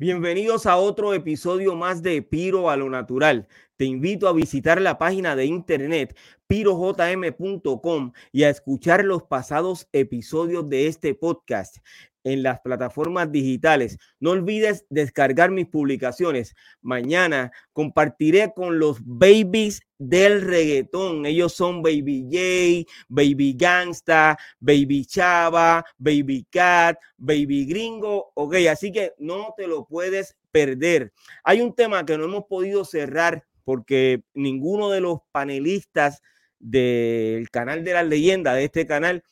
Bienvenidos 0.00 0.66
a 0.66 0.76
otro 0.76 1.12
episodio 1.12 1.74
más 1.74 2.04
de 2.04 2.22
Piro 2.22 2.70
a 2.70 2.76
lo 2.76 2.88
Natural. 2.88 3.48
Te 3.76 3.84
invito 3.84 4.28
a 4.28 4.32
visitar 4.32 4.80
la 4.80 4.96
página 4.96 5.34
de 5.34 5.46
internet 5.46 6.16
pirojm.com 6.46 8.12
y 8.30 8.44
a 8.44 8.48
escuchar 8.48 9.04
los 9.04 9.24
pasados 9.24 9.88
episodios 9.90 10.68
de 10.68 10.86
este 10.86 11.16
podcast 11.16 11.78
en 12.24 12.42
las 12.42 12.60
plataformas 12.60 13.30
digitales. 13.30 13.98
No 14.20 14.30
olvides 14.30 14.84
descargar 14.90 15.50
mis 15.50 15.66
publicaciones. 15.66 16.54
Mañana 16.80 17.52
compartiré 17.72 18.52
con 18.54 18.78
los 18.78 18.98
babies 19.04 19.82
del 19.98 20.42
reggaetón. 20.42 21.26
Ellos 21.26 21.54
son 21.54 21.82
Baby 21.82 22.24
J, 22.30 22.92
Baby 23.08 23.54
Gangsta, 23.56 24.38
Baby 24.60 25.04
Chava, 25.06 25.84
Baby 25.96 26.46
Cat, 26.50 26.98
Baby 27.16 27.66
Gringo. 27.66 28.32
Ok, 28.34 28.56
así 28.70 28.92
que 28.92 29.14
no 29.18 29.54
te 29.56 29.66
lo 29.66 29.86
puedes 29.86 30.36
perder. 30.50 31.12
Hay 31.44 31.60
un 31.60 31.74
tema 31.74 32.04
que 32.04 32.18
no 32.18 32.24
hemos 32.24 32.44
podido 32.44 32.84
cerrar 32.84 33.44
porque 33.64 34.22
ninguno 34.34 34.90
de 34.90 35.00
los 35.00 35.18
panelistas 35.30 36.22
del 36.58 37.50
canal 37.50 37.84
de 37.84 37.92
las 37.92 38.06
leyendas, 38.06 38.56
de 38.56 38.64
este 38.64 38.86
canal, 38.86 39.22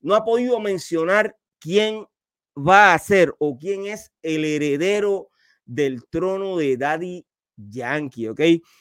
no 0.00 0.14
ha 0.14 0.24
podido 0.24 0.58
mencionar 0.60 1.36
quién 1.58 2.06
va 2.56 2.94
a 2.94 2.98
ser 2.98 3.34
o 3.38 3.58
quién 3.58 3.86
es 3.86 4.12
el 4.22 4.44
heredero 4.44 5.28
del 5.64 6.04
trono 6.08 6.56
de 6.56 6.76
Daddy 6.76 7.26
Yankee, 7.56 8.28
¿ok? 8.28 8.40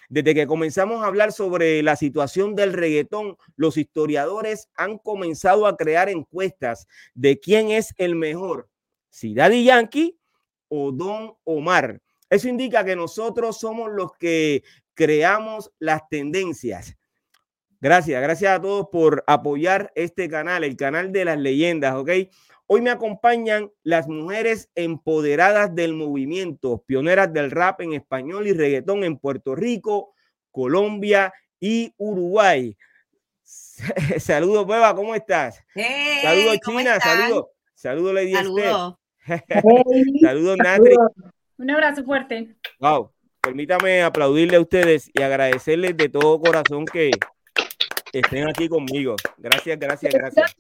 Desde 0.10 0.34
que 0.34 0.48
comenzamos 0.48 1.04
a 1.04 1.08
hablar 1.08 1.32
sobre 1.32 1.84
la 1.84 1.96
situación 1.96 2.56
del 2.56 2.74
reggaetón, 2.74 3.38
los 3.56 3.78
historiadores 3.78 4.70
han 4.76 4.98
comenzado 4.98 5.68
a 5.68 5.78
crear 5.78 6.10
encuestas 6.10 6.88
de 7.14 7.40
quién 7.40 7.70
es 7.70 7.94
el 7.98 8.16
mejor, 8.16 8.70
si 9.10 9.34
Daddy 9.34 9.66
Yankee 9.66 10.18
o 10.70 10.92
Don 10.92 11.34
Omar. 11.44 12.02
Eso 12.30 12.48
indica 12.48 12.86
que 12.86 12.96
nosotros 12.96 13.60
somos 13.60 13.92
los 13.92 14.14
que 14.14 14.64
creamos 14.94 15.72
las 15.80 16.08
tendencias. 16.10 16.96
Gracias, 17.82 18.22
gracias 18.22 18.52
a 18.58 18.62
todos 18.62 18.88
por 18.92 19.24
apoyar 19.26 19.92
este 19.96 20.30
canal, 20.30 20.64
el 20.64 20.78
canal 20.78 21.12
de 21.12 21.26
las 21.26 21.40
leyendas, 21.40 21.96
¿ok? 21.96 22.10
Hoy 22.74 22.80
me 22.80 22.90
acompañan 22.90 23.70
las 23.84 24.08
mujeres 24.08 24.70
empoderadas 24.76 25.76
del 25.76 25.94
movimiento, 25.94 26.82
pioneras 26.88 27.34
del 27.34 27.52
rap 27.52 27.82
en 27.82 27.92
español 27.92 28.48
y 28.48 28.54
reggaetón 28.54 29.04
en 29.04 29.18
Puerto 29.18 29.56
Rico, 29.56 30.16
Colombia 30.52 31.34
y 31.60 31.94
Uruguay. 31.98 32.78
Saludos, 34.20 34.66
Beba, 34.66 34.96
¿cómo 34.96 35.14
estás? 35.16 35.62
saludos, 36.22 36.60
China, 36.66 36.98
saludos. 37.02 37.48
Saludos, 37.74 38.14
Lady 38.14 38.32
Saludos. 38.36 38.96
saludos, 40.22 40.58
Natri. 40.58 40.96
Un 41.58 41.72
abrazo 41.72 42.06
fuerte. 42.06 42.56
Wow. 42.80 43.12
Permítame 43.42 44.02
aplaudirle 44.02 44.56
a 44.56 44.62
ustedes 44.62 45.12
y 45.14 45.22
agradecerles 45.22 45.98
de 45.98 46.08
todo 46.08 46.40
corazón 46.40 46.86
que 46.86 47.12
estén 48.14 48.48
aquí 48.48 48.70
conmigo. 48.70 49.18
Gracias, 49.38 49.78
gracias, 49.78 50.14
gracias 50.14 50.56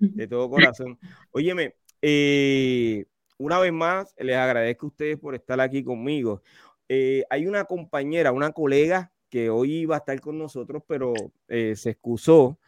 de 0.00 0.26
todo 0.26 0.48
corazón. 0.50 0.98
Óyeme, 1.30 1.74
eh, 2.02 3.04
una 3.38 3.58
vez 3.58 3.72
más, 3.72 4.14
les 4.18 4.36
agradezco 4.36 4.86
a 4.86 4.88
ustedes 4.88 5.18
por 5.18 5.34
estar 5.34 5.60
aquí 5.60 5.84
conmigo. 5.84 6.42
Eh, 6.88 7.24
hay 7.30 7.46
una 7.46 7.64
compañera, 7.64 8.32
una 8.32 8.52
colega 8.52 9.12
que 9.28 9.50
hoy 9.50 9.74
iba 9.74 9.94
a 9.94 9.98
estar 9.98 10.20
con 10.20 10.38
nosotros, 10.38 10.82
pero 10.86 11.12
eh, 11.48 11.74
se 11.76 11.90
excusó 11.90 12.58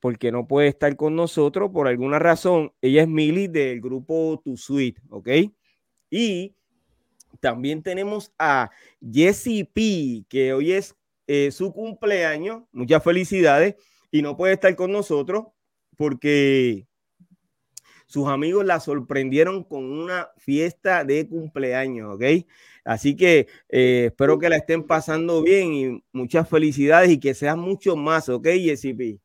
porque 0.00 0.32
no 0.32 0.48
puede 0.48 0.68
estar 0.68 0.96
con 0.96 1.14
nosotros 1.14 1.70
por 1.70 1.86
alguna 1.86 2.18
razón. 2.18 2.72
Ella 2.82 3.02
es 3.02 3.08
Milly 3.08 3.46
del 3.46 3.80
grupo 3.80 4.40
Tu 4.44 4.56
Suite, 4.56 5.00
¿ok? 5.08 5.28
Y 6.10 6.56
también 7.38 7.80
tenemos 7.82 8.32
a 8.38 8.70
Jessie 9.00 9.64
P, 9.64 10.24
que 10.28 10.52
hoy 10.52 10.72
es 10.72 10.96
su 11.54 11.72
cumpleaños. 11.72 12.64
Muchas 12.72 13.04
felicidades 13.04 13.76
y 14.10 14.20
no 14.20 14.36
puede 14.36 14.54
estar 14.54 14.74
con 14.74 14.90
nosotros 14.90 15.46
porque 16.00 16.86
sus 18.06 18.26
amigos 18.26 18.64
la 18.64 18.80
sorprendieron 18.80 19.62
con 19.64 19.84
una 19.84 20.30
fiesta 20.38 21.04
de 21.04 21.28
cumpleaños, 21.28 22.14
¿ok? 22.14 22.24
Así 22.86 23.14
que 23.14 23.48
eh, 23.68 24.06
espero 24.06 24.38
que 24.38 24.48
la 24.48 24.56
estén 24.56 24.86
pasando 24.86 25.42
bien 25.42 25.74
y 25.74 26.02
muchas 26.10 26.48
felicidades 26.48 27.10
y 27.10 27.20
que 27.20 27.34
sean 27.34 27.60
mucho 27.60 27.96
más, 27.96 28.30
¿ok, 28.30 28.44
P? 28.44 29.18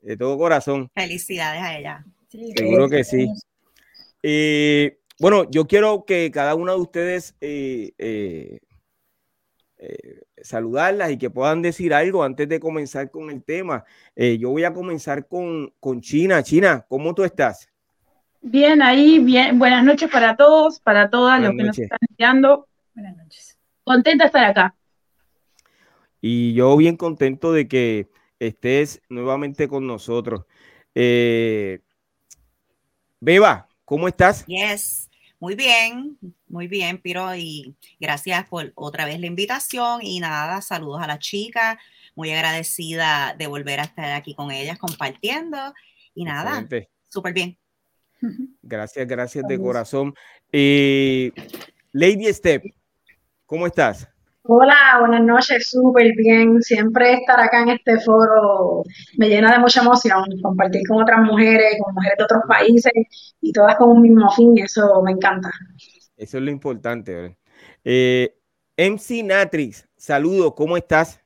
De 0.00 0.16
todo 0.16 0.38
corazón. 0.38 0.90
Felicidades 0.94 1.60
a 1.60 1.78
ella. 1.78 2.06
Seguro 2.56 2.88
que 2.88 3.04
sí. 3.04 3.28
Eh, 4.22 5.00
bueno, 5.18 5.46
yo 5.50 5.66
quiero 5.66 6.06
que 6.06 6.30
cada 6.30 6.54
uno 6.54 6.72
de 6.72 6.80
ustedes 6.80 7.34
eh, 7.42 8.60
saludarlas 10.42 11.10
y 11.10 11.18
que 11.18 11.30
puedan 11.30 11.62
decir 11.62 11.94
algo 11.94 12.22
antes 12.22 12.48
de 12.48 12.60
comenzar 12.60 13.10
con 13.10 13.30
el 13.30 13.42
tema. 13.42 13.84
Eh, 14.16 14.38
yo 14.38 14.50
voy 14.50 14.64
a 14.64 14.72
comenzar 14.72 15.26
con, 15.26 15.72
con 15.80 16.00
China. 16.00 16.42
China, 16.42 16.84
¿cómo 16.88 17.14
tú 17.14 17.24
estás? 17.24 17.68
Bien, 18.40 18.82
ahí, 18.82 19.18
bien. 19.18 19.58
Buenas 19.58 19.84
noches 19.84 20.10
para 20.10 20.36
todos, 20.36 20.80
para 20.80 21.10
todas 21.10 21.40
los 21.40 21.50
que 21.50 21.62
nos 21.62 21.78
están 21.78 21.98
enviando. 22.08 22.68
Buenas 22.94 23.16
noches. 23.16 23.58
Contenta 23.84 24.24
de 24.24 24.26
estar 24.26 24.44
acá. 24.44 24.74
Y 26.20 26.54
yo 26.54 26.76
bien 26.76 26.96
contento 26.96 27.52
de 27.52 27.68
que 27.68 28.08
estés 28.38 29.02
nuevamente 29.08 29.68
con 29.68 29.86
nosotros. 29.86 30.44
Eh, 30.94 31.80
Beba, 33.20 33.68
¿cómo 33.84 34.08
estás? 34.08 34.46
Yes. 34.46 35.08
Muy 35.40 35.54
bien, 35.54 36.18
muy 36.48 36.68
bien, 36.68 36.98
Piro, 36.98 37.34
y 37.34 37.76
gracias 38.00 38.48
por 38.48 38.72
otra 38.74 39.04
vez 39.04 39.20
la 39.20 39.26
invitación 39.26 40.00
y 40.02 40.20
nada, 40.20 40.60
saludos 40.60 41.02
a 41.02 41.06
la 41.06 41.18
chica, 41.18 41.78
muy 42.14 42.32
agradecida 42.32 43.34
de 43.38 43.46
volver 43.46 43.80
a 43.80 43.84
estar 43.84 44.12
aquí 44.12 44.34
con 44.34 44.50
ellas 44.50 44.78
compartiendo 44.78 45.58
y 46.14 46.24
nada, 46.24 46.66
súper 47.08 47.32
bien. 47.32 47.58
Gracias, 48.62 49.06
gracias 49.06 49.44
de 49.46 49.60
corazón. 49.60 50.12
Eh, 50.50 51.30
Lady 51.92 52.26
Step, 52.32 52.64
¿cómo 53.46 53.64
estás? 53.66 54.08
Hola, 54.42 54.96
buenas 55.00 55.22
noches, 55.22 55.68
súper 55.68 56.10
bien. 56.16 56.62
Siempre 56.62 57.12
estar 57.12 57.38
acá 57.38 57.62
en 57.62 57.68
este 57.68 58.00
foro 58.00 58.82
me 59.18 59.28
llena 59.28 59.52
de 59.52 59.58
mucha 59.58 59.82
emoción. 59.82 60.24
Compartir 60.42 60.80
con 60.88 61.02
otras 61.02 61.20
mujeres, 61.20 61.76
con 61.82 61.94
mujeres 61.94 62.16
de 62.16 62.24
otros 62.24 62.42
países 62.48 62.92
y 63.42 63.52
todas 63.52 63.76
con 63.76 63.90
un 63.90 64.00
mismo 64.00 64.30
fin, 64.30 64.56
eso 64.58 65.02
me 65.04 65.12
encanta. 65.12 65.50
Eso 66.18 66.38
es 66.38 66.44
lo 66.44 66.50
importante. 66.50 67.36
Eh, 67.84 68.34
MC 68.76 69.22
Natrix, 69.22 69.88
saludo, 69.96 70.54
¿cómo 70.54 70.76
estás? 70.76 71.20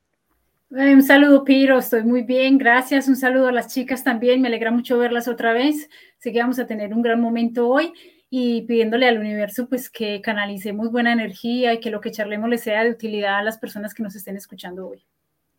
Eh, 0.71 0.95
un 0.95 1.03
saludo, 1.03 1.45
Piro, 1.45 1.79
estoy 1.79 2.05
muy 2.05 2.23
bien, 2.23 2.59
gracias. 2.59 3.09
Un 3.09 3.17
saludo 3.17 3.49
a 3.49 3.53
las 3.53 3.73
chicas 3.73 4.05
también, 4.05 4.43
me 4.43 4.49
alegra 4.49 4.71
mucho 4.71 4.99
verlas 4.99 5.29
otra 5.29 5.55
vez. 5.55 5.89
Sé 6.19 6.31
que 6.33 6.41
vamos 6.41 6.59
a 6.59 6.67
tener 6.67 6.93
un 6.93 7.03
gran 7.03 7.21
momento 7.21 7.69
hoy 7.69 7.93
y 8.29 8.63
pidiéndole 8.63 9.09
al 9.09 9.19
universo 9.19 9.67
pues 9.69 9.91
que 9.91 10.21
canalicemos 10.21 10.93
buena 10.93 11.13
energía 11.13 11.73
y 11.73 11.81
que 11.81 11.91
lo 11.91 12.01
que 12.01 12.11
charlemos 12.11 12.51
le 12.51 12.59
sea 12.59 12.85
de 12.85 12.91
utilidad 12.91 13.39
a 13.39 13.43
las 13.43 13.59
personas 13.59 13.95
que 13.95 14.03
nos 14.03 14.15
estén 14.15 14.37
escuchando 14.37 14.89
hoy. 14.89 15.07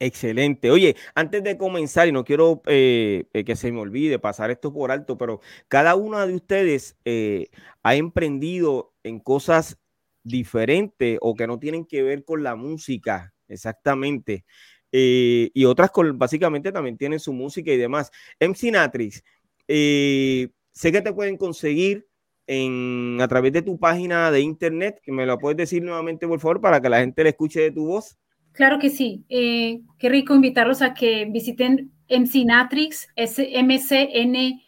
Excelente. 0.05 0.69
Oye, 0.69 0.97
antes 1.15 1.41
de 1.43 1.57
comenzar, 1.57 2.09
y 2.09 2.11
no 2.11 2.25
quiero 2.25 2.61
eh, 2.65 3.25
eh, 3.31 3.45
que 3.45 3.55
se 3.55 3.71
me 3.71 3.79
olvide 3.79 4.19
pasar 4.19 4.51
esto 4.51 4.73
por 4.73 4.91
alto, 4.91 5.17
pero 5.17 5.39
cada 5.69 5.95
una 5.95 6.27
de 6.27 6.35
ustedes 6.35 6.97
eh, 7.05 7.47
ha 7.83 7.95
emprendido 7.95 8.93
en 9.03 9.21
cosas 9.21 9.77
diferentes 10.23 11.17
o 11.21 11.35
que 11.35 11.47
no 11.47 11.57
tienen 11.57 11.85
que 11.85 12.03
ver 12.03 12.25
con 12.25 12.43
la 12.43 12.55
música 12.57 13.33
exactamente. 13.47 14.43
y 14.91 15.65
otras 15.65 15.91
con, 15.91 16.19
básicamente 16.19 16.71
también 16.73 16.97
tienen 16.97 17.19
su 17.21 17.31
música 17.31 17.71
y 17.71 17.77
demás. 17.77 18.11
MC 18.41 18.71
Natrix, 18.71 19.23
sé 19.67 20.91
que 20.91 21.01
te 21.01 21.13
pueden 21.13 21.37
conseguir 21.37 22.07
en, 22.47 23.19
a 23.21 23.27
través 23.29 23.53
de 23.53 23.61
tu 23.61 23.79
página 23.79 24.31
de 24.31 24.41
internet, 24.41 24.99
que 25.01 25.13
me 25.13 25.25
lo 25.25 25.37
puedes 25.37 25.57
decir 25.57 25.81
nuevamente, 25.81 26.27
por 26.27 26.41
favor, 26.41 26.59
para 26.61 26.81
que 26.81 26.89
la 26.89 26.99
gente 26.99 27.23
le 27.23 27.29
escuche 27.29 27.61
de 27.61 27.71
tu 27.71 27.87
voz. 27.87 28.17
Claro 28.53 28.79
que 28.79 28.89
sí. 28.89 29.23
Eh, 29.29 29.81
qué 29.99 30.09
rico 30.09 30.33
invitarlos 30.33 30.81
a 30.81 30.93
que 30.93 31.25
visiten 31.25 31.91
MC 32.07 32.45
Natrix, 32.45 33.09
S 33.15 33.45
M 33.51 33.77
C 33.79 34.09
N, 34.13 34.63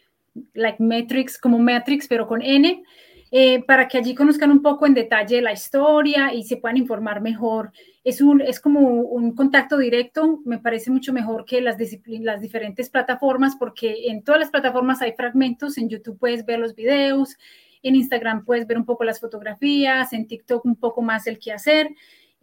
like 0.54 0.82
Matrix, 0.82 1.38
como 1.38 1.58
Matrix, 1.58 2.06
pero 2.08 2.26
con 2.26 2.42
N. 2.42 2.82
eh, 3.30 3.62
para 3.64 3.88
que 3.88 3.98
allí 3.98 4.14
conozcan 4.14 4.50
un 4.50 4.62
poco 4.62 4.86
en 4.86 4.94
detalle 4.94 5.42
la 5.42 5.52
historia 5.52 6.32
y 6.32 6.44
se 6.44 6.56
puedan 6.56 6.76
informar 6.76 7.20
mejor. 7.20 7.72
Es, 8.04 8.20
un, 8.20 8.40
es 8.40 8.60
como 8.60 8.80
un 8.80 9.34
contacto 9.34 9.78
directo, 9.78 10.40
me 10.44 10.58
parece 10.58 10.90
mucho 10.90 11.12
mejor 11.12 11.44
que 11.44 11.60
las, 11.60 11.76
las 12.06 12.40
diferentes 12.40 12.88
plataformas, 12.88 13.56
porque 13.56 14.08
en 14.08 14.22
todas 14.22 14.40
las 14.40 14.50
plataformas 14.50 15.02
hay 15.02 15.12
fragmentos, 15.12 15.76
en 15.76 15.88
YouTube 15.88 16.18
puedes 16.18 16.44
ver 16.46 16.60
los 16.60 16.74
videos, 16.74 17.36
en 17.82 17.96
Instagram 17.96 18.44
puedes 18.44 18.66
ver 18.66 18.78
un 18.78 18.84
poco 18.84 19.04
las 19.04 19.20
fotografías, 19.20 20.12
en 20.12 20.26
TikTok 20.26 20.64
un 20.64 20.76
poco 20.76 21.02
más 21.02 21.26
el 21.26 21.38
qué 21.38 21.52
hacer. 21.52 21.90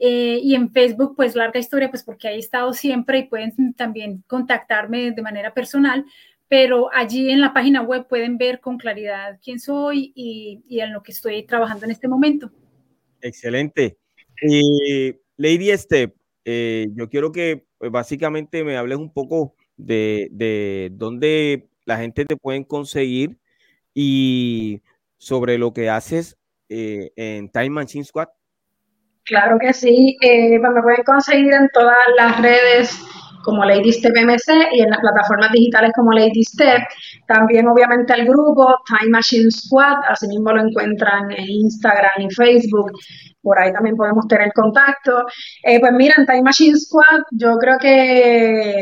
Eh, 0.05 0.41
y 0.43 0.55
en 0.55 0.69
Facebook, 0.69 1.15
pues 1.15 1.33
larga 1.33 1.59
historia, 1.59 1.89
pues 1.89 2.03
porque 2.03 2.27
ahí 2.27 2.35
he 2.35 2.39
estado 2.39 2.73
siempre 2.73 3.19
y 3.19 3.27
pueden 3.27 3.73
también 3.73 4.21
contactarme 4.27 5.11
de 5.11 5.21
manera 5.21 5.53
personal, 5.53 6.05
pero 6.49 6.89
allí 6.93 7.29
en 7.29 7.39
la 7.39 7.53
página 7.53 7.81
web 7.81 8.07
pueden 8.09 8.37
ver 8.37 8.59
con 8.59 8.77
claridad 8.77 9.39
quién 9.41 9.59
soy 9.59 10.11
y, 10.13 10.61
en 10.69 10.91
lo 10.91 11.01
que 11.03 11.13
estoy 11.13 11.43
trabajando 11.43 11.85
en 11.85 11.91
este 11.91 12.09
momento. 12.09 12.51
Excelente. 13.21 13.97
Eh, 14.41 15.21
Lady 15.37 15.71
Step, 15.77 16.13
yo 16.43 17.09
quiero 17.09 17.31
que 17.31 17.65
pues, 17.77 17.89
básicamente 17.89 18.65
me 18.65 18.75
hables 18.75 18.97
un 18.97 19.13
poco 19.13 19.55
de, 19.77 20.27
de 20.31 20.89
dónde 20.91 21.69
la 21.85 21.97
gente 21.97 22.25
te 22.25 22.35
puede 22.35 22.65
conseguir 22.67 23.37
y 23.93 24.81
sobre 25.17 25.57
lo 25.57 25.73
que 25.73 25.89
haces 25.89 26.37
eh, 26.69 27.11
en 27.15 27.49
Time 27.49 27.69
Machine 27.69 28.03
Squad. 28.03 28.27
Claro 29.25 29.57
que 29.59 29.73
sí, 29.73 30.17
eh, 30.21 30.59
pues 30.59 30.71
me 30.73 30.81
pueden 30.81 31.03
conseguir 31.05 31.53
en 31.53 31.69
todas 31.73 31.97
las 32.17 32.41
redes 32.41 32.99
como 33.43 33.63
MC 33.63 34.53
y 34.73 34.81
en 34.81 34.89
las 34.89 34.99
plataformas 34.99 35.51
digitales 35.51 35.91
como 35.95 36.11
Lady 36.11 36.43
Step. 36.43 36.81
También 37.27 37.67
obviamente 37.67 38.13
el 38.13 38.25
grupo 38.25 38.75
Time 38.85 39.11
Machine 39.11 39.51
Squad, 39.51 39.97
así 40.09 40.27
mismo 40.27 40.51
lo 40.51 40.67
encuentran 40.67 41.31
en 41.31 41.49
Instagram 41.49 42.21
y 42.21 42.33
Facebook 42.33 42.91
por 43.43 43.59
ahí 43.59 43.71
también 43.73 43.95
podemos 43.95 44.27
tener 44.27 44.51
contacto. 44.53 45.25
Eh, 45.61 45.79
pues 45.79 45.91
mira, 45.93 46.15
en 46.17 46.25
Time 46.25 46.43
Machine 46.43 46.77
Squad 46.77 47.21
yo 47.31 47.57
creo 47.57 47.77
que 47.77 48.73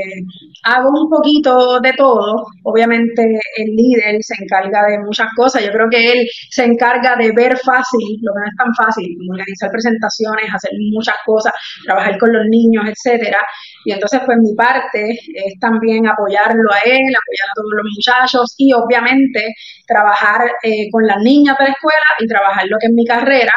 hago 0.63 0.90
un 0.90 1.10
poquito 1.10 1.80
de 1.81 1.94
todo. 1.94 2.46
Obviamente 2.63 3.24
el 3.58 3.75
líder 3.75 4.22
se 4.22 4.36
encarga 4.42 4.86
de 4.86 5.00
muchas 5.00 5.28
cosas. 5.36 5.66
Yo 5.66 5.72
creo 5.72 5.90
que 5.90 6.12
él 6.12 6.28
se 6.50 6.63
encarga 6.63 7.16
de 7.16 7.31
ver 7.36 7.58
fácil, 7.58 8.19
lo 8.22 8.34
que 8.34 8.40
no 8.40 8.46
es 8.46 8.56
tan 8.58 8.74
fácil, 8.75 9.18
organizar 9.30 9.72
presentaciones, 9.72 10.54
hacer 10.54 10.72
muchas 10.94 11.16
cosas, 11.25 11.54
trabajar 11.86 12.18
con 12.19 12.31
los 12.31 12.46
niños, 12.48 12.86
etcétera. 12.88 13.40
Y 13.86 13.94
entonces, 13.94 14.22
pues 14.25 14.38
mi 14.38 14.54
parte 14.56 15.12
es 15.12 15.60
también 15.60 16.08
apoyarlo 16.08 16.72
a 16.72 16.80
él, 16.86 17.02
apoyar 17.02 17.48
a 17.50 17.56
todos 17.56 17.72
los 17.75 17.86
muchachos 17.96 18.54
y 18.58 18.74
obviamente 18.74 19.54
trabajar 19.88 20.42
eh, 20.63 20.90
con 20.92 21.06
las 21.08 21.18
niñas 21.24 21.58
de 21.58 21.66
la 21.66 21.72
escuela 21.72 22.06
y 22.19 22.28
trabajar 22.28 22.66
lo 22.68 22.78
que 22.80 22.88
es 22.88 22.94
mi 22.94 23.06
carrera. 23.06 23.54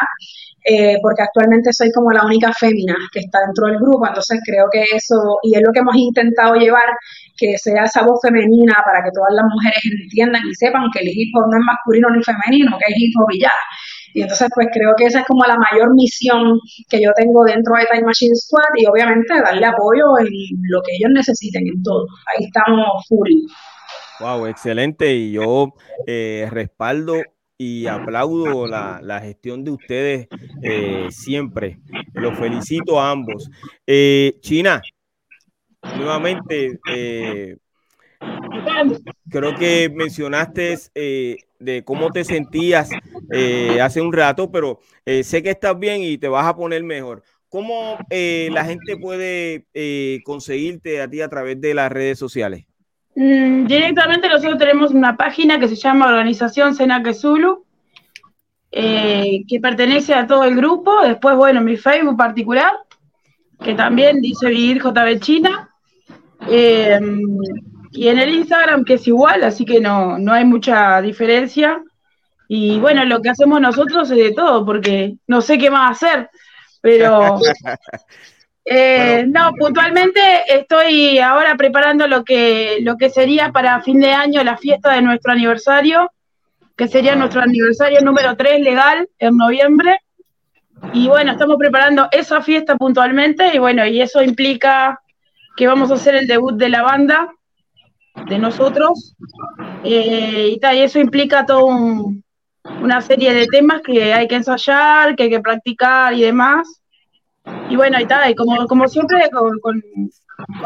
Eh, 0.67 0.97
porque 0.99 1.21
actualmente 1.21 1.71
soy 1.71 1.91
como 1.91 2.11
la 2.11 2.25
única 2.25 2.51
fémina 2.51 2.95
que 3.13 3.19
está 3.19 3.41
dentro 3.45 3.67
del 3.67 3.77
grupo, 3.77 4.07
entonces 4.07 4.39
creo 4.43 4.65
que 4.71 4.81
eso, 4.81 5.37
y 5.43 5.55
es 5.55 5.61
lo 5.61 5.71
que 5.71 5.79
hemos 5.79 5.95
intentado 5.95 6.55
llevar, 6.55 6.89
que 7.37 7.55
sea 7.59 7.83
esa 7.83 8.03
voz 8.03 8.19
femenina 8.19 8.73
para 8.83 9.03
que 9.03 9.11
todas 9.13 9.29
las 9.35 9.45
mujeres 9.45 9.79
entiendan 10.01 10.41
y 10.49 10.55
sepan 10.55 10.89
que 10.91 11.03
el 11.03 11.09
hip 11.09 11.29
hop 11.37 11.51
no 11.51 11.59
es 11.59 11.65
masculino 11.65 12.09
ni 12.09 12.23
femenino, 12.23 12.77
que 12.79 12.91
es 12.91 12.97
hip 12.97 13.13
hop 13.19 13.31
y. 13.31 13.45
Y 14.15 14.21
entonces, 14.21 14.47
pues 14.55 14.67
creo 14.73 14.93
que 14.97 15.05
esa 15.05 15.19
es 15.19 15.25
como 15.25 15.43
la 15.45 15.57
mayor 15.57 15.93
misión 15.93 16.57
que 16.89 17.01
yo 17.01 17.11
tengo 17.15 17.43
dentro 17.43 17.75
de 17.75 17.85
Time 17.85 18.05
Machine 18.05 18.33
Squad 18.33 18.73
y 18.77 18.85
obviamente 18.87 19.39
darle 19.41 19.65
apoyo 19.65 20.17
en 20.19 20.27
lo 20.69 20.81
que 20.81 20.95
ellos 20.95 21.11
necesiten 21.13 21.67
en 21.67 21.83
todo. 21.83 22.07
Ahí 22.33 22.45
estamos 22.45 23.05
full. 23.09 23.29
Wow, 24.21 24.45
excelente. 24.47 25.13
Y 25.13 25.33
yo 25.33 25.73
eh, 26.07 26.47
respaldo 26.49 27.15
y 27.57 27.87
aplaudo 27.87 28.67
la, 28.67 29.19
gestión 29.21 29.63
de 29.63 29.71
ustedes 29.71 30.27
eh, 30.61 31.07
siempre. 31.09 31.79
Los 32.13 32.37
felicito 32.37 32.99
a 32.99 33.11
ambos. 33.11 33.49
Eh, 33.87 34.37
China, 34.41 34.81
nuevamente, 35.97 36.79
eh, 36.91 37.57
creo 39.29 39.55
que 39.55 39.89
mencionaste 39.93 40.77
de 40.93 41.83
cómo 41.85 42.11
te 42.11 42.23
sentías 42.23 42.89
hace 43.81 44.01
un 44.01 44.11
rato, 44.11 44.51
pero 44.51 44.79
sé 45.05 45.41
que 45.41 45.51
estás 45.51 45.77
bien 45.79 46.01
y 46.01 46.17
te 46.17 46.27
vas 46.27 46.45
a 46.45 46.55
poner 46.55 46.83
mejor. 46.83 47.23
¿Cómo 47.47 47.97
la 48.09 48.65
gente 48.65 48.97
puede 48.97 49.65
conseguirte 50.23 51.01
a 51.01 51.09
ti 51.09 51.21
a 51.21 51.29
través 51.29 51.59
de 51.61 51.73
las 51.73 51.91
redes 51.91 52.19
sociales? 52.19 52.65
Mm, 53.15 53.65
directamente 53.65 54.27
nosotros 54.27 54.57
tenemos 54.57 54.91
una 54.91 55.15
página 55.15 55.57
que 55.59 55.69
se 55.69 55.75
llama 55.75 56.07
Organización 56.07 56.75
Senaque 56.75 57.13
Zulu, 57.13 57.65
eh, 58.71 59.43
que 59.47 59.59
pertenece 59.59 60.13
a 60.13 60.27
todo 60.27 60.43
el 60.43 60.55
grupo. 60.55 61.01
Después, 61.01 61.35
bueno, 61.35 61.61
mi 61.61 61.77
Facebook 61.77 62.17
particular, 62.17 62.73
que 63.63 63.73
también 63.73 64.21
dice 64.21 64.49
Vivir 64.49 64.81
JB 64.81 65.19
China. 65.19 65.69
Eh, 66.47 66.99
y 67.91 68.09
en 68.09 68.19
el 68.19 68.35
Instagram, 68.35 68.83
que 68.83 68.95
es 68.95 69.07
igual, 69.07 69.43
así 69.45 69.63
que 69.63 69.79
no, 69.79 70.17
no 70.17 70.33
hay 70.33 70.43
mucha 70.43 71.01
diferencia. 71.01 71.81
Y 72.49 72.77
bueno, 72.79 73.05
lo 73.05 73.21
que 73.21 73.29
hacemos 73.29 73.61
nosotros 73.61 74.11
es 74.11 74.17
de 74.17 74.31
todo, 74.33 74.65
porque 74.65 75.15
no 75.27 75.41
sé 75.41 75.57
qué 75.57 75.71
más 75.71 75.91
hacer, 75.91 76.29
pero 76.81 77.39
Eh, 78.67 79.25
no, 79.27 79.53
puntualmente 79.53 80.19
estoy 80.47 81.19
ahora 81.19 81.55
preparando 81.55 82.07
lo 82.07 82.23
que, 82.23 82.79
lo 82.81 82.97
que 82.97 83.11
sería 83.11 83.51
para 83.51 83.79
fin 83.81 83.99
de 83.99 84.11
año 84.11 84.43
la 84.43 84.57
fiesta 84.57 84.93
de 84.93 85.03
nuestro 85.03 85.33
aniversario, 85.33 86.11
que 86.75 86.87
sería 86.87 87.13
ah. 87.13 87.17
nuestro 87.17 87.41
aniversario 87.41 88.01
número 88.01 88.35
3 88.35 88.61
legal 88.61 89.07
en 89.19 89.37
noviembre. 89.37 89.99
Y 90.93 91.07
bueno, 91.07 91.31
estamos 91.31 91.57
preparando 91.57 92.09
esa 92.11 92.41
fiesta 92.41 92.75
puntualmente 92.75 93.55
y 93.55 93.59
bueno, 93.59 93.85
y 93.85 94.01
eso 94.01 94.21
implica 94.21 94.99
que 95.55 95.67
vamos 95.67 95.91
a 95.91 95.95
hacer 95.95 96.15
el 96.15 96.27
debut 96.27 96.55
de 96.55 96.69
la 96.69 96.81
banda, 96.81 97.31
de 98.27 98.39
nosotros. 98.39 99.15
Eh, 99.83 100.49
y, 100.53 100.59
tal, 100.59 100.75
y 100.75 100.81
eso 100.81 100.99
implica 100.99 101.45
toda 101.45 101.75
una 102.81 103.01
serie 103.01 103.33
de 103.33 103.45
temas 103.47 103.81
que 103.81 104.13
hay 104.13 104.27
que 104.27 104.35
ensayar, 104.35 105.15
que 105.15 105.23
hay 105.23 105.29
que 105.29 105.39
practicar 105.39 106.13
y 106.13 106.21
demás. 106.21 106.81
Y 107.69 107.75
bueno, 107.75 107.99
y 107.99 108.05
tal, 108.05 108.31
y 108.31 108.35
como, 108.35 108.65
como 108.67 108.87
siempre 108.87 109.29
con, 109.31 109.59
con, 109.59 109.83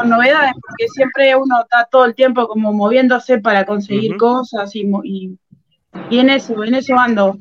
novedades, 0.09 0.53
porque 0.53 0.87
siempre 0.87 1.35
uno 1.35 1.61
está 1.61 1.87
todo 1.89 2.05
el 2.05 2.15
tiempo 2.15 2.47
como 2.47 2.73
moviéndose 2.73 3.39
para 3.39 3.65
conseguir 3.65 4.17
cosas 4.17 4.75
y, 4.75 4.89
y, 5.03 5.37
y, 6.09 6.19
en 6.19 6.29
eso, 6.29 6.63
en 6.63 6.75
eso 6.75 6.97
ando. 6.97 7.37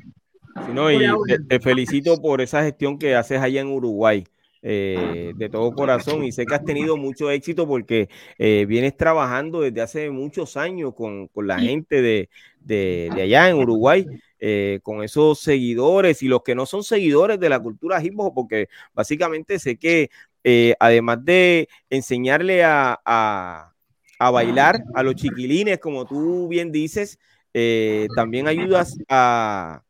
y 0.90 1.46
te, 1.48 1.60
felicito 1.60 2.20
por 2.20 2.40
esa 2.40 2.62
gestión 2.62 2.98
que 2.98 3.14
haces 3.16 3.40
allá 3.40 3.60
en 3.60 3.68
Uruguay. 3.68 4.24
Eh, 4.60 5.34
de 5.36 5.48
todo 5.48 5.70
corazón 5.70 6.24
y 6.24 6.32
sé 6.32 6.44
que 6.44 6.52
has 6.52 6.64
tenido 6.64 6.96
mucho 6.96 7.30
éxito 7.30 7.68
porque 7.68 8.08
eh, 8.38 8.66
vienes 8.66 8.96
trabajando 8.96 9.60
desde 9.60 9.80
hace 9.82 10.10
muchos 10.10 10.56
años 10.56 10.94
con, 10.96 11.28
con 11.28 11.46
la 11.46 11.60
gente 11.60 12.02
de, 12.02 12.28
de, 12.58 13.08
de, 13.14 13.22
allá 13.22 13.50
en 13.50 13.58
Uruguay 13.58 14.04
eh, 14.40 14.78
con 14.84 15.02
esos 15.02 15.40
seguidores 15.40 16.22
y 16.22 16.28
los 16.28 16.44
que 16.44 16.54
no 16.54 16.64
son 16.64 16.84
seguidores 16.84 17.40
de 17.40 17.48
la 17.48 17.58
cultura 17.58 18.00
hip 18.00 18.14
hop, 18.18 18.34
porque 18.34 18.68
básicamente 18.94 19.58
sé 19.58 19.76
que 19.76 20.10
eh, 20.44 20.76
además 20.78 21.24
de 21.24 21.68
enseñarle 21.90 22.62
a, 22.62 23.00
a, 23.04 24.30
bailar 24.30 24.84
a 24.94 25.02
los 25.02 25.16
chiquilines, 25.16 25.80
como 25.80 26.06
tú 26.06 26.46
bien 26.46 26.70
dices, 26.70 27.18
eh, 27.52 28.06
también 28.14 28.46
ayudas 28.46 28.96
a, 29.08 29.82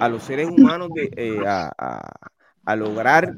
a 0.00 0.08
los 0.08 0.22
seres 0.22 0.48
humanos 0.48 0.88
de, 0.94 1.44
a, 1.46 1.70
a, 2.64 2.76
lograr 2.76 3.34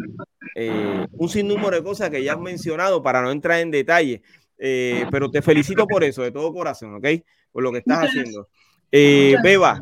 un 1.12 1.28
sinnúmero 1.28 1.70
de 1.70 1.82
cosas 1.82 2.11
que 2.11 2.23
ya 2.23 2.35
has 2.35 2.40
mencionado 2.40 3.02
para 3.02 3.23
no 3.23 3.32
entrar 3.32 3.59
en 3.59 3.73
detalle. 3.73 4.23
pero 4.56 5.28
te 5.32 5.42
felicito 5.42 5.85
por 5.88 6.04
eso, 6.04 6.23
de 6.23 6.30
todo 6.30 6.52
corazón, 6.52 6.94
¿ok? 6.94 7.06
Por 7.50 7.64
lo 7.64 7.73
que 7.73 7.78
estás 7.78 8.04
haciendo. 8.04 8.49
Eh, 8.92 9.37
Beba, 9.42 9.80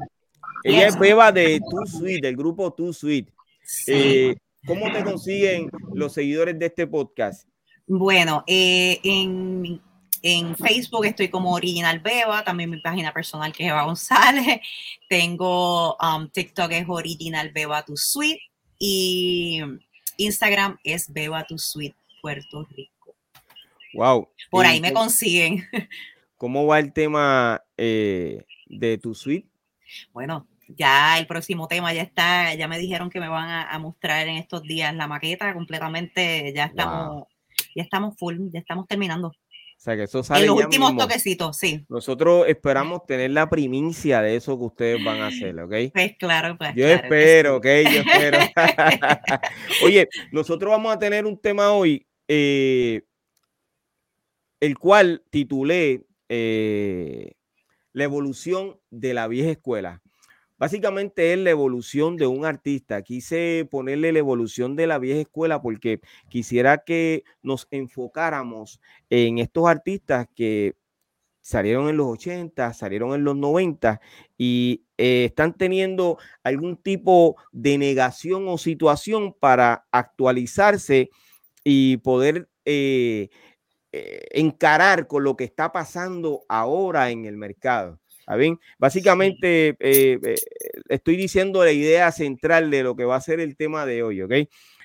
ella 0.65 0.87
es 0.87 0.99
Beba 0.99 1.33
de 1.33 1.61
Too 1.61 1.87
Sweet, 1.87 2.23
del 2.23 2.37
grupo 2.37 2.73
Too 2.73 2.93
Sweet. 2.93 3.29
Eh, 3.87 4.37
¿Cómo 4.67 4.91
te 4.93 5.03
consiguen 5.03 5.71
los 5.95 6.13
seguidores 6.13 6.59
de 6.59 6.67
este 6.67 6.87
podcast? 6.87 7.49
Bueno, 7.87 8.45
eh, 8.47 9.01
en, 9.03 9.81
en, 10.23 10.57
Facebook 10.57 11.07
estoy 11.07 11.29
como 11.29 11.55
Original 11.55 12.01
Beba, 12.01 12.45
también 12.45 12.69
mi 12.69 12.81
página 12.81 13.15
personal 13.15 13.53
que 13.53 13.65
es 13.65 13.71
Beba 13.71 13.85
González. 13.85 14.61
Tengo 15.09 15.97
um, 15.97 16.29
TikTok 16.29 16.71
es 16.73 16.85
Original 16.87 17.51
Beba 17.51 17.83
Too 17.83 17.97
Sweet 17.97 18.39
y 18.79 19.63
Instagram 20.19 20.79
es 20.85 21.11
Beba 21.11 21.45
Too 21.45 21.59
Sweet 21.59 21.95
Puerto 22.21 22.67
Rico. 22.77 23.15
Wow. 23.95 24.29
Por 24.51 24.67
ahí 24.67 24.81
me 24.81 24.93
consiguen. 24.93 25.65
¿Cómo 26.37 26.67
va 26.67 26.79
el 26.79 26.93
tema 26.93 27.63
eh, 27.77 28.45
de 28.69 28.99
tu 28.99 29.15
suite? 29.15 29.49
Bueno, 30.13 30.47
ya 30.69 31.19
el 31.19 31.27
próximo 31.27 31.67
tema 31.69 31.93
ya 31.93 32.03
está, 32.03 32.55
ya 32.55 32.69
me 32.69 32.79
dijeron 32.79 33.11
que 33.11 33.21
me 33.21 33.29
van 33.29 33.49
a, 33.49 33.79
mostrar 33.79 34.29
en 34.29 34.37
estos 34.37 34.63
días 34.63 34.95
la 34.95 35.07
maqueta 35.07 35.55
completamente, 35.55 36.53
ya 36.55 36.67
estamos, 36.67 37.25
ya 37.75 37.83
estamos 37.83 38.17
full, 38.17 38.51
ya 38.53 38.61
estamos 38.61 38.87
terminando. 38.87 39.29
O 39.29 39.81
sea 39.81 39.95
que 39.95 40.03
eso 40.03 40.25
sale. 40.25 40.41
En 40.41 40.49
los 40.49 40.59
ya 40.59 40.67
últimos 40.67 40.93
mismo. 40.93 41.07
toquecitos, 41.07 41.57
sí. 41.57 41.87
Nosotros 41.89 42.47
esperamos 42.49 43.07
tener 43.07 43.31
la 43.31 43.49
primicia 43.49 44.21
de 44.21 44.35
eso 44.35 44.59
que 44.59 44.65
ustedes 44.65 45.05
van 45.05 45.21
a 45.21 45.29
hacer, 45.29 45.59
¿ok? 45.61 45.73
Pues 45.95 46.17
claro, 46.19 46.59
pues. 46.59 46.71
Yo 46.75 46.85
claro 46.85 47.03
espero, 47.03 47.57
ok, 47.57 47.65
yo 47.65 48.01
espero. 48.01 48.39
Oye, 49.85 50.09
nosotros 50.33 50.71
vamos 50.71 50.93
a 50.93 50.99
tener 50.99 51.27
un 51.27 51.39
tema 51.39 51.71
hoy, 51.71 52.05
eh, 52.27 53.03
el 54.59 54.77
cual 54.77 55.23
titulé 55.31 56.05
eh, 56.29 57.38
La 57.99 58.05
evolución 58.05 58.79
de 58.93 59.13
la 59.13 59.27
vieja 59.27 59.51
escuela. 59.51 60.03
Básicamente 60.57 61.33
es 61.33 61.39
la 61.41 61.51
evolución 61.51 62.17
de 62.17 62.29
un 62.29 62.45
artista. 62.45 63.03
Quise 63.03 63.67
ponerle 63.69 64.13
la 64.13 64.21
evolución 64.21 64.77
de 64.77 64.87
la 64.87 65.01
vieja 65.01 65.23
escuela 65.23 65.61
porque 65.61 66.01
quisiera 66.29 66.79
que 66.79 67.25
nos 67.43 67.67
enfocáramos 67.73 68.81
en 69.11 69.39
estos 69.39 69.67
artistas 69.67 70.29
que 70.37 70.77
salieron 71.41 71.89
en 71.89 71.97
los 71.97 72.07
80, 72.07 72.73
salieron 72.73 73.15
en 73.15 73.25
los 73.25 73.35
90 73.35 74.01
y 74.37 74.85
eh, 74.97 75.25
están 75.25 75.55
teniendo 75.55 76.19
algún 76.45 76.77
tipo 76.77 77.35
de 77.51 77.79
negación 77.79 78.47
o 78.47 78.59
situación 78.59 79.35
para 79.35 79.89
actualizarse 79.91 81.11
y 81.65 81.97
poder 81.97 82.49
eh, 82.65 83.31
eh, 83.91 84.27
encarar 84.33 85.07
con 85.07 85.25
lo 85.25 85.35
que 85.37 85.45
está 85.45 85.73
pasando 85.73 86.43
ahora 86.49 87.11
en 87.11 87.25
el 87.25 87.37
mercado. 87.37 87.99
¿Está 88.21 88.37
bien? 88.37 88.61
Básicamente 88.79 89.69
eh, 89.81 90.19
eh, 90.23 90.35
estoy 90.91 91.17
diciendo 91.17 91.65
la 91.65 91.73
idea 91.73 92.13
central 92.13 92.71
de 92.71 92.83
lo 92.83 92.97
que 92.97 93.07
va 93.07 93.17
a 93.17 93.21
ser 93.23 93.41
el 93.41 93.57
tema 93.57 93.87
de 93.87 94.03
hoy, 94.03 94.21
¿ok? 94.21 94.33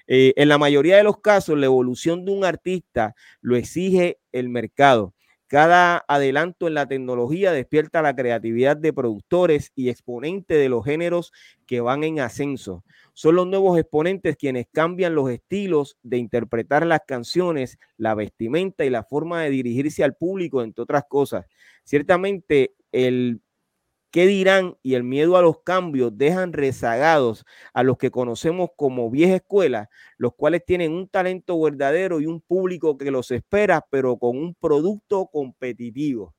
En 0.05 0.49
la 0.49 0.57
mayoría 0.57 0.97
de 0.97 1.03
los 1.03 1.19
casos, 1.19 1.57
la 1.57 1.65
evolución 1.65 2.25
de 2.25 2.31
un 2.31 2.43
artista 2.43 3.15
lo 3.41 3.55
exige 3.55 4.19
el 4.31 4.49
mercado. 4.49 5.13
Cada 5.53 6.03
adelanto 6.07 6.67
en 6.67 6.73
la 6.73 6.87
tecnología 6.87 7.51
despierta 7.51 8.01
la 8.01 8.15
creatividad 8.15 8.75
de 8.75 8.91
productores 8.91 9.71
y 9.75 9.89
exponentes 9.89 10.57
de 10.57 10.67
los 10.67 10.83
géneros 10.83 11.31
que 11.67 11.79
van 11.79 12.03
en 12.03 12.21
ascenso. 12.21 12.83
Son 13.13 13.35
los 13.35 13.45
nuevos 13.45 13.77
exponentes 13.77 14.35
quienes 14.35 14.65
cambian 14.71 15.13
los 15.13 15.29
estilos 15.29 15.95
de 16.01 16.17
interpretar 16.17 16.87
las 16.87 17.01
canciones, 17.05 17.77
la 17.97 18.15
vestimenta 18.15 18.83
y 18.83 18.89
la 18.89 19.03
forma 19.03 19.43
de 19.43 19.51
dirigirse 19.51 20.03
al 20.03 20.15
público, 20.15 20.63
entre 20.63 20.81
otras 20.81 21.03
cosas. 21.07 21.45
Ciertamente, 21.83 22.73
el 22.91 23.39
qué 24.13 24.27
dirán 24.27 24.77
y 24.83 24.93
el 24.93 25.03
miedo 25.03 25.37
a 25.37 25.41
los 25.41 25.63
cambios 25.63 26.15
dejan 26.15 26.53
rezagados 26.53 27.45
a 27.73 27.81
los 27.81 27.97
que 27.97 28.11
conocemos 28.11 28.69
como 28.75 29.09
vieja 29.09 29.37
escuela, 29.37 29.89
los 30.17 30.35
cuales 30.35 30.63
tienen 30.63 30.91
un 30.91 31.09
talento 31.09 31.59
verdadero 31.59 32.21
y 32.21 32.27
un 32.27 32.39
público 32.39 32.95
que 32.95 33.09
los 33.09 33.31
espera, 33.31 33.83
pero 33.89 34.17
con 34.19 34.37
un 34.37 34.53
producto 34.53 35.25
competitivo. 35.33 36.35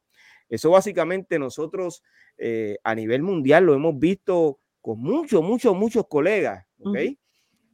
Eso 0.48 0.70
básicamente 0.70 1.36
nosotros 1.40 2.04
eh, 2.38 2.78
a 2.84 2.94
nivel 2.94 3.22
mundial 3.22 3.66
lo 3.66 3.74
hemos 3.74 3.98
visto 3.98 4.60
con 4.80 5.00
muchos, 5.00 5.42
muchos, 5.42 5.74
muchos 5.74 6.06
colegas, 6.06 6.64
¿ok? 6.78 6.96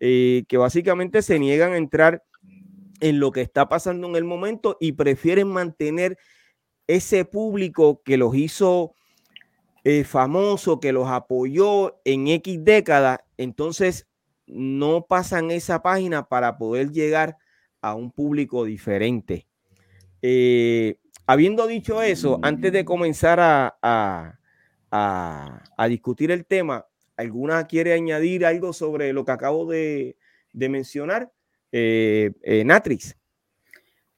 Eh, 0.01 0.45
que 0.49 0.57
básicamente 0.57 1.21
se 1.21 1.39
niegan 1.39 1.75
a 1.75 1.77
entrar 1.77 2.25
en 3.01 3.21
lo 3.21 3.33
que 3.33 3.43
está 3.43 3.69
pasando 3.69 4.09
en 4.09 4.17
el 4.17 4.25
momento 4.25 4.79
y 4.81 4.93
prefieren 4.93 5.49
mantener 5.49 6.17
ese 6.87 7.27
público 7.27 8.01
que 8.03 8.17
los 8.17 8.35
hizo 8.35 8.95
eh, 9.85 10.05
famoso, 10.05 10.81
que 10.81 10.93
los 10.93 11.09
apoyó 11.09 12.01
en 12.05 12.29
X 12.29 12.65
década, 12.65 13.25
entonces 13.37 14.07
no 14.47 15.07
pasan 15.07 15.51
esa 15.51 15.83
página 15.83 16.29
para 16.29 16.59
poder 16.59 16.91
llegar 16.91 17.37
a 17.81 17.95
un 17.95 18.11
público 18.11 18.65
diferente. 18.65 19.47
Eh, 20.23 20.99
habiendo 21.27 21.67
dicho 21.67 22.03
eso, 22.03 22.39
antes 22.43 22.73
de 22.73 22.85
comenzar 22.85 23.41
a, 23.41 23.79
a- 23.81 24.35
a- 24.91 25.89
discutir 25.89 26.31
el 26.31 26.45
tema, 26.45 26.87
¿alguna 27.17 27.67
quiere 27.67 27.93
añadir 27.93 28.45
algo 28.45 28.73
sobre 28.73 29.13
lo 29.13 29.25
que 29.25 29.33
acabo 29.33 29.67
de, 29.67 30.17
de 30.53 30.69
mencionar? 30.69 31.33
Eh, 31.73 32.33
eh, 32.43 32.65
Natrix. 32.65 33.17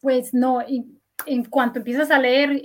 Pues 0.00 0.32
no, 0.34 0.62
y 0.66 0.84
en 1.26 1.44
cuanto 1.44 1.78
empiezas 1.78 2.10
a 2.10 2.18
leer, 2.18 2.60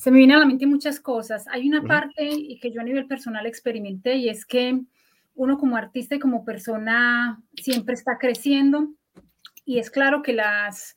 se 0.00 0.10
me 0.10 0.16
vienen 0.16 0.36
a 0.36 0.40
la 0.40 0.46
mente 0.46 0.66
muchas 0.66 0.98
cosas. 0.98 1.46
Hay 1.48 1.68
una 1.68 1.82
parte 1.82 2.30
que 2.58 2.72
yo 2.72 2.80
a 2.80 2.84
nivel 2.84 3.06
personal 3.06 3.44
experimenté 3.44 4.14
y 4.14 4.30
es 4.30 4.46
que 4.46 4.80
uno 5.34 5.58
como 5.58 5.76
artista 5.76 6.14
y 6.14 6.18
como 6.18 6.42
persona 6.42 7.42
siempre 7.54 7.92
está 7.92 8.16
creciendo 8.18 8.88
y 9.66 9.78
es 9.78 9.90
claro 9.90 10.22
que 10.22 10.32
las 10.32 10.96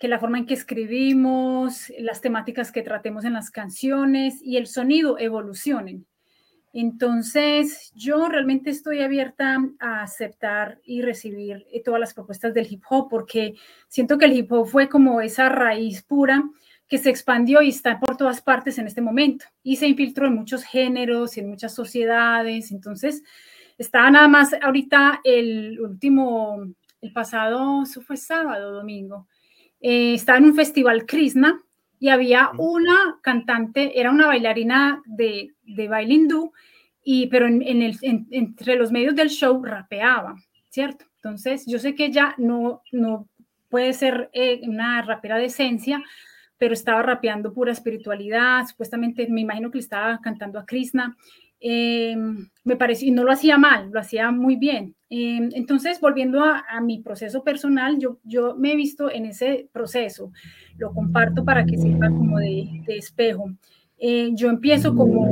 que 0.00 0.08
la 0.08 0.18
forma 0.18 0.38
en 0.38 0.46
que 0.46 0.54
escribimos, 0.54 1.92
las 2.00 2.20
temáticas 2.20 2.72
que 2.72 2.82
tratemos 2.82 3.24
en 3.24 3.34
las 3.34 3.52
canciones 3.52 4.40
y 4.42 4.56
el 4.56 4.66
sonido 4.66 5.16
evolucionen. 5.18 6.04
Entonces, 6.72 7.92
yo 7.94 8.28
realmente 8.28 8.70
estoy 8.70 9.00
abierta 9.00 9.58
a 9.78 10.02
aceptar 10.02 10.80
y 10.84 11.02
recibir 11.02 11.66
eh, 11.72 11.82
todas 11.84 12.00
las 12.00 12.14
propuestas 12.14 12.52
del 12.52 12.66
hip 12.70 12.82
hop 12.90 13.08
porque 13.08 13.54
siento 13.88 14.18
que 14.18 14.24
el 14.24 14.32
hip 14.32 14.50
hop 14.52 14.66
fue 14.66 14.88
como 14.88 15.20
esa 15.20 15.48
raíz 15.48 16.02
pura 16.02 16.42
que 16.88 16.98
se 16.98 17.10
expandió 17.10 17.60
y 17.62 17.68
está 17.68 18.00
por 18.00 18.16
todas 18.16 18.40
partes 18.40 18.78
en 18.78 18.86
este 18.86 19.02
momento 19.02 19.44
y 19.62 19.76
se 19.76 19.86
infiltró 19.86 20.26
en 20.26 20.34
muchos 20.34 20.64
géneros 20.64 21.36
y 21.36 21.40
en 21.40 21.48
muchas 21.50 21.74
sociedades. 21.74 22.70
Entonces, 22.72 23.22
estaba 23.76 24.10
nada 24.10 24.26
más 24.28 24.54
ahorita 24.62 25.20
el 25.24 25.78
último, 25.80 26.64
el 27.02 27.12
pasado, 27.12 27.82
eso 27.82 28.00
fue 28.00 28.16
sábado, 28.16 28.72
domingo, 28.72 29.28
eh, 29.80 30.14
estaba 30.14 30.38
en 30.38 30.46
un 30.46 30.54
festival 30.54 31.04
Krishna 31.06 31.60
y 32.00 32.08
había 32.08 32.50
una 32.58 33.18
cantante, 33.22 34.00
era 34.00 34.10
una 34.10 34.26
bailarina 34.26 35.02
de, 35.04 35.52
de 35.64 35.88
baile 35.88 36.14
hindú, 36.14 36.52
y, 37.04 37.26
pero 37.28 37.46
en, 37.46 37.62
en 37.62 37.82
el, 37.82 37.96
en- 38.02 38.26
entre 38.30 38.76
los 38.76 38.90
medios 38.92 39.14
del 39.14 39.30
show 39.30 39.62
rapeaba, 39.64 40.36
¿cierto? 40.70 41.04
Entonces, 41.16 41.64
yo 41.66 41.78
sé 41.78 41.94
que 41.94 42.06
ella 42.06 42.34
no, 42.38 42.82
no 42.92 43.28
puede 43.68 43.92
ser 43.92 44.30
eh, 44.32 44.60
una 44.62 45.02
rapera 45.02 45.36
de 45.38 45.46
esencia, 45.46 46.02
pero 46.58 46.74
estaba 46.74 47.02
rapeando 47.02 47.52
pura 47.52 47.72
espiritualidad, 47.72 48.66
supuestamente 48.66 49.26
me 49.28 49.40
imagino 49.40 49.70
que 49.70 49.78
le 49.78 49.82
estaba 49.82 50.20
cantando 50.20 50.58
a 50.58 50.66
Krishna. 50.66 51.16
Eh, 51.60 52.16
me 52.64 52.76
pareció, 52.76 53.08
y 53.08 53.10
no 53.10 53.24
lo 53.24 53.32
hacía 53.32 53.58
mal, 53.58 53.90
lo 53.90 54.00
hacía 54.00 54.30
muy 54.30 54.56
bien. 54.56 54.94
Eh, 55.10 55.48
entonces, 55.52 56.00
volviendo 56.00 56.44
a, 56.44 56.80
mi 56.80 57.00
proceso 57.00 57.42
personal, 57.42 57.98
yo, 57.98 58.18
yo 58.24 58.54
me 58.56 58.72
he 58.72 58.76
visto 58.76 59.10
en 59.10 59.26
ese 59.26 59.68
proceso, 59.72 60.32
lo 60.76 60.92
comparto 60.92 61.44
para 61.44 61.64
que 61.64 61.78
sirva 61.78 62.08
como 62.08 62.38
de, 62.38 62.82
espejo. 62.88 63.50
Eh, 64.00 64.30
yo 64.34 64.48
empiezo 64.50 64.94
como, 64.94 65.26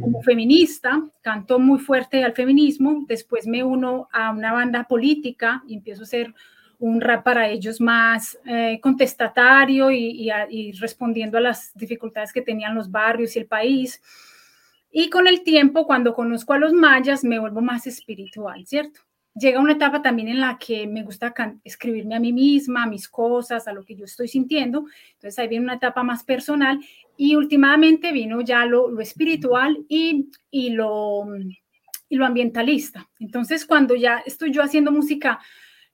como 0.00 0.22
feminista, 0.22 1.02
canto 1.22 1.58
muy 1.58 1.80
fuerte 1.80 2.22
al 2.22 2.34
feminismo, 2.34 3.04
después 3.08 3.48
me 3.48 3.64
uno 3.64 4.08
a 4.12 4.30
una 4.30 4.52
banda 4.52 4.84
política 4.84 5.64
y 5.66 5.74
empiezo 5.74 6.02
a 6.02 6.04
hacer 6.04 6.34
un 6.82 7.00
rap 7.00 7.22
para 7.22 7.48
ellos 7.48 7.80
más 7.80 8.36
eh, 8.44 8.80
contestatario 8.82 9.92
y, 9.92 10.72
respondiendo 10.80 11.38
a 11.38 11.40
las 11.40 11.72
dificultades 11.74 12.32
que 12.32 12.42
tenían 12.42 12.74
los 12.74 12.90
barrios 12.90 13.36
y 13.36 13.38
el 13.38 13.46
país. 13.46 14.02
Y 14.90 15.08
con 15.08 15.28
el 15.28 15.44
tiempo, 15.44 15.86
cuando 15.86 16.12
conozco 16.12 16.54
a 16.54 16.58
los 16.58 16.72
mayas, 16.72 17.22
me 17.22 17.38
vuelvo 17.38 17.60
más 17.60 17.86
espiritual, 17.86 18.66
¿cierto? 18.66 19.00
Llega 19.34 19.60
una 19.60 19.74
etapa 19.74 20.02
también 20.02 20.26
en 20.26 20.40
la 20.40 20.58
que 20.58 20.88
me 20.88 21.04
gusta 21.04 21.32
escribirme 21.62 22.16
a 22.16 22.20
mí 22.20 22.32
misma, 22.32 22.82
a 22.82 22.88
mis 22.88 23.08
cosas, 23.08 23.68
a 23.68 23.72
lo 23.72 23.84
que 23.84 23.94
yo 23.94 24.04
estoy 24.04 24.26
sintiendo. 24.26 24.84
Entonces 25.14 25.38
ahí 25.38 25.46
viene 25.46 25.64
una 25.64 25.76
etapa 25.76 26.02
más 26.02 26.24
personal 26.24 26.80
y 27.16 27.36
últimamente 27.36 28.10
vino 28.10 28.40
ya 28.40 28.66
lo, 28.66 28.90
lo 28.90 29.00
espiritual 29.00 29.78
y, 29.88 30.30
y, 30.50 30.70
lo, 30.70 31.28
y 32.08 32.16
lo 32.16 32.26
ambientalista. 32.26 33.08
Entonces 33.20 33.64
cuando 33.64 33.94
ya 33.94 34.18
estoy 34.26 34.52
yo 34.52 34.62
haciendo 34.62 34.90
música, 34.90 35.38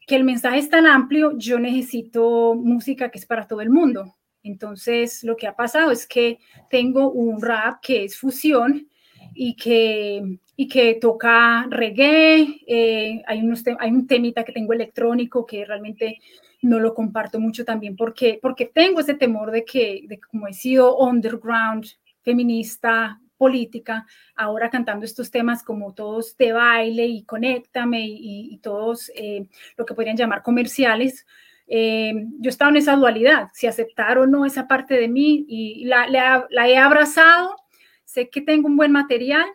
que 0.09 0.17
el 0.17 0.25
mensaje 0.25 0.59
es 0.59 0.71
tan 0.71 0.87
amplio, 0.87 1.37
yo 1.37 1.59
necesito 1.59 2.55
música 2.55 3.11
que 3.11 3.19
es 3.19 3.27
para 3.27 3.47
todo 3.47 3.61
el 3.61 3.69
mundo. 3.69 4.17
Entonces, 4.43 5.23
lo 5.23 5.37
que 5.37 5.47
ha 5.47 5.55
pasado 5.55 5.91
es 5.91 6.07
que 6.07 6.39
tengo 6.71 7.13
un 7.13 7.43
rap 7.43 7.81
que 7.83 8.05
es 8.05 8.17
fusión 8.17 8.89
y 9.35 9.55
que, 9.55 10.39
y 10.57 10.67
que 10.67 10.95
toca 10.95 11.67
reggae. 11.69 12.59
Eh, 12.67 13.23
hay, 13.27 13.43
unos 13.43 13.63
hay 13.79 13.91
un 13.91 14.07
temita 14.07 14.45
que 14.45 14.53
tengo 14.53 14.73
electrónico 14.73 15.45
que 15.45 15.67
realmente 15.67 16.19
no 16.63 16.81
lo 16.81 16.95
comparto 16.95 17.39
mucho 17.39 17.67
también 17.67 17.95
porque, 17.95 18.39
porque 18.41 18.65
tengo 18.65 19.01
ese 19.01 19.13
temor 19.13 19.51
de 19.51 19.67
que, 19.67 20.05
de 20.09 20.19
como 20.19 20.49
he 20.49 20.55
sido 20.55 20.97
underground, 20.97 21.85
feminista, 22.23 23.21
política, 23.39 24.07
ahora 24.35 24.69
cantando 24.69 25.07
estos 25.07 25.31
temas 25.31 25.63
como 25.63 25.95
todos 25.95 26.37
de 26.37 26.53
baile 26.53 27.07
y 27.07 27.25
conéctame 27.25 28.07
y, 28.07 28.53
y 28.53 28.59
todos 28.59 29.11
eh, 29.15 29.47
lo 29.77 29.87
que 29.87 29.95
podrían 29.95 30.17
llamar 30.17 30.43
comerciales, 30.43 31.25
eh, 31.71 32.15
yo 32.39 32.49
estaba 32.49 32.71
en 32.71 32.79
esa 32.79 32.97
dualidad, 32.97 33.49
si 33.53 33.67
aceptar 33.67 34.19
o 34.19 34.27
no 34.27 34.47
esa 34.47 34.67
parte 34.67 34.95
de 34.95 35.07
mí 35.07 35.45
y 35.49 35.85
la, 35.85 36.09
la, 36.09 36.47
la, 36.49 36.69
he 36.69 36.79
abrazado, 36.79 37.57
sé 38.05 38.31
que 38.31 38.41
tengo 38.41 38.69
un 38.69 38.77
buen 38.77 38.91
material 38.91 39.47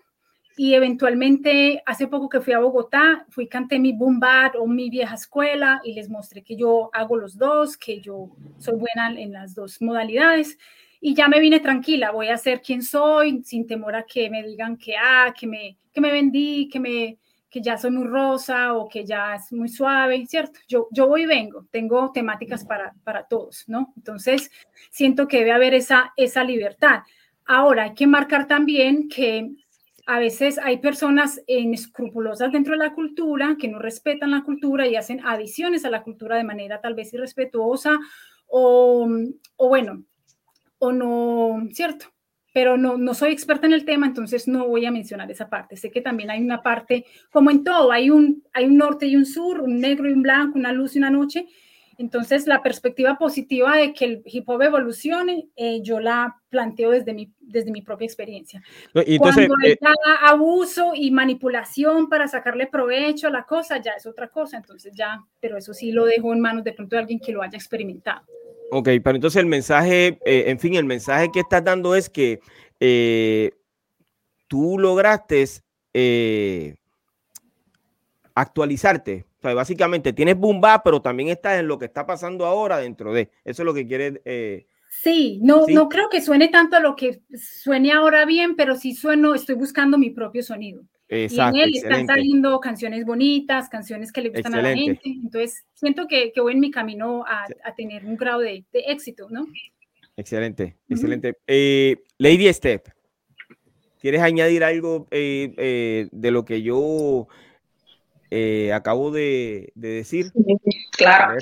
y 0.56 0.76
eventualmente 0.76 1.82
hace 1.88 2.06
poco 2.06 2.30
que 2.30 2.40
fui 2.40 2.54
a 2.54 2.60
Bogotá, 2.60 3.26
fui 3.30 3.48
canté 3.48 3.80
mi 3.80 3.94
boom 3.94 4.20
bad 4.20 4.52
o 4.60 4.68
mi 4.68 4.92
vieja 4.92 5.16
escuela 5.16 5.82
y 5.84 5.94
les 5.94 6.08
mostré 6.08 6.44
que 6.44 6.56
yo 6.56 6.92
hago 6.94 7.18
los 7.18 7.36
dos, 7.36 7.78
que 7.78 8.00
yo 8.00 8.30
soy 8.60 8.76
buena 8.76 9.20
en 9.20 9.34
las 9.34 9.56
dos 9.56 9.82
modalidades 9.82 10.60
y 11.06 11.14
ya 11.16 11.28
me 11.28 11.42
vine 11.42 11.60
tranquila, 11.60 12.12
voy 12.12 12.30
a 12.30 12.38
ser 12.38 12.62
quien 12.62 12.82
soy 12.82 13.44
sin 13.44 13.68
temor 13.68 13.94
a 13.94 14.04
que 14.04 14.30
me 14.30 14.42
digan 14.42 14.78
que 14.78 14.96
ah, 14.96 15.34
que 15.38 15.46
me 15.46 15.78
que 15.92 16.00
me 16.00 16.14
vendí, 16.14 16.70
que 16.70 16.80
me 16.80 17.20
que 17.50 17.62
ya 17.62 17.78
soy 17.78 17.92
muy 17.92 18.06
rosa 18.06 18.74
o 18.74 18.88
que 18.88 19.06
ya 19.06 19.36
es 19.36 19.52
muy 19.52 19.68
suave, 19.68 20.26
¿cierto? 20.26 20.62
Yo, 20.66 20.88
yo 20.92 21.10
voy 21.10 21.24
y 21.24 21.26
vengo, 21.26 21.68
tengo 21.72 22.10
temáticas 22.14 22.64
para, 22.64 22.94
para 23.04 23.28
todos, 23.28 23.66
¿no? 23.68 23.94
Entonces, 23.98 24.50
siento 24.92 25.28
que 25.28 25.40
debe 25.40 25.52
haber 25.52 25.74
esa, 25.74 26.14
esa 26.16 26.46
libertad. 26.46 27.02
Ahora, 27.46 27.84
hay 27.84 27.94
que 27.94 28.08
marcar 28.08 28.48
también 28.48 29.10
que 29.10 29.52
a 30.06 30.20
veces 30.20 30.58
hay 30.58 30.78
personas 30.78 31.44
inescrupulosas 31.46 32.52
dentro 32.52 32.72
de 32.72 32.80
la 32.80 32.94
cultura 32.94 33.58
que 33.60 33.68
no 33.68 33.78
respetan 33.78 34.32
la 34.32 34.44
cultura 34.44 34.88
y 34.88 34.96
hacen 34.96 35.20
adiciones 35.24 35.84
a 35.84 35.92
la 35.92 36.02
cultura 36.02 36.38
de 36.38 36.46
manera 36.46 36.80
tal 36.80 36.96
vez 36.96 37.14
irrespetuosa 37.14 38.00
o, 38.48 39.08
o 39.58 39.68
bueno, 39.68 40.06
o 40.84 40.92
no, 40.92 41.68
¿cierto? 41.72 42.08
Pero 42.54 42.78
no, 42.78 42.98
no 42.98 43.14
soy 43.14 43.32
experta 43.32 43.66
en 43.66 43.74
el 43.74 43.86
tema, 43.86 44.06
entonces 44.06 44.48
no 44.48 44.68
voy 44.68 44.86
a 44.86 44.92
mencionar 44.92 45.30
esa 45.32 45.50
parte. 45.50 45.76
Sé 45.76 45.90
que 45.90 46.02
también 46.02 46.30
hay 46.30 46.42
una 46.42 46.62
parte, 46.62 47.06
como 47.32 47.50
en 47.50 47.64
todo, 47.64 47.92
hay 47.92 48.10
un, 48.10 48.44
hay 48.54 48.66
un 48.66 48.78
norte 48.78 49.08
y 49.08 49.16
un 49.16 49.26
sur, 49.26 49.62
un 49.62 49.80
negro 49.80 50.10
y 50.10 50.14
un 50.14 50.22
blanco, 50.22 50.60
una 50.60 50.72
luz 50.72 50.96
y 50.96 51.00
una 51.00 51.10
noche, 51.10 51.48
entonces, 51.98 52.48
la 52.48 52.64
perspectiva 52.64 53.18
positiva 53.18 53.78
de 53.78 53.94
que 53.94 54.06
el 54.06 54.22
hip 54.26 54.50
hop 54.50 54.62
evolucione, 54.62 55.48
eh, 55.56 55.82
yo 55.84 56.00
la 56.00 56.36
planteo 56.50 56.92
desde 56.92 57.14
mi, 57.14 57.32
desde 57.40 57.72
mi 57.72 57.82
propia 57.82 58.06
experiencia. 58.06 58.62
entonces, 58.94 59.48
Cuando 59.48 59.56
hay 59.64 59.72
eh, 59.72 59.78
abuso 60.22 60.94
y 60.96 61.12
manipulación 61.12 62.10
para 62.10 62.28
sacarle 62.28 62.68
provecho 62.68 63.28
a 63.28 63.32
la 63.32 63.44
cosa, 63.44 63.82
ya 63.82 63.92
es 63.92 64.06
otra 64.06 64.28
cosa. 64.30 64.58
Entonces, 64.58 64.94
ya, 64.96 65.24
pero 65.40 65.58
eso 65.58 65.74
sí 65.74 65.92
lo 65.92 66.06
dejo 66.06 66.34
en 66.34 66.42
manos 66.42 66.64
de 66.64 66.74
pronto 66.74 66.96
de 66.96 67.02
alguien 67.02 67.20
que 67.20 67.32
lo 67.32 67.44
haya 67.44 67.58
experimentado. 67.58 68.26
Ok, 68.74 68.90
pero 69.04 69.16
entonces 69.16 69.40
el 69.40 69.46
mensaje, 69.46 70.20
eh, 70.26 70.46
en 70.48 70.60
fin, 70.60 70.76
el 70.76 70.86
mensaje 70.86 71.30
que 71.32 71.42
estás 71.42 71.64
dando 71.64 71.96
es 71.96 72.10
que 72.10 72.40
tú 74.48 74.78
lograste 74.78 75.46
actualizarte 78.36 79.26
básicamente 79.54 80.14
tienes 80.14 80.38
boom 80.38 80.62
pero 80.84 81.02
también 81.02 81.28
estás 81.28 81.60
en 81.60 81.68
lo 81.68 81.78
que 81.78 81.86
está 81.86 82.06
pasando 82.06 82.46
ahora 82.46 82.78
dentro 82.78 83.12
de. 83.12 83.30
Eso 83.44 83.64
es 83.64 83.66
lo 83.66 83.74
que 83.74 83.86
quieres. 83.86 84.22
Eh, 84.24 84.68
sí, 84.88 85.40
no, 85.44 85.66
no 85.68 85.90
creo 85.90 86.08
que 86.10 86.22
suene 86.22 86.48
tanto 86.48 86.78
a 86.78 86.80
lo 86.80 86.96
que 86.96 87.22
suene 87.36 87.92
ahora 87.92 88.26
bien, 88.26 88.56
pero 88.56 88.78
sí 88.78 88.96
sueno, 88.96 89.36
estoy 89.36 89.56
buscando 89.56 89.98
mi 89.98 90.12
propio 90.12 90.44
sonido. 90.44 90.84
Exacto, 91.14 91.58
y 91.58 91.62
en 91.62 91.70
él 91.70 91.76
están 91.76 92.08
saliendo 92.08 92.60
canciones 92.60 93.06
bonitas, 93.06 93.70
canciones 93.70 94.12
que 94.12 94.22
le 94.22 94.30
gustan 94.30 94.56
a 94.56 94.62
la 94.62 94.76
gente. 94.76 95.02
Entonces, 95.06 95.64
siento 95.74 96.08
que, 96.08 96.32
que, 96.32 96.42
voy 96.42 96.54
en 96.54 96.60
mi 96.60 96.72
camino 96.72 97.24
a, 97.26 97.46
a 97.64 97.76
tener 97.76 98.06
un 98.06 98.18
grado 98.18 98.40
de, 98.40 98.66
de, 98.72 98.80
éxito, 98.88 99.28
¿no? 99.30 99.46
Excelente, 100.18 100.78
excelente. 100.90 101.38
Eh, 101.48 102.04
Lady 102.18 102.52
Step, 102.54 102.90
¿quieres 104.00 104.22
añadir 104.22 104.64
algo 104.64 105.08
eh, 105.12 106.08
de 106.12 106.32
lo 106.32 106.46
que 106.46 106.62
yo 106.62 107.28
eh, 108.36 108.74
acabo 108.74 109.12
de, 109.12 109.72
decir. 109.76 110.32
claro. 110.98 111.38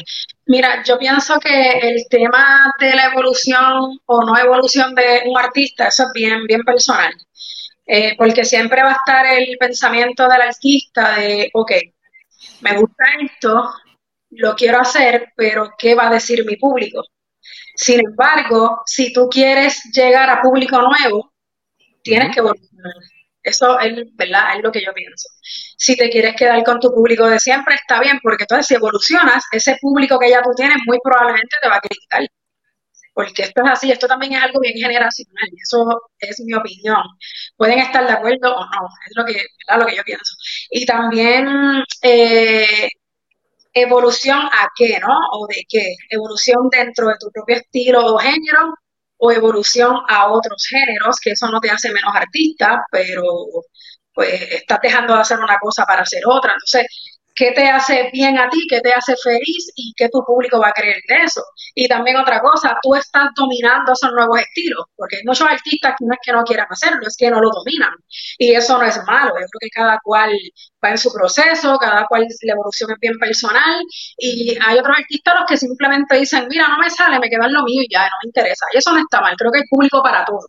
Mira, 0.46 0.84
yo 0.84 1.00
pienso 1.00 1.40
que 1.40 1.70
el 1.80 2.06
tema 2.10 2.74
de 2.82 2.94
la 2.94 3.06
evolución 3.06 3.98
o 4.06 4.26
no 4.26 4.38
evolución 4.38 4.94
de 4.94 5.22
un 5.26 5.38
artista, 5.38 5.88
eso 5.88 6.04
es 6.04 6.10
bien, 6.14 6.46
bien 6.48 6.64
personal. 6.64 7.14
Eh, 7.94 8.16
porque 8.18 8.46
siempre 8.46 8.82
va 8.82 8.92
a 8.92 8.96
estar 9.06 9.26
el 9.26 9.58
pensamiento 9.58 10.26
del 10.26 10.44
artista 10.44 11.18
de, 11.18 11.50
ok, 11.54 11.74
me 12.62 12.78
gusta 12.78 13.04
esto, 13.22 13.70
lo 14.30 14.56
quiero 14.56 14.80
hacer, 14.80 15.34
pero 15.36 15.72
¿qué 15.78 15.94
va 15.94 16.08
a 16.08 16.14
decir 16.14 16.46
mi 16.46 16.56
público? 16.56 17.04
Sin 17.76 18.00
embargo, 18.00 18.82
si 18.86 19.12
tú 19.12 19.28
quieres 19.30 19.84
llegar 19.94 20.30
a 20.30 20.42
público 20.42 20.80
nuevo, 20.82 21.34
tienes 22.02 22.34
que 22.34 22.40
evolucionar. 22.40 22.94
Eso 23.44 23.78
es, 23.82 23.94
¿verdad? 24.16 24.56
es 24.56 24.64
lo 24.64 24.72
que 24.72 24.86
yo 24.86 24.94
pienso. 24.94 25.28
Si 25.76 25.98
te 25.98 26.10
quieres 26.10 26.38
quedar 26.38 26.64
con 26.64 26.80
tu 26.80 26.94
público 26.94 27.28
de 27.28 27.42
siempre, 27.42 27.76
está 27.76 28.00
bien, 28.00 28.22
porque 28.24 28.46
entonces 28.46 28.68
si 28.68 28.76
evolucionas, 28.76 29.44
ese 29.52 29.76
público 29.82 30.18
que 30.18 30.30
ya 30.30 30.42
tú 30.42 30.52
tienes 30.56 30.78
muy 30.86 30.98
probablemente 31.04 31.58
te 31.62 31.68
va 31.68 31.76
a 31.76 31.82
criticar. 31.82 32.22
Porque 33.14 33.44
esto 33.44 33.62
es 33.66 33.72
así, 33.72 33.92
esto 33.92 34.08
también 34.08 34.34
es 34.34 34.44
algo 34.44 34.60
bien 34.62 34.74
generacional, 34.76 35.50
eso 35.62 36.02
es 36.20 36.40
mi 36.42 36.54
opinión. 36.54 37.02
Pueden 37.58 37.80
estar 37.80 38.08
de 38.08 38.14
acuerdo 38.14 38.56
o 38.56 38.60
no, 38.66 38.88
es 39.08 39.14
lo 39.16 39.26
que, 39.26 39.46
lo 39.78 39.86
que 39.86 39.96
yo 39.98 40.04
pienso. 40.04 40.36
Y 40.70 40.86
también 40.86 41.48
eh, 42.04 42.90
evolución 43.74 44.38
a 44.40 44.68
qué, 44.76 45.00
¿no? 45.00 45.14
O 45.34 45.48
de 45.48 45.64
qué. 45.70 45.96
Evolución 46.10 46.70
dentro 46.72 47.08
de 47.08 47.16
tu 47.20 47.32
propio 47.32 47.56
estilo 47.58 48.06
o 48.06 48.18
género, 48.18 48.74
o 49.18 49.32
evolución 49.32 49.96
a 50.10 50.32
otros 50.32 50.66
géneros, 50.68 51.20
que 51.20 51.32
eso 51.32 51.48
no 51.50 51.60
te 51.60 51.70
hace 51.70 51.92
menos 51.92 52.14
artista, 52.16 52.84
pero 52.92 53.24
pues 54.14 54.42
estás 54.52 54.80
dejando 54.82 55.14
de 55.16 55.22
hacer 55.22 55.40
una 55.40 55.58
cosa 55.60 55.86
para 55.86 56.02
hacer 56.04 56.22
otra. 56.26 56.54
Entonces, 56.54 56.86
qué 57.36 57.52
te 57.52 57.70
hace 57.70 58.10
bien 58.12 58.38
a 58.38 58.50
ti, 58.50 58.66
qué 58.70 58.82
te 58.82 58.94
hace 58.94 59.16
feliz 59.24 59.72
y 59.76 59.94
qué 59.96 60.10
tu 60.10 60.24
público 60.26 60.60
va 60.60 60.70
a 60.70 60.74
creer 60.74 60.98
de 61.08 61.24
eso. 61.24 61.42
Y 61.76 61.88
también 61.88 62.18
otra 62.18 62.40
cosa, 62.40 62.78
tú 62.82 62.96
estás 62.96 63.30
dominando 63.36 63.94
esos 63.94 64.12
nuevos 64.12 64.40
estilos, 64.40 64.86
porque 64.96 65.18
hay 65.18 65.24
muchos 65.26 65.48
artistas 65.48 65.96
que 65.98 66.06
no 66.06 66.14
es 66.14 66.20
que 66.24 66.32
no 66.32 66.44
quieran 66.44 66.68
hacerlo, 66.70 67.02
es 67.06 67.16
que 67.18 67.30
no 67.30 67.42
lo 67.42 67.50
dominan. 67.50 67.92
Y 68.38 68.54
eso 68.54 68.78
no 68.78 68.86
es 68.86 68.98
malo, 69.06 69.30
yo 69.30 69.46
creo 69.48 69.60
que 69.60 69.70
cada 69.70 70.00
cual 70.04 70.32
va 70.84 70.90
en 70.92 70.98
su 70.98 71.12
proceso, 71.14 71.78
cada 71.78 72.06
cual 72.08 72.28
la 72.42 72.54
evolución 72.54 72.92
es 72.92 72.98
bien 73.00 73.18
personal. 73.20 73.82
Y 74.18 74.58
hay 74.66 74.78
otros 74.78 74.98
artistas 74.98 75.36
los 75.40 75.46
que 75.48 75.58
simplemente 75.58 76.18
dicen, 76.18 76.48
mira, 76.50 76.68
no 76.68 76.78
me 76.78 76.90
sale, 76.90 77.20
me 77.20 77.30
queda 77.30 77.46
en 77.46 77.54
lo 77.54 77.64
mío 77.64 77.82
y 77.84 77.94
ya, 77.94 78.02
no 78.04 78.16
me 78.24 78.28
interesa. 78.28 78.66
Y 78.74 78.78
eso 78.78 78.92
no 78.92 79.00
está 79.00 79.22
mal, 79.22 79.36
creo 79.38 79.52
que 79.52 79.60
hay 79.60 79.68
público 79.70 80.02
para 80.04 80.26
todo. 80.26 80.46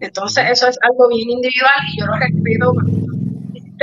Entonces, 0.00 0.44
eso 0.50 0.68
es 0.68 0.78
algo 0.82 1.08
bien 1.08 1.28
individual 1.30 1.74
y 1.92 2.00
yo 2.00 2.06
lo 2.06 2.14
respeto 2.14 2.72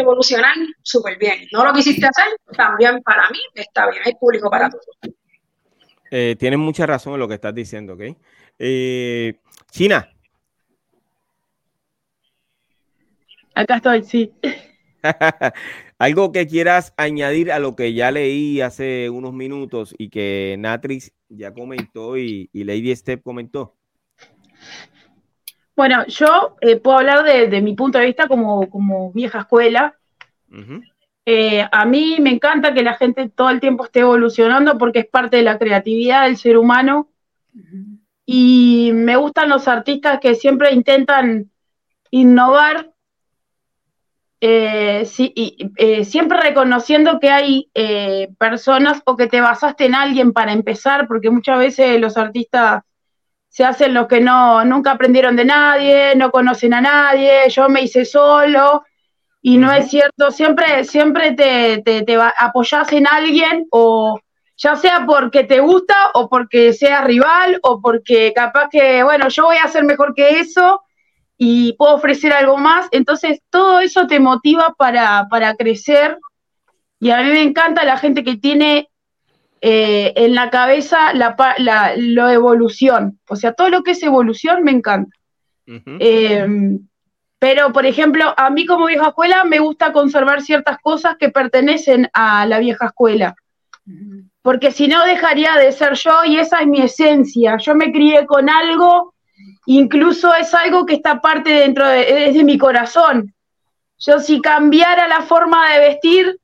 evolucionar 0.02 0.56
súper 0.82 1.18
bien. 1.18 1.48
No 1.52 1.64
lo 1.66 1.74
quisiste 1.74 2.06
hacer, 2.06 2.38
también 2.56 3.02
para 3.04 3.30
mí 3.30 3.40
está 3.56 3.90
bien, 3.90 4.04
hay 4.06 4.14
público 4.16 4.50
para 4.50 4.70
todo. 4.70 4.82
Eh, 6.10 6.36
tienes 6.40 6.60
mucha 6.60 6.86
razón 6.86 7.14
en 7.14 7.20
lo 7.20 7.28
que 7.28 7.34
estás 7.36 7.54
diciendo, 7.54 7.94
¿ok? 7.94 8.02
Eh, 8.60 9.40
China. 9.72 10.10
Acá 13.54 13.78
estoy, 13.78 14.04
sí. 14.04 14.34
Algo 16.00 16.32
que 16.32 16.46
quieras 16.46 16.94
añadir 16.96 17.52
a 17.52 17.58
lo 17.58 17.76
que 17.76 17.94
ya 17.94 18.12
leí 18.12 18.62
hace 18.62 19.10
unos 19.10 19.34
minutos 19.34 19.96
y 19.98 20.10
que 20.10 20.56
Natrix 20.60 21.12
ya 21.28 21.54
comentó 21.54 22.18
y, 22.18 22.50
Lady 22.54 22.96
Step 22.96 23.24
comentó. 23.24 23.76
Bueno, 25.78 26.08
yo 26.08 26.58
eh, 26.62 26.78
puedo 26.78 26.98
hablar 26.98 27.24
de, 27.24 27.62
mi 27.62 27.76
punto 27.76 28.00
de 28.00 28.08
vista 28.08 28.28
como, 28.28 28.68
como 28.68 29.12
vieja 29.14 29.42
escuela. 29.42 29.96
Eh, 31.24 31.68
a 31.72 31.86
mí 31.86 32.18
me 32.20 32.32
encanta 32.32 32.74
que 32.74 32.82
la 32.82 32.96
gente 32.96 33.30
todo 33.30 33.52
el 33.52 33.60
tiempo 33.60 33.86
esté 33.86 34.00
evolucionando 34.00 34.76
porque 34.80 35.00
es 35.00 35.06
parte 35.06 35.38
de 35.38 35.44
la 35.44 35.60
creatividad 35.60 36.24
del 36.24 36.38
ser 36.38 36.58
humano. 36.58 37.12
Y 38.26 38.90
me 38.96 39.18
gustan 39.18 39.50
los 39.50 39.68
artistas 39.68 40.20
que 40.20 40.34
siempre 40.34 40.74
intentan 40.74 41.52
innovar, 42.10 42.92
eh, 44.42 45.08
y, 45.20 46.04
siempre 46.06 46.42
reconociendo 46.42 47.20
que 47.20 47.30
hay 47.30 47.70
personas 48.40 49.04
o 49.06 49.16
que 49.16 49.28
te 49.28 49.42
basaste 49.42 49.86
en 49.86 49.94
alguien 49.94 50.34
para 50.34 50.54
empezar, 50.54 51.08
porque 51.08 51.30
muchas 51.30 51.60
veces 51.60 52.02
los 52.02 52.18
artistas 52.18 52.82
se 53.50 53.64
hacen 53.64 53.94
los 53.94 54.08
que 54.08 54.22
no, 54.22 54.64
nunca 54.66 54.92
aprendieron 54.92 55.36
de 55.36 55.46
nadie, 55.46 56.16
no 56.16 56.32
conocen 56.32 56.74
a 56.74 56.82
nadie, 56.82 57.50
yo 57.50 57.70
me 57.70 57.82
hice 57.82 58.06
solo, 58.06 58.84
y 59.42 59.58
no 59.58 59.72
es 59.72 59.90
cierto, 59.90 60.32
siempre, 60.32 60.84
siempre 60.84 61.34
te, 61.34 61.82
te, 61.84 62.04
te 62.04 62.18
apoyás 62.38 62.92
en 62.92 63.08
alguien, 63.08 63.68
o 63.72 64.20
ya 64.58 64.76
sea 64.76 65.06
porque 65.06 65.44
te 65.44 65.60
gusta, 65.60 65.96
o 66.14 66.28
porque 66.30 66.74
seas 66.74 67.04
rival, 67.04 67.60
o 67.64 67.80
porque 67.80 68.34
capaz 68.36 68.70
que, 68.70 69.04
bueno, 69.04 69.30
yo 69.30 69.46
voy 69.46 69.58
a 69.58 69.68
ser 69.68 69.84
mejor 69.84 70.14
que 70.14 70.40
eso, 70.40 70.82
y 71.38 71.74
puedo 71.74 71.96
ofrecer 71.96 72.34
algo 72.34 72.58
más, 72.58 72.88
entonces 72.92 73.42
todo 73.50 73.80
eso 73.80 74.08
te 74.08 74.20
motiva 74.20 74.74
para, 74.78 75.28
para 75.30 75.56
crecer, 75.56 76.18
y 77.00 77.12
a 77.12 77.22
mí 77.22 77.30
me 77.32 77.44
encanta 77.44 77.86
la 77.86 77.98
gente 77.98 78.24
que 78.24 78.38
tiene 78.38 78.90
eh, 79.62 80.14
en 80.16 80.36
la 80.36 80.50
cabeza 80.50 81.14
la, 81.14 81.36
la, 81.58 82.34
evolución. 82.34 83.20
O 83.28 83.36
sea, 83.36 83.54
todo 83.54 83.70
lo 83.70 83.84
que 83.84 83.92
es 83.92 84.04
evolución 84.04 84.64
me 84.64 84.72
encanta. 84.72 85.16
Em, 85.66 86.88
pero, 87.40 87.74
por 87.74 87.86
ejemplo, 87.86 88.34
a 88.38 88.50
mí 88.50 88.66
como 88.66 88.86
vieja 88.86 89.10
escuela 89.10 89.44
me 89.44 89.60
gusta 89.60 89.92
conservar 89.92 90.42
ciertas 90.42 90.78
cosas 90.80 91.18
que 91.18 91.30
pertenecen 91.30 92.10
a 92.14 92.46
la 92.46 92.60
vieja 92.60 92.88
escuela. 92.88 93.36
Porque 94.42 94.72
si 94.72 94.88
no 94.88 95.04
dejaría 95.06 95.56
de 95.56 95.72
ser 95.72 95.94
yo 95.94 96.24
y 96.26 96.38
esa 96.38 96.62
es 96.62 96.68
mi 96.68 96.82
esencia. 96.82 97.58
Yo 97.58 97.74
me 97.76 97.92
crié 97.92 98.26
con 98.26 98.50
algo, 98.50 99.14
incluso 99.66 100.34
es 100.36 100.54
algo 100.54 100.86
que 100.86 100.96
está 100.96 101.20
parte 101.20 101.52
dentro 101.52 101.88
de, 101.88 102.32
de 102.32 102.44
mi 102.44 102.58
corazón. 102.58 103.34
Yo 104.00 104.20
si 104.20 104.40
cambiara 104.42 105.08
la 105.08 105.22
forma 105.22 105.72
de 105.74 105.80
vestir, 105.80 106.40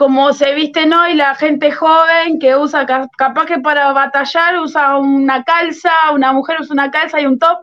como 0.00 0.32
se 0.32 0.54
visten 0.54 0.94
hoy 0.94 1.12
la 1.12 1.34
gente 1.34 1.70
joven 1.72 2.38
que 2.38 2.56
usa 2.56 2.86
capaz 2.86 3.44
que 3.44 3.58
para 3.58 3.92
batallar 3.92 4.58
usa 4.58 4.96
una 4.96 5.44
calza, 5.44 5.90
una 6.14 6.32
mujer 6.32 6.62
usa 6.62 6.72
una 6.72 6.90
calza 6.90 7.20
y 7.20 7.26
un 7.26 7.38
top. 7.38 7.58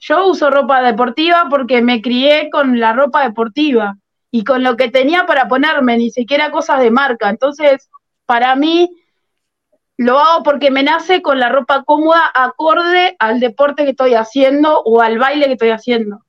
Yo 0.00 0.28
uso 0.28 0.48
ropa 0.48 0.80
deportiva 0.80 1.46
porque 1.50 1.82
me 1.82 2.00
crié 2.00 2.48
con 2.48 2.80
la 2.80 2.94
ropa 2.94 3.22
deportiva 3.22 3.98
y 4.30 4.44
con 4.44 4.62
lo 4.62 4.78
que 4.78 4.88
tenía 4.88 5.26
para 5.26 5.46
ponerme, 5.46 5.98
ni 5.98 6.10
siquiera 6.10 6.50
cosas 6.50 6.80
de 6.80 6.90
marca. 6.90 7.28
Entonces, 7.28 7.90
para 8.24 8.56
mí, 8.56 8.88
lo 9.98 10.18
hago 10.18 10.42
porque 10.42 10.70
me 10.70 10.84
nace 10.84 11.20
con 11.20 11.38
la 11.38 11.50
ropa 11.50 11.84
cómoda, 11.84 12.30
acorde 12.32 13.14
al 13.18 13.40
deporte 13.40 13.84
que 13.84 13.90
estoy 13.90 14.14
haciendo 14.14 14.80
o 14.86 15.02
al 15.02 15.18
baile 15.18 15.44
que 15.44 15.52
estoy 15.52 15.68
haciendo. 15.68 16.20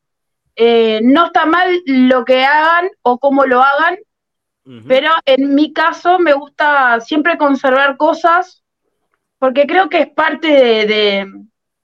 Eh, 0.57 0.99
no 1.01 1.27
está 1.27 1.45
mal 1.45 1.81
lo 1.85 2.25
que 2.25 2.43
hagan 2.43 2.89
o 3.03 3.19
cómo 3.19 3.45
lo 3.45 3.63
hagan, 3.63 3.95
pero 4.87 5.11
en 5.25 5.53
mi 5.53 5.73
caso 5.73 6.17
me 6.17 6.33
gusta 6.33 6.99
siempre 6.99 7.37
conservar 7.37 7.97
cosas 7.97 8.63
porque 9.37 9.67
creo 9.67 9.89
que 9.89 9.99
es 10.01 10.09
parte 10.09 10.47
de, 10.47 11.27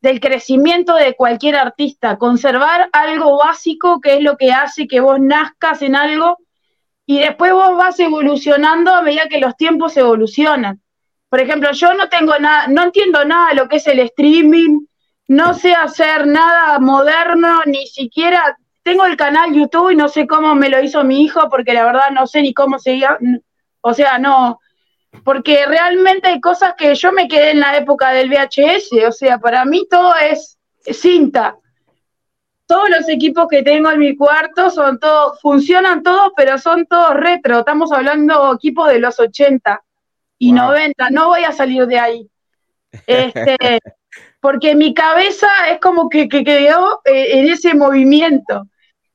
del 0.02 0.20
crecimiento 0.20 0.96
de 0.96 1.16
cualquier 1.16 1.58
artista, 1.58 2.18
conservar 2.18 2.90
algo 2.92 3.38
básico 3.38 4.02
que 4.02 4.16
es 4.16 4.24
lo 4.24 4.36
que 4.36 4.52
hace 4.52 4.88
que 4.88 5.00
vos 5.00 5.20
nazcas 5.20 5.84
en 5.84 5.96
algo 5.96 6.40
y 7.06 7.20
después 7.20 7.54
vos 7.54 7.78
vas 7.78 8.00
evolucionando 8.00 8.94
a 8.94 9.02
medida 9.02 9.28
que 9.30 9.40
los 9.40 9.56
tiempos 9.56 9.96
evolucionan. 9.98 10.82
Por 11.30 11.40
ejemplo, 11.40 11.72
yo 11.72 11.94
no 11.94 12.10
tengo 12.10 12.38
nada, 12.40 12.68
no 12.68 12.84
entiendo 12.84 13.24
nada 13.26 13.50
de 13.50 13.56
lo 13.56 13.68
que 13.68 13.78
es 13.78 13.88
el 13.88 14.00
streaming, 14.00 14.86
no 15.28 15.54
sé 15.54 15.74
hacer 15.74 16.26
nada 16.28 16.80
moderno, 16.80 17.62
ni 17.66 17.86
siquiera 17.88 18.58
tengo 18.84 19.06
el 19.06 19.18
canal 19.18 19.54
YouTube 19.54 19.92
y 19.92 19.96
no 19.96 20.10
sé 20.10 20.28
cómo 20.28 20.56
me 20.56 20.70
lo 20.70 20.82
hizo 20.82 21.04
mi 21.04 21.22
hijo, 21.24 21.50
porque 21.50 21.74
la 21.74 21.86
verdad 21.86 22.12
no 22.12 22.28
sé 22.28 22.42
ni 22.42 22.54
cómo 22.54 22.80
seguía, 22.80 23.18
o 23.82 23.94
sea, 23.94 24.18
no, 24.18 24.60
porque 25.24 25.66
realmente 25.66 26.30
hay 26.30 26.40
cosas 26.40 26.74
que 26.78 26.96
yo 26.96 27.12
me 27.12 27.28
quedé 27.28 27.52
en 27.52 27.60
la 27.60 27.78
época 27.78 28.12
del 28.12 28.30
VHS, 28.30 29.08
o 29.08 29.12
sea, 29.12 29.38
para 29.40 29.66
mí 29.66 29.88
todo 29.90 30.16
es 30.16 30.58
cinta. 30.86 31.58
Todos 32.66 32.90
los 32.90 33.10
equipos 33.10 33.48
que 33.50 33.64
tengo 33.64 33.92
en 33.92 34.00
mi 34.00 34.16
cuarto 34.16 34.70
son 34.70 34.98
todos, 34.98 35.42
funcionan 35.42 36.04
todos, 36.04 36.32
pero 36.38 36.58
son 36.58 36.86
todos 36.86 37.14
retro. 37.16 37.60
Estamos 37.60 37.92
hablando 37.92 38.54
equipos 38.54 38.88
de 38.88 39.00
los 39.00 39.20
80 39.20 39.84
y 40.38 40.54
90, 40.54 41.10
no 41.10 41.28
voy 41.28 41.44
a 41.44 41.52
salir 41.52 41.86
de 41.86 42.00
ahí. 42.00 42.30
Este, 43.06 43.58
porque 44.40 44.74
mi 44.74 44.94
cabeza 44.94 45.48
es 45.70 45.80
como 45.80 46.10
que, 46.10 46.30
quedó 46.30 47.02
eh, 47.06 47.40
en 47.40 47.50
ese 47.50 47.74
movimiento. 47.76 48.68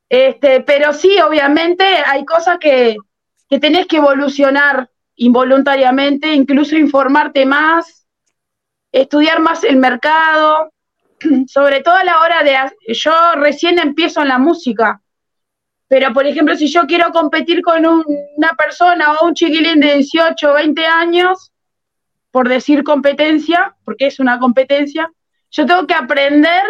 Este, 0.09 0.61
pero 0.61 0.93
sí, 0.93 1.19
obviamente 1.21 1.85
hay 1.85 2.25
cosas 2.25 2.59
que, 2.59 2.97
que 3.49 3.59
tenés 3.59 3.87
que 3.87 3.97
evolucionar 3.97 4.89
involuntariamente, 5.17 6.33
incluso 6.35 6.77
informarte 6.77 7.47
más, 7.47 8.07
estudiar 8.93 9.41
más 9.41 9.65
el 9.65 9.77
mercado, 9.77 10.73
sobre 11.49 11.81
todo 11.81 11.97
a 11.97 12.05
la 12.05 12.21
hora 12.21 12.43
de... 12.43 12.57
Yo 12.93 13.13
recién 13.37 13.79
empiezo 13.79 14.23
en 14.23 14.29
la 14.29 14.39
música, 14.39 15.01
pero 15.89 16.13
por 16.13 16.27
ejemplo, 16.27 16.57
si 16.57 16.69
yo 16.69 16.83
quiero 16.83 17.13
competir 17.13 17.63
con 17.63 17.85
una 17.87 18.51
persona 18.57 19.13
o 19.13 19.27
un 19.27 19.35
chiquilín 19.35 19.81
de 19.81 19.95
18 19.95 20.51
o 20.51 20.55
20 20.55 20.87
años, 20.87 21.53
por 22.31 22.49
decir 22.49 22.85
competencia, 22.85 23.75
porque 23.85 24.07
es 24.07 24.19
una 24.19 24.39
competencia, 24.39 25.11
yo 25.51 25.65
tengo 25.65 25.87
que 25.87 25.95
aprender 25.95 26.65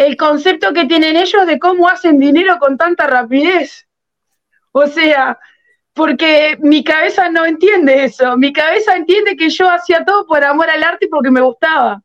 el 0.00 0.16
concepto 0.16 0.72
que 0.72 0.86
tienen 0.86 1.14
ellos 1.14 1.46
de 1.46 1.58
cómo 1.58 1.86
hacen 1.86 2.18
dinero 2.18 2.58
con 2.58 2.78
tanta 2.78 3.06
rapidez. 3.06 3.86
O 4.72 4.86
sea, 4.86 5.38
porque 5.92 6.56
mi 6.60 6.82
cabeza 6.82 7.28
no 7.28 7.44
entiende 7.44 8.04
eso. 8.04 8.34
Mi 8.38 8.50
cabeza 8.50 8.96
entiende 8.96 9.36
que 9.36 9.50
yo 9.50 9.68
hacía 9.68 10.02
todo 10.02 10.26
por 10.26 10.42
amor 10.42 10.70
al 10.70 10.82
arte 10.82 11.04
y 11.04 11.08
porque 11.08 11.30
me 11.30 11.42
gustaba. 11.42 12.00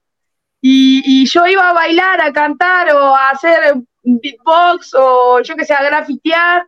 Y, 0.60 1.26
yo 1.26 1.48
iba 1.48 1.70
a 1.70 1.74
bailar, 1.74 2.20
a 2.20 2.34
cantar 2.34 2.94
o 2.94 3.16
a 3.16 3.30
hacer 3.30 3.76
beatbox 4.04 4.94
o 4.96 5.40
yo 5.42 5.56
que 5.56 5.64
sé, 5.64 5.74
a 5.74 5.84
grafitear. 5.84 6.68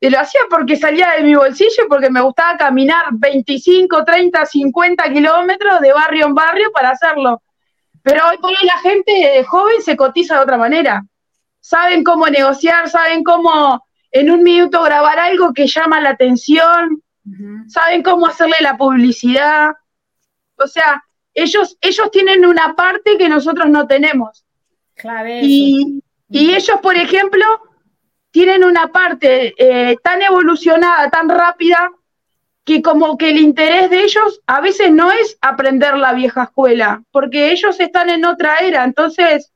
Y 0.00 0.10
lo 0.10 0.18
hacía 0.18 0.40
porque 0.50 0.74
salía 0.74 1.12
de 1.12 1.22
mi 1.22 1.36
bolsillo, 1.36 1.84
porque 1.88 2.10
me 2.10 2.20
gustaba 2.20 2.56
caminar 2.56 3.04
25, 3.12 4.04
30, 4.04 4.44
50 4.44 5.12
kilómetros 5.12 5.80
de 5.80 5.92
barrio 5.92 6.26
en 6.26 6.34
barrio 6.34 6.72
para 6.72 6.90
hacerlo. 6.90 7.40
Pero 8.06 8.20
hoy 8.28 8.38
por 8.38 8.50
hoy 8.50 8.56
la 8.62 8.78
gente 8.78 9.42
joven 9.42 9.82
se 9.82 9.96
cotiza 9.96 10.36
de 10.36 10.42
otra 10.42 10.56
manera. 10.56 11.04
Saben 11.58 12.04
cómo 12.04 12.28
negociar, 12.28 12.88
saben 12.88 13.24
cómo 13.24 13.84
en 14.12 14.30
un 14.30 14.44
minuto 14.44 14.80
grabar 14.84 15.18
algo 15.18 15.52
que 15.52 15.66
llama 15.66 16.00
la 16.00 16.10
atención, 16.10 17.02
saben 17.66 18.04
cómo 18.04 18.28
hacerle 18.28 18.58
la 18.60 18.76
publicidad. 18.76 19.72
O 20.54 20.68
sea, 20.68 21.02
ellos, 21.34 21.76
ellos 21.80 22.08
tienen 22.12 22.46
una 22.46 22.76
parte 22.76 23.18
que 23.18 23.28
nosotros 23.28 23.68
no 23.68 23.88
tenemos. 23.88 24.44
y, 25.42 26.00
y, 26.30 26.54
ellos, 26.54 26.78
por 26.80 26.94
ejemplo, 26.94 27.44
tienen 28.30 28.62
una 28.62 28.86
parte 28.92 29.52
eh, 29.58 29.96
tan 30.00 30.22
evolucionada, 30.22 31.10
tan 31.10 31.28
rápida, 31.28 31.90
que 32.66 32.82
como 32.82 33.16
que 33.16 33.30
el 33.30 33.38
interés 33.38 33.88
de 33.90 34.02
ellos 34.02 34.40
a 34.46 34.60
veces 34.60 34.90
no 34.90 35.12
es 35.12 35.38
aprender 35.40 35.96
la 35.96 36.12
vieja 36.12 36.42
escuela, 36.42 37.04
porque 37.12 37.52
ellos 37.52 37.78
están 37.78 38.10
en 38.10 38.24
otra 38.24 38.58
era, 38.58 38.82
entonces 38.82 39.52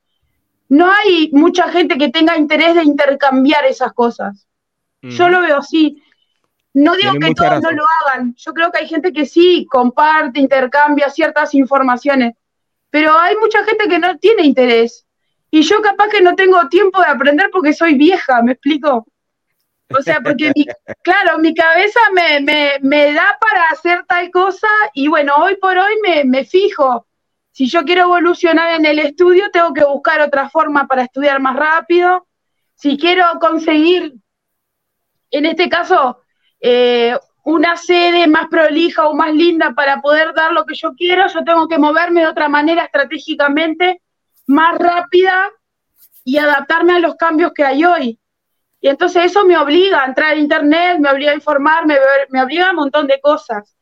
no 0.68 0.88
hay 0.88 1.28
mucha 1.32 1.68
gente 1.70 1.98
que 1.98 2.10
tenga 2.10 2.38
interés 2.38 2.76
de 2.76 2.84
intercambiar 2.84 3.64
esas 3.64 3.92
cosas. 3.92 4.46
Yo 5.02 5.28
lo 5.28 5.40
veo 5.40 5.56
así. 5.58 6.00
No 6.72 6.94
digo 6.94 7.14
que 7.14 7.34
todos 7.34 7.60
no 7.60 7.72
lo 7.72 7.84
hagan, 8.06 8.34
yo 8.36 8.54
creo 8.54 8.70
que 8.70 8.78
hay 8.78 8.86
gente 8.86 9.12
que 9.12 9.26
sí 9.26 9.66
comparte, 9.68 10.38
intercambia 10.38 11.10
ciertas 11.10 11.52
informaciones, 11.54 12.34
pero 12.90 13.18
hay 13.18 13.34
mucha 13.36 13.64
gente 13.64 13.88
que 13.88 13.98
no 13.98 14.18
tiene 14.18 14.44
interés. 14.44 15.04
Y 15.50 15.62
yo 15.62 15.82
capaz 15.82 16.10
que 16.10 16.22
no 16.22 16.36
tengo 16.36 16.68
tiempo 16.68 17.00
de 17.00 17.08
aprender 17.08 17.50
porque 17.50 17.72
soy 17.72 17.94
vieja, 17.94 18.40
¿me 18.40 18.52
explico? 18.52 19.04
O 19.96 20.02
sea, 20.02 20.20
porque, 20.20 20.52
claro, 21.02 21.38
mi 21.38 21.54
cabeza 21.54 22.00
me, 22.12 22.40
me, 22.80 23.12
da 23.12 23.38
para 23.40 23.64
hacer 23.70 24.04
tal 24.06 24.30
cosa 24.30 24.68
y 24.94 25.08
bueno, 25.08 25.34
hoy 25.36 25.56
por 25.56 25.76
hoy 25.76 25.94
me, 26.02 26.24
me 26.24 26.44
fijo. 26.44 27.06
Si 27.50 27.68
yo 27.68 27.84
quiero 27.84 28.02
evolucionar 28.02 28.74
en 28.74 28.86
el 28.86 29.00
estudio, 29.00 29.50
tengo 29.50 29.72
que 29.72 29.84
buscar 29.84 30.20
otra 30.20 30.48
forma 30.48 30.86
para 30.86 31.02
estudiar 31.02 31.40
más 31.40 31.56
rápido. 31.56 32.28
Si 32.74 32.96
quiero 32.96 33.24
conseguir, 33.40 34.14
en 35.30 35.46
este 35.46 35.68
caso, 35.68 36.22
eh, 36.60 37.18
una 37.44 37.76
sede 37.76 38.28
más 38.28 38.46
prolija 38.48 39.08
o 39.08 39.14
más 39.14 39.34
linda 39.34 39.72
para 39.74 40.00
poder 40.00 40.32
dar 40.34 40.52
lo 40.52 40.64
que 40.64 40.74
yo 40.74 40.92
quiero, 40.94 41.26
yo 41.26 41.42
tengo 41.42 41.66
que 41.66 41.78
moverme 41.78 42.20
de 42.20 42.28
otra 42.28 42.48
manera 42.48 42.84
estratégicamente, 42.84 44.02
más 44.46 44.78
rápida 44.78 45.50
y 46.24 46.38
adaptarme 46.38 46.94
a 46.94 47.00
los 47.00 47.16
cambios 47.16 47.52
que 47.52 47.64
hay 47.64 47.84
hoy. 47.84 48.19
Y 48.80 48.88
entonces 48.88 49.26
eso 49.26 49.44
me 49.44 49.58
obliga 49.58 50.02
a 50.02 50.06
entrar 50.06 50.32
a 50.32 50.36
internet, 50.36 50.98
me 50.98 51.10
obliga 51.10 51.32
a 51.32 51.34
informarme, 51.34 51.98
me, 52.30 52.42
obliga 52.42 52.68
a 52.68 52.70
un 52.70 52.76
montón 52.76 53.06
de 53.06 53.20
cosas. 53.20 53.76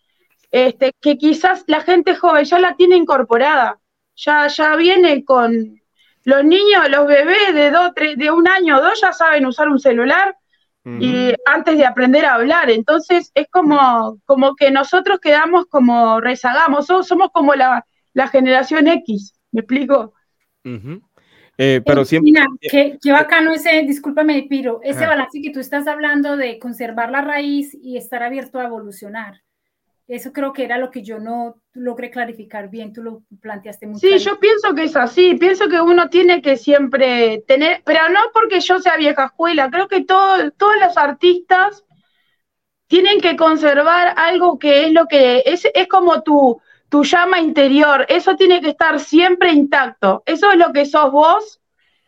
Este, 0.50 0.92
que 1.00 1.18
quizás 1.18 1.64
la 1.66 1.82
gente 1.82 2.16
joven 2.16 2.44
ya 2.44 2.58
la 2.58 2.74
tiene 2.74 2.96
incorporada, 2.96 3.78
ya, 4.16 4.46
ya 4.48 4.76
viene 4.76 5.24
con 5.24 5.80
los 6.24 6.44
niños, 6.44 6.88
los 6.88 7.06
bebés 7.06 7.54
de 7.54 7.70
dos, 7.70 7.92
tres, 7.94 8.16
de 8.16 8.30
un 8.30 8.48
año 8.48 8.78
o 8.78 8.82
dos 8.82 9.00
ya 9.00 9.12
saben 9.12 9.46
usar 9.46 9.68
un 9.68 9.78
celular 9.78 10.37
y 11.00 11.34
antes 11.44 11.76
de 11.76 11.84
aprender 11.84 12.24
a 12.24 12.34
hablar. 12.34 12.70
Entonces 12.70 13.30
es 13.34 13.46
como, 13.50 14.18
como 14.24 14.54
que 14.54 14.70
nosotros 14.70 15.20
quedamos 15.20 15.66
como 15.66 16.20
rezagamos, 16.20 16.87
somos, 16.87 17.30
como 17.32 17.54
la, 17.54 17.84
generación 18.32 18.88
X, 18.88 19.34
¿me 19.52 19.61
explico? 19.61 20.14
Eh, 21.61 21.83
pero 21.85 22.05
siempre. 22.05 22.33
qué, 22.61 22.99
qué, 23.03 23.12
bacano 23.12 23.51
ese, 23.53 23.83
discúlpame, 23.83 24.47
Piro, 24.49 24.81
ese 24.85 25.05
balance 25.05 25.42
que 25.42 25.51
tú 25.51 25.59
estás 25.59 25.88
hablando 25.88 26.37
de 26.37 26.61
conservar 26.61 27.11
la 27.11 27.21
raíz 27.21 27.77
y 27.83 27.97
estar 27.97 28.23
abierto 28.23 28.61
a 28.61 28.66
evolucionar. 28.66 29.42
Eso 30.07 30.33
creo 30.33 30.53
que 30.53 30.64
era 30.64 30.79
lo 30.79 30.90
que 30.90 31.03
yo 31.03 31.18
no 31.18 31.61
logré 31.75 32.11
clarificar 32.11 32.71
bien, 32.71 32.92
tú 32.92 33.03
lo 33.03 33.23
planteaste 33.40 33.88
muy 33.88 33.99
Sí, 34.01 34.18
yo 34.18 34.38
pienso 34.38 34.73
que 34.75 34.85
es 34.85 34.97
así, 34.97 35.35
pienso 35.35 35.68
que 35.68 35.81
uno 35.81 36.09
tiene 36.09 36.40
que 36.40 36.57
siempre 36.57 37.42
tener, 37.47 37.83
pero 37.85 38.09
no 38.09 38.21
porque 38.33 38.61
yo 38.61 38.79
sea 38.79 38.97
vieja 38.97 39.27
escuela, 39.27 39.68
creo 39.68 39.88
que 39.88 40.05
todo, 40.05 40.51
todos 40.53 40.77
los 40.81 40.97
artistas 40.97 41.85
tienen 42.87 43.21
que 43.21 43.37
conservar 43.37 44.14
algo 44.16 44.59
que 44.59 44.87
es 44.87 44.92
lo 44.92 45.07
que 45.07 45.42
es, 45.44 45.66
es 45.75 45.88
como 45.88 46.23
tu, 46.23 46.59
tu 46.88 47.05
llama 47.05 47.38
interior, 47.40 48.07
eso 48.09 48.37
tiene 48.37 48.61
que 48.61 48.70
estar 48.70 48.98
siempre 49.01 49.53
intacto. 49.53 50.22
Eso 50.27 50.51
es 50.51 50.59
lo 50.59 50.72
que 50.72 50.87
sos 50.87 51.12
vos 51.12 51.61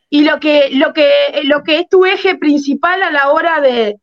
y 0.09 0.23
lo 0.23 0.40
que, 0.40 0.71
lo 0.73 0.93
que, 0.93 1.43
lo 1.45 1.62
que 1.62 1.81
es 1.81 1.88
tu 1.88 2.05
eje 2.05 2.37
principal 2.37 3.03
a 3.03 3.11
la 3.11 3.31
hora 3.31 3.61
de 3.61 4.01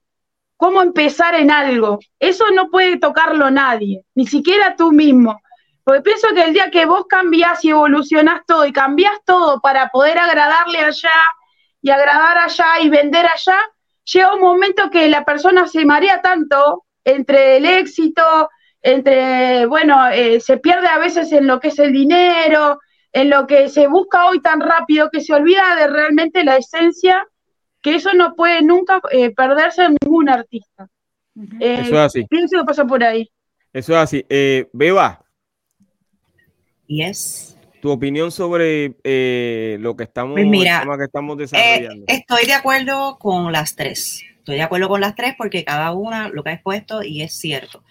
cómo 0.55 0.81
empezar 0.81 1.35
en 1.35 1.51
algo. 1.51 1.99
Eso 2.19 2.45
no 2.51 2.69
puede 2.69 2.97
tocarlo 2.97 3.49
nadie, 3.49 4.03
ni 4.15 4.27
siquiera 4.27 4.75
tú 4.75 4.91
mismo. 4.91 5.39
Porque 5.83 6.01
pienso 6.01 6.27
que 6.35 6.43
el 6.43 6.53
día 6.53 6.69
que 6.69 6.85
vos 6.85 7.05
cambiás 7.07 7.63
y 7.63 7.69
evolucionás 7.69 8.41
todo 8.45 8.65
y 8.65 8.73
cambiás 8.73 9.19
todo 9.25 9.61
para 9.61 9.87
poder 9.87 10.19
agradarle 10.19 10.79
allá 10.79 11.13
y 11.81 11.89
agradar 11.89 12.37
allá 12.39 12.79
y 12.81 12.89
vender 12.89 13.25
allá, 13.25 13.57
llega 14.03 14.33
un 14.33 14.41
momento 14.41 14.89
que 14.89 15.07
la 15.07 15.23
persona 15.23 15.65
se 15.67 15.85
marea 15.85 16.21
tanto 16.21 16.83
entre 17.05 17.57
el 17.57 17.65
éxito, 17.65 18.49
entre, 18.81 19.65
bueno, 19.65 20.07
eh, 20.09 20.39
se 20.39 20.57
pierde 20.57 20.87
a 20.87 20.97
veces 20.97 21.31
en 21.31 21.47
lo 21.47 21.59
que 21.59 21.69
es 21.69 21.79
el 21.79 21.91
dinero, 21.91 22.79
en 23.11 23.29
lo 23.29 23.47
que 23.47 23.69
se 23.69 23.87
busca 23.87 24.27
hoy 24.27 24.41
tan 24.41 24.59
rápido, 24.61 25.09
que 25.11 25.21
se 25.21 25.33
olvida 25.33 25.75
de 25.75 25.87
realmente 25.87 26.43
la 26.43 26.57
esencia, 26.57 27.25
que 27.81 27.95
eso 27.95 28.13
no 28.13 28.35
puede 28.35 28.61
nunca 28.61 29.01
eh, 29.11 29.33
perderse 29.33 29.83
en 29.83 29.97
ningún 30.01 30.29
artista. 30.29 30.87
Eh, 31.59 31.81
eso 31.81 31.95
es 31.95 31.99
así. 31.99 32.25
Pienso 32.25 32.59
que 32.59 32.65
pasa 32.65 32.85
por 32.85 33.03
ahí. 33.03 33.29
Eso 33.73 33.93
es 33.93 33.99
así. 33.99 34.25
Beba. 34.73 35.23
Yes 36.87 37.57
tu 37.79 37.91
opinión 37.91 38.31
sobre 38.31 38.95
eh, 39.03 39.77
lo 39.79 39.95
que 39.95 40.03
estamos, 40.03 40.33
pues 40.33 40.45
mira, 40.45 40.83
que 40.97 41.03
estamos 41.03 41.37
eh, 41.37 41.41
desarrollando. 41.41 42.05
estoy 42.07 42.45
de 42.45 42.53
acuerdo 42.53 43.17
con 43.19 43.51
las 43.51 43.75
tres. 43.75 44.23
Estoy 44.39 44.55
de 44.55 44.63
acuerdo 44.63 44.87
con 44.87 45.01
las 45.01 45.15
tres 45.15 45.35
porque 45.37 45.63
cada 45.63 45.91
una 45.91 46.29
lo 46.29 46.43
que 46.43 46.51
ha 46.51 46.53
expuesto 46.53 47.03
y 47.03 47.21
es 47.21 47.37
cierto. 47.37 47.83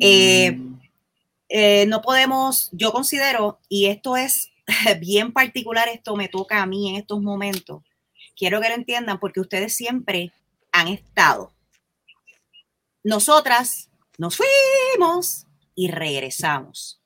Eh, 0.00 1.86
no 1.86 2.00
podemos, 2.00 2.68
yo 2.72 2.92
considero, 2.92 3.58
y 3.68 3.86
esto 3.86 4.16
es 4.16 4.50
bien 5.00 5.32
particular, 5.32 5.88
esto 5.88 6.16
me 6.16 6.28
toca 6.28 6.62
a 6.62 6.66
mí 6.66 6.90
en 6.90 6.96
estos 6.96 7.20
momentos. 7.20 7.82
Quiero 8.36 8.60
que 8.60 8.68
lo 8.68 8.74
entiendan 8.74 9.18
porque 9.18 9.40
ustedes 9.40 9.74
siempre 9.74 10.32
han 10.72 10.88
estado. 10.88 11.52
Nosotras 13.02 13.90
nos 14.18 14.36
fuimos 14.36 15.46
y 15.74 15.88
regresamos. 15.88 17.00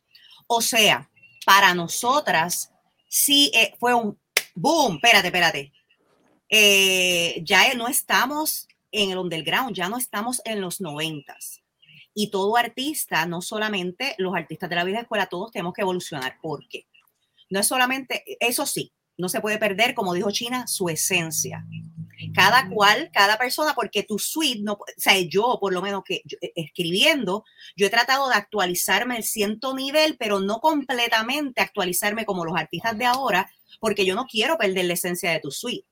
O 0.46 0.60
sea, 0.60 1.10
para 1.46 1.74
nosotras 1.74 2.72
sí 3.08 3.50
eh, 3.54 3.74
fue 3.78 3.94
un 3.94 4.18
boom, 4.54 4.96
espérate, 4.96 5.28
espérate. 5.28 5.72
Eh, 6.48 7.42
ya 7.44 7.72
no 7.74 7.88
estamos 7.88 8.68
en 8.92 9.10
el 9.10 9.18
underground, 9.18 9.74
ya 9.74 9.88
no 9.88 9.96
estamos 9.96 10.40
en 10.44 10.60
los 10.60 10.80
noventas. 10.80 11.63
Y 12.14 12.30
todo 12.30 12.56
artista, 12.56 13.26
no 13.26 13.42
solamente 13.42 14.14
los 14.18 14.34
artistas 14.34 14.70
de 14.70 14.76
la 14.76 14.84
vida 14.84 15.00
escuela, 15.00 15.26
todos 15.26 15.50
tenemos 15.50 15.74
que 15.74 15.82
evolucionar. 15.82 16.38
¿Por 16.40 16.66
qué? 16.68 16.86
No 17.50 17.60
es 17.60 17.66
solamente, 17.66 18.24
eso 18.40 18.66
sí, 18.66 18.92
no 19.16 19.28
se 19.28 19.40
puede 19.40 19.58
perder, 19.58 19.94
como 19.94 20.14
dijo 20.14 20.30
China, 20.30 20.66
su 20.66 20.88
esencia. 20.88 21.64
Cada 22.34 22.68
cual, 22.68 23.10
cada 23.12 23.36
persona, 23.38 23.74
porque 23.74 24.02
tu 24.02 24.18
suite, 24.18 24.60
no, 24.62 24.72
o 24.74 24.84
sea, 24.96 25.18
yo 25.20 25.58
por 25.60 25.72
lo 25.72 25.82
menos 25.82 26.02
que 26.04 26.22
eh, 26.40 26.52
escribiendo, 26.56 27.44
yo 27.76 27.86
he 27.86 27.90
tratado 27.90 28.28
de 28.28 28.34
actualizarme 28.34 29.16
el 29.16 29.24
ciento 29.24 29.74
nivel, 29.74 30.16
pero 30.18 30.40
no 30.40 30.60
completamente 30.60 31.60
actualizarme 31.60 32.24
como 32.24 32.44
los 32.44 32.56
artistas 32.56 32.96
de 32.98 33.04
ahora, 33.04 33.50
porque 33.78 34.04
yo 34.04 34.14
no 34.14 34.26
quiero 34.26 34.56
perder 34.56 34.86
la 34.86 34.94
esencia 34.94 35.30
de 35.30 35.40
tu 35.40 35.50
suite. 35.50 35.86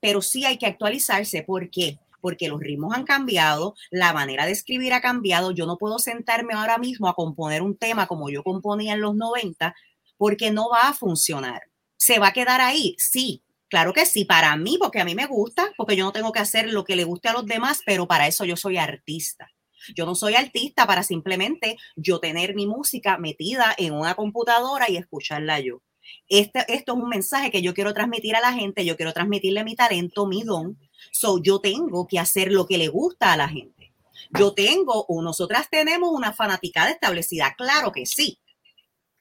Pero 0.00 0.22
sí 0.22 0.44
hay 0.44 0.58
que 0.58 0.66
actualizarse, 0.66 1.42
¿por 1.42 1.70
qué? 1.70 1.98
Porque 2.20 2.48
los 2.48 2.60
ritmos 2.60 2.94
han 2.94 3.04
cambiado, 3.04 3.74
la 3.90 4.12
manera 4.12 4.46
de 4.46 4.52
escribir 4.52 4.92
ha 4.92 5.00
cambiado. 5.00 5.52
Yo 5.52 5.66
no 5.66 5.76
puedo 5.76 5.98
sentarme 5.98 6.54
ahora 6.54 6.78
mismo 6.78 7.08
a 7.08 7.14
componer 7.14 7.62
un 7.62 7.76
tema 7.76 8.06
como 8.06 8.30
yo 8.30 8.42
componía 8.42 8.94
en 8.94 9.00
los 9.00 9.14
90, 9.14 9.74
porque 10.16 10.50
no 10.50 10.68
va 10.68 10.88
a 10.88 10.94
funcionar 10.94 11.62
¿Se 11.98 12.20
va 12.20 12.28
a 12.28 12.32
quedar 12.32 12.60
ahí? 12.60 12.94
Sí, 12.96 13.42
claro 13.68 13.92
que 13.92 14.06
sí, 14.06 14.24
para 14.24 14.56
mí, 14.56 14.78
porque 14.78 15.00
a 15.00 15.04
mí 15.04 15.16
me 15.16 15.26
gusta, 15.26 15.72
porque 15.76 15.96
yo 15.96 16.04
no 16.04 16.12
tengo 16.12 16.32
que 16.32 16.38
hacer 16.38 16.72
lo 16.72 16.84
que 16.84 16.94
le 16.96 17.04
guste 17.04 17.28
a 17.28 17.32
los 17.32 17.44
demás, 17.44 17.82
pero 17.84 18.06
para 18.06 18.28
eso 18.28 18.44
yo 18.44 18.56
soy 18.56 18.78
artista. 18.78 19.50
Yo 19.96 20.06
no 20.06 20.14
soy 20.14 20.34
artista 20.34 20.86
para 20.86 21.02
simplemente 21.02 21.76
yo 21.96 22.20
tener 22.20 22.54
mi 22.54 22.66
música 22.66 23.18
metida 23.18 23.74
en 23.76 23.94
una 23.94 24.14
computadora 24.14 24.88
y 24.88 24.96
escucharla 24.96 25.60
yo. 25.60 25.82
Este, 26.28 26.60
esto 26.72 26.92
es 26.92 26.98
un 26.98 27.08
mensaje 27.08 27.50
que 27.50 27.62
yo 27.62 27.74
quiero 27.74 27.92
transmitir 27.92 28.36
a 28.36 28.40
la 28.40 28.52
gente, 28.52 28.84
yo 28.84 28.96
quiero 28.96 29.12
transmitirle 29.12 29.64
mi 29.64 29.74
talento, 29.74 30.26
mi 30.26 30.44
don. 30.44 30.78
So, 31.10 31.42
yo 31.42 31.60
tengo 31.60 32.06
que 32.06 32.18
hacer 32.18 32.52
lo 32.52 32.66
que 32.66 32.78
le 32.78 32.88
gusta 32.88 33.32
a 33.32 33.36
la 33.36 33.48
gente. 33.48 33.92
Yo 34.38 34.52
tengo, 34.52 35.06
o 35.08 35.22
nosotras 35.22 35.68
tenemos 35.70 36.10
una 36.10 36.32
fanaticada 36.32 36.90
establecida, 36.90 37.54
claro 37.56 37.92
que 37.92 38.06
sí. 38.06 38.38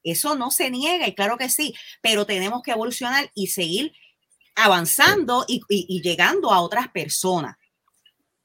Eso 0.03 0.35
no 0.35 0.51
se 0.51 0.69
niega 0.69 1.07
y 1.07 1.15
claro 1.15 1.37
que 1.37 1.49
sí, 1.49 1.73
pero 2.01 2.25
tenemos 2.25 2.61
que 2.61 2.71
evolucionar 2.71 3.29
y 3.33 3.47
seguir 3.47 3.93
avanzando 4.55 5.45
y, 5.47 5.61
llegando 6.01 6.51
a 6.51 6.61
otras 6.61 6.89
personas. 6.89 7.55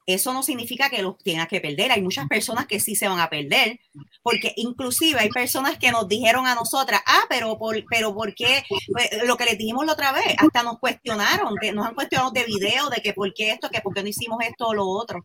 Eso 0.06 0.32
no 0.32 0.42
significa 0.42 0.90
que 0.90 1.02
los 1.02 1.16
tengas 1.18 1.48
que 1.48 1.60
perder. 1.60 1.92
Hay 1.92 2.02
muchas 2.02 2.26
personas 2.28 2.66
que 2.66 2.80
sí 2.80 2.96
se 2.96 3.08
van 3.08 3.20
a 3.20 3.30
perder, 3.30 3.78
porque 4.22 4.52
inclusive 4.56 5.20
hay 5.20 5.28
personas 5.28 5.78
que 5.78 5.92
nos 5.92 6.08
dijeron 6.08 6.46
a 6.46 6.54
nosotras, 6.54 7.02
ah, 7.06 7.22
pero 7.28 7.58
por, 7.58 7.84
pero 7.88 8.14
¿por 8.14 8.34
qué? 8.34 8.64
Pues, 8.92 9.10
lo 9.24 9.36
que 9.36 9.44
les 9.44 9.58
dijimos 9.58 9.86
la 9.86 9.92
otra 9.92 10.12
vez, 10.12 10.34
hasta 10.38 10.62
nos 10.62 10.78
cuestionaron, 10.78 11.54
nos 11.74 11.86
han 11.86 11.94
cuestionado 11.94 12.30
de 12.32 12.44
video, 12.44 12.88
de 12.90 13.00
que 13.00 13.12
por 13.12 13.32
qué 13.32 13.50
esto, 13.50 13.70
que 13.70 13.80
por 13.80 13.94
qué 13.94 14.02
no 14.02 14.08
hicimos 14.08 14.38
esto 14.42 14.68
o 14.68 14.74
lo 14.74 14.86
otro. 14.86 15.20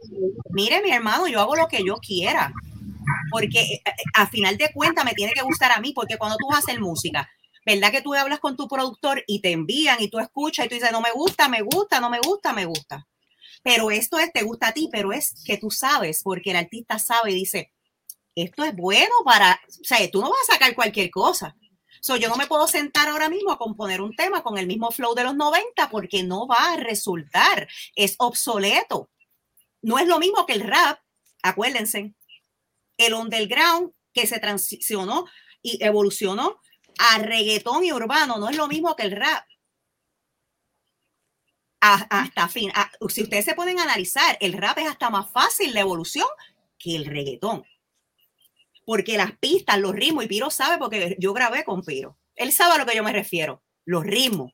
Mire, 0.51 0.81
mi 0.81 0.91
hermano, 0.91 1.27
yo 1.27 1.41
hago 1.41 1.55
lo 1.55 1.67
que 1.67 1.83
yo 1.83 1.95
quiera 1.95 2.53
porque 3.31 3.59
eh, 3.59 3.83
a 4.13 4.27
final 4.27 4.57
de 4.57 4.71
cuentas 4.73 5.05
me 5.05 5.13
tiene 5.13 5.33
que 5.33 5.41
gustar 5.41 5.71
a 5.71 5.79
mí, 5.79 5.93
porque 5.93 6.17
cuando 6.17 6.37
tú 6.37 6.51
haces 6.53 6.79
música, 6.79 7.29
¿verdad 7.65 7.91
que 7.91 8.01
tú 8.01 8.13
hablas 8.13 8.39
con 8.39 8.55
tu 8.55 8.67
productor 8.67 9.23
y 9.27 9.41
te 9.41 9.51
envían 9.51 10.01
y 10.01 10.09
tú 10.09 10.19
escuchas 10.19 10.65
y 10.65 10.69
tú 10.69 10.75
dices, 10.75 10.91
no 10.91 11.01
me 11.01 11.11
gusta, 11.11 11.49
me 11.49 11.61
gusta, 11.61 11.99
no 11.99 12.09
me 12.09 12.19
gusta, 12.19 12.53
me 12.53 12.65
gusta? 12.65 13.07
Pero 13.67 13.91
esto 13.91 14.17
es, 14.17 14.31
te 14.31 14.43
gusta 14.43 14.69
a 14.69 14.71
ti, 14.71 14.87
pero 14.89 15.11
es 15.11 15.43
que 15.45 15.57
tú 15.57 15.69
sabes, 15.69 16.23
porque 16.23 16.51
el 16.51 16.55
artista 16.55 16.99
sabe 16.99 17.33
y 17.33 17.35
dice, 17.35 17.73
esto 18.33 18.63
es 18.63 18.73
bueno 18.73 19.13
para, 19.25 19.59
o 19.67 19.83
sea, 19.83 20.09
tú 20.09 20.21
no 20.21 20.29
vas 20.29 20.39
a 20.47 20.53
sacar 20.53 20.73
cualquier 20.73 21.11
cosa. 21.11 21.53
So, 21.99 22.15
yo 22.15 22.29
no 22.29 22.37
me 22.37 22.47
puedo 22.47 22.65
sentar 22.69 23.09
ahora 23.09 23.27
mismo 23.27 23.51
a 23.51 23.57
componer 23.57 23.99
un 23.99 24.15
tema 24.15 24.41
con 24.41 24.57
el 24.57 24.67
mismo 24.67 24.89
flow 24.89 25.13
de 25.15 25.25
los 25.25 25.35
90 25.35 25.89
porque 25.89 26.23
no 26.23 26.47
va 26.47 26.71
a 26.71 26.77
resultar, 26.77 27.67
es 27.93 28.15
obsoleto. 28.19 29.09
No 29.81 29.99
es 29.99 30.07
lo 30.07 30.17
mismo 30.17 30.45
que 30.45 30.53
el 30.53 30.61
rap, 30.61 31.01
acuérdense, 31.43 32.15
el 32.95 33.13
underground 33.15 33.91
que 34.13 34.27
se 34.27 34.39
transicionó 34.39 35.25
y 35.61 35.83
evolucionó 35.83 36.61
a 36.99 37.19
reggaetón 37.19 37.83
y 37.83 37.91
urbano 37.91 38.37
no 38.37 38.47
es 38.47 38.55
lo 38.55 38.69
mismo 38.69 38.95
que 38.95 39.03
el 39.03 39.11
rap. 39.11 39.45
Hasta 41.79 42.47
fin, 42.47 42.71
si 43.09 43.23
ustedes 43.23 43.45
se 43.45 43.55
pueden 43.55 43.79
analizar, 43.79 44.37
el 44.41 44.53
rap 44.53 44.77
es 44.79 44.87
hasta 44.87 45.09
más 45.09 45.29
fácil 45.31 45.73
la 45.73 45.81
evolución 45.81 46.27
que 46.77 46.95
el 46.95 47.05
reggaetón. 47.05 47.63
Porque 48.85 49.17
las 49.17 49.37
pistas, 49.37 49.79
los 49.79 49.93
ritmos, 49.93 50.23
y 50.23 50.27
Piro 50.27 50.49
sabe 50.49 50.77
porque 50.77 51.15
yo 51.19 51.33
grabé 51.33 51.63
con 51.63 51.83
Piro. 51.83 52.17
Él 52.35 52.51
sabe 52.51 52.75
a 52.75 52.77
lo 52.77 52.85
que 52.85 52.95
yo 52.95 53.03
me 53.03 53.11
refiero. 53.11 53.63
Los 53.85 54.03
ritmos. 54.03 54.53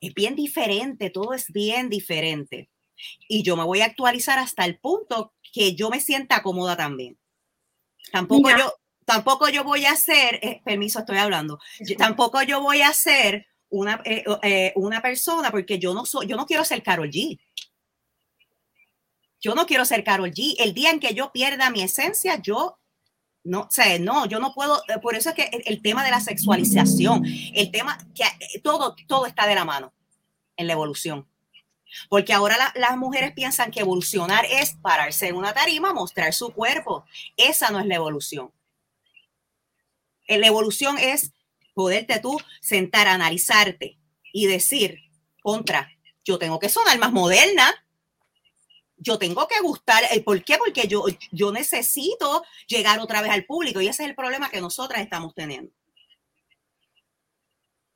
Es 0.00 0.14
bien 0.14 0.36
diferente, 0.36 1.10
todo 1.10 1.34
es 1.34 1.50
bien 1.52 1.88
diferente. 1.88 2.70
Y 3.28 3.42
yo 3.42 3.56
me 3.56 3.64
voy 3.64 3.80
a 3.80 3.86
actualizar 3.86 4.38
hasta 4.38 4.64
el 4.64 4.78
punto 4.78 5.34
que 5.52 5.74
yo 5.74 5.90
me 5.90 6.00
sienta 6.00 6.42
cómoda 6.42 6.76
también. 6.76 7.18
Tampoco 8.12 8.50
yo, 8.50 8.72
tampoco 9.04 9.48
yo 9.48 9.64
voy 9.64 9.86
a 9.86 9.96
ser, 9.96 10.38
eh, 10.42 10.62
permiso, 10.64 11.00
estoy 11.00 11.18
hablando, 11.18 11.58
tampoco 11.98 12.42
yo 12.42 12.60
voy 12.60 12.82
a 12.82 12.92
ser 12.92 13.47
una, 13.70 14.00
eh, 14.04 14.24
eh, 14.42 14.72
una 14.76 15.00
persona 15.02 15.50
porque 15.50 15.78
yo 15.78 15.94
no 15.94 16.06
soy, 16.06 16.26
yo 16.26 16.36
no 16.36 16.46
quiero 16.46 16.64
ser 16.64 16.82
Carol 16.82 17.10
G. 17.10 17.38
Yo 19.40 19.54
no 19.54 19.66
quiero 19.66 19.84
ser 19.84 20.02
Carol 20.02 20.32
G. 20.32 20.56
El 20.58 20.74
día 20.74 20.90
en 20.90 21.00
que 21.00 21.14
yo 21.14 21.30
pierda 21.32 21.70
mi 21.70 21.82
esencia, 21.82 22.40
yo 22.40 22.78
no, 23.44 23.62
o 23.62 23.70
sea, 23.70 23.98
no, 23.98 24.26
yo 24.26 24.40
no 24.40 24.52
puedo, 24.52 24.82
por 25.00 25.14
eso 25.14 25.30
es 25.30 25.34
que 25.34 25.62
el, 25.64 25.80
tema 25.80 26.04
de 26.04 26.10
la 26.10 26.20
sexualización, 26.20 27.24
el 27.54 27.70
tema 27.70 27.98
que 28.14 28.24
todo, 28.60 28.94
todo 29.06 29.26
está 29.26 29.46
de 29.46 29.54
la 29.54 29.64
mano 29.64 29.92
en 30.56 30.66
la 30.66 30.74
evolución. 30.74 31.26
Porque 32.08 32.34
ahora 32.34 32.56
las 32.74 32.96
mujeres 32.98 33.32
piensan 33.32 33.70
que 33.70 33.80
evolucionar 33.80 34.44
es 34.44 34.74
pararse 34.82 35.28
en 35.28 35.36
una 35.36 35.54
tarima, 35.54 35.94
mostrar 35.94 36.34
su 36.34 36.50
cuerpo. 36.50 37.04
Esa 37.36 37.70
no 37.70 37.80
es 37.80 37.86
la 37.86 37.94
evolución. 37.94 38.52
La 40.26 40.46
evolución 40.46 40.98
es 40.98 41.32
poderte 41.78 42.18
tú 42.18 42.36
sentar, 42.60 43.06
analizarte 43.06 44.00
y 44.32 44.46
decir, 44.46 44.98
contra, 45.40 45.88
yo 46.24 46.36
tengo 46.36 46.58
que 46.58 46.68
sonar 46.68 46.98
más 46.98 47.12
moderna, 47.12 47.72
yo 48.96 49.16
tengo 49.16 49.46
que 49.46 49.60
gustar. 49.60 50.02
¿Por 50.24 50.42
qué? 50.42 50.58
Porque 50.58 50.88
yo, 50.88 51.04
yo 51.30 51.52
necesito 51.52 52.42
llegar 52.66 52.98
otra 52.98 53.22
vez 53.22 53.30
al 53.30 53.44
público 53.44 53.80
y 53.80 53.86
ese 53.86 54.02
es 54.02 54.08
el 54.08 54.16
problema 54.16 54.50
que 54.50 54.60
nosotras 54.60 55.00
estamos 55.02 55.36
teniendo. 55.36 55.70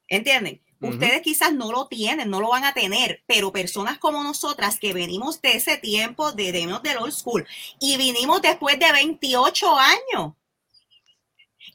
¿Entienden? 0.07 0.63
Ustedes 0.81 1.21
quizás 1.23 1.53
no 1.53 1.73
lo 1.73 1.89
tienen, 1.89 2.31
no 2.31 2.41
lo 2.41 2.51
van 2.51 2.65
a 2.65 2.75
tener, 2.75 3.25
pero 3.27 3.51
personas 3.51 3.99
como 3.99 4.23
nosotras 4.23 4.79
que 4.79 4.93
venimos 4.93 5.43
de 5.43 5.57
ese 5.57 5.77
tiempo, 5.77 6.31
de 6.31 6.53
demos 6.53 6.85
del 6.85 6.99
old 6.99 7.13
school, 7.13 7.45
y 7.81 7.97
vinimos 7.97 8.43
después 8.43 8.79
de 8.79 8.93
28 8.93 9.77
años. 9.77 10.35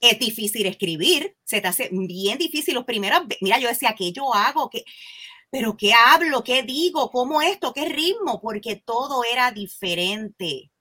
Es 0.01 0.19
difícil 0.19 0.65
escribir, 0.65 1.35
se 1.43 1.61
te 1.61 1.67
hace 1.67 1.89
bien 1.91 2.37
difícil 2.37 2.75
los 2.75 2.85
primeros, 2.85 3.21
mira, 3.41 3.59
yo 3.59 3.67
decía, 3.67 3.95
¿qué 3.97 4.11
yo 4.11 4.33
hago? 4.33 4.69
¿Qué, 4.69 4.83
pero 5.49 5.77
qué 5.77 5.93
hablo, 5.93 6.43
qué 6.43 6.63
digo, 6.63 7.09
cómo 7.11 7.41
esto, 7.41 7.73
qué 7.73 7.85
ritmo, 7.85 8.41
porque 8.41 8.75
todo 8.75 9.23
era 9.23 9.51
diferente. 9.51 10.71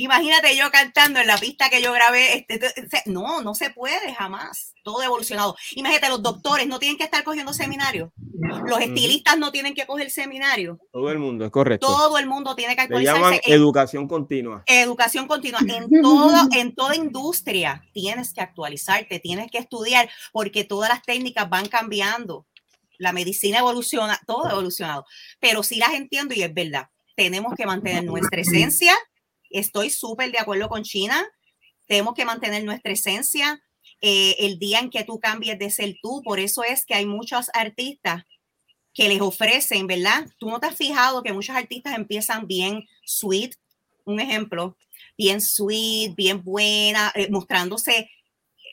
Imagínate 0.00 0.56
yo 0.56 0.70
cantando 0.70 1.20
en 1.20 1.26
la 1.26 1.36
pista 1.36 1.68
que 1.68 1.82
yo 1.82 1.92
grabé. 1.92 2.46
Este, 2.48 3.02
no, 3.04 3.42
no 3.42 3.54
se 3.54 3.68
puede 3.68 4.14
jamás. 4.14 4.72
Todo 4.82 5.02
evolucionado. 5.02 5.56
Imagínate, 5.72 6.08
los 6.08 6.22
doctores 6.22 6.66
no 6.66 6.78
tienen 6.78 6.96
que 6.96 7.04
estar 7.04 7.22
cogiendo 7.22 7.52
seminarios. 7.52 8.10
Los 8.64 8.80
estilistas 8.80 9.36
no 9.36 9.52
tienen 9.52 9.74
que 9.74 9.86
coger 9.86 10.10
seminario. 10.10 10.78
Todo 10.90 11.10
el 11.10 11.18
mundo, 11.18 11.44
es 11.44 11.50
correcto. 11.50 11.86
Todo 11.86 12.16
el 12.16 12.26
mundo 12.26 12.56
tiene 12.56 12.74
que 12.74 12.80
actualizarse. 12.80 13.20
llaman 13.20 13.40
educación 13.44 14.08
continua. 14.08 14.62
Educación 14.64 15.26
continua. 15.26 15.60
En, 15.60 16.00
todo, 16.00 16.48
en 16.52 16.74
toda 16.74 16.96
industria 16.96 17.84
tienes 17.92 18.32
que 18.32 18.40
actualizarte, 18.40 19.20
tienes 19.20 19.50
que 19.50 19.58
estudiar, 19.58 20.08
porque 20.32 20.64
todas 20.64 20.88
las 20.88 21.02
técnicas 21.02 21.50
van 21.50 21.68
cambiando. 21.68 22.46
La 22.96 23.12
medicina 23.12 23.58
evoluciona, 23.58 24.18
todo 24.26 24.48
evolucionado. 24.48 25.04
Pero 25.40 25.62
sí 25.62 25.76
las 25.76 25.92
entiendo 25.92 26.34
y 26.34 26.42
es 26.42 26.54
verdad. 26.54 26.88
Tenemos 27.16 27.52
que 27.54 27.66
mantener 27.66 28.04
nuestra 28.04 28.40
esencia 28.40 28.94
Estoy 29.50 29.90
súper 29.90 30.30
de 30.32 30.38
acuerdo 30.38 30.68
con 30.68 30.82
China. 30.82 31.28
Tenemos 31.86 32.14
que 32.14 32.24
mantener 32.24 32.64
nuestra 32.64 32.92
esencia. 32.92 33.62
Eh, 34.00 34.36
el 34.38 34.58
día 34.58 34.78
en 34.78 34.90
que 34.90 35.04
tú 35.04 35.20
cambies 35.20 35.58
de 35.58 35.70
ser 35.70 35.96
tú, 36.02 36.22
por 36.24 36.40
eso 36.40 36.64
es 36.64 36.86
que 36.86 36.94
hay 36.94 37.04
muchos 37.04 37.50
artistas 37.52 38.24
que 38.94 39.08
les 39.08 39.20
ofrecen, 39.20 39.86
¿verdad? 39.86 40.26
Tú 40.38 40.48
no 40.48 40.58
te 40.58 40.66
has 40.66 40.76
fijado 40.76 41.22
que 41.22 41.32
muchos 41.32 41.54
artistas 41.54 41.94
empiezan 41.94 42.46
bien 42.46 42.86
sweet, 43.04 43.54
un 44.04 44.20
ejemplo, 44.20 44.76
bien 45.16 45.40
sweet, 45.40 46.14
bien 46.16 46.42
buena, 46.42 47.12
eh, 47.14 47.28
mostrándose 47.30 48.10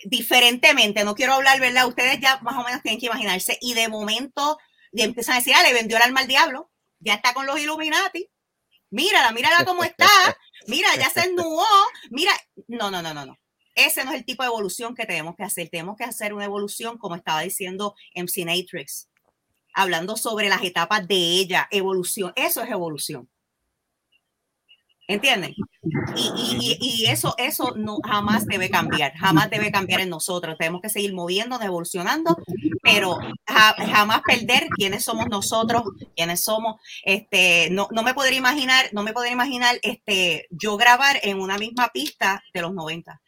diferentemente. 0.05 1.03
No 1.03 1.15
quiero 1.15 1.33
hablar, 1.33 1.59
¿verdad? 1.59 1.87
Ustedes 1.87 2.19
ya 2.19 2.39
más 2.41 2.55
o 2.55 2.63
menos 2.63 2.81
tienen 2.81 2.99
que 2.99 3.07
imaginarse. 3.07 3.57
Y 3.61 3.73
de 3.73 3.89
momento 3.89 4.57
le 4.91 5.03
empiezan 5.03 5.35
a 5.35 5.37
decir, 5.39 5.53
ah, 5.55 5.63
le 5.63 5.73
vendió 5.73 5.97
el 5.97 6.03
alma 6.03 6.21
al 6.21 6.27
diablo, 6.27 6.71
ya 6.99 7.15
está 7.15 7.33
con 7.33 7.45
los 7.45 7.59
Illuminati. 7.59 8.29
Mírala, 8.89 9.31
mírala 9.31 9.65
cómo 9.65 9.83
está 9.83 10.07
mira, 10.65 10.87
ya 10.95 11.09
se 11.09 11.21
ennuó, 11.21 11.65
mira, 12.09 12.31
no, 12.67 12.89
no, 12.89 13.01
no, 13.01 13.13
no, 13.13 13.25
no. 13.25 13.37
Ese 13.75 14.03
no 14.03 14.11
es 14.11 14.17
el 14.17 14.25
tipo 14.25 14.41
de 14.41 14.47
evolución 14.47 14.95
que 14.95 15.05
tenemos 15.05 15.35
que 15.35 15.43
hacer. 15.43 15.69
Tenemos 15.69 15.97
que 15.97 16.03
hacer 16.03 16.33
una 16.33 16.45
evolución, 16.45 16.97
como 16.97 17.15
estaba 17.15 17.41
diciendo 17.41 17.93
MC 18.15 18.43
Natrix, 18.43 19.07
hablando 19.71 20.17
sobre 20.17 20.49
las 20.49 20.63
etapas 20.63 21.07
de 21.07 21.15
ella, 21.15 21.67
evolución. 21.69 22.33
Eso 22.35 22.63
es 22.63 22.71
evolución. 22.71 23.29
¿Entienden? 25.09 25.55
Y, 26.17 27.05
eso, 27.07 27.33
eso 27.37 27.73
no, 27.77 27.99
jamás 28.03 28.45
debe 28.45 28.69
cambiar, 28.69 29.13
jamás 29.15 29.49
debe 29.49 29.71
cambiar 29.71 30.01
en 30.01 30.09
nosotros. 30.09 30.57
Tenemos 30.59 30.81
que 30.81 30.89
seguir 30.89 31.13
moviéndonos, 31.13 31.65
evolucionando, 31.65 32.37
pero 32.83 33.17
jamás 33.45 34.21
perder 34.27 34.67
quiénes 34.75 35.05
somos 35.05 35.27
nosotros, 35.29 35.83
quiénes 36.13 36.43
somos. 36.43 36.81
Este, 37.03 37.69
no, 37.71 37.87
no 37.91 38.03
me 38.03 38.13
podría 38.13 38.37
imaginar, 38.37 38.89
no 38.91 39.01
me 39.01 39.13
podría 39.13 39.31
imaginar 39.31 39.79
este, 39.81 40.47
yo 40.49 40.75
grabar 40.75 41.17
en 41.23 41.39
una 41.39 41.57
misma 41.57 41.87
pista 41.93 42.43
de 42.53 42.61
los 42.61 42.73
90. 42.73 43.21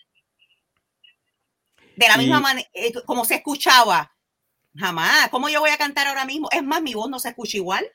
De 1.95 2.07
la 2.07 2.17
misma 2.17 2.41
manera, 2.41 2.67
eh, 2.73 2.91
como 3.05 3.23
se 3.23 3.35
escuchaba. 3.35 4.11
Jamás. 4.75 5.29
¿Cómo 5.29 5.49
yo 5.49 5.61
voy 5.61 5.71
a 5.71 5.77
cantar 5.77 6.07
ahora 6.07 6.25
mismo? 6.25 6.47
Es 6.51 6.63
más, 6.63 6.81
mi 6.81 6.93
voz 6.93 7.09
no 7.09 7.19
se 7.19 7.29
escucha 7.29 7.57
igual. 7.57 7.89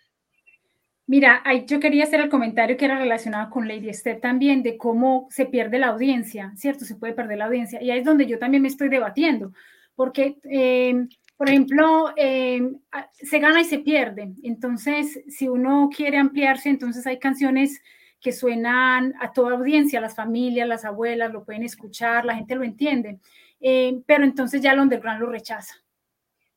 Mira, 1.07 1.43
yo 1.67 1.81
quería 1.81 2.05
hacer 2.05 2.21
el 2.21 2.31
comentario 2.31 2.79
que 2.79 2.87
era 2.87 2.99
relacionado 2.99 3.51
con 3.51 3.69
Lady 3.69 3.91
Esther 3.91 4.21
también, 4.21 4.63
de 4.63 4.79
cómo 4.79 5.27
se 5.31 5.45
pierde 5.45 5.79
la 5.79 5.89
audiencia, 5.89 6.53
¿cierto? 6.57 6.87
Se 6.87 6.97
puede 6.97 7.13
perder 7.13 7.39
la 7.39 7.45
audiencia. 7.45 7.83
Y 7.83 7.91
ahí 7.91 7.99
es 7.99 8.05
donde 8.07 8.27
yo 8.27 8.39
también 8.39 8.63
me 8.63 8.69
estoy 8.69 8.89
debatiendo, 8.89 9.53
porque, 9.97 10.39
em, 10.45 11.09
por 11.37 11.49
ejemplo, 11.51 12.07
em, 12.17 12.79
se 13.13 13.39
gana 13.39 13.61
y 13.61 13.65
se 13.65 13.81
pierde. 13.81 14.33
Entonces, 14.43 15.21
si 15.29 15.47
uno 15.49 15.91
quiere 15.95 16.17
ampliarse, 16.17 16.71
entonces 16.71 17.07
hay 17.07 17.19
canciones 17.19 17.83
que 18.21 18.33
suenan 18.33 19.13
a 19.21 19.31
toda 19.33 19.57
audiencia, 19.57 20.01
las 20.01 20.15
familias, 20.17 20.67
las 20.67 20.87
abuelas 20.87 21.31
lo 21.33 21.45
pueden 21.45 21.65
escuchar, 21.65 22.25
la 22.25 22.35
gente 22.37 22.55
lo 22.55 22.65
entiende, 22.65 23.19
em, 23.61 24.03
pero 24.07 24.25
entonces 24.25 24.63
ya 24.63 24.73
el 24.73 24.81
underground 24.81 25.21
lo 25.21 25.27
rechaza, 25.31 25.75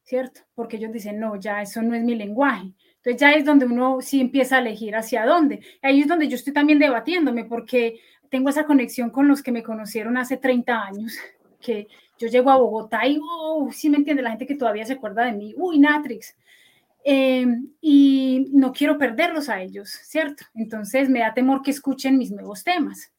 ¿cierto? 0.03 0.41
Porque 0.55 0.77
ellos 0.77 0.91
dicen, 0.93 1.19
no, 1.19 1.35
ya 1.37 1.61
eso 1.61 1.81
no 1.83 1.95
es 1.95 2.03
mi 2.03 2.15
lenguaje. 2.15 2.73
Entonces 3.07 3.21
ya 3.21 3.31
es 3.39 3.45
donde 3.45 3.65
uno 3.65 4.01
sí 4.01 4.19
empieza 4.19 4.57
a 4.57 4.59
elegir 4.59 4.93
hacia 4.93 5.25
dónde. 5.25 5.61
Ahí 5.81 6.01
es 6.01 6.07
donde 6.09 6.27
yo 6.27 6.35
estoy 6.35 6.51
también 6.51 6.77
debatiéndome 6.77 7.45
porque 7.45 8.01
tengo 8.29 8.49
esa 8.49 8.65
conexión 8.65 9.11
con 9.11 9.29
los 9.29 9.41
que 9.41 9.53
me 9.53 9.63
conocieron 9.63 10.17
hace 10.17 10.35
30 10.35 10.83
años, 10.83 11.17
que 11.61 11.87
yo 12.19 12.27
llego 12.27 12.51
a 12.51 12.57
Bogotá 12.57 13.07
y, 13.07 13.17
oh, 13.23 13.69
sí 13.71 13.89
me 13.89 13.95
entiende 13.95 14.21
la 14.21 14.31
gente 14.31 14.45
que 14.45 14.55
todavía 14.55 14.83
se 14.83 14.93
acuerda 14.93 15.23
de 15.23 15.31
mí, 15.31 15.53
uy, 15.55 15.79
Natrix. 15.79 16.35
Em, 17.05 17.69
y 17.79 18.47
no 18.51 18.73
quiero 18.73 18.97
perderlos 18.97 19.47
a 19.47 19.61
ellos, 19.61 19.89
¿cierto? 19.89 20.43
Entonces 20.53 21.07
me 21.07 21.19
da 21.19 21.33
temor 21.33 21.61
que 21.61 21.71
escuchen 21.71 22.17
mis 22.17 22.31
nuevos 22.31 22.65
temas. 22.65 23.13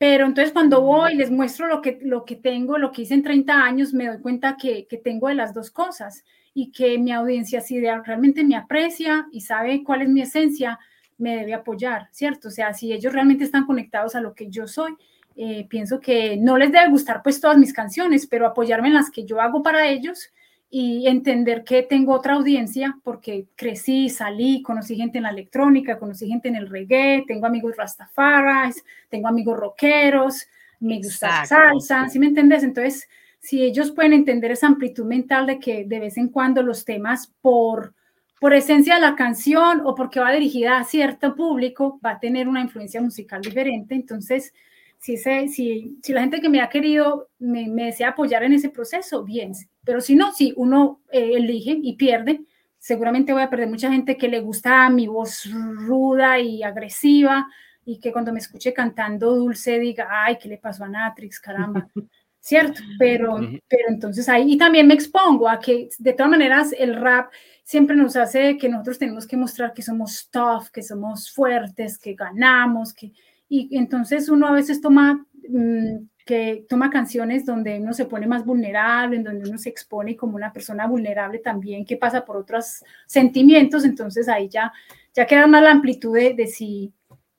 Pero 0.00 0.26
entonces 0.26 0.52
cuando 0.52 0.80
voy 0.80 1.12
y 1.12 1.16
les 1.18 1.30
muestro 1.30 1.68
lo 1.68 1.80
que, 1.80 2.00
lo 2.02 2.24
que 2.24 2.34
tengo, 2.34 2.76
lo 2.76 2.90
que 2.90 3.02
hice 3.02 3.14
en 3.14 3.22
30 3.22 3.54
años, 3.54 3.94
me 3.94 4.08
doy 4.08 4.20
cuenta 4.20 4.56
que, 4.56 4.88
que 4.88 4.96
tengo 4.96 5.28
de 5.28 5.36
las 5.36 5.54
dos 5.54 5.70
cosas 5.70 6.24
y 6.54 6.70
que 6.70 6.98
mi 6.98 7.12
audiencia, 7.12 7.60
si 7.60 7.80
realmente 7.80 8.44
me 8.44 8.56
aprecia 8.56 9.26
y 9.32 9.40
sabe 9.40 9.82
cuál 9.82 10.02
es 10.02 10.08
mi 10.08 10.22
esencia, 10.22 10.78
me 11.18 11.36
debe 11.36 11.54
apoyar, 11.54 12.08
¿cierto? 12.10 12.48
O 12.48 12.50
sea, 12.50 12.74
si 12.74 12.92
ellos 12.92 13.12
realmente 13.12 13.44
están 13.44 13.66
conectados 13.66 14.14
a 14.14 14.20
lo 14.20 14.34
que 14.34 14.48
yo 14.48 14.66
soy, 14.66 14.96
eh, 15.36 15.66
pienso 15.68 16.00
que 16.00 16.36
no 16.36 16.58
les 16.58 16.72
debe 16.72 16.90
gustar 16.90 17.22
pues 17.22 17.40
todas 17.40 17.56
mis 17.56 17.72
canciones, 17.72 18.26
pero 18.26 18.46
apoyarme 18.46 18.88
en 18.88 18.94
las 18.94 19.10
que 19.10 19.24
yo 19.24 19.40
hago 19.40 19.62
para 19.62 19.88
ellos 19.88 20.30
y 20.68 21.06
entender 21.06 21.64
que 21.64 21.82
tengo 21.82 22.14
otra 22.14 22.34
audiencia 22.34 22.98
porque 23.04 23.46
crecí, 23.56 24.08
salí, 24.08 24.62
conocí 24.62 24.96
gente 24.96 25.18
en 25.18 25.24
la 25.24 25.30
electrónica, 25.30 25.98
conocí 25.98 26.26
gente 26.26 26.48
en 26.48 26.56
el 26.56 26.68
reggae, 26.68 27.24
tengo 27.26 27.46
amigos 27.46 27.76
rastafaras, 27.76 28.82
tengo 29.08 29.28
amigos 29.28 29.58
rockeros, 29.58 30.46
me 30.80 30.96
gusta 30.96 31.46
salsa, 31.46 32.08
¿sí 32.08 32.18
me 32.18 32.26
entiendes? 32.26 32.62
Entonces, 32.62 33.08
si 33.42 33.64
ellos 33.64 33.90
pueden 33.90 34.12
entender 34.12 34.52
esa 34.52 34.68
amplitud 34.68 35.04
mental 35.04 35.46
de 35.46 35.58
que 35.58 35.84
de 35.84 35.98
vez 35.98 36.16
en 36.16 36.28
cuando 36.28 36.62
los 36.62 36.84
temas 36.84 37.32
por, 37.40 37.92
por 38.40 38.54
esencia 38.54 38.94
de 38.94 39.00
la 39.00 39.16
canción 39.16 39.82
o 39.84 39.96
porque 39.96 40.20
va 40.20 40.30
dirigida 40.30 40.78
a 40.78 40.84
cierto 40.84 41.34
público, 41.34 41.98
va 42.04 42.12
a 42.12 42.20
tener 42.20 42.46
una 42.48 42.60
influencia 42.60 43.02
musical 43.02 43.42
diferente. 43.42 43.96
Entonces, 43.96 44.54
si, 44.98 45.16
si, 45.16 45.98
si 46.00 46.12
la 46.12 46.20
gente 46.20 46.40
que 46.40 46.48
me 46.48 46.60
ha 46.60 46.68
querido 46.68 47.30
me, 47.40 47.68
desea 47.68 48.10
apoyar 48.10 48.44
en 48.44 48.52
ese 48.52 48.68
proceso, 48.68 49.24
bien. 49.24 49.52
Pero 49.84 50.00
si 50.00 50.14
no, 50.14 50.30
si 50.30 50.54
uno 50.56 51.00
eh, 51.10 51.32
elige 51.34 51.76
y 51.82 51.96
pierde, 51.96 52.42
seguramente 52.78 53.32
voy 53.32 53.42
a 53.42 53.50
perder 53.50 53.68
mucha 53.68 53.90
gente 53.90 54.16
que 54.16 54.28
le 54.28 54.38
gusta 54.38 54.88
mi 54.88 55.08
voz 55.08 55.50
ruda 55.52 56.38
y 56.38 56.62
agresiva 56.62 57.48
y 57.84 57.98
que 57.98 58.12
cuando 58.12 58.32
me 58.32 58.38
escuche 58.38 58.72
cantando 58.72 59.34
dulce 59.34 59.80
diga, 59.80 60.06
ay, 60.08 60.38
¿qué 60.40 60.48
le 60.48 60.58
pasó 60.58 60.84
a 60.84 60.88
Natrix? 60.88 61.40
Caramba. 61.40 61.88
¿cierto? 62.42 62.82
Pero, 62.98 63.36
pero 63.68 63.84
entonces 63.88 64.28
ahí 64.28 64.58
también 64.58 64.88
me 64.88 64.94
expongo 64.94 65.48
a 65.48 65.60
que 65.60 65.88
de 65.98 66.12
todas 66.12 66.30
maneras 66.30 66.74
el 66.76 66.96
rap 66.96 67.30
siempre 67.62 67.94
nos 67.94 68.16
hace 68.16 68.58
que 68.58 68.68
nosotros 68.68 68.98
tenemos 68.98 69.28
que 69.28 69.36
mostrar 69.36 69.72
que 69.72 69.80
somos 69.80 70.28
tough, 70.28 70.68
que 70.72 70.82
somos 70.82 71.30
fuertes, 71.32 71.98
que 71.98 72.14
ganamos, 72.14 72.92
que, 72.92 73.12
y 73.48 73.76
entonces 73.78 74.28
uno 74.28 74.48
a 74.48 74.52
veces 74.52 74.80
toma, 74.80 75.24
mm, 75.48 76.08
que 76.26 76.66
toma 76.68 76.90
canciones 76.90 77.46
donde 77.46 77.78
uno 77.78 77.92
se 77.92 78.06
pone 78.06 78.26
más 78.26 78.44
vulnerable, 78.44 79.16
en 79.16 79.24
donde 79.24 79.48
uno 79.48 79.56
se 79.56 79.68
expone 79.68 80.16
como 80.16 80.34
una 80.34 80.52
persona 80.52 80.88
vulnerable 80.88 81.38
también, 81.38 81.84
que 81.84 81.96
pasa 81.96 82.24
por 82.24 82.36
otros 82.36 82.82
sentimientos, 83.06 83.84
entonces 83.84 84.28
ahí 84.28 84.48
ya, 84.48 84.72
ya 85.14 85.26
queda 85.26 85.46
más 85.46 85.62
la 85.62 85.70
amplitud 85.70 86.12
de, 86.12 86.34
de 86.34 86.48
si 86.48 86.92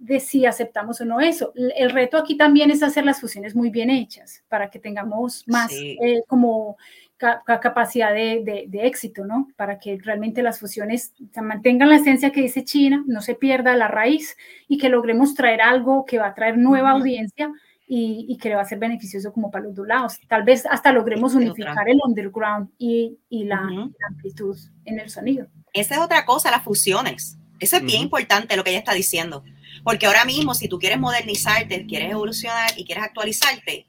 de 0.03 0.19
si 0.19 0.45
aceptamos 0.45 0.99
o 0.99 1.05
no 1.05 1.21
eso. 1.21 1.53
El 1.55 1.89
reto 1.89 2.17
aquí 2.17 2.35
también 2.35 2.69
es 2.71 2.83
hacer 2.83 3.05
las 3.05 3.21
fusiones 3.21 3.55
muy 3.55 3.69
bien 3.69 3.89
hechas 3.89 4.43
para 4.49 4.69
que 4.69 4.77
tengamos 4.77 5.45
más 5.47 5.71
eh, 5.71 6.23
como 6.27 6.77
capacidad 7.17 8.13
de, 8.13 8.67
éxito, 8.73 9.23
¿no? 9.23 9.47
Para 9.55 9.79
que 9.79 9.97
realmente 10.03 10.43
las 10.43 10.59
fusiones 10.59 11.13
mantengan 11.41 11.87
la 11.87 11.95
esencia 11.95 12.31
que 12.31 12.41
dice 12.41 12.65
China, 12.65 13.01
no 13.07 13.21
se 13.21 13.35
pierda 13.35 13.77
la 13.77 13.87
raíz 13.87 14.35
y 14.67 14.77
que 14.77 14.89
logremos 14.89 15.35
traer 15.35 15.61
algo 15.61 16.03
que 16.03 16.19
va 16.19 16.27
a 16.27 16.33
traer 16.35 16.57
nueva 16.57 16.91
audiencia 16.91 17.49
y, 17.87 18.37
que 18.41 18.49
le 18.49 18.55
va 18.55 18.63
a 18.63 18.65
ser 18.65 18.79
beneficioso 18.79 19.31
como 19.31 19.51
para 19.51 19.65
los 19.65 19.75
dos 19.75 19.87
lados. 19.87 20.19
Tal 20.27 20.43
vez 20.43 20.65
hasta 20.65 20.91
logremos 20.91 21.33
unificar 21.33 21.87
el 21.87 21.99
underground 22.05 22.71
y, 22.77 23.17
la, 23.29 23.69
amplitud 24.09 24.57
en 24.83 24.99
el 24.99 25.09
sonido. 25.09 25.47
Esa 25.71 25.95
es 25.95 26.01
otra 26.01 26.25
cosa, 26.25 26.51
las 26.51 26.63
fusiones. 26.63 27.37
Eso 27.59 27.77
es 27.77 27.85
bien 27.85 28.01
importante 28.01 28.57
lo 28.57 28.65
que 28.65 28.71
ella 28.71 28.79
está 28.79 28.93
diciendo 28.93 29.43
porque 29.83 30.05
ahora 30.05 30.25
mismo, 30.25 30.55
si 30.55 30.67
tú 30.67 30.79
quieres 30.79 30.99
modernizarte, 30.99 31.85
quieres 31.85 32.11
evolucionar 32.11 32.71
y 32.77 32.85
quieres 32.85 33.03
actualizarte, 33.03 33.87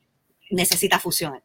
necesitas 0.50 1.00
fusiones. 1.00 1.42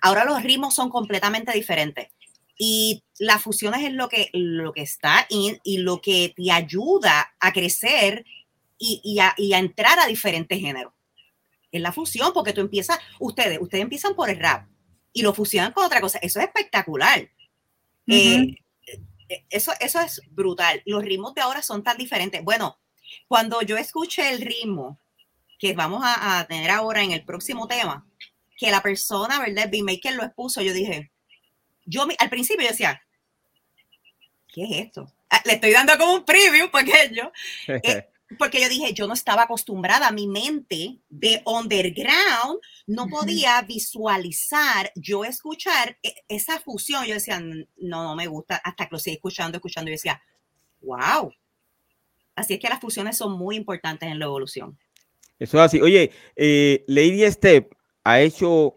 Ahora 0.00 0.24
los 0.24 0.42
ritmos 0.42 0.74
son 0.74 0.90
completamente 0.90 1.52
diferentes. 1.52 2.08
Y 2.56 3.02
las 3.18 3.42
fusiones 3.42 3.82
es 3.82 3.92
lo 3.92 4.08
que, 4.08 4.30
lo 4.32 4.72
que 4.72 4.82
está 4.82 5.26
y, 5.28 5.58
y 5.64 5.78
lo 5.78 6.00
que 6.00 6.32
te 6.36 6.52
ayuda 6.52 7.34
a 7.40 7.52
crecer 7.52 8.24
y, 8.78 9.00
y, 9.02 9.18
a, 9.18 9.34
y, 9.36 9.54
a, 9.54 9.58
entrar 9.58 9.98
a 9.98 10.06
diferentes 10.06 10.60
géneros. 10.60 10.92
Es 11.72 11.80
la 11.80 11.90
fusión, 11.90 12.32
porque 12.32 12.52
tú 12.52 12.60
empiezas, 12.60 12.98
ustedes, 13.18 13.58
ustedes 13.60 13.82
empiezan 13.82 14.14
por 14.14 14.30
el 14.30 14.38
rap 14.38 14.68
y 15.12 15.22
lo 15.22 15.34
fusionan 15.34 15.72
con 15.72 15.84
otra 15.84 16.00
cosa. 16.00 16.18
Eso 16.18 16.38
es 16.38 16.46
espectacular. 16.46 17.28
Eh, 18.06 18.56
eh, 19.28 19.44
eso, 19.50 19.72
eso 19.80 20.00
es 20.00 20.20
brutal. 20.30 20.80
Los 20.84 21.02
ritmos 21.02 21.34
de 21.34 21.40
ahora 21.40 21.62
son 21.62 21.82
tan 21.82 21.96
diferentes. 21.96 22.44
Bueno, 22.44 22.78
cuando 23.28 23.62
yo 23.62 23.76
escuché 23.76 24.30
el 24.30 24.40
ritmo 24.40 24.98
que 25.58 25.72
vamos 25.72 26.02
a, 26.04 26.44
tener 26.48 26.70
ahora 26.70 27.02
en 27.02 27.12
el 27.12 27.24
próximo 27.24 27.66
tema, 27.66 28.06
que 28.56 28.70
la 28.70 28.82
persona, 28.82 29.40
¿verdad? 29.40 29.68
B-Maker 29.70 30.14
lo 30.14 30.24
expuso, 30.24 30.60
yo 30.60 30.72
dije, 30.72 31.10
yo 31.86 32.06
al 32.18 32.30
principio 32.30 32.64
yo 32.64 32.70
decía, 32.70 33.02
¿qué 34.52 34.64
es 34.64 34.86
esto? 34.86 35.12
Ah, 35.30 35.42
le 35.44 35.54
estoy 35.54 35.72
dando 35.72 35.96
como 35.98 36.14
un 36.14 36.24
preview 36.24 36.70
pequeño. 36.70 37.32
Eh, 37.66 38.08
porque 38.38 38.60
yo 38.60 38.68
dije, 38.68 38.92
yo 38.92 39.06
no 39.06 39.14
estaba 39.14 39.42
acostumbrada, 39.42 40.08
a 40.08 40.12
mi 40.12 40.26
mente 40.26 40.98
de 41.08 41.42
underground 41.44 42.60
no 42.86 43.06
podía 43.08 43.60
visualizar, 43.62 44.92
yo 44.94 45.24
escuchar 45.24 45.98
e, 46.02 46.14
esa 46.28 46.60
fusión. 46.60 47.04
Yo 47.04 47.14
decía, 47.14 47.40
no, 47.40 47.66
no 47.76 48.16
me 48.16 48.26
gusta, 48.26 48.56
hasta 48.56 48.86
que 48.86 48.94
lo 48.94 48.98
seguí 48.98 49.16
escuchando, 49.16 49.56
escuchando, 49.56 49.90
y 49.90 49.94
decía, 49.94 50.22
wow. 50.82 51.32
Así 52.36 52.54
es 52.54 52.60
que 52.60 52.68
las 52.68 52.80
fusiones 52.80 53.16
son 53.16 53.32
muy 53.38 53.56
importantes 53.56 54.08
en 54.08 54.18
la 54.18 54.24
evolución. 54.24 54.78
Eso 55.38 55.58
es 55.58 55.64
así. 55.64 55.80
Oye, 55.80 56.10
eh, 56.36 56.84
Lady 56.86 57.24
Step 57.30 57.72
ha 58.04 58.20
hecho 58.20 58.74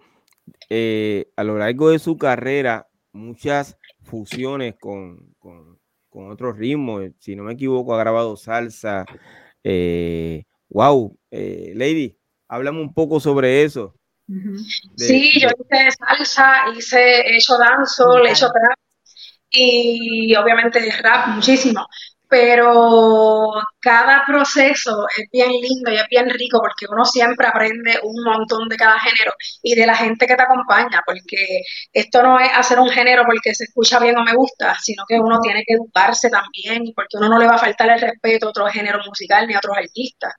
eh, 0.69 1.31
a 1.35 1.43
lo 1.43 1.57
largo 1.57 1.89
de 1.89 1.99
su 1.99 2.17
carrera 2.17 2.87
muchas 3.11 3.77
fusiones 4.03 4.75
con, 4.79 5.33
con, 5.39 5.79
con 6.09 6.31
otros 6.31 6.57
ritmos. 6.57 7.03
Si 7.19 7.35
no 7.35 7.43
me 7.43 7.53
equivoco, 7.53 7.93
ha 7.95 7.99
grabado 7.99 8.35
salsa. 8.37 9.05
Eh, 9.63 10.43
wow, 10.69 11.17
Lady, 11.31 12.17
háblame 12.47 12.81
un 12.81 12.93
poco 12.93 13.19
sobre 13.19 13.63
eso. 13.63 13.95
sí, 14.95 15.39
yo 15.39 15.47
hice 15.47 15.89
salsa, 15.91 16.63
hice, 16.75 17.21
he 17.21 17.37
hecho 17.37 17.57
danzo, 17.57 18.23
he 18.23 18.31
hecho 18.31 18.47
trap 18.47 18.77
y 19.49 20.35
obviamente 20.35 20.91
rap 21.01 21.29
muchísimo 21.29 21.87
pero 22.29 23.51
cada 23.79 24.25
proceso 24.25 25.05
es 25.17 25.25
bien 25.31 25.49
lindo 25.49 25.91
y 25.91 25.95
es 25.95 26.07
bien 26.09 26.29
rico 26.29 26.59
porque 26.59 26.85
uno 26.89 27.05
siempre 27.05 27.47
aprende 27.47 27.99
un 28.03 28.23
montón 28.23 28.67
de 28.67 28.75
cada 28.75 28.99
género 28.99 29.31
y 29.63 29.75
de 29.75 29.85
la 29.85 29.95
gente 29.95 30.27
que 30.27 30.35
te 30.35 30.43
acompaña, 30.43 31.01
porque 31.05 31.37
esto 31.93 32.21
no 32.23 32.39
es 32.39 32.49
hacer 32.53 32.79
un 32.79 32.89
género 32.89 33.23
porque 33.25 33.55
se 33.55 33.63
escucha 33.65 33.99
bien 33.99 34.17
o 34.17 34.23
me 34.23 34.33
gusta, 34.33 34.75
sino 34.81 35.03
que 35.07 35.19
uno 35.19 35.39
tiene 35.39 35.63
que 35.65 35.75
educarse 35.75 36.29
también 36.29 36.85
y 36.85 36.93
porque 36.93 37.17
uno 37.17 37.29
no 37.29 37.39
le 37.39 37.47
va 37.47 37.55
a 37.55 37.57
faltar 37.57 37.89
el 37.89 38.01
respeto 38.01 38.47
a 38.47 38.49
otro 38.49 38.67
género 38.67 38.99
musical 39.05 39.47
ni 39.47 39.53
a 39.53 39.59
otros 39.59 39.77
artistas. 39.77 40.33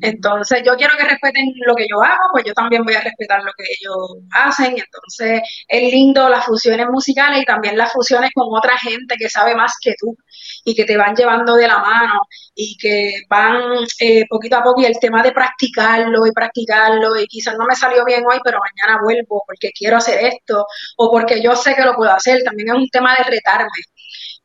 Entonces 0.00 0.62
yo 0.64 0.76
quiero 0.76 0.96
que 0.96 1.04
respeten 1.04 1.52
lo 1.66 1.74
que 1.74 1.86
yo 1.90 2.02
hago, 2.02 2.22
pues 2.32 2.44
yo 2.44 2.54
también 2.54 2.84
voy 2.84 2.94
a 2.94 3.00
respetar 3.00 3.42
lo 3.42 3.52
que 3.56 3.64
ellos 3.64 4.24
hacen. 4.32 4.76
Entonces 4.78 5.42
es 5.68 5.92
lindo 5.92 6.28
las 6.28 6.44
fusiones 6.44 6.86
musicales 6.88 7.42
y 7.42 7.44
también 7.44 7.76
las 7.76 7.92
fusiones 7.92 8.30
con 8.34 8.46
otra 8.50 8.78
gente 8.78 9.16
que 9.18 9.28
sabe 9.28 9.54
más 9.54 9.74
que 9.80 9.94
tú 9.98 10.16
y 10.64 10.74
que 10.74 10.84
te 10.84 10.96
van 10.96 11.14
llevando 11.14 11.23
de 11.56 11.68
la 11.68 11.78
mano 11.78 12.20
y 12.54 12.76
que 12.76 13.12
van 13.28 13.84
eh, 14.00 14.24
poquito 14.28 14.56
a 14.56 14.62
poco 14.62 14.80
y 14.80 14.86
el 14.86 14.98
tema 15.00 15.22
de 15.22 15.32
practicarlo 15.32 16.26
y 16.26 16.32
practicarlo 16.32 17.18
y 17.20 17.26
quizás 17.26 17.56
no 17.58 17.66
me 17.66 17.74
salió 17.74 18.04
bien 18.04 18.22
hoy, 18.30 18.38
pero 18.44 18.58
mañana 18.58 19.00
vuelvo 19.02 19.42
porque 19.46 19.70
quiero 19.72 19.96
hacer 19.96 20.24
esto 20.24 20.66
o 20.96 21.10
porque 21.10 21.42
yo 21.42 21.56
sé 21.56 21.74
que 21.74 21.84
lo 21.84 21.94
puedo 21.94 22.12
hacer. 22.12 22.42
También 22.44 22.68
es 22.68 22.74
un 22.74 22.88
tema 22.88 23.14
de 23.16 23.24
retarme 23.24 23.70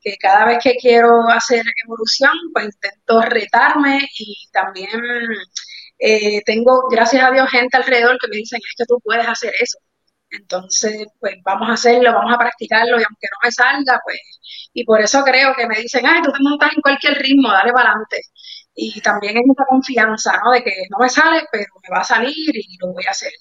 que 0.02 0.16
cada 0.18 0.46
vez 0.46 0.60
que 0.64 0.76
quiero 0.76 1.28
hacer 1.30 1.64
evolución, 1.86 2.32
pues 2.54 2.66
intento 2.66 3.22
retarme 3.22 4.00
y 4.18 4.36
también 4.52 4.90
eh, 6.00 6.42
tengo, 6.46 6.88
gracias 6.90 7.24
a 7.24 7.32
Dios, 7.32 7.50
gente 7.50 7.78
alrededor 7.78 8.18
que 8.20 8.28
me 8.30 8.38
dicen, 8.38 8.60
es 8.64 8.76
que 8.78 8.86
tú 8.86 9.00
puedes 9.04 9.28
hacer 9.28 9.54
eso. 9.60 9.78
Entonces, 10.32 11.08
pues 11.20 11.36
vamos 11.44 11.70
a 11.70 11.74
hacerlo, 11.74 12.14
vamos 12.14 12.34
a 12.34 12.38
practicarlo 12.38 13.00
y 13.00 13.04
aunque 13.04 13.28
no 13.32 13.38
me 13.44 13.52
salga, 13.52 14.00
pues, 14.04 14.20
y 14.74 14.84
por 14.86 15.02
eso 15.02 15.24
creo 15.24 15.54
que 15.56 15.68
me 15.68 15.80
dicen, 15.80 16.06
ay, 16.06 16.22
tú 16.22 16.32
te 16.32 16.40
montas 16.42 16.72
en 16.76 16.82
cualquier 16.82 17.18
ritmo, 17.18 17.50
dale 17.50 17.72
para 17.74 17.90
adelante. 17.90 18.22
Y 18.76 19.02
también 19.02 19.38
hay 19.38 19.44
mucha 19.44 19.66
confianza, 19.66 20.40
¿no? 20.44 20.52
De 20.52 20.64
que 20.64 20.72
no 20.90 20.98
me 21.00 21.10
sale, 21.10 21.44
pero 21.52 21.66
me 21.84 21.96
va 21.96 22.02
a 22.02 22.06
salir 22.06 22.56
y 22.56 22.78
lo 22.80 22.94
voy 22.94 23.04
a 23.08 23.12
hacer. 23.12 23.32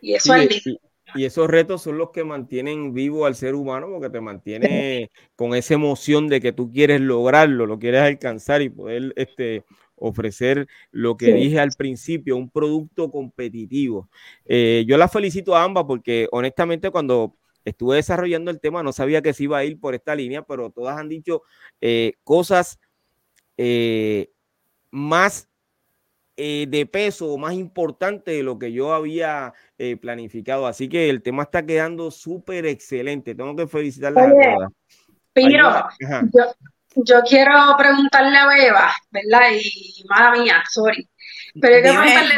Y 0.00 0.14
eso 0.14 0.34
es 0.34 0.64
lindo. 0.64 0.80
Y 1.14 1.24
esos 1.24 1.48
retos 1.48 1.82
son 1.82 1.98
los 1.98 2.10
que 2.10 2.24
mantienen 2.24 2.92
vivo 2.92 3.26
al 3.26 3.34
ser 3.34 3.54
humano 3.54 3.88
porque 3.90 4.10
te 4.10 4.20
mantiene 4.20 5.10
con 5.36 5.54
esa 5.54 5.74
emoción 5.74 6.28
de 6.28 6.40
que 6.40 6.52
tú 6.52 6.70
quieres 6.70 7.00
lograrlo, 7.00 7.66
lo 7.66 7.78
quieres 7.78 8.02
alcanzar 8.02 8.62
y 8.62 8.70
poder 8.70 9.12
este, 9.16 9.64
ofrecer 10.00 10.66
lo 10.90 11.16
que 11.16 11.32
dije 11.34 11.60
al 11.60 11.70
principio, 11.76 12.36
un 12.36 12.50
producto 12.50 13.10
competitivo. 13.10 14.08
Eh, 14.46 14.84
yo 14.88 14.96
la 14.96 15.08
felicito 15.08 15.54
a 15.54 15.62
ambas 15.62 15.84
porque 15.84 16.26
honestamente 16.32 16.90
cuando 16.90 17.36
estuve 17.64 17.96
desarrollando 17.96 18.50
el 18.50 18.58
tema 18.58 18.82
no 18.82 18.92
sabía 18.92 19.22
que 19.22 19.34
se 19.34 19.44
iba 19.44 19.58
a 19.58 19.64
ir 19.64 19.78
por 19.78 19.94
esta 19.94 20.14
línea, 20.14 20.42
pero 20.42 20.70
todas 20.70 20.98
han 20.98 21.08
dicho 21.08 21.42
eh, 21.80 22.14
cosas 22.24 22.80
eh, 23.56 24.30
más 24.90 25.46
de 26.36 26.88
peso, 26.90 27.36
más 27.36 27.52
importante 27.52 28.30
de 28.30 28.42
lo 28.42 28.58
que 28.58 28.72
yo 28.72 28.94
había 28.94 29.52
planificado. 30.00 30.66
Así 30.66 30.88
que 30.88 31.10
el 31.10 31.20
tema 31.20 31.42
está 31.42 31.66
quedando 31.66 32.10
súper 32.10 32.64
excelente. 32.64 33.34
Tengo 33.34 33.54
que 33.54 33.66
felicitarlas 33.66 34.28
a 34.28 34.30
todas. 34.30 34.70
Piro, 35.34 35.68
yo 36.32 36.44
quiero 37.28 37.76
preguntarle 37.76 38.36
a 38.36 38.46
Beba, 38.46 38.94
¿verdad? 39.10 39.50
Y 39.52 40.04
mala 40.08 40.32
mía, 40.32 40.62
sorry. 40.70 41.08
Pero 41.60 41.76
hay 41.76 41.82
que 41.82 41.88
preguntarle 41.88 42.36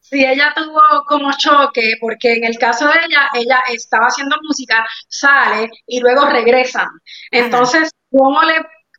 si 0.00 0.24
ella, 0.24 0.52
tuvo, 0.56 1.04
como 1.06 1.30
choque, 1.36 1.94
porque 2.00 2.34
en 2.34 2.44
el 2.44 2.58
caso 2.58 2.86
de 2.86 2.94
ella, 3.08 3.28
ella 3.32 3.62
estaba 3.68 4.06
haciendo 4.06 4.36
música, 4.42 4.84
sale 5.08 5.70
y 5.86 6.00
luego 6.00 6.26
regresan. 6.26 6.88
Entonces, 7.30 7.90
¿cómo 8.10 8.42
le 8.42 8.54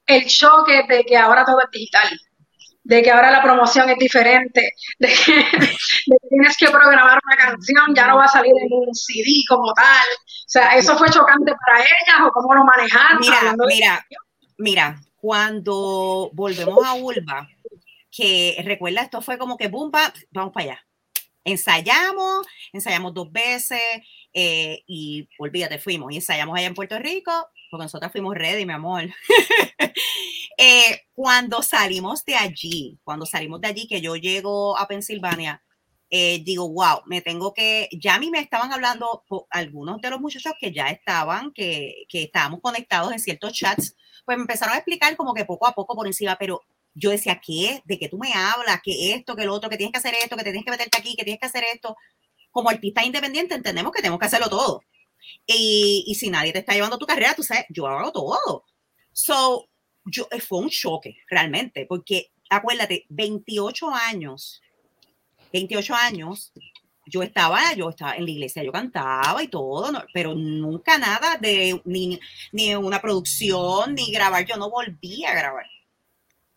el 0.08 0.26
choque 0.26 0.84
de 0.88 1.04
que 1.04 1.18
ahora 1.18 1.46
todo 1.46 1.60
es 1.60 1.72
digital? 1.72 2.10
De 2.84 3.04
que 3.04 3.12
ahora 3.12 3.32
la 3.32 3.44
promoción 3.44 3.90
es 3.90 3.98
diferente, 3.98 4.74
de 5.00 5.08
que, 5.08 5.46
tienes 6.30 6.58
que 6.58 6.70
programar 6.70 7.20
una 7.24 7.38
canción, 7.38 7.96
ya 7.96 8.08
no 8.08 8.18
va 8.18 8.26
a 8.26 8.30
salir 8.30 8.54
en 8.60 8.70
un 8.72 8.94
CD 8.94 9.44
como 9.48 9.74
tal. 9.74 10.08
O 10.26 10.48
sea, 10.48 10.76
¿eso 10.76 10.98
fue 10.98 11.10
chocante 11.10 11.54
para 11.66 11.80
ellas 11.80 12.28
o 12.28 12.32
cómo 12.32 12.54
lo 12.56 12.64
manejaron? 12.64 13.20
Mira, 13.20 13.56
mira, 13.68 14.08
mira, 14.58 15.02
cuando 15.18 16.32
volvemos 16.34 16.84
a 16.86 16.96
Ulva, 16.96 17.48
que 18.12 18.62
recuerda, 18.66 19.02
esto 19.02 19.22
fue 19.22 19.38
como 19.38 19.58
que 19.58 19.68
boom, 19.68 19.92
vamos 20.32 20.54
para 20.54 20.66
allá. 20.66 20.86
Ensayamos, 21.44 22.46
ensayamos 22.74 23.14
dos 23.14 23.32
veces 23.32 23.82
eh, 24.34 24.84
y 24.86 25.28
olvídate, 25.40 25.80
fuimos 25.80 26.12
y 26.12 26.18
ensayamos 26.18 26.58
allá 26.58 26.68
en 26.68 26.76
Puerto 26.76 27.00
Rico, 27.00 27.50
porque 27.72 27.86
nosotras 27.86 28.12
fuimos 28.12 28.36
ready, 28.36 28.66
mi 28.66 28.74
amor. 28.74 29.04
Eh, 30.58 31.08
cuando 31.14 31.64
salimos 31.64 32.24
de 32.24 32.36
allí, 32.36 33.00
cuando 33.04 33.26
salimos 33.26 33.62
de 33.62 33.70
allí, 33.70 33.88
que 33.88 34.00
yo 34.00 34.16
llego 34.16 34.78
a 34.78 34.88
Pensilvania, 34.88 35.64
eh, 36.12 36.44
digo, 36.44 36.70
wow, 36.70 37.02
me 37.08 37.22
tengo 37.22 37.52
que, 37.52 37.90
ya 38.00 38.16
a 38.16 38.20
mí 38.20 38.30
me 38.30 38.40
estaban 38.40 38.72
hablando 38.72 39.24
algunos 39.50 40.00
de 40.02 40.10
los 40.12 40.20
muchachos 40.20 40.54
que 40.60 40.72
ya 40.72 40.90
estaban, 40.90 41.52
que, 41.54 42.04
que 42.08 42.24
estábamos 42.24 42.60
conectados 42.62 43.12
en 43.12 43.20
ciertos 43.20 43.54
chats, 43.54 43.96
pues 44.24 44.38
me 44.38 44.44
empezaron 44.44 44.76
a 44.76 44.78
explicar 44.78 45.16
como 45.16 45.34
que 45.34 45.46
poco 45.46 45.66
a 45.66 45.74
poco 45.74 45.96
por 45.96 46.06
encima, 46.06 46.36
pero 46.38 46.62
yo 46.94 47.10
decía, 47.10 47.42
¿qué? 47.44 47.82
¿De 47.86 47.98
qué 47.98 48.08
tú 48.08 48.20
me 48.20 48.32
hablas? 48.34 48.82
¿Qué 48.84 49.14
esto? 49.14 49.36
¿Qué 49.36 49.46
lo 49.46 49.56
otro? 49.56 49.70
¿Que 49.70 49.78
tienes 49.78 49.94
que 49.94 50.00
hacer 50.00 50.14
esto? 50.22 50.36
¿Que 50.38 50.44
tienes 50.44 50.64
que 50.64 50.72
meterte 50.72 50.98
aquí? 51.00 51.16
¿Que 51.16 51.24
tienes 51.24 51.40
que 51.40 51.48
hacer 51.48 51.64
esto? 51.74 51.96
Como 52.52 52.70
artista 52.70 53.04
independiente 53.04 53.56
entendemos 53.56 53.92
que 53.94 54.02
tenemos 54.02 54.20
que 54.20 54.28
hacerlo 54.28 54.50
todo. 54.50 54.84
Y, 55.46 56.04
y 56.08 56.16
si 56.16 56.30
nadie 56.30 56.54
te 56.54 56.60
está 56.60 56.74
llevando 56.74 56.98
tu 56.98 57.06
carrera, 57.06 57.36
tú 57.36 57.44
sabes, 57.44 57.66
yo 57.70 57.88
hago 57.88 58.12
todo. 58.12 58.66
So, 59.12 59.70
yo, 60.06 60.28
eh, 60.32 60.40
fue 60.40 60.60
un 60.60 60.70
choque 60.70 61.18
realmente, 61.30 61.86
porque 61.86 62.32
acuérdate, 62.50 63.06
28 63.10 63.90
años, 63.90 64.62
28 65.54 65.96
años, 65.96 66.52
yo 67.06 67.24
estaba, 67.24 67.74
yo 67.74 67.90
estaba 67.90 68.16
en 68.16 68.26
la 68.26 68.32
iglesia, 68.32 68.64
yo 68.64 68.72
cantaba 68.72 69.42
y 69.44 69.48
todo, 69.48 69.92
pero 70.14 70.34
nunca 70.36 70.98
nada 70.98 71.38
de 71.38 71.82
ni, 71.86 72.20
ni 72.52 72.76
una 72.76 73.02
producción, 73.02 73.96
ni 73.96 74.12
grabar, 74.12 74.46
yo 74.46 74.56
no 74.58 74.70
volví 74.70 75.26
a 75.26 75.34
grabar. 75.34 75.66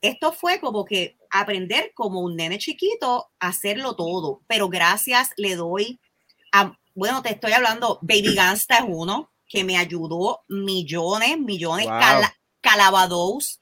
Esto 0.01 0.33
fue 0.33 0.61
como 0.61 0.85
que 0.85 1.17
aprender 1.31 1.93
como 1.95 2.21
un 2.21 2.37
nene 2.37 2.59
chiquito, 2.59 3.31
hacerlo 3.39 3.97
todo, 3.97 4.43
pero 4.47 4.69
gracias 4.69 5.31
le 5.37 5.57
doy 5.57 5.99
a, 6.53 6.79
bueno, 6.95 7.23
te 7.23 7.31
estoy 7.31 7.53
hablando, 7.53 7.99
Baby 8.03 8.35
Gangsta 8.35 8.79
es 8.79 8.85
uno 8.87 9.33
que 9.47 9.65
me 9.65 9.77
ayudó 9.77 10.45
millones, 10.49 11.39
millones, 11.39 11.87
Calabados, 12.61 13.61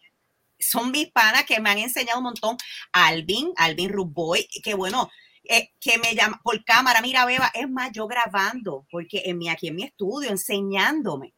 son 0.61 0.93
mis 0.93 1.11
panas 1.11 1.45
que 1.45 1.59
me 1.61 1.71
han 1.71 1.79
enseñado 1.79 2.19
un 2.19 2.25
montón. 2.25 2.57
Alvin, 2.93 3.53
Alvin 3.57 3.91
Ruboy, 3.91 4.47
que 4.63 4.75
bueno, 4.75 5.11
eh, 5.45 5.73
que 5.81 5.99
me 5.99 6.15
llama 6.15 6.41
por 6.43 6.65
cámara, 6.65 7.01
mira, 7.03 7.25
Beba, 7.25 7.51
es 7.53 7.69
más, 7.69 7.91
yo 7.93 8.07
grabando, 8.07 8.87
porque 8.91 9.23
en 9.27 9.39
mi, 9.39 9.49
aquí 9.49 9.69
en 9.69 9.75
mi 9.75 9.83
estudio, 9.83 10.31
enseñándome. 10.31 11.35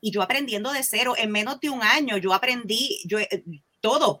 Y 0.00 0.10
yo 0.10 0.20
aprendiendo 0.20 0.70
de 0.72 0.82
cero, 0.82 1.14
en 1.16 1.30
menos 1.30 1.60
de 1.60 1.70
un 1.70 1.82
año, 1.82 2.18
yo 2.18 2.34
aprendí 2.34 3.00
yo, 3.06 3.18
eh, 3.18 3.44
todo, 3.80 4.20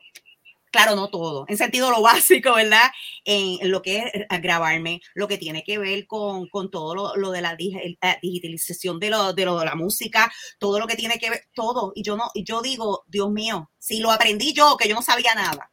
claro, 0.72 0.96
no 0.96 1.08
todo, 1.08 1.44
en 1.46 1.56
sentido 1.56 1.90
lo 1.90 2.02
básico, 2.02 2.54
¿verdad? 2.54 2.90
En 3.24 3.70
lo 3.70 3.82
que 3.82 3.98
es 3.98 4.42
grabarme, 4.42 5.00
lo 5.14 5.28
que 5.28 5.38
tiene 5.38 5.62
que 5.62 5.78
ver 5.78 6.06
con, 6.06 6.48
todo 6.70 7.14
lo, 7.16 7.30
de 7.30 7.40
la 7.40 7.56
digitalización 7.56 8.98
de, 8.98 9.10
lo, 9.10 9.32
de, 9.32 9.44
la 9.44 9.74
música, 9.76 10.32
todo 10.58 10.80
lo 10.80 10.86
que 10.86 10.96
tiene 10.96 11.18
que 11.18 11.30
ver, 11.30 11.44
todo. 11.54 11.92
Y 11.94 12.02
yo 12.02 12.16
no, 12.16 12.24
yo 12.34 12.62
digo, 12.62 13.04
Dios 13.06 13.30
mío, 13.30 13.70
si 13.78 14.00
lo 14.00 14.10
aprendí 14.10 14.52
yo, 14.52 14.76
que 14.76 14.88
yo 14.88 14.94
no 14.96 15.02
sabía 15.02 15.34
nada. 15.34 15.70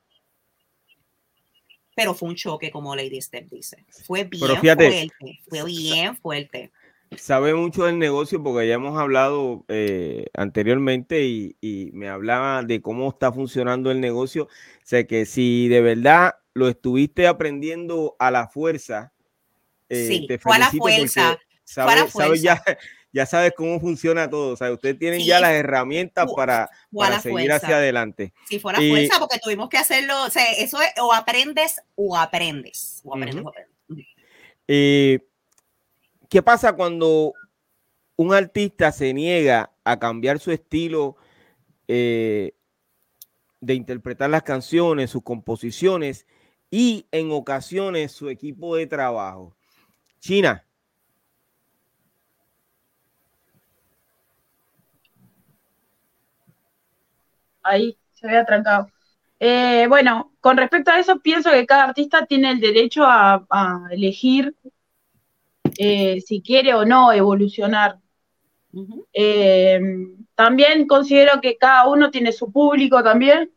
pero 1.96 2.14
fue 2.14 2.30
un 2.30 2.36
choque, 2.36 2.70
como 2.70 2.96
Lady 2.96 3.22
Steph 3.22 3.50
dice. 3.50 3.86
Fue 4.06 4.26
bien 4.26 4.60
fíjate, 4.62 4.90
fuerte, 4.90 5.40
fue 5.50 5.64
bien 5.66 6.18
fuerte. 6.18 6.72
Sabe 7.18 7.56
mucho 7.56 7.86
del 7.86 7.98
negocio 7.98 8.42
porque 8.44 8.68
ya 8.68 8.76
hemos 8.76 9.00
hablado 9.00 9.66
eh, 9.68 10.28
anteriormente 10.36 11.26
y, 11.26 11.58
y, 11.60 11.90
me 11.94 12.08
hablaba 12.08 12.62
de 12.62 12.82
cómo 12.82 13.10
está 13.10 13.32
funcionando 13.32 13.90
el 13.90 14.00
negocio. 14.00 14.44
O 14.44 14.50
sea 14.84 15.08
que 15.08 15.26
si 15.26 15.68
de 15.70 15.82
verdad 15.82 16.36
lo 16.54 16.68
estuviste 16.68 17.26
aprendiendo 17.28 18.16
a 18.20 18.30
la 18.30 18.48
fuerza, 18.48 19.12
eh, 19.90 20.08
sí, 20.08 20.28
te 20.28 20.38
fue 20.38 20.56
a 20.56 20.60
la 20.60 20.72
fuerza. 20.72 21.40
Sabe, 21.64 21.96
la 21.96 22.06
fuerza. 22.06 22.36
ya, 22.36 22.64
ya 23.12 23.26
sabes 23.26 23.54
cómo 23.56 23.80
funciona 23.80 24.30
todo. 24.30 24.54
O 24.54 24.56
sea, 24.56 24.72
ustedes 24.72 25.00
tienen 25.00 25.22
ya 25.22 25.40
las 25.40 25.52
herramientas 25.52 26.28
para, 26.36 26.70
para 26.96 27.20
seguir 27.20 27.52
hacia 27.52 27.78
adelante. 27.78 28.34
Sí, 28.48 28.60
fue 28.60 28.74
la 28.74 28.80
fuerza 28.80 29.20
porque 29.20 29.40
tuvimos 29.40 29.70
que 29.70 29.78
hacerlo. 29.78 30.24
O 30.26 30.30
sea, 30.30 30.52
eso 30.54 30.80
es 30.82 30.90
o 31.02 31.14
aprendes 31.14 31.82
o 31.96 32.16
aprendes. 32.16 33.02
O 33.04 33.16
aprendes, 33.16 33.44
o 33.44 33.50
aprendes. 33.50 33.70
Eh, 34.68 35.20
¿Qué 36.30 36.42
pasa 36.44 36.74
cuando 36.74 37.34
un 38.16 38.34
artista 38.34 38.92
se 38.92 39.14
niega 39.14 39.72
a 39.84 40.00
cambiar 40.00 40.40
su 40.40 40.52
estilo 40.52 41.16
eh, 41.88 42.54
de 43.60 43.74
interpretar 43.74 44.30
las 44.30 44.44
canciones, 44.44 45.10
sus 45.10 45.24
composiciones 45.24 46.28
y 46.70 47.08
en 47.12 47.32
ocasiones 47.32 48.12
su 48.12 48.30
equipo 48.30 48.76
de 48.76 48.88
trabajo? 48.88 49.56
China. 50.20 50.66
ahí 57.70 57.98
se 58.14 58.28
había 58.28 58.46
trancado. 58.46 58.90
Eh, 59.40 59.86
bueno, 59.88 60.34
con 60.42 60.58
respecto 60.58 60.92
a 60.92 61.00
eso, 61.00 61.20
pienso 61.20 61.52
que 61.52 61.66
cada 61.66 61.86
artista 61.86 62.26
tiene 62.26 62.52
el 62.52 62.60
derecho 62.60 63.04
a, 63.06 63.88
elegir 63.92 64.56
eh, 65.78 66.22
si 66.22 66.42
quiere 66.42 66.74
o 66.74 66.86
no 66.86 67.12
evolucionar. 67.12 68.00
Eh, 69.14 69.80
también 70.36 70.88
considero 70.88 71.42
que 71.42 71.58
cada 71.58 71.88
uno 71.88 72.12
tiene 72.12 72.32
su 72.32 72.52
público 72.52 73.04
también. 73.04 73.52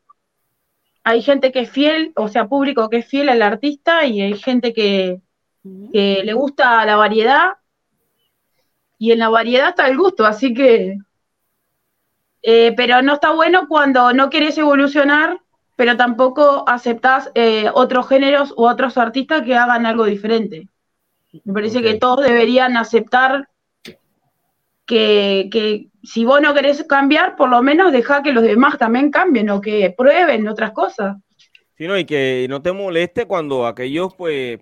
Hay 1.05 1.23
gente 1.23 1.53
que 1.53 1.61
es 1.61 1.71
fiel, 1.71 2.13
o 2.17 2.29
sea, 2.29 2.49
público 2.49 2.89
que 2.89 2.99
es 2.99 3.07
fiel 3.07 3.29
al 3.29 3.43
artista 3.43 4.07
y 4.07 4.21
hay 4.21 4.35
gente 4.35 4.73
que, 4.73 5.21
que 5.93 6.23
le 6.25 6.33
gusta 6.33 6.85
la 6.87 6.97
variedad. 6.97 7.55
Y 8.99 9.13
en 9.13 9.19
la 9.19 9.29
variedad 9.29 9.71
está 9.71 9.89
el 9.89 9.97
gusto, 9.97 10.25
así 10.25 10.55
que 10.55 10.97
eh, 12.43 12.75
pero 12.77 13.03
no 13.03 13.15
está 13.15 13.33
bueno 13.33 13.69
cuando 13.69 14.13
no 14.13 14.29
quieres 14.29 14.59
evolucionar, 14.59 15.41
pero 15.77 15.97
tampoco 15.97 16.65
aceptás 16.67 17.31
eh, 17.35 17.71
otros 17.73 18.09
géneros 18.09 18.53
u 18.57 18.67
otros 18.67 18.99
artistas 18.99 19.43
que 19.43 19.57
hagan 19.57 19.87
algo 19.87 20.05
diferente. 20.05 20.69
Me 21.45 21.53
parece 21.53 21.83
que 21.83 21.95
todos 21.95 22.25
deberían 22.25 22.77
aceptar 22.77 23.49
que, 24.87 25.49
que, 25.51 25.87
si 26.03 26.25
vos 26.25 26.41
no 26.41 26.53
querés 26.55 26.85
cambiar, 26.85 27.37
por 27.37 27.49
lo 27.49 27.63
menos 27.63 27.93
deja 27.93 28.23
que 28.23 28.33
los 28.33 28.43
demás 28.43 28.79
también 28.79 29.11
cambien 29.11 29.49
o 29.51 29.61
que 29.61 29.95
prueben 29.97 30.47
otras 30.49 30.73
cosas. 30.73 31.17
Sí, 31.77 31.87
no, 31.87 31.97
y 31.97 32.05
que 32.05 32.47
no 32.49 32.61
te 32.61 32.73
moleste 32.73 33.27
cuando 33.27 33.67
aquellos 33.67 34.15
pues 34.15 34.61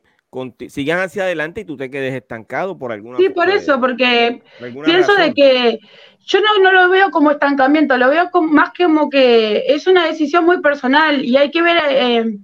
sigan 0.68 1.00
hacia 1.00 1.24
adelante 1.24 1.62
y 1.62 1.64
tú 1.64 1.76
te 1.76 1.90
quedes 1.90 2.14
estancado 2.14 2.78
por 2.78 2.92
alguna 2.92 3.18
Sí, 3.18 3.30
por 3.30 3.50
eso, 3.50 3.80
porque 3.80 4.42
pienso 4.84 5.14
de 5.16 5.34
que 5.34 5.80
yo 6.20 6.38
no, 6.62 6.70
lo 6.70 6.88
veo 6.88 7.10
como 7.10 7.32
estancamiento, 7.32 7.96
lo 7.96 8.08
veo 8.08 8.30
como, 8.30 8.48
más 8.52 8.70
como 8.76 9.10
que 9.10 9.64
es 9.66 9.88
una 9.88 10.06
decisión 10.06 10.44
muy 10.44 10.60
personal 10.60 11.24
y 11.24 11.36
hay 11.36 11.50
que 11.50 11.62
ver, 11.62 11.78
eh, 11.88 12.38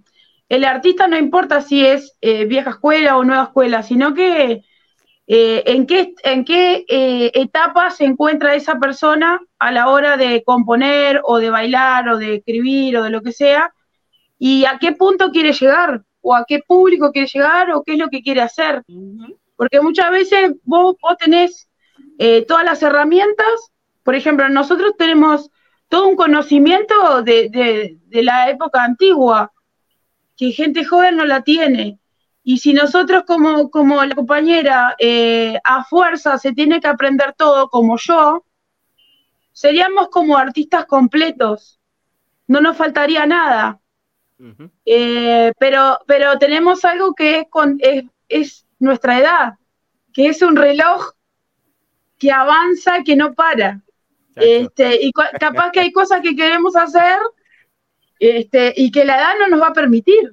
el 0.49 0.65
artista 0.65 1.07
no 1.07 1.17
importa 1.17 1.61
si 1.61 1.85
es 1.85 2.17
eh, 2.21 2.45
vieja 2.45 2.71
escuela 2.71 3.17
o 3.17 3.25
nueva 3.25 3.45
escuela, 3.45 3.83
sino 3.83 4.15
que 4.15 4.63
eh, 5.27 5.63
en 5.67 5.87
qué, 5.87 6.15
en 6.23 6.45
qué 6.45 6.85
etapa 7.35 7.91
se 7.91 8.05
encuentra 8.05 8.55
esa 8.55 8.79
persona 8.79 9.41
a 9.59 9.73
la 9.73 9.89
hora 9.89 10.17
de 10.17 10.45
componer 10.45 11.21
o 11.25 11.39
de 11.39 11.51
bailar 11.51 12.09
o 12.09 12.19
de 12.19 12.37
escribir 12.37 12.97
o 12.97 13.03
de 13.03 13.11
lo 13.11 13.23
que 13.23 13.33
sea 13.33 13.73
y 14.39 14.65
a 14.67 14.79
qué 14.79 14.93
punto 14.93 15.31
quiere 15.31 15.53
llegar 15.53 16.03
o 16.21 16.35
a 16.35 16.45
qué 16.47 16.61
público 16.67 17.11
quiere 17.11 17.29
llegar 17.29 17.73
o 17.73 17.83
qué 17.83 17.95
es 17.95 17.99
lo 17.99 18.09
que 18.09 18.23
quiere 18.23 18.43
hacer. 18.43 18.83
Porque 19.57 19.81
muchas 19.81 20.11
veces 20.11 20.53
vos, 20.63 20.97
vos 21.01 21.17
tenés 21.19 21.69
todas 22.47 22.65
las 22.65 22.83
herramientas 22.83 23.73
por 24.07 24.15
ejemplo, 24.15 24.49
nosotros 24.49 24.93
tenemos 24.97 25.51
todo 25.89 26.07
un 26.07 26.15
conocimiento 26.15 27.25
de, 27.25 27.99
la 28.13 28.49
época 28.49 28.85
antigua, 28.85 29.53
que 30.37 30.53
gente 30.53 30.85
joven 30.85 31.17
no 31.17 31.25
la 31.25 31.43
tiene. 31.43 31.99
Y 32.43 32.59
si 32.59 32.73
nosotros 32.73 33.25
como, 33.27 33.71
como 33.71 34.05
la 34.05 34.15
compañera 34.15 34.95
eh, 34.99 35.59
a 35.65 35.85
fuerza 35.85 36.39
se 36.39 36.53
tiene 36.53 36.81
que 36.81 36.87
aprender 36.87 37.35
todo 37.37 37.69
como 37.69 37.97
yo, 37.99 38.45
seríamos 39.53 40.09
como 40.11 40.37
artistas 40.37 40.87
completos. 40.87 41.81
No 42.47 42.61
nos 42.61 42.77
faltaría 42.77 43.27
nada. 43.27 43.81
Eh, 44.85 45.53
pero, 45.59 45.99
pero 46.07 46.39
tenemos 46.39 46.85
algo 46.85 47.15
que 47.15 47.41
es, 47.41 47.47
con, 47.51 47.79
es, 47.81 48.05
es 48.29 48.67
nuestra 48.79 49.19
edad, 49.19 49.55
que 50.13 50.29
es 50.29 50.43
un 50.43 50.57
reloj 50.57 51.13
que 52.19 52.31
avanza, 52.31 53.03
que 53.03 53.17
no 53.17 53.35
para. 53.35 53.83
Este, 54.37 55.03
y 55.03 55.13
capaz 55.13 55.71
que 55.73 55.81
hay 55.81 55.93
cosas 55.93 56.21
que 56.21 56.37
queremos 56.37 56.77
hacer 56.77 57.19
este, 58.19 58.73
y 58.77 58.91
que 58.91 59.05
la 59.05 59.19
edad 59.19 59.35
no 59.41 59.49
nos 59.49 59.63
va 59.63 59.69
a 59.69 59.73
permitir. 59.73 60.31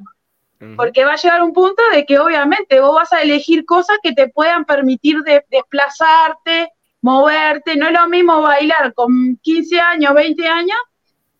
Porque 0.77 1.03
va 1.03 1.13
a 1.13 1.17
llegar 1.17 1.43
un 1.43 1.51
punto 1.51 1.83
de 1.93 2.05
que 2.05 2.19
obviamente 2.19 2.79
vos 2.79 2.95
vas 2.95 3.11
a 3.11 3.21
elegir 3.21 3.65
cosas 3.65 3.97
que 4.01 4.13
te 4.13 4.29
puedan 4.29 4.63
permitir 4.63 5.17
desplazarte, 5.49 6.71
moverte. 7.01 7.75
No 7.75 7.87
es 7.87 7.93
lo 7.93 8.07
mismo 8.07 8.41
bailar 8.41 8.93
con 8.93 9.37
15 9.41 9.81
años, 9.81 10.13
20 10.13 10.47
años, 10.47 10.77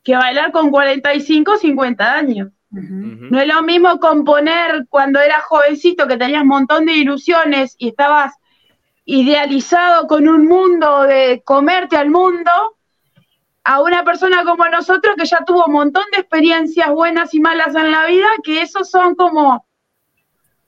que 0.04 0.18
bailar 0.18 0.52
con 0.52 0.72
45, 0.72 1.56
50 1.56 2.14
años. 2.14 2.50
No 2.70 3.40
es 3.40 3.48
lo 3.48 3.62
mismo 3.62 4.00
componer 4.00 4.88
cuando 4.90 5.22
eras 5.22 5.44
jovencito, 5.44 6.08
que 6.08 6.18
tenías 6.18 6.42
un 6.42 6.50
montón 6.50 6.86
de 6.86 6.94
ilusiones 6.94 7.76
y 7.78 7.90
estabas 7.90 8.34
idealizado 9.06 10.08
con 10.08 10.28
un 10.28 10.48
mundo 10.48 11.04
de 11.04 11.44
comerte 11.46 11.98
al 11.98 12.10
mundo, 12.10 12.52
a 13.64 13.82
una 13.82 14.04
persona 14.04 14.44
como 14.44 14.68
nosotros 14.68 15.16
que 15.18 15.26
ya 15.26 15.44
tuvo 15.46 15.66
un 15.66 15.74
montón 15.74 16.04
de 16.12 16.20
experiencias 16.20 16.90
buenas 16.90 17.34
y 17.34 17.40
malas 17.40 17.76
en 17.76 17.92
la 17.92 18.06
vida, 18.06 18.28
que 18.44 18.62
esos 18.62 18.90
son 18.90 19.16
como 19.16 19.66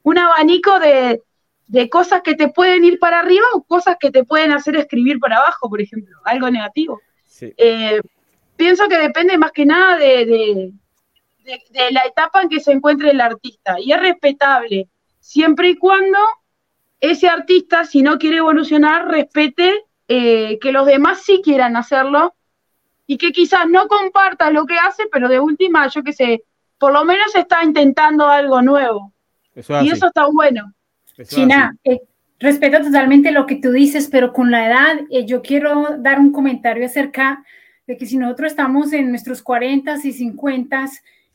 un 0.03 0.17
abanico 0.17 0.79
de, 0.79 1.21
cosas 1.89 2.21
que 2.21 2.35
te 2.35 2.47
pueden 2.47 2.85
ir 2.85 2.99
para 2.99 3.19
arriba 3.19 3.45
o 3.53 3.63
cosas 3.63 3.97
que 3.99 4.11
te 4.11 4.23
pueden 4.23 4.51
hacer 4.51 4.77
escribir 4.77 5.19
para 5.19 5.37
abajo, 5.37 5.69
por 5.69 5.81
ejemplo, 5.81 6.17
algo 6.23 6.49
negativo. 6.49 7.01
Eh, 7.41 7.99
pienso 8.55 8.87
que 8.87 8.97
depende 8.97 9.37
más 9.37 9.51
que 9.51 9.65
nada 9.65 9.97
de, 9.97 10.71
de 11.43 11.91
la 11.91 12.01
etapa 12.05 12.41
en 12.41 12.49
que 12.49 12.61
se 12.61 12.71
encuentre 12.71 13.11
el 13.11 13.19
artista 13.19 13.77
y 13.79 13.91
es 13.91 13.99
respetable, 13.99 14.87
siempre 15.19 15.69
y 15.69 15.75
cuando 15.75 16.17
ese 17.01 17.27
artista, 17.27 17.83
si 17.83 18.01
no 18.01 18.17
quiere 18.17 18.37
evolucionar, 18.37 19.07
respete 19.07 19.85
eh, 20.07 20.59
que 20.59 20.71
los 20.71 20.85
demás 20.85 21.23
sí 21.23 21.41
quieran 21.43 21.75
hacerlo 21.75 22.34
y 23.07 23.17
que 23.17 23.31
quizás 23.31 23.67
no 23.69 23.87
comparta 23.87 24.49
lo 24.49 24.65
que 24.65 24.77
hace, 24.77 25.03
pero 25.11 25.27
de 25.29 25.39
última, 25.39 25.87
yo 25.87 26.03
qué 26.03 26.13
sé, 26.13 26.43
por 26.77 26.91
lo 26.91 27.05
menos 27.05 27.33
está 27.35 27.63
intentando 27.63 28.27
algo 28.27 28.61
nuevo. 28.61 29.13
y 29.55 29.89
eso 29.89 30.07
está 30.07 30.25
bueno. 30.25 30.73
China, 31.23 31.75
eh, 31.83 32.01
respeto 32.39 32.81
totalmente 32.81 33.31
lo 33.31 33.45
que 33.45 33.55
tú 33.55 33.71
dices, 33.71 34.09
pero 34.11 34.33
con 34.33 34.51
la 34.51 34.67
edad, 34.67 34.99
eh, 35.09 35.25
yo 35.25 35.41
quiero 35.41 35.97
dar 35.99 36.19
un 36.19 36.31
comentario 36.31 36.85
acerca 36.85 37.43
de 37.87 37.97
que 37.97 38.05
si 38.05 38.17
nosotros 38.17 38.51
estamos 38.51 38.91
en 38.93 39.09
nuestros 39.09 39.41
40 39.41 39.95
y 40.03 40.11
50 40.11 40.89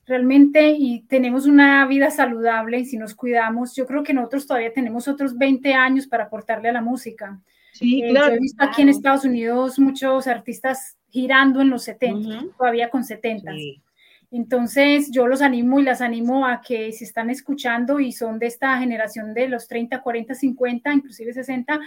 realmente 0.07 0.75
y 0.77 1.03
tenemos 1.03 1.47
una 1.47 1.87
vida 1.87 2.11
saludable 2.11 2.81
y 2.81 2.85
si 2.85 2.97
nos 2.97 3.15
cuidamos, 3.15 3.75
yo 3.77 3.87
creo 3.87 4.03
que 4.03 4.13
nosotros 4.13 4.47
todavía 4.47 4.73
tenemos 4.73 5.07
otros 5.07 5.39
20 5.39 5.73
años 5.73 6.07
para 6.09 6.25
aportarle 6.25 6.69
a 6.69 6.73
la 6.73 6.83
música. 6.83 7.41
Sí, 7.73 8.03
claro, 8.11 8.31
yo 8.31 8.35
he 8.35 8.41
visto 8.41 8.65
aquí 8.65 8.83
en 8.83 8.89
Estados 8.89 9.25
Unidos 9.25 9.79
muchos 9.79 10.27
artistas 10.27 10.97
girando 11.11 11.61
en 11.61 11.71
los 11.71 11.85
70, 11.85 12.45
todavía 12.57 12.91
con 12.91 13.05
70. 13.05 13.53
Entonces 14.33 15.11
yo 15.11 15.27
los 15.27 15.43
animo 15.43 15.81
y 15.81 15.83
las 15.83 16.01
animo 16.01 16.47
a 16.47 16.61
que 16.61 16.93
si 16.93 17.05
están 17.05 17.31
escuchando 17.31 17.99
y 17.99 18.13
son 18.13 18.39
de 18.39 18.47
esta 18.47 18.79
generación 18.79 19.35
de 19.35 19.49
los 19.49 19.67
30, 19.67 20.01
40, 20.01 20.35
50, 20.35 20.93
inclusive 20.95 21.33
60, 21.33 21.81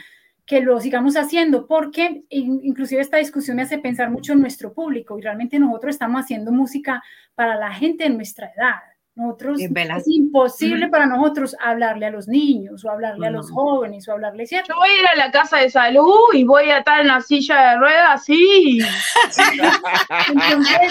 que 0.46 0.60
lo 0.60 0.80
sigamos 0.82 1.16
haciendo, 1.16 1.68
porque 1.68 2.24
inclusive 2.30 3.02
esta 3.02 3.18
discusión 3.18 3.56
me 3.56 3.64
hace 3.64 3.78
pensar 3.78 4.12
mucho 4.12 4.34
en 4.34 4.42
nuestro 4.42 4.74
público 4.74 5.18
y 5.18 5.22
realmente 5.22 5.58
nosotros 5.58 5.96
estamos 5.96 6.22
haciendo 6.22 6.52
música 6.52 7.02
para 7.34 7.56
la 7.56 7.72
gente 7.72 8.04
de 8.04 8.10
nuestra 8.10 8.52
edad. 8.56 8.93
Nosotros 9.16 9.60
es, 9.62 10.08
imposible 10.08 10.88
para 10.88 11.06
nosotros 11.06 11.56
hablarle 11.60 12.08
a 12.08 12.10
los 12.10 12.28
niños 12.28 12.84
o 12.84 12.90
hablarle 12.90 13.28
a 13.28 13.30
los 13.30 13.52
jóvenes 13.52 14.08
o 14.08 14.14
hablarle 14.14 14.48
Yo 14.48 14.76
voy 14.76 14.90
a 14.90 15.00
ir 15.00 15.08
a 15.08 15.16
la 15.16 15.32
casa 15.32 15.58
de 15.58 15.70
salud 15.70 16.34
y 16.34 16.44
voy 16.44 16.72
a 16.72 16.80
estar 16.80 17.00
en 17.00 17.10
la 17.10 17.22
silla 17.22 17.70
de 17.70 17.78
ruedas 17.78 18.22
así. 18.22 18.80
Entonces, 20.30 20.90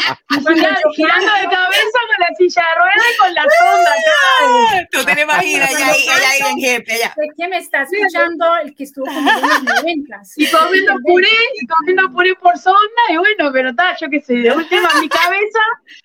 girando 0.95 1.33
de 1.33 1.49
cabeza 1.51 1.99
con 2.07 2.19
la 2.21 2.29
silla 2.39 2.63
de 2.63 2.75
ruedas 2.79 3.07
y 3.13 3.17
con 3.19 3.35
la 3.35 3.43
sonda 3.43 3.91
acá. 3.91 5.23
imagino, 5.23 5.65
ella 5.69 5.87
ahí, 5.89 6.03
ella 6.03 6.31
ahí 6.31 6.53
en 6.53 6.59
jefe, 6.59 6.95
ella. 6.95 7.15
Sé 7.17 7.29
que 7.37 7.49
me 7.49 7.59
está 7.59 7.83
escuchando 7.83 8.57
el 8.63 8.73
que 8.77 8.85
estuvo 8.85 9.07
conmigo 9.07 9.33
en 9.85 10.05
los. 10.09 10.39
Y 10.39 10.47
comiendo 10.49 10.95
puré, 11.05 11.27
y 11.61 11.67
comiendo 11.67 12.09
puré 12.13 12.37
por 12.37 12.57
zona, 12.57 13.03
y 13.09 13.17
bueno, 13.17 13.51
pero 13.53 13.71
está, 13.71 13.97
yo 13.97 14.09
qué 14.09 14.21
sé, 14.21 14.35
de 14.35 14.53
última 14.53 14.89
en 14.95 15.01
mi 15.01 15.09
cabeza 15.09 15.61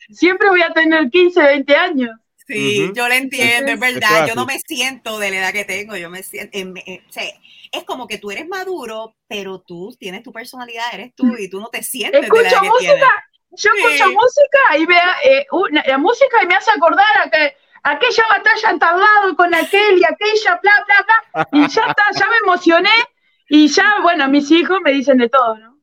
siempre 0.09 0.49
voy 0.49 0.61
a 0.61 0.72
tener 0.72 1.09
15, 1.09 1.41
20 1.41 1.76
años. 1.76 2.07
Sí, 2.48 2.91
yo 2.95 3.08
lo 3.08 3.14
entiendo, 3.14 3.72
es 3.74 3.80
verdad. 3.80 4.28
Yo 4.28 4.36
no 4.36 4.45
me 4.45 4.58
siento 4.60 5.20
de 5.20 5.32
la 5.32 5.38
edad 5.38 5.54
que 5.54 5.66
tengo. 5.66 5.95
Yo 5.98 6.10
me 6.10 6.24
siento. 6.24 6.58
en- 6.58 6.74
en- 6.86 7.06
o 7.08 7.12
sea, 7.12 7.24
es 7.72 7.84
como 7.84 8.08
que 8.08 8.18
tú 8.18 8.32
eres 8.32 8.48
maduro, 8.48 9.16
pero 9.28 9.60
tú 9.60 9.93
tienes 10.00 10.24
tu 10.24 10.32
personalidad, 10.32 10.86
eres 10.93 11.14
tú 11.16 11.36
y 11.38 11.50
tú 11.50 11.60
no 11.60 11.68
te 11.68 11.84
sientes 11.84 12.22
de 12.22 12.28
la 12.30 12.34
Escucho 12.34 12.62
que 12.62 12.70
música, 12.70 12.93
tienes. 12.93 13.12
yo 13.52 13.72
Sí. 13.76 13.84
escucho 13.93 14.12
música 14.12 14.78
y 14.78 14.88
me, 14.88 14.98
eh, 15.26 15.45
una- 15.52 15.84
la 15.86 15.98
música 15.98 16.41
y 16.41 16.48
me 16.48 16.56
hace 16.56 16.72
acordar 16.72 17.06
a 17.26 17.30
que 17.30 17.54
aquella 17.84 18.24
batalla 18.30 18.70
en 18.72 18.80
tal 18.80 19.00
lado 19.00 19.36
con 19.36 19.54
aquel 19.54 19.98
y 20.00 20.04
aquella, 20.06 20.60
bla, 20.62 20.86
bla, 20.86 21.06
bla, 21.34 21.48
y 21.52 21.68
ya 21.70 21.86
está, 21.88 22.04
ya 22.18 22.28
me 22.30 22.38
emocioné 22.38 22.89
y 23.50 23.68
ya, 23.68 23.95
bueno, 24.02 24.28
mis 24.30 24.50
hijos 24.52 24.80
me 24.84 24.91
dicen 24.91 25.18
de 25.18 25.30
todo, 25.30 25.58
¿no? 25.58 25.76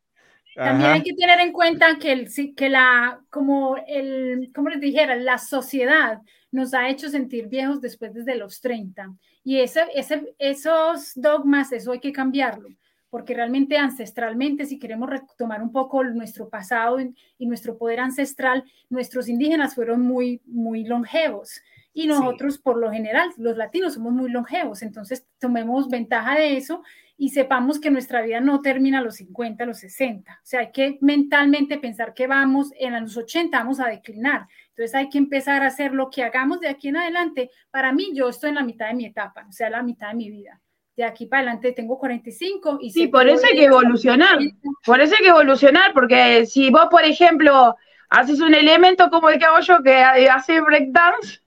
También 0.54 0.86
Ajá. 0.90 0.94
hay 0.94 1.02
que 1.02 1.14
tener 1.14 1.40
en 1.40 1.52
cuenta 1.52 1.98
que, 1.98 2.12
el, 2.12 2.28
sí- 2.30 2.54
que 2.54 2.68
la, 2.68 3.20
como 3.30 3.76
el, 3.86 4.50
como 4.54 4.68
les 4.68 4.80
dijera, 4.80 5.16
la 5.16 5.38
sociedad 5.38 6.20
nos 6.52 6.74
ha 6.74 6.88
hecho 6.88 7.08
sentir 7.08 7.48
viejos 7.48 7.80
después 7.80 8.14
desde 8.14 8.36
los 8.36 8.60
30. 8.60 9.12
Y 9.42 9.58
ese, 9.58 9.82
ese, 9.94 10.34
esos 10.38 11.12
dogmas, 11.16 11.72
eso 11.72 11.92
hay 11.92 12.00
que 12.00 12.12
cambiarlo, 12.12 12.68
porque 13.10 13.34
realmente 13.34 13.76
ancestralmente, 13.76 14.64
si 14.64 14.78
queremos 14.78 15.10
retomar 15.10 15.60
un 15.62 15.72
poco 15.72 16.02
nuestro 16.04 16.48
pasado 16.48 17.00
y, 17.00 17.14
y 17.38 17.46
nuestro 17.46 17.76
poder 17.76 18.00
ancestral, 18.00 18.64
nuestros 18.88 19.28
indígenas 19.28 19.74
fueron 19.74 20.02
muy, 20.02 20.40
muy 20.46 20.84
longevos. 20.84 21.60
Y 21.92 22.06
nosotros, 22.08 22.58
por 22.58 22.76
lo 22.76 22.90
general, 22.90 23.30
los 23.36 23.56
latinos 23.56 23.94
somos 23.94 24.12
muy 24.12 24.28
longevos, 24.30 24.82
entonces 24.82 25.26
tomemos 25.38 25.88
ventaja 25.88 26.34
de 26.36 26.56
eso 26.56 26.82
y 27.16 27.30
sepamos 27.30 27.80
que 27.80 27.90
nuestra 27.90 28.22
vida 28.22 28.40
no 28.40 28.60
termina 28.60 28.98
a 28.98 29.02
los 29.02 29.16
50, 29.16 29.62
a 29.62 29.66
los 29.66 29.78
60. 29.78 30.32
O 30.32 30.36
sea, 30.42 30.60
hay 30.60 30.72
que 30.72 30.98
mentalmente 31.00 31.78
pensar 31.78 32.12
que 32.12 32.26
vamos, 32.26 32.72
en 32.78 33.00
los 33.00 33.16
80 33.16 33.56
vamos 33.56 33.78
a 33.80 33.88
declinar. 33.88 34.48
Entonces 34.70 34.94
hay 34.94 35.08
que 35.08 35.18
empezar 35.18 35.62
a 35.62 35.68
hacer 35.68 35.92
lo 35.92 36.10
que 36.10 36.24
hagamos 36.24 36.60
de 36.60 36.68
aquí 36.68 36.88
en 36.88 36.96
adelante. 36.96 37.50
Para 37.70 37.92
mí, 37.92 38.10
yo 38.14 38.28
estoy 38.28 38.48
en 38.48 38.56
la 38.56 38.64
mitad 38.64 38.88
de 38.88 38.94
mi 38.94 39.06
etapa, 39.06 39.46
o 39.48 39.52
sea, 39.52 39.70
la 39.70 39.82
mitad 39.82 40.08
de 40.08 40.14
mi 40.14 40.30
vida. 40.30 40.60
De 40.96 41.04
aquí 41.04 41.26
para 41.26 41.42
adelante 41.42 41.72
tengo 41.72 41.98
45 41.98 42.78
y 42.80 42.90
Sí, 42.90 43.08
por 43.08 43.28
eso 43.28 43.44
hay 43.46 43.58
que 43.58 43.64
evolucionar. 43.64 44.36
40. 44.36 44.56
Por 44.84 45.00
eso 45.00 45.14
hay 45.16 45.22
que 45.22 45.30
evolucionar, 45.30 45.92
porque 45.92 46.46
si 46.46 46.70
vos, 46.70 46.86
por 46.90 47.04
ejemplo, 47.04 47.76
haces 48.10 48.40
un 48.40 48.54
elemento 48.54 49.10
como 49.10 49.28
el 49.28 49.38
que 49.38 49.44
hago 49.44 49.60
yo, 49.60 49.82
que 49.82 49.96
hace 49.96 50.60
breakdance, 50.60 51.43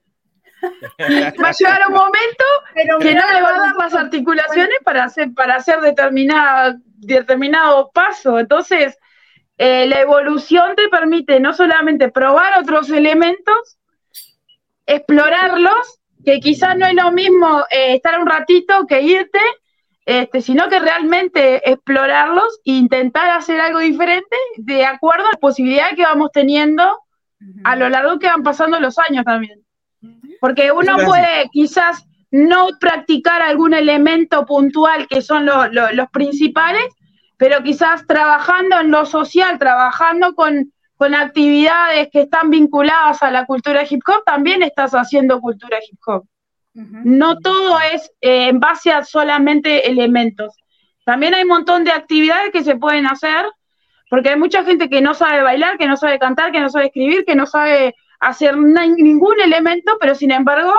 va 1.43 1.49
a 1.49 1.51
llegar 1.51 1.81
un 1.87 1.93
momento 1.93 2.45
Pero 2.73 2.99
que 2.99 3.13
no 3.13 3.21
la 3.21 3.33
me 3.33 3.41
va 3.41 3.49
a 3.49 3.59
dar 3.59 3.75
las 3.75 3.93
articulaciones 3.93 4.77
para 4.83 5.03
hacer, 5.05 5.33
para 5.33 5.55
hacer 5.55 5.81
determinada, 5.81 6.77
determinado 6.97 7.91
paso. 7.93 8.39
Entonces, 8.39 8.97
eh, 9.57 9.87
la 9.87 10.01
evolución 10.01 10.75
te 10.75 10.87
permite 10.89 11.39
no 11.39 11.53
solamente 11.53 12.09
probar 12.09 12.59
otros 12.59 12.89
elementos, 12.89 13.77
explorarlos, 14.85 15.99
que 16.23 16.39
quizás 16.39 16.77
no 16.77 16.85
es 16.85 16.93
lo 16.93 17.11
mismo 17.11 17.63
eh, 17.71 17.95
estar 17.95 18.19
un 18.19 18.27
ratito 18.27 18.85
que 18.87 19.01
irte, 19.01 19.39
este, 20.05 20.41
sino 20.41 20.69
que 20.69 20.79
realmente 20.79 21.69
explorarlos 21.69 22.59
e 22.65 22.71
intentar 22.71 23.29
hacer 23.29 23.59
algo 23.59 23.79
diferente 23.79 24.37
de 24.57 24.85
acuerdo 24.85 25.25
a 25.25 25.31
las 25.31 25.39
posibilidades 25.39 25.95
que 25.95 26.03
vamos 26.03 26.31
teniendo 26.31 27.01
a 27.63 27.75
lo 27.75 27.89
largo 27.89 28.17
que 28.17 28.27
van 28.27 28.41
pasando 28.41 28.79
los 28.79 28.97
años 28.97 29.25
también. 29.25 29.66
Porque 30.39 30.71
uno 30.71 30.95
puede 31.05 31.49
quizás 31.51 32.05
no 32.31 32.67
practicar 32.79 33.41
algún 33.41 33.73
elemento 33.73 34.45
puntual 34.45 35.07
que 35.07 35.21
son 35.21 35.45
lo- 35.45 35.67
lo- 35.67 35.91
los 35.93 36.09
principales, 36.09 36.83
pero 37.37 37.63
quizás 37.63 38.05
trabajando 38.07 38.79
en 38.79 38.91
lo 38.91 39.05
social, 39.05 39.57
trabajando 39.59 40.33
con, 40.35 40.73
con 40.97 41.15
actividades 41.15 42.09
que 42.11 42.21
están 42.21 42.49
vinculadas 42.49 43.21
a 43.23 43.31
la 43.31 43.45
cultura 43.45 43.83
hip 43.89 44.01
hop, 44.07 44.23
también 44.25 44.63
estás 44.63 44.91
haciendo 44.93 45.39
cultura 45.39 45.77
hip 45.89 45.99
hop. 46.05 46.25
No 47.05 47.37
todo 47.39 47.79
es 47.93 48.11
eh, 48.21 48.49
en 48.49 48.59
base 48.59 48.91
a 48.91 49.03
solamente 49.03 49.89
elementos. 49.89 50.53
También 51.05 51.33
hay 51.33 51.43
un 51.43 51.47
montón 51.49 51.83
de 51.83 51.91
actividades 51.91 52.51
que 52.51 52.63
se 52.63 52.75
pueden 52.75 53.07
hacer, 53.07 53.45
porque 54.09 54.29
hay 54.29 54.35
mucha 54.37 54.63
gente 54.63 54.89
que 54.89 55.01
no 55.01 55.13
sabe 55.13 55.41
bailar, 55.41 55.77
que 55.77 55.87
no 55.87 55.97
sabe 55.97 56.19
cantar, 56.19 56.51
que 56.51 56.59
no 56.59 56.69
sabe 56.69 56.87
escribir, 56.87 57.23
que 57.25 57.35
no 57.35 57.45
sabe 57.45 57.95
hacer 58.19 58.57
ningún 58.57 59.39
elemento, 59.39 59.97
pero 59.99 60.15
sin 60.15 60.31
embargo 60.31 60.73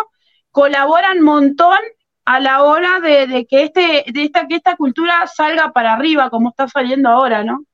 colaboran 0.51 1.19
un 1.19 1.25
montón 1.25 1.79
a 2.25 2.41
la 2.41 2.63
hora 2.63 3.01
de, 3.01 3.27
de 3.27 3.47
que 3.47 3.63
este, 3.65 4.05
de 4.13 4.25
esta, 4.25 4.47
que 4.47 4.57
esta 4.57 4.77
cultura 4.77 5.27
salga 5.27 5.73
para 5.73 5.95
arriba, 5.95 6.31
como 6.31 6.51
está 6.51 6.69
saliendo 6.69 7.09
ahora, 7.09 7.43
¿no? 7.43 7.65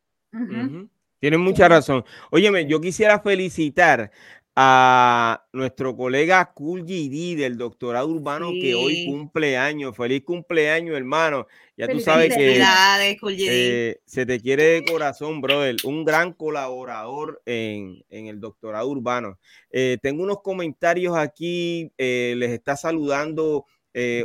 Tienes 1.18 1.40
mucha 1.40 1.68
razón. 1.68 2.04
Óyeme, 2.30 2.66
yo 2.66 2.80
quisiera 2.80 3.18
felicitar 3.18 4.10
a 4.56 5.44
nuestro 5.52 5.96
colega 5.96 6.52
Cool 6.54 6.84
GD 6.84 7.36
del 7.36 7.58
doctorado 7.58 8.06
urbano 8.08 8.50
que 8.52 8.74
hoy 8.74 9.04
cumple 9.06 9.56
años. 9.56 9.96
Feliz 9.96 10.22
cumpleaños, 10.24 10.96
hermano. 10.96 11.46
Ya 11.76 11.88
tú 11.88 11.98
sabes 11.98 12.28
que 12.28 12.34
Felicidades, 12.34 13.20
Cool 13.20 13.34
GD. 13.34 13.46
eh, 13.48 14.00
se 14.04 14.24
te 14.24 14.40
quiere 14.40 14.62
de 14.64 14.84
corazón, 14.84 15.40
brother. 15.40 15.74
Un 15.84 16.04
gran 16.04 16.32
colaborador 16.32 17.42
en, 17.46 18.04
en 18.10 18.28
el 18.28 18.38
doctorado 18.38 18.88
urbano. 18.88 19.38
Eh, 19.70 19.98
tengo 20.00 20.22
unos 20.22 20.40
comentarios 20.40 21.16
aquí. 21.16 21.90
eh, 21.98 22.34
les 22.36 22.50
está 22.52 22.76
saludando 22.76 23.66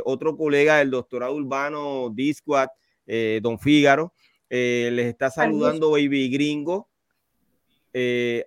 otro 0.04 0.36
colega 0.36 0.78
del 0.78 0.90
doctorado 0.90 1.34
urbano, 1.34 2.12
eh, 3.06 3.40
Don 3.42 3.58
Fígaro. 3.58 4.12
Les 4.48 5.06
está 5.06 5.30
saludando 5.30 5.90
Baby 5.90 6.28
Gringo. 6.30 6.88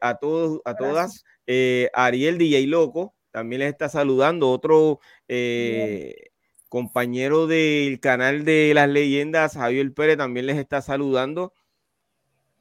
a 0.02 0.16
todos, 0.16 0.62
a 0.64 0.76
todas. 0.76 1.26
Eh, 1.48 1.90
Ariel 1.94 2.38
DJ 2.38 2.68
Loco 2.68 3.14
también 3.32 3.60
les 3.60 3.72
está 3.72 3.90
saludando. 3.90 4.50
Otro 4.52 5.00
eh, 5.28 6.30
compañero 6.70 7.48
del 7.48 8.00
canal 8.00 8.46
de 8.46 8.72
las 8.74 8.90
leyendas, 8.90 9.54
Javier 9.54 9.94
Pérez, 9.94 10.18
también 10.18 10.46
les 10.46 10.58
está 10.58 10.82
saludando. 10.82 11.54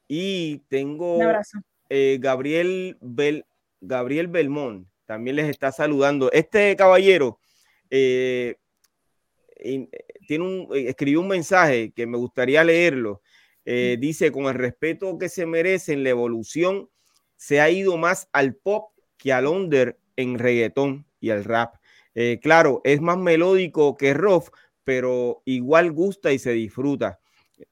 Y 0.09 0.59
tengo 0.69 1.19
eh, 1.89 2.19
Gabriel, 2.21 2.99
Bel, 3.01 3.47
Gabriel 3.81 4.29
Belmont, 4.29 4.87
también 5.07 5.37
les 5.37 5.49
está 5.49 5.73
saludando. 5.73 6.31
Este 6.33 6.77
caballero 6.77 7.39
eh, 7.91 8.57
tiene 10.27 10.45
un, 10.45 10.69
escribió 10.75 11.21
un 11.21 11.29
mensaje 11.29 11.93
que 11.93 12.07
me 12.07 12.17
gustaría 12.17 12.65
leerlo. 12.65 13.23
Eh, 13.65 13.97
dice, 14.01 14.33
con 14.33 14.45
el 14.47 14.55
respeto 14.55 15.19
que 15.19 15.29
se 15.29 15.47
merecen, 15.47 16.03
la 16.03 16.11
evolución 16.11 16.89
se 17.43 17.61
ha 17.61 17.69
ido 17.71 17.97
más 17.97 18.29
al 18.33 18.55
pop 18.55 18.93
que 19.19 19.33
al 19.33 19.47
under 19.49 19.99
en 20.15 20.39
reggaetón 20.39 21.05
y 21.21 21.31
al 21.31 21.43
rap. 21.45 21.75
Eh, 22.15 22.39
claro, 22.41 22.81
es 22.85 23.01
más 23.01 23.19
melódico 23.19 23.97
que 23.97 24.15
rock, 24.15 24.57
pero 24.85 25.43
igual 25.45 25.91
gusta 25.91 26.33
y 26.33 26.39
se 26.39 26.53
disfruta. 26.53 27.19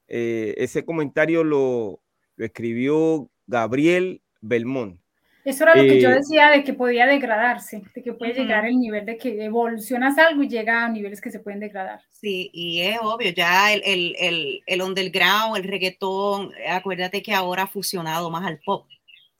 Eh, 0.09 0.55
ese 0.57 0.85
comentario 0.85 1.45
lo, 1.45 2.01
lo 2.35 2.45
escribió 2.45 3.31
Gabriel 3.47 4.23
Belmont. 4.41 5.01
Eso 5.45 5.62
era 5.64 5.77
lo 5.77 5.87
que 5.87 6.01
yo 6.01 6.11
Eh, 6.11 6.14
decía 6.16 6.51
de 6.51 6.64
que 6.64 6.75
podía 6.75 7.07
degradarse, 7.07 7.83
de 7.95 8.03
que 8.03 8.12
puede 8.12 8.33
Ujú. 8.33 8.41
llegar 8.43 8.66
el 8.66 8.77
nivel 8.79 9.07
de 9.07 9.16
que 9.16 9.45
evolucionas 9.45 10.18
algo 10.18 10.43
y 10.43 10.49
llega 10.49 10.85
a 10.85 10.89
niveles 10.89 11.21
que 11.21 11.31
se 11.31 11.41
pueden 11.41 11.61
degradar. 11.61 12.01
Sí, 12.11 12.51
y 12.53 12.83
es 12.83 12.99
obvio, 13.03 13.31
ya 13.31 13.73
el, 13.73 13.83
el, 13.85 14.16
el, 14.18 14.62
el 14.66 14.83
underground, 14.83 15.57
el 15.57 15.64
reggaetón, 15.64 16.53
acuérdate 16.68 17.23
que 17.23 17.33
ahora 17.33 17.62
ha 17.62 17.66
fusionado 17.66 18.31
más 18.31 18.47
al 18.47 18.61
pop. 18.61 18.87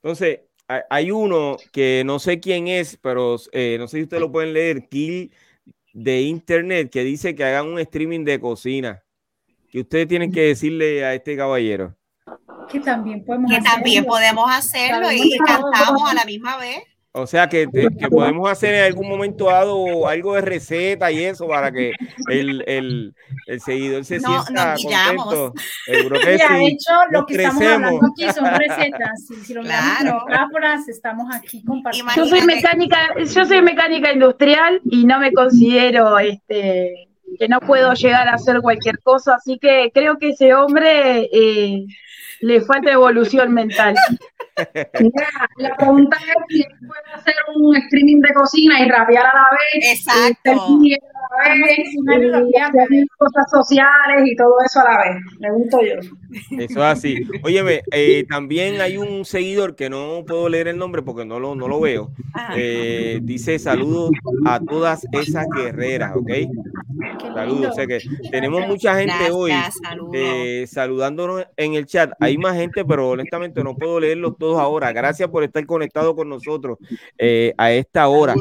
Entonces, 0.03 0.41
hay- 0.89 1.11
uno 1.11 1.57
que 1.71 2.03
no 2.05 2.17
sé 2.19 2.39
quién 2.39 2.67
es, 2.67 2.97
pero 3.01 3.35
eh, 3.51 3.75
no 3.79 3.87
sé 3.87 3.97
si 3.97 4.03
ustedes 4.03 4.21
lo 4.21 4.31
pueden 4.31 4.53
leer, 4.53 4.87
Kill 4.89 5.31
de 5.93 6.21
Internet, 6.21 6.89
que 6.89 7.03
dice 7.03 7.35
que 7.35 7.43
hagan 7.43 7.67
un 7.67 7.79
streaming 7.79 8.23
de 8.23 8.39
cocina. 8.39 9.03
Que 9.69 9.81
ustedes 9.81 10.07
tienen 10.07 10.31
que 10.31 10.41
decirle 10.41 11.03
a 11.05 11.13
este 11.13 11.35
caballero. 11.37 11.95
Que 12.69 12.79
también 12.79 13.23
podemos 13.25 13.51
Que 13.51 13.59
también 13.61 13.99
hacerlo. 13.99 14.09
podemos 14.09 14.45
hacerlo 14.49 15.11
y 15.11 15.37
cantamos 15.39 16.09
a 16.09 16.13
la 16.13 16.23
misma 16.25 16.57
vez. 16.57 16.79
O 17.13 17.27
sea, 17.27 17.49
que, 17.49 17.67
que 17.69 18.07
podemos 18.07 18.49
hacer 18.49 18.73
en 18.73 18.83
algún 18.85 19.09
momento 19.09 19.45
dado 19.45 20.07
algo 20.07 20.33
de 20.35 20.41
receta 20.41 21.11
y 21.11 21.25
eso 21.25 21.45
para 21.45 21.69
que 21.69 21.91
el, 22.29 22.63
el, 22.67 23.13
el 23.47 23.59
seguidor 23.59 24.05
se 24.05 24.19
No, 24.19 24.41
sienta 24.45 24.75
contento. 24.77 25.53
Seguro 25.85 26.19
que 26.21 26.25
Mira, 26.31 26.53
de 26.53 26.59
sí. 26.59 26.65
hecho, 26.67 26.93
lo 27.11 27.25
que 27.25 27.33
estamos 27.35 27.63
hablando 27.63 27.99
aquí 28.13 28.31
son 28.33 28.45
recetas. 28.57 29.29
Y 29.29 29.35
si 29.45 29.53
lo 29.53 29.61
miramos 29.61 30.23
Claro. 30.25 30.83
estamos 30.87 31.35
aquí 31.35 31.61
compartiendo. 31.65 32.13
Yo 32.15 32.25
soy 32.25 32.41
mecánica, 32.43 33.09
yo 33.17 33.45
soy 33.45 33.61
mecánica 33.61 34.13
industrial 34.13 34.79
y 34.85 35.05
no 35.05 35.19
me 35.19 35.33
considero 35.33 36.17
este 36.17 37.09
que 37.39 37.47
no 37.47 37.59
puedo 37.59 37.93
llegar 37.93 38.27
a 38.27 38.35
hacer 38.35 38.61
cualquier 38.61 38.99
cosa, 38.99 39.35
así 39.35 39.57
que 39.57 39.89
creo 39.93 40.17
que 40.17 40.29
ese 40.29 40.53
hombre 40.53 41.29
eh, 41.31 41.85
le 42.41 42.61
falta 42.61 42.91
evolución 42.91 43.53
mental. 43.53 43.95
la 45.57 45.75
pregunta 45.77 46.17
es 46.17 46.33
si 46.49 46.63
puede 46.85 47.13
hacer 47.13 47.35
un 47.55 47.75
streaming 47.75 48.21
de 48.21 48.33
cocina 48.33 48.81
y 48.81 48.89
rapear 48.89 49.25
a 49.25 49.33
la 49.33 49.47
vez. 49.51 49.99
Exacto. 49.99 50.79
Y 50.83 50.93
hacer 50.93 51.10
cosas 53.17 53.49
sociales 53.49 54.23
y 54.25 54.35
todo 54.35 54.53
eso 54.65 54.79
a 54.79 54.83
la 54.83 54.97
vez. 54.97 55.23
Pregunto 55.39 55.79
yo. 55.81 55.95
Eso 56.57 56.79
es 56.79 56.85
así. 56.85 57.17
Óyeme, 57.43 57.81
eh, 57.91 58.25
también 58.29 58.81
hay 58.81 58.97
un 58.97 59.25
seguidor 59.25 59.75
que 59.75 59.89
no 59.89 60.23
puedo 60.25 60.49
leer 60.49 60.67
el 60.69 60.77
nombre 60.77 61.01
porque 61.01 61.25
no 61.25 61.39
lo, 61.39 61.55
no 61.55 61.67
lo 61.67 61.79
veo. 61.79 62.11
Eh, 62.55 63.19
dice 63.21 63.59
saludos 63.59 64.11
a 64.45 64.59
todas 64.59 65.05
esas 65.11 65.47
guerreras, 65.55 66.15
¿ok? 66.15 66.31
Saludos. 67.33 67.77
O 67.77 67.87
que 67.87 67.99
tenemos 68.29 68.67
mucha 68.67 68.95
gente 68.95 69.31
hoy 69.31 69.51
eh, 70.13 70.65
saludándonos 70.67 71.45
en 71.57 71.73
el 71.75 71.85
chat. 71.85 72.11
Hay 72.19 72.37
más 72.37 72.55
gente, 72.55 72.85
pero 72.85 73.09
honestamente 73.09 73.63
no 73.63 73.75
puedo 73.75 73.99
leerlos 73.99 74.37
todos 74.37 74.59
ahora. 74.59 74.91
Gracias 74.91 75.29
por 75.29 75.43
estar 75.43 75.65
conectado 75.65 76.15
con 76.15 76.29
nosotros 76.29 76.77
eh, 77.17 77.53
a 77.57 77.71
esta 77.71 78.07
hora. 78.07 78.35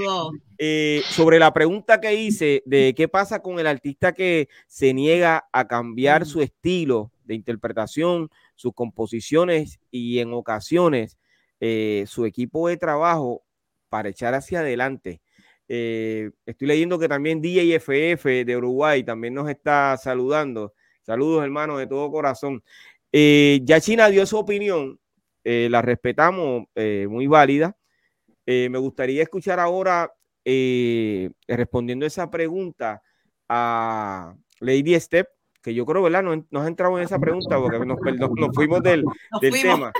Eh, 0.62 1.00
sobre 1.08 1.38
la 1.38 1.54
pregunta 1.54 2.02
que 2.02 2.14
hice 2.14 2.62
de 2.66 2.94
qué 2.94 3.08
pasa 3.08 3.40
con 3.40 3.58
el 3.58 3.66
artista 3.66 4.12
que 4.12 4.50
se 4.66 4.92
niega 4.92 5.48
a 5.52 5.66
cambiar 5.66 6.26
su 6.26 6.42
estilo 6.42 7.10
de 7.24 7.34
interpretación, 7.34 8.28
sus 8.56 8.74
composiciones 8.74 9.80
y 9.90 10.18
en 10.18 10.34
ocasiones 10.34 11.16
su 12.06 12.24
equipo 12.24 12.68
de 12.68 12.78
trabajo 12.78 13.42
para 13.90 14.08
echar 14.08 14.34
hacia 14.34 14.60
adelante. 14.60 15.20
Eh, 15.72 16.32
estoy 16.46 16.66
leyendo 16.66 16.98
que 16.98 17.06
también 17.06 17.40
DJFF 17.40 18.24
de 18.44 18.56
Uruguay 18.56 19.04
también 19.04 19.34
nos 19.34 19.48
está 19.48 19.96
saludando. 19.96 20.74
Saludos, 21.02 21.44
hermanos, 21.44 21.78
de 21.78 21.86
todo 21.86 22.10
corazón. 22.10 22.60
Eh, 23.12 23.60
ya 23.62 23.80
China 23.80 24.08
dio 24.08 24.26
su 24.26 24.36
opinión, 24.36 24.98
eh, 25.44 25.68
la 25.70 25.80
respetamos, 25.80 26.64
muy 27.08 27.26
válida. 27.28 27.76
me 28.46 28.78
gustaría 28.78 29.22
escuchar 29.22 29.60
ahora, 29.60 30.12
respondiendo 31.46 32.06
esa 32.06 32.30
pregunta 32.30 33.02
a 33.48 34.34
Lady 34.60 34.98
Step, 34.98 35.28
que 35.62 35.74
yo 35.74 35.84
creo, 35.84 36.02
¿verdad? 36.02 36.22
No, 36.22 36.46
nos 36.50 36.64
ha 36.64 36.68
entrado 36.68 36.96
en 36.98 37.04
esa 37.04 37.18
pregunta 37.18 37.58
porque 37.58 37.78
nos, 37.84 37.98
fuimos 38.54 38.82
del, 38.82 39.04
tema. 39.62 39.92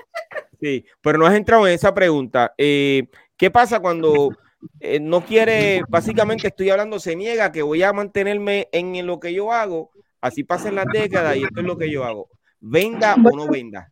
Sí, 0.61 0.84
pero 1.01 1.18
no 1.18 1.26
has 1.26 1.34
entrado 1.34 1.66
en 1.66 1.74
esa 1.74 1.93
pregunta. 1.95 2.53
¿Qué 2.57 3.51
pasa 3.53 3.80
cuando 3.80 4.30
eh, 4.78 5.01
no 5.01 5.22
quiere, 5.22 5.82
básicamente 5.88 6.49
estoy 6.49 6.70
hablando, 6.70 6.99
se 6.99 7.16
niega 7.16 7.53
que 7.53 7.62
voy 7.62 7.82
a 7.82 7.93
mantenerme 7.93 8.68
en, 8.72 9.07
lo 9.07 9.18
que 9.18 9.32
yo 9.32 9.53
hago, 9.53 9.91
así 10.20 10.45
pasen 10.45 10.74
las 10.74 10.86
décadas 10.93 11.36
y 11.36 11.45
esto 11.45 11.61
es 11.61 11.66
lo 11.66 11.78
que 11.78 11.91
yo 11.91 12.05
hago. 12.05 12.28
Venda 12.61 13.14
o 13.14 13.36
no 13.36 13.49
venda. 13.49 13.91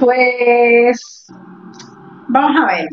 Pues 0.00 1.26
vamos 2.28 2.62
a 2.62 2.66
ver. 2.66 2.88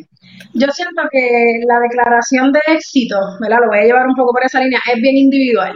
Yo 0.53 0.67
siento 0.71 1.01
que 1.11 1.61
la 1.67 1.79
declaración 1.79 2.51
de 2.51 2.59
éxito, 2.67 3.17
¿verdad? 3.39 3.59
Lo 3.61 3.67
voy 3.67 3.79
a 3.79 3.85
llevar 3.85 4.07
un 4.07 4.15
poco 4.15 4.33
por 4.33 4.43
esa 4.43 4.59
línea, 4.59 4.79
es 4.93 5.01
bien 5.01 5.17
individual. 5.17 5.73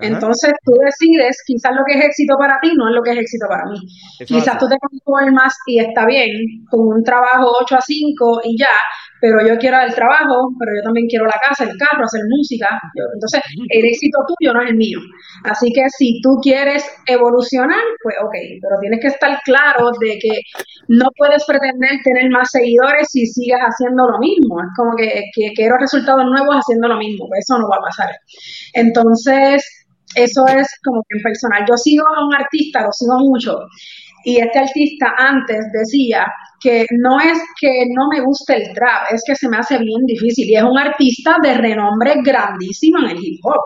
Entonces 0.00 0.52
tú 0.64 0.72
decides, 0.84 1.42
quizás 1.46 1.72
lo 1.74 1.82
que 1.86 1.98
es 1.98 2.04
éxito 2.04 2.36
para 2.38 2.58
ti 2.60 2.72
no 2.74 2.88
es 2.88 2.94
lo 2.94 3.02
que 3.02 3.12
es 3.12 3.18
éxito 3.18 3.46
para 3.48 3.64
mí. 3.64 3.78
quizás 4.26 4.58
tú 4.58 4.68
te 4.68 4.76
conformas 4.78 5.54
y 5.66 5.80
está 5.80 6.06
bien 6.06 6.30
con 6.70 6.88
un 6.88 7.02
trabajo 7.02 7.50
8 7.62 7.76
a 7.76 7.80
5 7.80 8.40
y 8.44 8.58
ya, 8.58 8.66
pero 9.26 9.42
yo 9.46 9.58
quiero 9.58 9.80
el 9.80 9.92
trabajo, 9.92 10.54
pero 10.56 10.70
yo 10.76 10.82
también 10.84 11.08
quiero 11.08 11.26
la 11.26 11.40
casa, 11.42 11.64
el 11.64 11.76
carro, 11.76 12.04
hacer 12.04 12.22
música. 12.30 12.68
entonces, 12.94 13.42
el 13.70 13.84
éxito 13.84 14.18
tuyo 14.28 14.52
no 14.54 14.62
es 14.62 14.70
el 14.70 14.76
mío. 14.76 15.00
Así 15.42 15.72
que 15.72 15.82
si 15.90 16.20
tú 16.22 16.38
quieres 16.40 16.86
evolucionar, 17.06 17.82
pues 18.02 18.14
ok, 18.22 18.34
pero 18.62 18.78
tienes 18.80 19.00
que 19.00 19.08
estar 19.08 19.40
claro 19.44 19.90
de 20.00 20.18
que 20.22 20.40
no 20.88 21.08
puedes 21.16 21.44
pretender 21.44 21.90
tener 22.04 22.30
más 22.30 22.50
seguidores 22.52 23.08
si 23.10 23.26
sigues 23.26 23.58
haciendo 23.58 24.06
lo 24.06 24.18
mismo. 24.20 24.60
Es 24.60 24.70
como 24.76 24.94
que, 24.96 25.24
que 25.34 25.52
quiero 25.54 25.76
resultados 25.76 26.24
nuevos 26.24 26.54
haciendo 26.54 26.86
lo 26.86 26.96
mismo, 26.96 27.26
pues 27.26 27.40
eso 27.48 27.58
no 27.58 27.68
va 27.68 27.78
a 27.78 27.90
pasar. 27.90 28.14
Entonces, 28.74 29.86
eso 30.14 30.46
es 30.46 30.68
como 30.84 31.02
que 31.08 31.18
en 31.18 31.22
personal. 31.22 31.64
Yo 31.68 31.76
sigo 31.76 32.04
a 32.06 32.24
un 32.24 32.34
artista, 32.34 32.82
lo 32.82 32.92
sigo 32.92 33.18
mucho, 33.18 33.58
y 34.26 34.38
este 34.38 34.58
artista 34.58 35.14
antes 35.16 35.66
decía 35.72 36.26
que 36.60 36.84
no 36.98 37.20
es 37.20 37.38
que 37.60 37.84
no 37.94 38.08
me 38.10 38.20
guste 38.20 38.56
el 38.56 38.74
trap, 38.74 39.12
es 39.12 39.22
que 39.24 39.36
se 39.36 39.48
me 39.48 39.56
hace 39.56 39.78
bien 39.78 40.00
difícil 40.04 40.50
y 40.50 40.56
es 40.56 40.64
un 40.64 40.76
artista 40.76 41.36
de 41.40 41.54
renombre 41.54 42.14
grandísimo 42.24 42.98
en 43.04 43.10
el 43.10 43.18
hip 43.24 43.38
hop. 43.44 43.62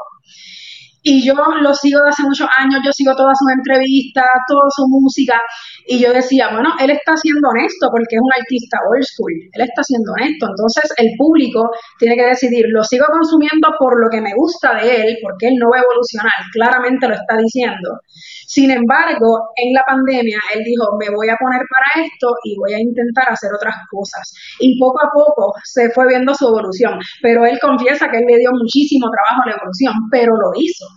Y 1.03 1.24
yo 1.24 1.34
lo 1.34 1.74
sigo 1.74 2.03
de 2.03 2.11
hace 2.11 2.22
muchos 2.22 2.46
años, 2.59 2.80
yo 2.84 2.92
sigo 2.92 3.16
todas 3.16 3.38
sus 3.38 3.51
entrevistas, 3.53 4.26
toda 4.46 4.68
su 4.68 4.86
música, 4.88 5.40
y 5.86 5.98
yo 5.98 6.12
decía, 6.12 6.51
bueno, 6.53 6.68
él 6.78 6.90
está 6.90 7.16
siendo 7.16 7.48
honesto 7.48 7.88
porque 7.90 8.16
es 8.16 8.20
un 8.20 8.32
artista 8.38 8.76
old 8.88 9.03
school, 9.03 9.32
él 9.53 9.62
está 9.62 9.82
siendo 9.82 10.12
honesto. 10.12 10.46
Entonces 10.46 10.92
el 10.98 11.11
público 11.16 11.70
tiene 11.98 12.16
que 12.16 12.26
decidir, 12.26 12.66
lo 12.68 12.84
sigo 12.84 13.07
consumiendo 13.11 13.68
por 13.78 13.98
lo 13.98 14.11
que 14.11 14.20
me 14.20 14.34
gusta 14.34 14.74
de 14.74 15.03
él, 15.03 15.16
porque 15.22 15.48
él 15.48 15.55
no 15.57 15.70
va 15.70 15.78
a 15.78 15.82
evolucionar, 15.82 16.32
claramente 16.53 17.09
lo 17.09 17.14
está 17.14 17.36
diciendo. 17.38 18.01
Sin 18.46 18.70
embargo, 18.70 19.55
en 19.57 19.72
la 19.72 19.82
pandemia, 19.86 20.38
él 20.55 20.64
dijo, 20.64 20.84
me 20.98 21.09
voy 21.09 21.28
a 21.30 21.36
poner 21.36 21.62
para 21.70 22.05
esto 22.05 22.34
y 22.44 22.57
voy 22.59 22.74
a 22.74 22.80
intentar 22.80 23.30
hacer 23.30 23.51
otras 23.55 23.76
cosas. 23.90 24.34
Y 24.59 24.78
poco 24.78 25.01
a 25.01 25.11
poco 25.14 25.55
se 25.64 25.88
fue 25.90 26.09
viendo 26.09 26.34
su 26.34 26.46
evolución, 26.48 26.98
pero 27.22 27.46
él 27.46 27.59
confiesa 27.61 28.11
que 28.11 28.18
él 28.18 28.24
le 28.28 28.38
dio 28.38 28.51
muchísimo 28.53 29.09
trabajo 29.11 29.42
a 29.44 29.51
la 29.51 29.57
evolución, 29.57 29.94
pero 30.11 30.36
lo 30.36 30.51
hizo 30.57 30.90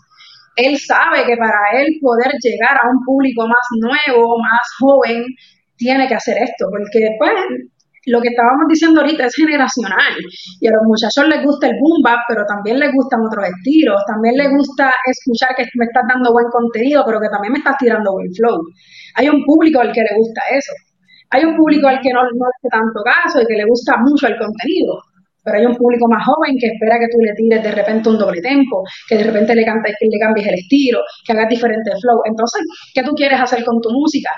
él 0.56 0.78
sabe 0.78 1.26
que 1.26 1.36
para 1.38 1.82
él 1.82 1.98
poder 2.02 2.32
llegar 2.42 2.78
a 2.78 2.90
un 2.90 3.04
público 3.04 3.48
más 3.48 3.66
nuevo, 3.80 4.38
más 4.40 4.62
joven, 4.80 5.26
tiene 5.78 6.08
que 6.08 6.16
hacer 6.16 6.38
esto, 6.38 6.68
porque 6.70 7.10
después 7.10 7.34
lo 8.06 8.22
que 8.22 8.30
estábamos 8.30 8.68
diciendo 8.68 9.00
ahorita 9.00 9.26
es 9.26 9.36
generacional 9.36 10.14
y 10.60 10.68
a 10.68 10.72
los 10.72 10.84
muchachos 10.84 11.24
les 11.28 11.44
gusta 11.44 11.68
el 11.68 11.80
boom 11.80 12.04
pero 12.28 12.44
también 12.46 12.78
les 12.78 12.92
gustan 12.92 13.22
otros 13.24 13.48
estilos, 13.48 13.96
también 14.06 14.36
les 14.36 14.50
gusta 14.52 14.92
escuchar 15.08 15.56
que 15.56 15.64
me 15.76 15.86
estás 15.86 16.04
dando 16.12 16.34
buen 16.34 16.48
contenido, 16.52 17.04
pero 17.06 17.20
que 17.20 17.30
también 17.32 17.54
me 17.54 17.60
estás 17.60 17.78
tirando 17.80 18.12
buen 18.12 18.28
flow. 18.36 18.60
Hay 19.16 19.30
un 19.30 19.44
público 19.46 19.80
al 19.80 19.94
que 19.94 20.02
le 20.02 20.16
gusta 20.18 20.42
eso. 20.52 20.74
Hay 21.32 21.46
un 21.46 21.56
público 21.56 21.88
al 21.88 22.00
que 22.02 22.12
no, 22.12 22.22
no 22.22 22.46
hace 22.46 22.70
tanto 22.70 23.00
caso 23.02 23.42
y 23.42 23.46
que 23.48 23.56
le 23.56 23.66
gusta 23.66 23.98
mucho 23.98 24.28
el 24.28 24.38
contenido 24.38 25.00
pero 25.44 25.58
hay 25.58 25.66
un 25.66 25.76
público 25.76 26.08
más 26.08 26.26
joven 26.26 26.58
que 26.58 26.68
espera 26.68 27.00
que 27.00 27.08
tú 27.08 27.18
le 27.20 27.34
tires 27.34 27.64
de 27.64 27.72
repente 27.72 28.10
un 28.10 28.18
doble 28.18 28.42
tempo, 28.42 28.84
que 29.08 29.18
de 29.18 29.24
repente 29.24 29.56
le, 29.56 29.66
que 29.66 30.08
le 30.10 30.20
cambies 30.20 30.48
el 30.48 30.56
estilo, 30.56 31.00
que 31.26 31.34
hagas 31.34 31.50
diferentes 31.50 31.94
flow. 32.02 32.22
Entonces, 32.26 32.62
¿qué 32.94 33.04
tú 33.04 33.12
quieres 33.14 33.40
hacer 33.40 33.64
con 33.64 33.82
tu 33.82 33.90
música? 33.92 34.30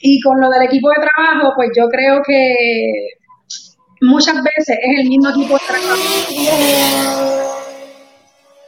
Y 0.00 0.20
con 0.20 0.40
lo 0.40 0.48
del 0.50 0.62
equipo 0.62 0.88
de 0.90 0.96
trabajo, 0.96 1.52
pues 1.56 1.70
yo 1.76 1.88
creo 1.88 2.22
que 2.26 2.54
muchas 4.00 4.36
veces 4.42 4.78
es 4.82 5.00
el 5.00 5.08
mismo 5.08 5.30
equipo 5.30 5.54
de 5.54 5.60
trabajo 5.66 7.61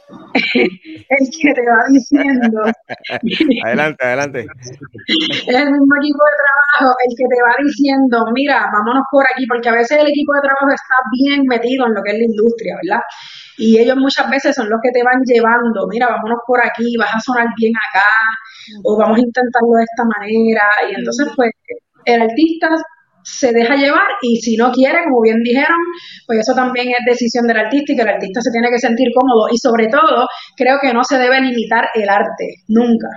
el 0.53 1.29
que 1.29 1.53
te 1.53 1.61
va 1.61 1.85
diciendo. 1.89 2.61
adelante, 3.65 4.05
adelante. 4.05 4.45
Es 5.07 5.47
el 5.47 5.71
mismo 5.71 5.95
equipo 6.01 6.21
de 6.25 6.35
trabajo 6.43 6.95
el 7.05 7.15
que 7.15 7.25
te 7.29 7.41
va 7.41 7.55
diciendo, 7.63 8.25
mira, 8.33 8.69
vámonos 8.71 9.05
por 9.11 9.25
aquí, 9.25 9.45
porque 9.47 9.69
a 9.69 9.73
veces 9.73 9.97
el 9.99 10.07
equipo 10.07 10.33
de 10.33 10.41
trabajo 10.41 10.67
está 10.69 10.95
bien 11.11 11.45
metido 11.47 11.87
en 11.87 11.93
lo 11.93 12.03
que 12.03 12.11
es 12.11 12.19
la 12.19 12.25
industria, 12.25 12.75
¿verdad? 12.83 13.03
Y 13.57 13.79
ellos 13.79 13.97
muchas 13.97 14.29
veces 14.29 14.55
son 14.55 14.69
los 14.69 14.79
que 14.83 14.91
te 14.91 15.03
van 15.03 15.21
llevando, 15.23 15.87
mira, 15.87 16.07
vámonos 16.07 16.39
por 16.45 16.59
aquí, 16.63 16.97
vas 16.97 17.15
a 17.15 17.19
sonar 17.19 17.47
bien 17.57 17.73
acá, 17.89 18.05
o 18.83 18.97
vamos 18.97 19.17
a 19.17 19.21
intentarlo 19.21 19.73
de 19.77 19.83
esta 19.83 20.03
manera. 20.03 20.63
Y 20.89 20.95
entonces, 20.95 21.27
pues, 21.35 21.51
el 22.05 22.21
artista 22.21 22.69
se 23.25 23.51
deja 23.51 23.75
llevar 23.75 24.07
y 24.21 24.37
si 24.37 24.55
no 24.55 24.71
quiere, 24.71 25.03
como 25.03 25.21
bien 25.21 25.41
dijeron, 25.43 25.77
pues 26.27 26.39
eso 26.39 26.53
también 26.53 26.89
es 26.89 27.05
decisión 27.05 27.47
del 27.47 27.57
artista 27.57 27.91
y 27.91 27.95
que 27.95 28.01
el 28.03 28.09
artista 28.09 28.39
se 28.39 28.51
tiene 28.51 28.69
que 28.69 28.79
sentir 28.79 29.09
cómodo 29.13 29.47
y 29.51 29.57
sobre 29.57 29.87
todo 29.87 30.27
creo 30.55 30.77
que 30.81 30.93
no 30.93 31.03
se 31.03 31.17
debe 31.17 31.41
limitar 31.41 31.89
el 31.95 32.07
arte, 32.07 32.61
nunca. 32.67 33.07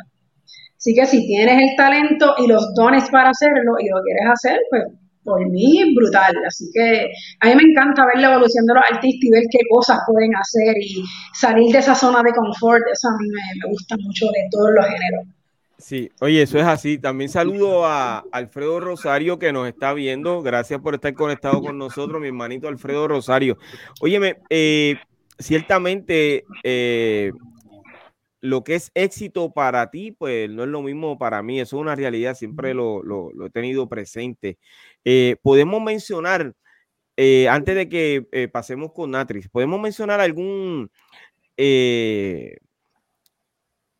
Así 0.76 0.94
que 0.94 1.04
si 1.06 1.26
tienes 1.26 1.60
el 1.60 1.76
talento 1.76 2.34
y 2.38 2.46
los 2.46 2.72
dones 2.74 3.08
para 3.10 3.30
hacerlo 3.30 3.74
y 3.80 3.88
lo 3.88 4.00
quieres 4.02 4.24
hacer, 4.32 4.58
pues 4.70 4.84
por 5.24 5.44
mí 5.50 5.94
brutal. 5.94 6.34
Así 6.46 6.64
que 6.72 7.10
a 7.40 7.46
mí 7.48 7.54
me 7.54 7.70
encanta 7.70 8.06
ver 8.06 8.22
la 8.22 8.32
evolución 8.32 8.64
de 8.64 8.74
los 8.74 8.84
artistas 8.90 9.22
y 9.22 9.30
ver 9.30 9.44
qué 9.50 9.58
cosas 9.70 9.98
pueden 10.06 10.30
hacer 10.34 10.74
y 10.80 11.04
salir 11.34 11.72
de 11.72 11.80
esa 11.80 11.94
zona 11.94 12.22
de 12.22 12.32
confort. 12.32 12.82
Eso 12.90 13.08
a 13.08 13.18
mí 13.20 13.28
me, 13.28 13.42
me 13.60 13.70
gusta 13.72 13.96
mucho 14.00 14.26
de 14.26 14.40
todos 14.50 14.70
los 14.72 14.86
géneros. 14.86 15.37
Sí, 15.78 16.10
oye, 16.20 16.42
eso 16.42 16.58
es 16.58 16.64
así. 16.64 16.98
También 16.98 17.30
saludo 17.30 17.86
a 17.86 18.24
Alfredo 18.32 18.80
Rosario 18.80 19.38
que 19.38 19.52
nos 19.52 19.68
está 19.68 19.94
viendo. 19.94 20.42
Gracias 20.42 20.80
por 20.80 20.94
estar 20.94 21.14
conectado 21.14 21.60
con 21.62 21.78
nosotros, 21.78 22.20
mi 22.20 22.26
hermanito 22.26 22.66
Alfredo 22.66 23.06
Rosario. 23.06 23.56
Óyeme, 24.00 24.38
eh, 24.50 24.96
ciertamente 25.38 26.44
eh, 26.64 27.30
lo 28.40 28.64
que 28.64 28.74
es 28.74 28.90
éxito 28.94 29.52
para 29.52 29.88
ti, 29.88 30.10
pues 30.10 30.50
no 30.50 30.64
es 30.64 30.68
lo 30.68 30.82
mismo 30.82 31.16
para 31.16 31.44
mí. 31.44 31.60
Eso 31.60 31.76
es 31.76 31.80
una 31.80 31.94
realidad, 31.94 32.34
siempre 32.34 32.74
lo, 32.74 33.30
he 33.46 33.50
tenido 33.50 33.88
presente. 33.88 34.58
Eh, 35.04 35.36
podemos 35.42 35.80
mencionar, 35.80 36.54
antes 37.48 37.74
de 37.76 37.88
que 37.88 38.50
pasemos 38.52 38.92
con 38.92 39.12
Natris, 39.12 39.48
podemos 39.48 39.80
mencionar 39.80 40.20
algún 40.20 40.90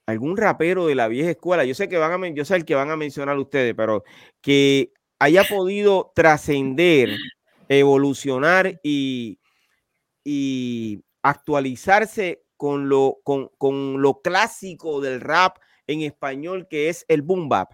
algún 0.09 0.39
rapero 0.39 0.87
de 0.87 0.95
la 0.95 1.07
vieja 1.07 1.33
escuela, 1.33 1.67
yo 1.67 1.75
sé 1.75 1.87
que 1.87 1.99
van 1.99 2.25
a, 2.25 2.29
yo 2.29 2.43
sé 2.47 2.57
el 2.57 2.65
que 2.65 2.75
van 2.75 2.91
a 2.91 2.97
mencionar 2.97 3.37
ustedes, 3.37 3.75
pero 3.77 4.05
que 4.41 4.95
haya 5.19 5.45
podido 5.45 6.13
trascender, 6.15 7.11
evolucionar 7.69 8.81
y, 8.83 9.39
y 10.25 11.03
actualizarse 11.23 12.43
con 12.57 12.89
lo, 12.89 13.19
con, 13.23 13.51
con, 13.59 14.01
lo 14.01 14.23
clásico 14.23 15.03
del 15.03 15.21
rap 15.21 15.59
en 15.87 16.01
español 16.01 16.69
que 16.71 16.89
es 16.89 17.05
el 17.09 17.21
boom 17.21 17.51
bap. 17.51 17.73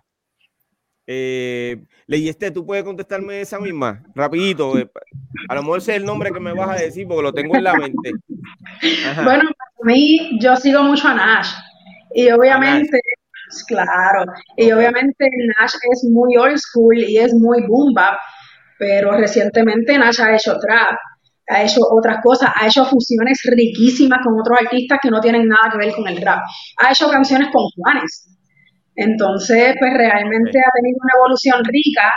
Eh, 1.06 1.84
Leyeste, 2.08 2.50
¿tú 2.50 2.66
puedes 2.66 2.82
contestarme 2.82 3.42
esa 3.42 3.60
misma? 3.60 4.02
Rapidito. 4.12 4.76
Eh, 4.76 4.90
a 5.48 5.54
lo 5.54 5.62
mejor 5.62 5.78
ese 5.78 5.92
es 5.92 5.98
el 5.98 6.04
nombre 6.04 6.32
que 6.32 6.40
me 6.40 6.52
vas 6.52 6.70
a 6.70 6.82
decir 6.82 7.06
porque 7.06 7.22
lo 7.22 7.32
tengo 7.32 7.54
en 7.54 7.62
la 7.62 7.74
mente. 7.74 8.10
Bueno, 9.22 9.50
para 9.56 9.94
mí, 9.94 10.36
yo 10.40 10.56
sigo 10.56 10.82
mucho 10.82 11.06
a 11.06 11.14
Nash. 11.14 11.54
Y 12.14 12.30
obviamente, 12.30 12.98
claro, 13.66 14.24
y 14.56 14.72
obviamente 14.72 15.26
Nash 15.58 15.74
es 15.92 16.04
muy 16.10 16.36
old 16.36 16.58
school 16.58 16.98
y 16.98 17.18
es 17.18 17.34
muy 17.34 17.66
boom 17.66 17.92
bap, 17.94 18.18
pero 18.78 19.12
recientemente 19.12 19.98
Nash 19.98 20.20
ha 20.20 20.34
hecho 20.34 20.56
trap 20.58 20.96
ha 21.48 21.62
hecho 21.62 21.80
otras 21.90 22.22
cosas, 22.22 22.50
ha 22.54 22.66
hecho 22.66 22.84
fusiones 22.86 23.38
riquísimas 23.44 24.20
con 24.24 24.38
otros 24.40 24.58
artistas 24.62 24.98
que 25.02 25.10
no 25.10 25.20
tienen 25.20 25.46
nada 25.48 25.70
que 25.70 25.78
ver 25.78 25.94
con 25.94 26.08
el 26.08 26.20
rap, 26.20 26.40
ha 26.78 26.90
hecho 26.90 27.10
canciones 27.10 27.48
con 27.52 27.64
Juanes. 27.76 28.30
Entonces, 28.96 29.74
pues 29.78 29.92
realmente 29.94 30.58
ha 30.58 30.70
tenido 30.72 30.98
una 31.02 31.12
evolución 31.18 31.64
rica 31.64 32.12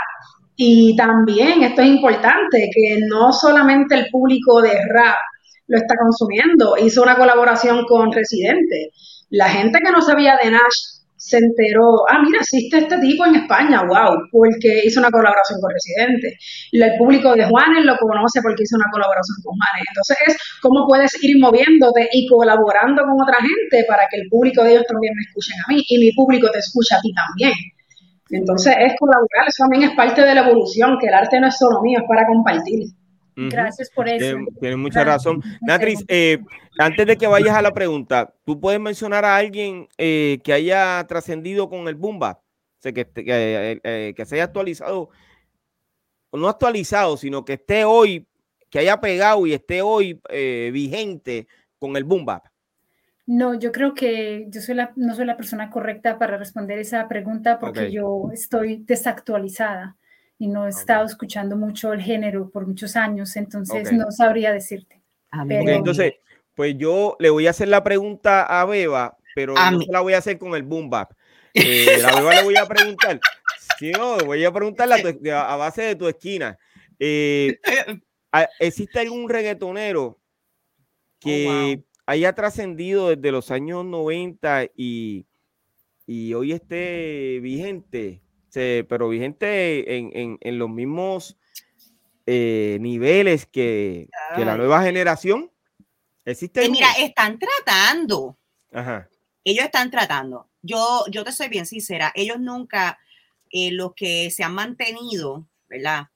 y 0.55 0.95
también 0.95 1.63
esto 1.63 1.81
es 1.81 1.87
importante, 1.87 2.69
que 2.73 2.99
no 3.07 3.33
solamente 3.33 3.95
el 3.95 4.07
público 4.09 4.61
de 4.61 4.73
rap 4.89 5.17
lo 5.67 5.77
está 5.77 5.95
consumiendo, 5.97 6.77
hizo 6.77 7.03
una 7.03 7.17
colaboración 7.17 7.83
con 7.85 8.11
Residente. 8.11 8.91
La 9.29 9.49
gente 9.49 9.79
que 9.83 9.91
no 9.91 10.01
sabía 10.01 10.37
de 10.41 10.51
Nash 10.51 10.97
se 11.17 11.37
enteró, 11.37 12.07
ah, 12.07 12.21
mira, 12.23 12.39
existe 12.39 12.77
este 12.77 12.97
tipo 12.99 13.25
en 13.25 13.35
España, 13.35 13.81
wow, 13.81 14.15
porque 14.31 14.85
hizo 14.85 14.99
una 14.99 15.09
colaboración 15.09 15.59
con 15.59 15.73
Residente. 15.73 16.37
El 16.71 16.97
público 16.97 17.33
de 17.33 17.43
Juanes 17.45 17.83
lo 17.83 17.97
conoce 17.97 18.39
porque 18.41 18.63
hizo 18.63 18.77
una 18.77 18.89
colaboración 18.91 19.35
con 19.43 19.57
Juanes. 19.57 19.83
Entonces 19.89 20.17
es 20.27 20.37
cómo 20.61 20.87
puedes 20.87 21.11
ir 21.23 21.39
moviéndote 21.41 22.07
y 22.13 22.27
colaborando 22.27 23.01
con 23.03 23.19
otra 23.19 23.41
gente 23.41 23.85
para 23.89 24.07
que 24.09 24.21
el 24.21 24.29
público 24.29 24.63
de 24.63 24.71
ellos 24.71 24.85
también 24.87 25.13
me 25.15 25.23
escuchen 25.27 25.57
a 25.59 25.67
mí 25.67 25.83
y 25.89 25.97
mi 25.99 26.11
público 26.13 26.49
te 26.51 26.59
escucha 26.59 26.97
a 26.97 27.01
ti 27.01 27.11
también. 27.11 27.53
Entonces 28.29 28.75
es 28.79 28.93
colaborar, 28.99 29.47
eso 29.47 29.63
también 29.63 29.89
es 29.89 29.95
parte 29.95 30.21
de 30.21 30.35
la 30.35 30.41
evolución, 30.47 30.97
que 30.99 31.07
el 31.07 31.13
arte 31.13 31.39
no 31.39 31.47
es 31.47 31.57
solo 31.57 31.81
mío, 31.81 31.99
es 31.99 32.07
para 32.07 32.27
compartir. 32.27 32.87
Gracias 33.37 33.91
por 33.91 34.09
eso. 34.09 34.35
Tienes 34.59 34.79
mucha 34.79 35.03
razón. 35.03 35.43
Natris, 35.61 36.03
eh, 36.07 36.39
antes 36.79 37.05
de 37.05 37.17
que 37.17 37.27
vayas 37.27 37.55
a 37.55 37.61
la 37.61 37.71
pregunta, 37.71 38.33
¿tú 38.43 38.59
puedes 38.59 38.79
mencionar 38.79 39.25
a 39.25 39.35
alguien 39.35 39.87
eh, 39.99 40.39
que 40.43 40.53
haya 40.53 41.05
trascendido 41.07 41.69
con 41.69 41.87
el 41.87 41.93
Bumba? 41.93 42.41
O 42.41 42.81
sea, 42.81 42.91
que, 42.91 43.07
que, 43.07 43.79
eh, 43.83 44.13
que, 44.15 44.25
se 44.25 44.35
haya 44.35 44.45
actualizado, 44.45 45.09
no 46.31 46.49
actualizado, 46.49 47.15
sino 47.15 47.45
que 47.45 47.53
esté 47.53 47.85
hoy, 47.85 48.25
que 48.71 48.79
haya 48.79 48.99
pegado 48.99 49.45
y 49.45 49.53
esté 49.53 49.83
hoy 49.83 50.19
vigente 50.71 51.47
con 51.77 51.95
el 51.95 52.05
Bumba. 52.05 52.41
No, 53.27 53.53
yo 53.53 53.71
creo 53.71 53.93
que 53.93 54.45
yo 54.49 54.61
soy 54.61 54.75
la, 54.75 54.93
no 54.95 55.13
soy 55.13 55.25
la 55.25 55.37
persona 55.37 55.69
correcta 55.69 56.17
para 56.17 56.37
responder 56.37 56.79
esa 56.79 57.07
pregunta 57.07 57.59
porque 57.59 57.91
yo 57.91 58.29
estoy 58.33 58.77
desactualizada 58.77 59.95
y 60.39 60.47
no 60.47 60.65
he 60.65 60.69
estado 60.69 61.05
escuchando 61.05 61.55
mucho 61.55 61.93
el 61.93 62.01
género 62.01 62.49
por 62.49 62.67
muchos 62.67 62.95
años, 62.95 63.35
entonces 63.35 63.91
no 63.91 64.11
sabría 64.11 64.53
decirte. 64.53 65.01
entonces, 65.49 66.13
pues 66.53 66.75
yo 66.77 67.15
le 67.19 67.29
voy 67.29 67.47
a 67.47 67.51
hacer 67.51 67.67
la 67.67 67.83
pregunta 67.83 68.43
a 68.43 68.65
Beba, 68.65 69.17
pero 69.35 69.53
no 69.53 69.79
la 69.89 70.01
voy 70.01 70.13
a 70.13 70.19
hacer 70.19 70.37
con 70.37 70.55
el 70.55 70.63
boom 70.63 70.89
bap. 70.89 71.13
Eh, 71.53 72.03
a 72.05 72.15
Beba 72.15 72.35
le 72.35 72.43
voy 72.43 72.55
a 72.55 72.67
preguntar, 72.67 73.19
sí, 73.79 73.91
no, 73.91 74.17
voy 74.17 74.45
a 74.45 74.51
preguntarla 74.51 74.97
a, 74.97 75.55
base 75.55 75.81
de 75.81 75.95
tu 75.95 76.07
esquina. 76.07 76.57
Eh, 76.99 77.59
¿Existe 78.59 78.99
algún 78.99 79.27
reggaetonero 79.27 80.03
oh, 80.03 80.19
que 81.19 81.83
haya 82.05 82.33
trascendido 82.33 83.09
desde 83.09 83.31
los 83.31 83.49
años 83.49 83.85
90 83.85 84.65
y, 84.75 85.25
y 86.05 86.33
hoy 86.35 86.51
esté 86.51 87.39
vigente? 87.41 88.21
Pero 88.53 89.09
vigente 89.09 89.97
en, 89.97 90.37
en, 90.41 90.59
los 90.59 90.69
mismos 90.69 91.37
eh, 92.25 92.77
niveles 92.81 93.45
que, 93.45 94.09
que, 94.35 94.45
la 94.45 94.57
nueva 94.57 94.81
generación. 94.83 95.51
¿Existe 96.25 96.65
eh, 96.65 96.69
mira, 96.69 96.91
están 96.97 97.39
tratando. 97.39 98.37
Ellos 99.43 99.65
están 99.65 99.91
tratando. 99.91 100.49
Yo, 100.61 101.05
yo 101.09 101.23
te 101.23 101.31
soy 101.31 101.47
bien 101.47 101.65
sincera, 101.65 102.11
ellos 102.15 102.39
nunca, 102.39 102.99
eh, 103.49 103.71
los 103.71 103.93
que 103.95 104.29
se 104.31 104.43
han 104.43 104.53
mantenido, 104.53 105.47
¿verdad? 105.67 106.07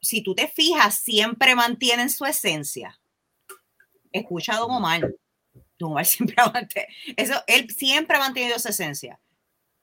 si 0.00 0.22
tú 0.22 0.34
te 0.34 0.48
fijas, 0.48 0.96
siempre 0.96 1.54
mantienen 1.54 2.10
su 2.10 2.24
esencia. 2.26 3.00
Escucha 4.12 4.54
a 4.54 4.58
Don 4.58 4.70
Omar. 4.70 5.12
Don 5.78 5.92
Omar 5.92 6.04
siempre 6.06 6.36
eso, 7.16 7.34
él 7.46 7.70
siempre 7.70 8.16
ha 8.16 8.20
mantenido 8.20 8.58
su 8.58 8.68
esencia 8.68 9.18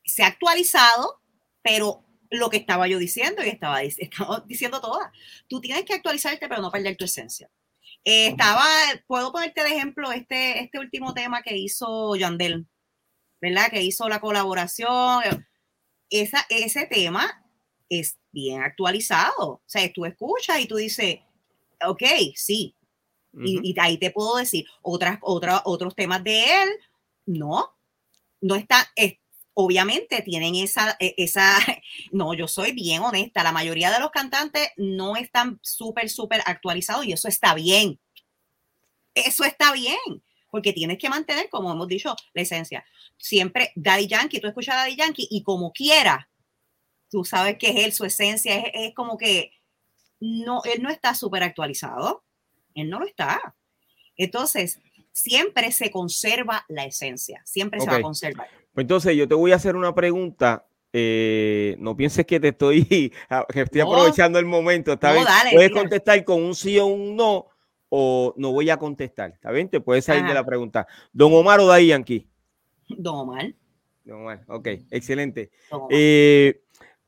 se 0.06 0.24
ha 0.24 0.28
actualizado, 0.28 1.22
pero 1.62 2.04
lo 2.30 2.50
que 2.50 2.58
estaba 2.58 2.88
yo 2.88 2.98
diciendo 2.98 3.44
y 3.44 3.50
estaba, 3.50 3.82
estaba 3.84 4.44
diciendo 4.48 4.82
toda. 4.82 5.12
Tú 5.48 5.62
tienes 5.62 5.86
que 5.86 5.94
actualizarte, 5.94 6.48
pero 6.48 6.62
no 6.62 6.72
perder 6.72 6.98
tu 6.98 7.06
esencia. 7.06 7.50
Eh, 8.06 8.28
estaba, 8.28 8.66
puedo 9.08 9.32
ponerte 9.32 9.64
de 9.64 9.70
ejemplo 9.70 10.12
este, 10.12 10.60
este 10.60 10.80
último 10.80 11.14
tema 11.14 11.42
que 11.42 11.56
hizo 11.56 12.16
Yandel, 12.16 12.68
¿verdad? 13.40 13.70
Que 13.70 13.82
hizo 13.82 14.10
la 14.10 14.20
colaboración. 14.20 15.48
Esa, 16.10 16.46
ese 16.50 16.86
tema 16.86 17.46
es 17.90 18.18
bien 18.32 18.62
actualizado. 18.62 19.50
O 19.50 19.62
sea, 19.66 19.92
tú 19.94 20.06
escuchas 20.06 20.60
y 20.60 20.68
tú 20.68 20.76
dices, 20.76 21.20
ok, 21.86 22.04
sí. 22.36 22.76
y, 23.34 23.72
y, 23.72 23.76
ahí 23.80 23.98
te 23.98 24.12
puedo 24.12 24.36
decir 24.36 24.66
otras, 24.82 25.20
otras, 25.22 25.62
otros 25.66 25.96
temas 25.96 26.24
de 26.24 26.64
él, 26.64 26.70
no, 27.26 27.74
no 28.42 28.56
está, 28.56 28.92
obviamente 29.54 30.22
tienen 30.22 30.56
esa, 30.56 30.96
e, 31.00 31.14
esa, 31.18 31.58
no, 32.12 32.34
yo 32.34 32.48
soy 32.48 32.72
bien 32.72 33.02
honesta, 33.02 33.44
la 33.44 33.52
mayoría 33.52 33.92
de 33.92 34.00
los 34.00 34.12
cantantes 34.12 34.70
no 34.78 35.16
están 35.16 35.60
súper, 35.62 36.10
súper 36.10 36.42
actualizados 36.46 37.06
y 37.06 37.14
eso 37.14 37.28
está 37.28 37.54
bien. 37.54 38.00
Eso 39.16 39.44
está 39.44 39.72
bien, 39.74 40.24
porque 40.50 40.74
tienes 40.74 40.98
que 40.98 41.10
mantener, 41.10 41.50
como 41.50 41.72
hemos 41.72 41.88
dicho, 41.88 42.16
la 42.34 42.42
esencia. 42.42 42.84
Siempre 43.18 43.72
Daddy 43.76 44.08
Yankee, 44.08 44.40
tú 44.40 44.48
escuchas 44.48 44.76
a 44.76 44.78
Daddy 44.80 44.96
Yankee 44.96 45.28
y 45.30 45.44
como 45.44 45.72
quiera, 45.72 46.30
tú 47.10 47.24
sabes 47.24 47.58
que 47.60 47.70
es 47.70 47.86
él, 47.86 47.94
su 47.94 48.06
esencia, 48.06 48.56
es, 48.58 48.72
es 48.74 48.94
como 48.96 49.18
que 49.18 49.52
no, 50.20 50.64
él 50.64 50.82
no 50.82 50.90
está 50.90 51.14
súper 51.14 51.44
actualizado, 51.44 52.24
él 52.74 52.90
no 52.90 53.00
lo 53.00 53.06
está. 53.06 53.56
Entonces, 54.18 54.80
siempre 55.12 55.72
se 55.72 55.92
conserva 55.92 56.66
la 56.68 56.86
esencia, 56.86 57.42
siempre 57.46 57.80
se 57.80 57.88
va 57.88 57.98
a 57.98 58.02
conservar. 58.02 58.50
Pues 58.74 58.86
entonces 58.86 59.16
yo 59.16 59.28
te 59.28 59.36
voy 59.36 59.52
a 59.52 59.56
hacer 59.56 59.76
una 59.76 59.94
pregunta. 59.94 60.66
Eh, 60.92 61.76
no 61.80 61.96
pienses 61.96 62.26
que 62.26 62.40
te 62.40 62.50
estoy, 62.50 62.86
que 63.50 63.62
estoy 63.62 63.82
aprovechando 63.82 64.40
el 64.40 64.46
momento. 64.46 64.94
¿está 64.94 65.14
bien? 65.14 65.26
puedes 65.54 65.72
contestar 65.72 66.24
con 66.24 66.42
un 66.42 66.56
sí 66.56 66.78
o 66.80 66.88
un 66.88 67.16
no, 67.16 67.48
o 67.90 68.34
no 68.38 68.52
voy 68.52 68.70
a 68.70 68.78
contestar. 68.78 69.32
¿Está 69.32 69.52
bien? 69.52 69.70
Te 69.70 69.80
puedes 69.80 70.06
salir 70.06 70.26
de 70.26 70.34
la 70.34 70.46
pregunta. 70.46 70.88
¿Don 71.12 71.32
Omar 71.34 71.60
o 71.60 71.68
Day 71.68 71.88
Yankee? 71.88 72.28
Don 72.90 73.16
Omar. 73.16 73.54
Don 74.04 74.22
Omar, 74.22 74.44
ok, 74.48 74.68
excelente. 74.92 75.52
Eh, 75.90 76.62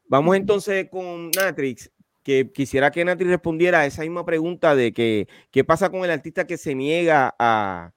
vamos 0.08 0.36
entonces 0.36 0.88
con 0.90 1.32
Natrix 1.32 1.92
que 2.24 2.52
quisiera 2.52 2.90
que 2.90 3.06
Natrix 3.06 3.30
respondiera 3.30 3.82
a 3.82 3.86
esa 3.86 4.02
misma 4.02 4.26
pregunta 4.26 4.76
de 4.76 4.94
que 4.94 5.28
qué 5.52 5.64
pasa 5.64 5.90
con 5.90 6.04
el 6.04 6.10
artista 6.10 6.48
que 6.48 6.58
se 6.58 6.74
niega 6.74 7.36
a, 7.38 7.92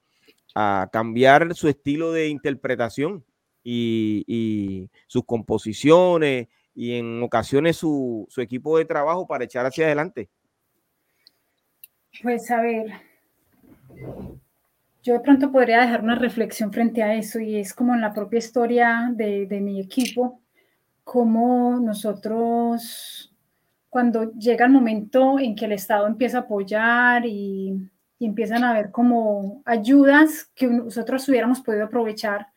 a 0.53 0.89
cambiar 0.91 1.55
su 1.55 1.67
estilo 1.67 2.11
de 2.11 2.27
interpretación 2.27 3.25
y, 3.63 4.89
sus 5.07 5.25
composiciones 5.25 6.47
y 6.73 6.93
en 6.93 7.21
ocasiones 7.23 7.77
su, 7.77 8.27
equipo 8.37 8.77
de 8.77 8.85
trabajo 8.85 9.27
para 9.27 9.43
echar 9.43 9.65
hacia 9.65 9.85
adelante? 9.85 10.29
Pues 12.21 12.49
a 12.51 12.61
ver, 12.61 12.91
yo 15.03 15.13
de 15.13 15.19
pronto 15.19 15.51
podría 15.51 15.81
dejar 15.81 16.03
una 16.03 16.15
reflexión 16.15 16.71
frente 16.71 17.03
a 17.03 17.15
eso 17.15 17.39
y 17.39 17.57
es 17.57 17.73
como 17.73 17.93
en 17.93 18.01
la 18.01 18.13
propia 18.13 18.39
historia 18.39 19.11
de, 19.13 19.47
mi 19.61 19.79
equipo, 19.79 20.41
como 21.03 21.79
nosotros, 21.79 23.33
cuando 23.89 24.31
llega 24.33 24.65
el 24.65 24.71
momento 24.71 25.39
en 25.39 25.55
que 25.55 25.65
el 25.65 25.73
Estado 25.73 26.07
empieza 26.07 26.39
a 26.39 26.41
apoyar 26.41 27.25
y, 27.25 27.89
y 28.19 28.25
empiezan 28.25 28.63
a 28.63 28.73
ver 28.73 28.91
como 28.91 29.61
ayudas 29.65 30.51
que 30.53 30.67
nosotros 30.67 31.27
hubiéramos 31.29 31.61
podido 31.61 31.85
aprovechar, 31.85 32.47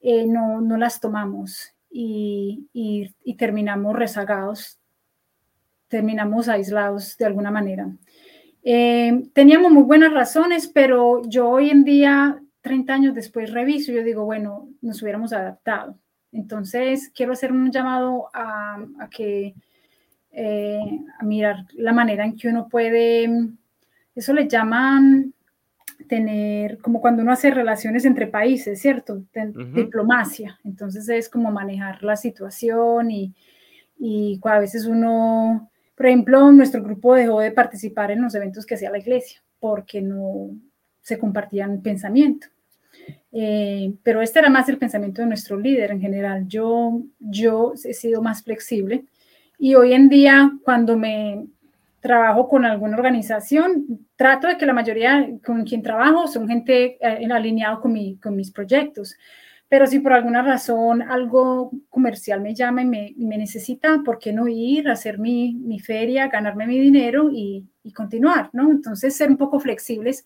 eh, 0.00 0.26
no, 0.26 0.60
no, 0.60 0.76
las 0.76 1.00
tomamos 1.00 1.74
y, 1.90 2.68
y, 2.72 3.34
terminamos 3.34 3.96
rezagados, 3.96 4.78
terminamos 5.88 6.48
aislados 6.48 7.16
de 7.18 7.26
alguna 7.26 7.50
manera. 7.50 7.90
Eh, 8.62 9.28
teníamos 9.32 9.72
muy 9.72 9.82
buenas 9.82 10.12
razones, 10.12 10.68
pero 10.68 11.22
yo 11.28 11.48
hoy 11.48 11.70
en 11.70 11.84
día 11.84 12.42
30 12.62 12.92
años 12.92 13.14
después 13.14 13.52
reviso 13.52 13.92
y 13.92 13.96
yo 13.96 14.02
digo, 14.02 14.24
bueno, 14.24 14.68
nos 14.80 15.02
hubiéramos 15.02 15.32
adaptado. 15.32 15.98
Entonces, 16.32 17.10
quiero 17.14 17.32
hacer 17.32 17.52
un 17.52 17.70
llamado 17.70 18.28
a, 18.32 18.78
que, 19.10 19.54
eh, 20.30 21.00
a 21.18 21.24
mirar 21.24 21.66
la 21.74 21.92
manera 21.92 22.24
en 22.24 22.36
que 22.36 22.48
uno 22.48 22.68
puede, 22.68 23.28
eso 24.14 24.32
le 24.32 24.48
llaman 24.48 25.34
tener, 26.08 26.78
como 26.78 27.00
cuando 27.00 27.22
uno 27.22 27.32
hace 27.32 27.50
relaciones 27.50 28.04
entre 28.04 28.26
países, 28.26 28.80
¿cierto? 28.80 29.22
Diplomacia. 29.74 30.58
Entonces 30.64 31.08
es 31.08 31.28
como 31.28 31.50
manejar 31.50 32.02
la 32.02 32.16
situación 32.16 33.10
y, 33.10 33.34
y 33.98 34.40
a 34.42 34.58
veces 34.58 34.86
uno, 34.86 35.70
por 35.94 36.06
ejemplo, 36.06 36.50
nuestro 36.52 36.82
grupo 36.82 37.14
dejó 37.14 37.40
de 37.40 37.52
participar 37.52 38.10
en 38.10 38.22
los 38.22 38.34
eventos 38.34 38.66
que 38.66 38.74
hacía 38.74 38.90
la 38.90 38.98
iglesia 38.98 39.42
porque 39.58 40.00
no 40.00 40.50
se 41.02 41.18
compartían 41.18 41.82
pensamiento. 41.82 42.48
Eh, 43.32 43.94
pero 44.02 44.20
este 44.20 44.40
era 44.40 44.50
más 44.50 44.68
el 44.68 44.78
pensamiento 44.78 45.22
de 45.22 45.28
nuestro 45.28 45.58
líder 45.58 45.92
en 45.92 46.00
general. 46.00 46.48
Yo, 46.48 47.02
yo 47.18 47.74
he 47.84 47.94
sido 47.94 48.22
más 48.22 48.42
flexible 48.42 49.04
y 49.58 49.74
hoy 49.74 49.92
en 49.92 50.08
día 50.08 50.50
cuando 50.64 50.96
me 50.96 51.46
trabajo 52.00 52.48
con 52.48 52.64
alguna 52.64 52.96
organización, 52.96 54.06
trato 54.16 54.48
de 54.48 54.56
que 54.56 54.66
la 54.66 54.72
mayoría 54.72 55.28
con 55.44 55.64
quien 55.64 55.82
trabajo 55.82 56.26
son 56.26 56.48
gente 56.48 56.98
eh, 57.00 57.28
alineado 57.30 57.80
con, 57.80 57.92
mi, 57.92 58.16
con 58.18 58.34
mis 58.34 58.50
proyectos. 58.50 59.16
Pero 59.68 59.86
si 59.86 60.00
por 60.00 60.12
alguna 60.12 60.42
razón 60.42 61.00
algo 61.00 61.70
comercial 61.90 62.40
me 62.40 62.56
llama 62.56 62.82
y 62.82 62.86
me, 62.86 63.38
necesita, 63.38 64.02
¿por 64.04 64.18
qué 64.18 64.32
no 64.32 64.48
ir 64.48 64.88
a 64.88 64.94
hacer 64.94 65.20
mi, 65.20 65.54
mi 65.54 65.78
feria, 65.78 66.26
ganarme 66.26 66.66
mi 66.66 66.76
dinero 66.80 67.30
y, 67.30 67.66
continuar? 67.94 68.50
¿no? 68.52 68.70
Entonces, 68.70 69.14
ser 69.14 69.30
un 69.30 69.36
poco 69.36 69.60
flexibles. 69.60 70.24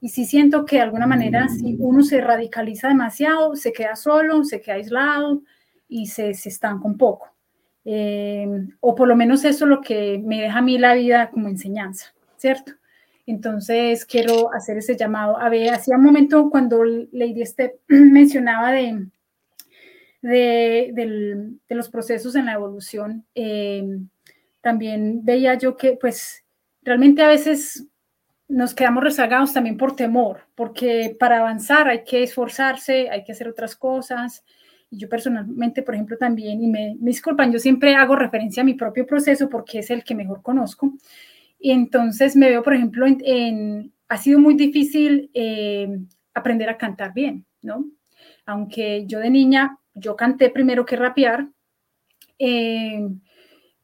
Y 0.00 0.10
si 0.10 0.26
siento 0.26 0.64
que 0.64 0.76
de 0.76 0.82
alguna 0.82 1.08
manera, 1.08 1.48
si 1.48 1.74
uno 1.80 2.04
se 2.04 2.20
radicaliza 2.20 2.88
demasiado, 2.88 3.56
se 3.56 3.72
queda 3.72 3.96
solo, 3.96 4.44
se 4.44 4.60
queda 4.60 4.76
aislado 4.76 5.42
y 5.88 6.06
se, 6.06 6.34
se 6.34 6.50
estanca 6.50 6.86
un 6.86 6.96
poco. 6.96 7.33
Eh, 7.84 8.48
o 8.80 8.94
por 8.94 9.08
lo 9.08 9.16
menos 9.16 9.44
eso 9.44 9.64
es 9.64 9.68
lo 9.68 9.80
que 9.80 10.18
me 10.24 10.40
deja 10.40 10.58
a 10.58 10.62
mí 10.62 10.78
la 10.78 10.94
vida 10.94 11.30
como 11.30 11.48
enseñanza, 11.48 12.14
¿cierto? 12.36 12.72
Entonces 13.26 14.04
quiero 14.04 14.52
hacer 14.52 14.78
ese 14.78 14.96
llamado. 14.96 15.38
A 15.38 15.48
ver, 15.48 15.72
hacía 15.72 15.96
un 15.96 16.04
momento 16.04 16.50
cuando 16.50 16.84
Lady 16.84 17.44
Step 17.44 17.80
mencionaba 17.88 18.72
de, 18.72 19.08
de, 20.22 21.56
los 21.68 21.88
procesos 21.88 22.34
en 22.34 22.46
la 22.46 22.54
evolución, 22.54 23.26
eh, 23.34 23.98
también 24.60 25.24
veía 25.24 25.54
yo 25.54 25.76
que 25.76 25.98
pues 26.00 26.44
realmente 26.82 27.22
a 27.22 27.28
veces 27.28 27.86
nos 28.48 28.74
quedamos 28.74 29.02
rezagados 29.02 29.52
también 29.52 29.76
por 29.76 29.96
temor, 29.96 30.46
porque 30.54 31.16
para 31.18 31.40
avanzar 31.40 31.88
hay 31.88 32.04
que 32.04 32.22
esforzarse, 32.22 33.10
hay 33.10 33.24
que 33.24 33.32
hacer 33.32 33.48
otras 33.48 33.74
cosas 33.74 34.44
yo 34.96 35.08
personalmente, 35.08 35.82
por 35.82 35.94
ejemplo, 35.94 36.16
también, 36.16 36.62
y 36.62 36.68
me, 36.68 36.96
disculpan, 36.98 37.52
yo 37.52 37.58
siempre 37.58 37.94
hago 37.94 38.16
referencia 38.16 38.62
a 38.62 38.64
mi 38.66 38.74
propio 38.74 39.06
proceso 39.06 39.48
porque 39.48 39.80
es 39.80 39.90
el 39.90 40.04
que 40.04 40.14
mejor 40.14 40.42
conozco. 40.42 40.94
Y 41.58 41.70
entonces 41.70 42.36
me 42.36 42.48
veo, 42.48 42.62
por 42.62 42.74
ejemplo, 42.74 43.06
en, 43.06 43.92
ha 44.08 44.16
sido 44.18 44.38
muy 44.38 44.54
difícil 44.54 45.30
eh, 45.34 45.98
aprender 46.34 46.68
a 46.68 46.78
cantar 46.78 47.12
bien, 47.14 47.46
¿no? 47.62 47.86
Aunque 48.46 49.04
yo 49.06 49.20
de 49.20 49.30
niña, 49.30 49.78
yo 49.94 50.16
canté 50.16 50.50
primero 50.50 50.84
que 50.84 50.96
rapear. 50.96 51.48
Eh, 52.38 53.08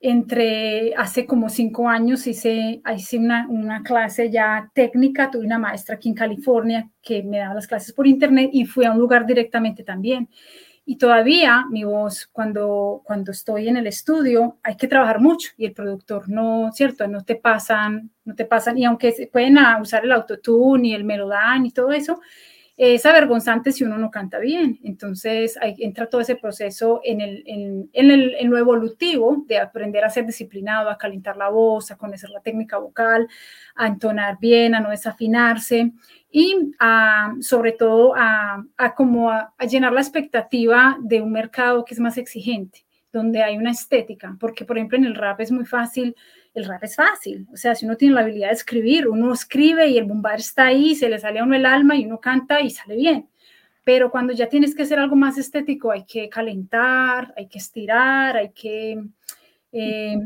entre 0.00 0.94
hace 0.94 1.26
como 1.26 1.50
cinco 1.50 1.86
años 1.86 2.26
hice, 2.26 2.80
hice 2.96 3.18
una, 3.18 3.46
una, 3.48 3.82
clase 3.82 4.30
ya 4.30 4.70
técnica, 4.74 5.30
tuve 5.30 5.44
una 5.44 5.58
maestra 5.58 5.96
aquí 5.96 6.08
en 6.08 6.14
California 6.14 6.90
que 7.02 7.22
me 7.22 7.38
daba 7.38 7.54
las 7.54 7.66
clases 7.66 7.92
por 7.92 8.06
internet 8.06 8.48
y 8.52 8.64
fui 8.64 8.86
a 8.86 8.92
un 8.92 8.98
lugar 8.98 9.26
directamente 9.26 9.84
también. 9.84 10.28
Y 10.90 10.96
todavía 10.96 11.66
mi 11.70 11.84
voz, 11.84 12.28
cuando, 12.32 13.02
cuando 13.04 13.30
estoy 13.30 13.68
en 13.68 13.76
el 13.76 13.86
estudio, 13.86 14.58
hay 14.60 14.76
que 14.76 14.88
trabajar 14.88 15.20
mucho 15.20 15.50
y 15.56 15.64
el 15.66 15.72
productor 15.72 16.28
no, 16.28 16.72
¿cierto? 16.72 17.06
No 17.06 17.22
te 17.22 17.36
pasan, 17.36 18.10
no 18.24 18.34
te 18.34 18.44
pasan, 18.44 18.76
y 18.76 18.84
aunque 18.84 19.30
pueden 19.32 19.56
usar 19.80 20.02
el 20.02 20.10
autotune 20.10 20.88
y 20.88 20.94
el 20.94 21.04
melodán 21.04 21.64
y 21.64 21.70
todo 21.70 21.92
eso, 21.92 22.20
es 22.76 23.06
avergonzante 23.06 23.70
si 23.70 23.84
uno 23.84 23.98
no 23.98 24.10
canta 24.10 24.40
bien. 24.40 24.80
Entonces 24.82 25.56
ahí 25.62 25.76
entra 25.78 26.08
todo 26.08 26.22
ese 26.22 26.34
proceso 26.34 27.00
en, 27.04 27.20
el, 27.20 27.44
en, 27.46 27.88
en, 27.92 28.10
el, 28.10 28.34
en, 28.34 28.50
lo 28.50 28.58
evolutivo 28.58 29.44
de 29.46 29.58
aprender 29.58 30.02
a 30.02 30.10
ser 30.10 30.26
disciplinado, 30.26 30.90
a 30.90 30.98
calentar 30.98 31.36
la 31.36 31.50
voz, 31.50 31.92
a 31.92 31.96
conocer 31.96 32.30
la 32.30 32.40
técnica 32.40 32.78
vocal, 32.78 33.28
a 33.76 33.86
entonar 33.86 34.38
bien, 34.40 34.74
a 34.74 34.80
no 34.80 34.90
desafinarse 34.90 35.92
y 36.30 36.72
a, 36.78 37.34
sobre 37.40 37.72
todo 37.72 38.14
a, 38.16 38.64
a 38.76 38.94
como 38.94 39.30
a, 39.30 39.52
llenar 39.68 39.92
la 39.92 40.00
expectativa 40.00 40.96
de 41.00 41.20
un 41.20 41.32
mercado 41.32 41.84
que 41.84 41.94
es 41.94 42.00
más 42.00 42.18
exigente, 42.18 42.84
donde 43.12 43.42
hay 43.42 43.56
una 43.56 43.72
estética, 43.72 44.36
porque 44.38 44.64
por 44.64 44.78
ejemplo 44.78 44.98
en 44.98 45.04
el 45.04 45.14
rap 45.14 45.40
es 45.40 45.50
muy 45.50 45.66
fácil 45.66 46.14
el 46.54 46.64
rap 46.64 46.82
es 46.84 46.96
fácil. 46.96 47.46
O 47.52 47.56
sea, 47.56 47.74
si 47.74 47.86
uno 47.86 47.96
tiene 47.96 48.14
la 48.14 48.22
habilidad 48.22 48.48
de 48.48 48.54
escribir, 48.54 49.08
uno 49.08 49.32
escribe 49.32 49.88
y 49.88 49.98
el 49.98 50.04
bombar 50.04 50.40
está 50.40 50.66
ahí, 50.66 50.94
se 50.94 51.08
le 51.08 51.18
sale 51.18 51.40
a 51.40 51.44
uno 51.44 51.54
el 51.54 51.66
alma 51.66 51.96
y 51.96 52.06
uno 52.06 52.20
canta 52.20 52.60
y 52.60 52.70
sale 52.70 52.96
bien. 52.96 53.28
Pero 53.84 54.10
cuando 54.10 54.32
ya 54.32 54.48
tienes 54.48 54.74
que 54.74 54.82
hacer 54.82 54.98
algo 54.98 55.16
más 55.16 55.38
estético, 55.38 55.90
hay 55.90 56.04
que 56.04 56.28
calentar, 56.28 57.32
hay 57.36 57.48
que 57.48 57.58
estirar, 57.58 58.36
hay 58.36 58.50
que 58.50 59.02
eh, 59.72 60.16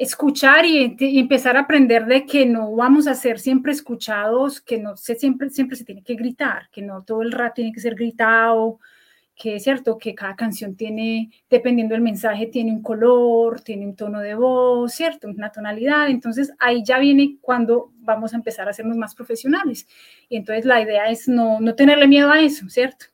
escuchar 0.00 0.64
y, 0.64 0.96
y, 0.98 1.18
empezar 1.18 1.58
a 1.58 1.60
aprender 1.60 2.06
de 2.06 2.24
que 2.24 2.46
no 2.46 2.74
vamos 2.74 3.06
a 3.06 3.12
ser 3.12 3.38
siempre 3.38 3.70
escuchados, 3.70 4.58
que 4.62 4.78
no 4.78 4.96
se, 4.96 5.14
siempre, 5.14 5.50
siempre 5.50 5.76
se 5.76 5.84
tiene 5.84 6.02
que 6.02 6.14
gritar, 6.14 6.70
que 6.72 6.80
no 6.80 7.02
todo 7.02 7.20
el 7.20 7.32
rap 7.32 7.54
tiene 7.54 7.70
que 7.70 7.80
ser 7.80 7.94
gritado, 7.94 8.78
que 9.36 9.56
es 9.56 9.62
cierto 9.62 9.98
que 9.98 10.14
cada 10.14 10.34
canción 10.36 10.74
tiene, 10.74 11.30
dependiendo 11.50 11.92
del 11.92 12.00
mensaje, 12.00 12.46
tiene 12.46 12.72
un 12.72 12.80
color, 12.80 13.60
tiene 13.60 13.84
un 13.84 13.94
tono 13.94 14.20
de 14.20 14.34
voz, 14.34 14.90
¿cierto? 14.94 15.28
Una 15.28 15.52
tonalidad. 15.52 16.08
Entonces 16.08 16.50
ahí 16.58 16.82
ya 16.82 16.98
viene 16.98 17.36
cuando 17.42 17.92
vamos 17.98 18.32
a 18.32 18.36
empezar 18.36 18.68
a 18.68 18.70
hacernos 18.70 18.96
más 18.96 19.14
profesionales. 19.14 19.86
Y 20.30 20.36
entonces 20.36 20.64
la 20.64 20.80
idea 20.80 21.10
es 21.10 21.28
no, 21.28 21.60
no 21.60 21.74
tenerle 21.74 22.08
miedo 22.08 22.30
a 22.30 22.40
eso, 22.40 22.70
¿cierto? 22.70 23.04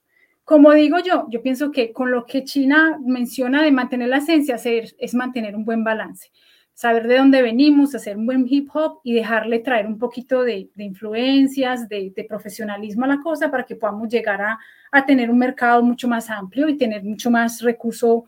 Como 0.45 0.73
digo 0.73 0.99
yo, 1.01 1.27
yo 1.31 1.43
pienso 1.43 1.73
que 1.73 1.93
con 1.93 2.13
lo 2.13 2.27
que 2.27 2.45
China 2.45 2.97
menciona 3.05 3.65
de 3.65 3.73
mantener 3.73 4.09
la 4.09 4.19
esencia 4.19 4.55
es 4.55 5.15
mantener 5.15 5.57
un 5.57 5.65
buen 5.65 5.83
balance 5.83 6.31
saber 6.77 7.09
de 7.09 7.17
dónde 7.17 7.41
venimos, 7.41 7.95
hacer 7.95 8.19
un 8.19 8.27
buen 8.27 8.47
hip 8.47 8.69
hop 8.75 9.01
y 9.03 9.15
dejarle 9.15 9.61
traer 9.61 9.87
un 9.87 9.99
poquito 9.99 10.43
de, 10.43 10.69
influencias, 10.77 11.89
de, 11.89 12.13
profesionalismo 12.29 13.07
a 13.07 13.09
la 13.09 13.21
cosa 13.23 13.51
para 13.51 13.65
que 13.65 13.77
podamos 13.77 14.11
llegar 14.11 14.43
a, 14.43 15.07
tener 15.07 15.31
un 15.31 15.39
mercado 15.39 15.83
mucho 15.83 16.07
más 16.07 16.29
amplio 16.29 16.69
y 16.69 16.77
tener 16.77 17.03
mucho 17.03 17.31
más 17.31 17.63
recurso 17.63 18.27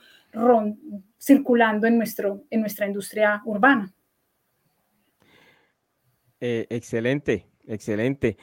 circulando 1.19 1.87
en, 1.87 1.99
nuestro, 1.99 2.45
en 2.49 2.61
nuestra 2.63 2.87
industria 2.87 3.43
urbana. 3.45 3.93
Eh, 6.41 6.67
excelente, 6.71 7.47
excelente. 7.67 8.39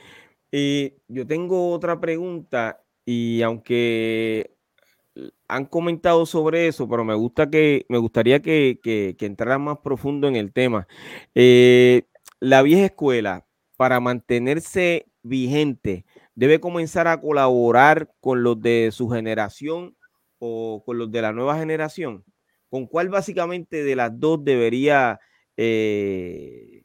Y 0.52 0.94
yo 1.08 1.26
tengo 1.26 1.72
otra 1.72 2.00
pregunta 2.00 2.80
y 3.06 3.42
aunque 3.42 4.55
han 5.48 5.66
comentado 5.66 6.26
sobre 6.26 6.68
eso, 6.68 6.90
pero 6.90 7.04
me 7.04 7.16
gusta 7.16 7.50
que 7.50 7.86
me 7.90 7.98
gustaría 7.98 8.42
que, 8.42 8.80
que, 8.84 9.16
entraran 9.26 9.62
más 9.62 9.80
profundo 9.80 10.28
en 10.28 10.36
el 10.36 10.52
tema. 10.52 10.88
Eh, 11.34 12.04
la 12.40 12.62
vieja 12.62 12.86
escuela, 12.86 13.46
para 13.78 14.00
mantenerse 14.00 15.08
vigente, 15.24 16.06
debe 16.36 16.60
comenzar 16.60 17.08
a 17.08 17.20
colaborar 17.20 18.12
con 18.20 18.44
los 18.44 18.62
de 18.62 18.90
su 18.92 19.10
generación 19.10 19.96
o 20.40 20.84
con 20.86 20.98
los 20.98 21.12
de 21.12 21.22
la 21.22 21.32
nueva 21.32 21.58
generación. 21.58 22.24
¿Con 22.70 22.88
cuál 22.88 23.10
básicamente 23.10 23.84
de 23.84 23.96
las 23.96 24.20
dos 24.20 24.44
debería 24.44 25.20
eh, 25.56 26.84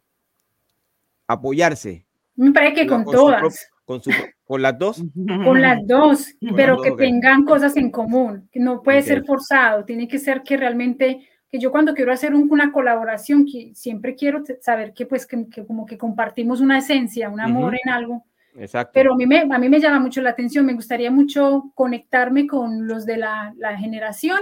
apoyarse? 1.26 2.06
Me 2.36 2.52
parece 2.52 2.74
que 2.82 2.86
con, 2.86 3.04
todas. 3.04 3.68
con, 3.84 4.00
su, 4.00 4.10
¿Con 4.50 4.62
las 4.62 4.76
dos? 4.76 5.00
Con 5.44 5.62
las 5.62 5.86
dos, 5.86 6.34
pero 6.56 6.82
que 6.82 6.90
tengan 6.90 7.44
cosas 7.44 7.76
en 7.76 7.88
común, 7.88 8.48
que 8.50 8.58
no 8.58 8.82
puede 8.82 9.00
ser 9.00 9.24
forzado, 9.24 9.84
tiene 9.84 10.08
que 10.08 10.18
ser 10.18 10.42
que 10.42 10.56
realmente, 10.56 11.20
que 11.48 11.60
yo 11.60 11.70
cuando 11.70 11.94
quiero 11.94 12.12
hacer 12.12 12.34
una 12.34 12.72
colaboración, 12.72 13.46
que 13.46 13.70
siempre 13.76 14.16
quiero 14.16 14.42
saber 14.60 14.92
que 14.92 15.06
pues 15.06 15.24
que, 15.24 15.46
como 15.64 15.86
que 15.86 15.96
compartimos 15.96 16.60
una 16.60 16.78
esencia, 16.78 17.30
un 17.30 17.38
amor 17.38 17.76
en 17.80 17.92
algo. 17.92 18.24
Exacto. 18.56 18.90
Pero 18.92 19.12
a 19.12 19.16
mí, 19.16 19.24
me, 19.24 19.38
a 19.38 19.58
mí 19.60 19.68
me 19.68 19.78
llama 19.78 20.00
mucho 20.00 20.20
la 20.20 20.30
atención, 20.30 20.66
me 20.66 20.74
gustaría 20.74 21.12
mucho 21.12 21.70
conectarme 21.76 22.48
con 22.48 22.88
los 22.88 23.06
de 23.06 23.18
la, 23.18 23.54
la 23.56 23.78
generación 23.78 24.40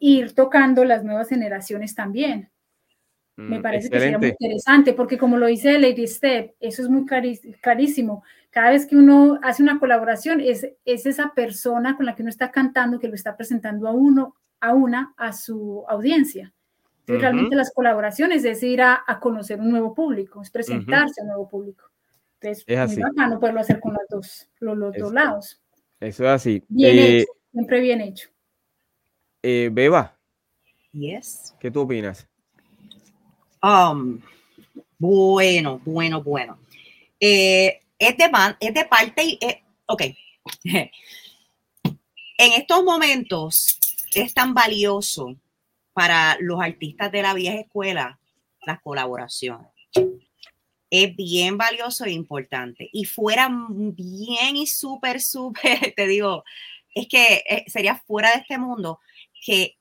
e 0.00 0.08
ir 0.08 0.34
tocando 0.34 0.84
las 0.84 1.04
nuevas 1.04 1.28
generaciones 1.28 1.94
también. 1.94 2.50
Me 3.36 3.58
mm, 3.58 3.62
parece 3.62 3.90
que 3.90 4.00
sería 4.00 4.18
muy 4.18 4.28
interesante, 4.28 4.94
porque 4.94 5.18
como 5.18 5.36
lo 5.36 5.46
dice 5.46 5.78
Lady 5.78 6.06
Step, 6.06 6.54
eso 6.58 6.82
es 6.82 6.88
muy 6.88 7.04
carísimo. 7.04 8.24
Cada 8.50 8.70
vez 8.70 8.86
que 8.86 8.96
uno 8.96 9.38
hace 9.42 9.62
una 9.62 9.78
colaboración, 9.78 10.40
es, 10.40 10.66
es 10.86 11.04
esa 11.04 11.32
persona 11.34 11.96
con 11.96 12.06
la 12.06 12.14
que 12.14 12.22
uno 12.22 12.30
está 12.30 12.50
cantando 12.50 12.98
que 12.98 13.08
lo 13.08 13.14
está 13.14 13.36
presentando 13.36 13.86
a 13.88 13.92
uno, 13.92 14.36
a 14.60 14.72
una, 14.72 15.12
a 15.18 15.32
su 15.34 15.84
audiencia. 15.86 16.52
Realmente 17.06 17.54
las 17.54 17.72
colaboraciones 17.72 18.44
es 18.44 18.62
ir 18.64 18.82
a, 18.82 19.04
conocer 19.20 19.60
un 19.60 19.70
nuevo 19.70 19.94
público, 19.94 20.42
es 20.42 20.50
presentarse 20.50 21.20
a 21.20 21.24
un 21.24 21.28
nuevo 21.28 21.48
público. 21.48 21.84
Entonces, 22.40 22.64
Es 22.66 22.76
muy 22.76 22.84
así. 22.84 23.00
bacano 23.02 23.38
poderlo 23.38 23.60
hacer 23.60 23.80
con 23.80 23.92
los 23.92 24.02
dos, 24.08 24.50
los, 24.58 24.76
los 24.76 24.94
dos 24.96 25.12
lados. 25.12 25.62
Eso 26.00 26.24
es 26.24 26.30
así. 26.30 26.64
Bien 26.68 26.98
Eh, 26.98 27.18
hecho, 27.20 27.32
siempre 27.52 27.80
bien 27.80 28.00
hecho. 28.00 28.28
eh, 29.42 29.70
Beba, 29.72 30.18
Yes. 30.92 31.54
¿qué 31.60 31.70
tú 31.70 31.82
opinas? 31.82 32.26
Um, 33.66 34.20
bueno, 34.96 35.80
bueno, 35.84 36.22
bueno. 36.22 36.56
Es, 37.18 37.80
de, 37.98 38.30
es 38.60 38.74
de 38.74 38.84
parte 38.84 39.38
eh, 39.40 39.62
ok. 39.86 40.02
en 40.64 40.90
estos 42.38 42.84
momentos 42.84 43.80
es 44.14 44.32
tan 44.34 44.54
valioso 44.54 45.34
para 45.92 46.36
los 46.38 46.60
artistas 46.60 47.10
de 47.10 47.22
la 47.22 47.34
vieja 47.34 47.58
escuela 47.58 48.20
las 48.64 48.80
colaboraciones. 48.82 49.68
Es 50.88 51.16
bien 51.16 51.58
valioso 51.58 52.04
e 52.04 52.12
importante. 52.12 52.88
Y 52.92 53.04
fuera 53.04 53.48
bien 53.68 54.56
y 54.56 54.68
súper, 54.68 55.20
súper, 55.20 55.92
te 55.96 56.06
digo, 56.06 56.44
es 56.94 57.08
que 57.08 57.42
eh, 57.48 57.64
sería 57.66 57.96
fuera 57.96 58.30
de 58.30 58.42
este 58.42 58.58
mundo 58.58 59.00
que 59.44 59.76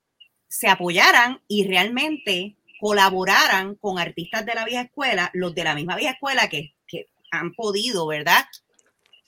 se 0.48 0.70
apoyaran 0.70 1.40
y 1.48 1.68
realmente 1.68 2.56
colaboraran 2.80 3.76
con 3.76 4.00
artistas 4.00 4.46
de 4.46 4.56
la 4.56 4.66
vieja 4.66 4.84
escuela, 4.84 5.32
los 5.34 5.54
de 5.56 5.64
la 5.64 5.76
misma 5.76 5.96
vieja 5.96 6.14
escuela 6.14 6.50
que, 6.50 6.76
que 6.88 7.10
han 7.32 7.54
podido, 7.54 8.08
¿verdad? 8.08 8.46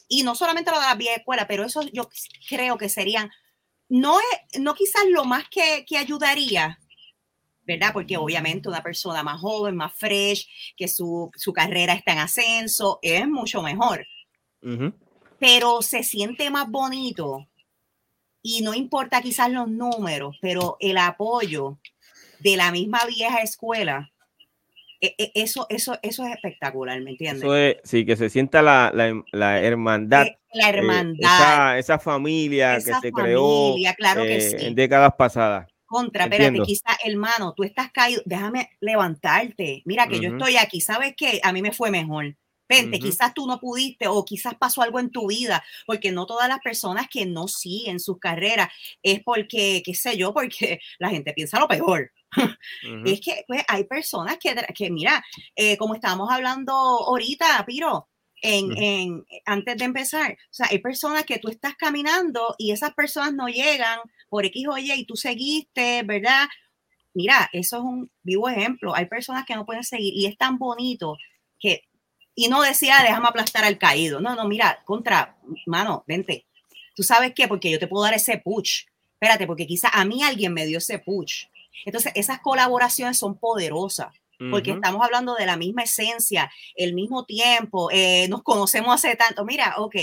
Y 0.08 0.24
no 0.24 0.36
solamente 0.36 0.72
los 0.72 0.80
de 0.80 0.88
la 0.88 0.96
vieja 0.96 1.16
escuela, 1.18 1.48
pero 1.48 1.66
eso 1.66 1.82
yo 1.94 2.10
creo 2.50 2.78
que 2.78 2.90
serían, 2.90 3.30
no, 3.90 4.20
es, 4.20 4.60
no 4.60 4.74
quizás 4.74 5.04
lo 5.10 5.26
más 5.26 5.46
que, 5.50 5.86
que 5.88 5.98
ayudaría, 5.98 6.80
¿verdad? 7.64 7.92
Porque 7.94 8.18
obviamente 8.18 8.70
una 8.70 8.84
persona 8.84 9.24
más 9.24 9.40
joven, 9.42 9.76
más 9.76 9.94
fresh, 9.98 10.74
que 10.76 10.88
su, 10.88 11.30
su 11.36 11.52
carrera 11.54 11.94
está 11.94 12.14
en 12.14 12.20
ascenso, 12.20 13.00
es 13.02 13.28
mucho 13.28 13.62
mejor 13.62 14.06
pero 15.40 15.82
se 15.82 16.04
siente 16.04 16.50
más 16.50 16.70
bonito 16.70 17.48
y 18.42 18.62
no 18.62 18.74
importa 18.74 19.22
quizás 19.22 19.52
los 19.52 19.68
números, 19.68 20.38
pero 20.42 20.78
el 20.80 20.98
apoyo 20.98 21.80
de 22.40 22.58
la 22.58 22.72
misma 22.72 23.06
vieja 23.06 23.42
escuela, 23.42 24.12
e- 25.00 25.16
e- 25.18 25.32
eso, 25.36 25.68
eso, 25.70 25.98
eso 26.02 26.26
es 26.26 26.32
espectacular, 26.34 27.00
¿me 27.02 27.12
entiendes? 27.12 27.44
Eso 27.44 27.56
es, 27.56 27.78
sí, 27.84 28.06
que 28.06 28.16
se 28.16 28.30
sienta 28.30 28.62
la, 28.62 28.92
la- 28.94 29.24
la 29.32 29.60
hermandad. 29.62 30.28
Eh, 30.28 30.38
la 30.54 30.68
eh, 30.68 30.70
hermandad, 30.70 31.20
esa, 31.20 31.78
esa 31.78 32.00
familia 32.00 32.78
esa 32.78 33.00
que 33.00 33.08
se 33.08 33.12
creó 33.12 33.70
familia, 33.70 33.94
claro 33.94 34.24
que 34.24 34.38
eh, 34.38 34.42
sí. 34.42 34.66
en 34.66 34.76
décadas 34.76 35.14
pasadas. 35.18 35.68
Contra, 35.86 36.26
espérate, 36.26 36.48
entiendo. 36.48 36.66
quizás, 36.66 36.98
hermano, 37.06 37.54
tú 37.56 37.64
estás 37.64 37.92
caído, 37.92 38.22
déjame 38.26 38.72
levantarte. 38.82 39.84
Mira 39.86 40.08
que 40.08 40.20
yo 40.20 40.32
estoy 40.32 40.58
aquí, 40.58 40.82
¿sabes 40.82 41.14
qué? 41.16 41.40
A 41.44 41.54
mí 41.54 41.62
me 41.62 41.72
fue 41.72 41.92
mejor. 41.92 42.36
Vente, 42.70 43.00
quizás 43.00 43.34
tú 43.34 43.48
no 43.48 43.58
pudiste 43.62 44.08
o 44.08 44.26
quizás 44.26 44.54
pasó 44.56 44.82
algo 44.82 45.00
en 45.00 45.10
tu 45.10 45.28
vida, 45.28 45.64
porque 45.86 46.12
no 46.12 46.26
todas 46.26 46.50
las 46.50 46.60
personas 46.60 47.08
que 47.10 47.26
no 47.26 47.48
siguen 47.48 48.02
sus 48.02 48.20
carreras 48.20 48.68
es 49.02 49.24
porque, 49.24 49.82
qué 49.86 49.94
sé 49.94 50.18
yo, 50.18 50.34
porque 50.34 50.82
la 51.00 51.10
gente 51.10 51.32
piensa 51.32 51.60
lo 51.60 51.70
peor. 51.70 52.12
Ujú. 52.36 53.04
Es 53.06 53.22
que 53.22 53.44
pues, 53.48 53.64
hay 53.68 53.84
personas 53.86 54.38
que, 54.38 54.54
que 54.76 54.90
mira, 54.92 55.24
eh, 55.56 55.78
como 55.78 55.96
estábamos 55.96 56.30
hablando 56.32 56.74
ahorita, 56.74 57.64
Piro, 57.66 58.08
en, 58.42 58.66
Ujú. 58.66 58.76
en- 58.80 59.26
antes 59.46 59.78
de 59.78 59.86
empezar, 59.86 60.32
o 60.34 60.54
sea, 60.54 60.68
hay 60.70 60.80
personas 60.80 61.24
que 61.26 61.40
tú 61.40 61.48
estás 61.50 61.76
caminando 61.76 62.54
y 62.58 62.72
esas 62.72 62.94
personas 62.94 63.34
no 63.34 63.48
llegan 63.48 64.00
por 64.30 64.46
X 64.46 64.68
o 64.68 64.78
Y 64.78 64.92
y 64.92 65.06
tú 65.06 65.16
seguiste, 65.16 66.04
¿verdad? 66.04 66.48
Mira, 67.14 67.50
eso 67.52 67.78
es 67.78 67.84
un 67.84 68.12
vivo 68.22 68.48
ejemplo. 68.50 68.94
Hay 68.96 69.06
personas 69.08 69.44
que 69.46 69.56
no 69.56 69.66
pueden 69.66 69.84
seguir 69.84 70.14
y 70.14 70.28
es 70.28 70.38
tan 70.38 70.60
bonito 70.60 71.18
que, 71.60 71.86
y 72.36 72.48
no 72.48 72.62
decía, 72.62 72.98
déjame 73.02 73.28
aplastar 73.28 73.64
al 73.64 73.80
caído. 73.80 74.20
No, 74.22 74.36
no, 74.36 74.48
mira, 74.48 74.84
contra, 74.86 75.36
mano, 75.66 76.04
vente. 76.08 76.46
¿Tú 76.96 77.02
sabes 77.02 77.34
qué? 77.34 77.48
Porque 77.48 77.72
yo 77.72 77.80
te 77.80 77.88
puedo 77.88 78.04
dar 78.04 78.14
ese 78.14 78.38
push. 78.38 78.84
Espérate, 79.14 79.48
porque 79.48 79.66
quizá 79.66 79.90
a 79.90 80.06
mí 80.06 80.22
alguien 80.22 80.54
me 80.54 80.68
dio 80.68 80.78
ese 80.78 81.00
push. 81.00 81.46
Entonces, 81.86 82.12
esas 82.16 82.40
colaboraciones 82.40 83.18
son 83.18 83.38
poderosas 83.40 84.10
porque 84.52 84.72
estamos 84.72 85.04
hablando 85.04 85.36
de 85.36 85.46
la 85.46 85.58
misma 85.58 85.84
esencia, 85.84 86.52
el 86.76 86.94
mismo 86.94 87.26
tiempo, 87.26 87.90
eh, 87.92 88.28
nos 88.30 88.44
conocemos 88.44 88.94
hace 88.94 89.16
tanto. 89.16 89.44
Mira, 89.46 89.76
ok, 89.78 89.96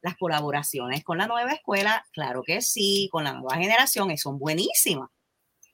las 0.00 0.16
colaboraciones 0.16 1.04
con 1.04 1.18
la 1.18 1.26
nueva 1.26 1.52
escuela, 1.52 2.04
claro 2.12 2.42
que 2.42 2.62
sí, 2.62 3.08
con 3.12 3.24
la 3.24 3.34
nueva 3.34 3.56
generación, 3.56 4.10
eh, 4.10 4.16
son 4.16 4.38
buenísimas. 4.38 5.10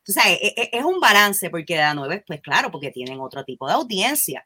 O 0.09 0.12
sea, 0.12 0.30
e- 0.32 0.55
e- 0.57 0.70
es, 0.72 0.84
un 0.84 0.98
balance 0.98 1.51
porque 1.51 1.76
la 1.76 1.94
nueva, 1.94 2.20
pues 2.26 2.40
claro, 2.40 2.70
porque 2.70 2.90
tienen 2.90 3.20
otro 3.20 3.44
tipo 3.44 3.68
de 3.68 3.74
audiencia. 3.74 4.44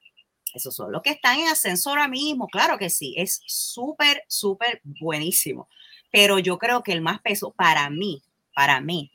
Esos 0.53 0.75
son 0.75 0.93
los 0.93 1.03
que 1.03 1.11
están 1.11 1.39
en 1.41 1.49
ascenso 1.49 1.91
ahora 1.91 2.07
mismo, 2.07 2.49
claro 2.49 2.79
que 2.79 2.91
sí, 2.91 3.15
es 3.17 3.41
súper, 3.47 4.23
súper 4.29 4.81
buenísimo. 4.85 5.69
Pero 6.13 6.39
yo 6.39 6.59
creo 6.59 6.83
que 6.83 6.93
el 6.93 7.01
más 7.01 7.21
peso 7.23 7.53
para 7.57 7.89
mí, 7.91 8.23
para 8.55 8.81
mí, 8.81 9.11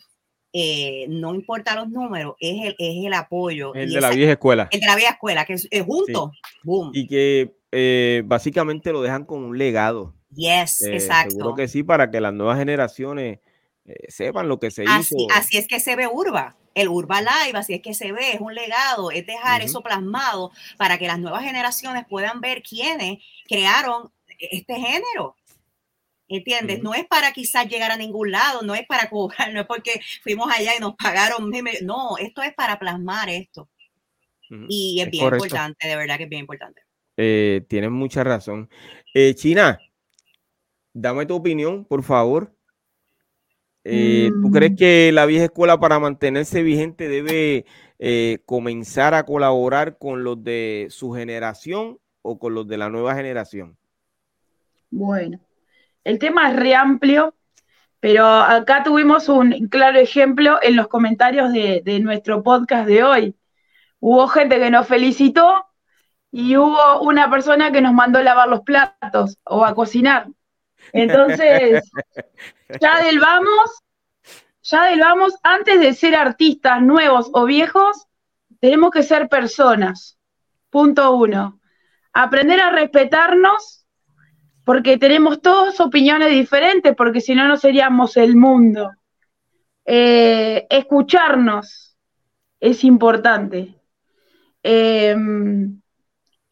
eh, 0.53 1.05
no 1.09 1.35
importa 1.35 1.75
los 1.75 1.89
números, 1.89 2.35
es 2.39 2.65
el, 2.65 2.75
es 2.79 3.05
el 3.05 3.13
apoyo. 3.13 3.73
El 3.75 3.91
y 3.91 3.95
de 3.95 4.01
la 4.01 4.09
vieja 4.09 4.31
escuela. 4.33 4.67
el 4.71 4.79
de 4.79 4.85
la 4.87 4.95
vieja 4.95 5.11
escuela, 5.11 5.45
que 5.45 5.53
es, 5.53 5.67
es 5.69 5.83
junto. 5.83 6.31
Boom. 6.63 6.91
Y 6.93 7.07
que 7.07 7.55
eh, 7.71 8.23
básicamente 8.25 8.91
lo 8.91 9.01
dejan 9.01 9.25
como 9.25 9.47
un 9.47 9.57
legado. 9.57 10.15
Yes, 10.33 10.81
Eh, 10.81 10.93
exacto. 10.95 11.31
Seguro 11.31 11.55
que 11.55 11.67
sí, 11.67 11.83
para 11.83 12.09
que 12.11 12.21
las 12.21 12.33
nuevas 12.33 12.57
generaciones 12.57 13.39
eh, 13.85 13.93
sepan 14.07 14.47
lo 14.47 14.59
que 14.59 14.71
se 14.71 14.83
Así, 14.87 15.15
hizo. 15.17 15.27
así 15.33 15.57
es 15.57 15.67
que 15.67 15.79
se 15.79 15.95
ve 15.95 16.07
Urba. 16.07 16.55
El 16.75 16.87
Urba 16.87 17.19
Live, 17.19 17.57
así 17.57 17.73
es 17.73 17.81
que 17.81 17.93
se 17.93 18.11
ve, 18.11 18.33
es 18.33 18.39
un 18.41 18.53
legado, 18.53 19.11
es 19.11 19.25
dejar 19.25 19.61
eso 19.61 19.81
plasmado 19.81 20.51
para 20.77 20.97
que 20.97 21.07
las 21.07 21.19
nuevas 21.19 21.43
generaciones 21.43 22.05
puedan 22.07 22.41
ver 22.41 22.61
quiénes 22.61 23.17
crearon 23.47 24.11
este 24.37 24.75
género. 24.75 25.35
¿Entiendes? 26.29 26.83
No 26.83 26.93
es 26.93 27.05
para 27.07 27.31
quizás 27.31 27.67
llegar 27.67 27.89
a 27.91 27.97
ningún 27.97 28.31
lado, 28.31 28.61
no 28.61 28.75
es 28.75 28.85
para 28.87 29.09
cobrar, 29.09 29.51
no 29.53 29.61
es 29.61 29.67
porque 29.67 29.99
fuimos 30.23 30.49
allá 30.51 30.75
y 30.77 30.79
nos 30.79 30.95
pagaron. 30.95 31.51
No, 31.83 32.17
esto 32.17 32.43
es 32.43 32.53
para 32.53 32.77
plasmar 32.79 33.29
esto. 33.29 33.67
Y 34.67 34.99
es, 34.99 35.05
es 35.07 35.11
bien 35.11 35.25
correcto. 35.25 35.45
importante, 35.45 35.87
de 35.87 35.95
verdad 35.95 36.17
que 36.17 36.23
es 36.23 36.29
bien 36.29 36.41
importante. 36.41 36.81
Eh, 37.17 37.65
tienes 37.67 37.91
mucha 37.91 38.23
razón. 38.23 38.69
Eh, 39.13 39.35
China, 39.35 39.79
dame 40.93 41.25
tu 41.25 41.35
opinión, 41.35 41.83
por 41.85 42.03
favor. 42.03 42.55
Eh, 43.83 44.29
¿Tú 44.41 44.51
crees 44.51 44.71
Mm. 44.73 44.75
que 44.75 45.11
la 45.11 45.25
vieja 45.25 45.45
escuela 45.45 45.79
para 45.79 45.99
mantenerse 45.99 46.61
vigente 46.63 47.07
debe 47.07 47.65
eh, 47.97 48.39
comenzar 48.45 49.13
a 49.13 49.23
colaborar 49.25 49.97
con 49.97 50.23
los 50.23 50.43
de 50.43 50.87
su 50.89 51.11
generación 51.11 51.99
o 52.21 52.37
con 52.39 52.53
los 52.53 52.67
de 52.67 52.77
la 52.77 52.89
nueva 52.89 53.15
generación? 53.15 53.77
Bueno, 54.89 55.39
el 56.03 56.19
tema 56.19 56.49
es 56.49 56.55
re 56.55 56.75
amplio, 56.75 57.35
pero 57.99 58.25
acá 58.25 58.83
tuvimos 58.83 59.29
un 59.29 59.67
claro 59.67 59.99
ejemplo 59.99 60.59
en 60.61 60.75
los 60.75 60.87
comentarios 60.87 61.51
de, 61.51 61.81
de 61.83 61.99
nuestro 61.99 62.43
podcast 62.43 62.87
de 62.87 63.03
hoy. 63.03 63.35
Hubo 63.99 64.27
gente 64.27 64.59
que 64.59 64.69
nos 64.69 64.87
felicitó 64.87 65.65
y 66.31 66.55
hubo 66.55 67.01
una 67.01 67.29
persona 67.29 67.71
que 67.71 67.81
nos 67.81 67.93
mandó 67.93 68.19
a 68.19 68.23
lavar 68.23 68.47
los 68.47 68.61
platos 68.61 69.37
o 69.43 69.65
a 69.65 69.75
cocinar. 69.75 70.27
Entonces, 70.93 71.83
ya 72.81 73.01
del 73.03 73.19
vamos, 73.19 73.83
ya 74.61 74.85
del 74.85 74.99
vamos, 74.99 75.33
antes 75.43 75.79
de 75.79 75.93
ser 75.93 76.15
artistas 76.15 76.81
nuevos 76.81 77.29
o 77.33 77.45
viejos, 77.45 78.07
tenemos 78.59 78.91
que 78.91 79.03
ser 79.03 79.29
personas. 79.29 80.17
Punto 80.69 81.11
uno. 81.15 81.59
Aprender 82.13 82.59
a 82.61 82.71
respetarnos 82.71 83.78
porque 84.69 84.99
tenemos 84.99 85.41
todas 85.41 85.79
opiniones 85.79 86.29
diferentes, 86.29 86.95
porque 86.95 87.21
si 87.21 87.33
no, 87.33 87.47
no 87.47 87.57
seríamos 87.57 88.15
el 88.17 88.35
mundo. 88.35 88.91
Eh, 89.83 90.67
escucharnos 90.69 91.97
es 92.59 92.83
importante. 92.83 93.73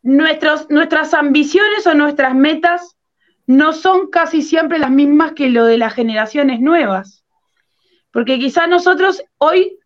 Nuestros, 0.02 0.68
nuestras 0.72 1.14
ambiciones 1.14 1.86
o 1.86 1.94
nuestras 1.94 2.34
metas 2.34 2.98
no 3.46 3.72
son 3.72 4.10
casi 4.10 4.42
siempre 4.42 4.80
las 4.80 4.90
mismas 4.90 5.34
que 5.34 5.52
lo 5.52 5.66
de 5.66 5.78
las 5.78 5.94
generaciones 5.94 6.60
nuevas. 6.60 7.24
Porque 8.10 8.40
quizás 8.40 8.68
nosotros 8.68 9.22
hoy 9.38 9.78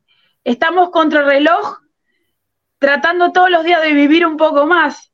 estamos 0.45 0.91
contra 0.91 1.19
el 1.19 1.25
reloj 1.25 1.79
tratando 2.79 3.33
todos 3.33 3.49
los 3.49 3.65
días 3.65 3.81
de 3.81 3.91
vivir 3.91 4.25
un 4.25 4.37
poco 4.37 4.65
más. 4.67 5.10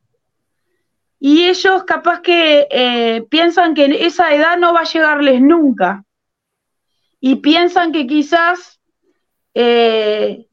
Y 1.19 1.48
ellos 1.48 1.84
capaz 1.85 2.22
que 2.22 2.68
eh, 2.69 3.23
piensan 3.30 3.73
que 3.73 3.85
esa 4.06 4.34
edad 4.34 4.57
no 4.57 4.73
va 4.73 4.81
a 4.81 4.91
llegarles 4.91 5.41
nunca. 5.41 6.03
Y 7.19 7.38
piensan 7.38 7.91
que 7.91 8.06
quizás 8.06 8.80
eh, 9.53 10.48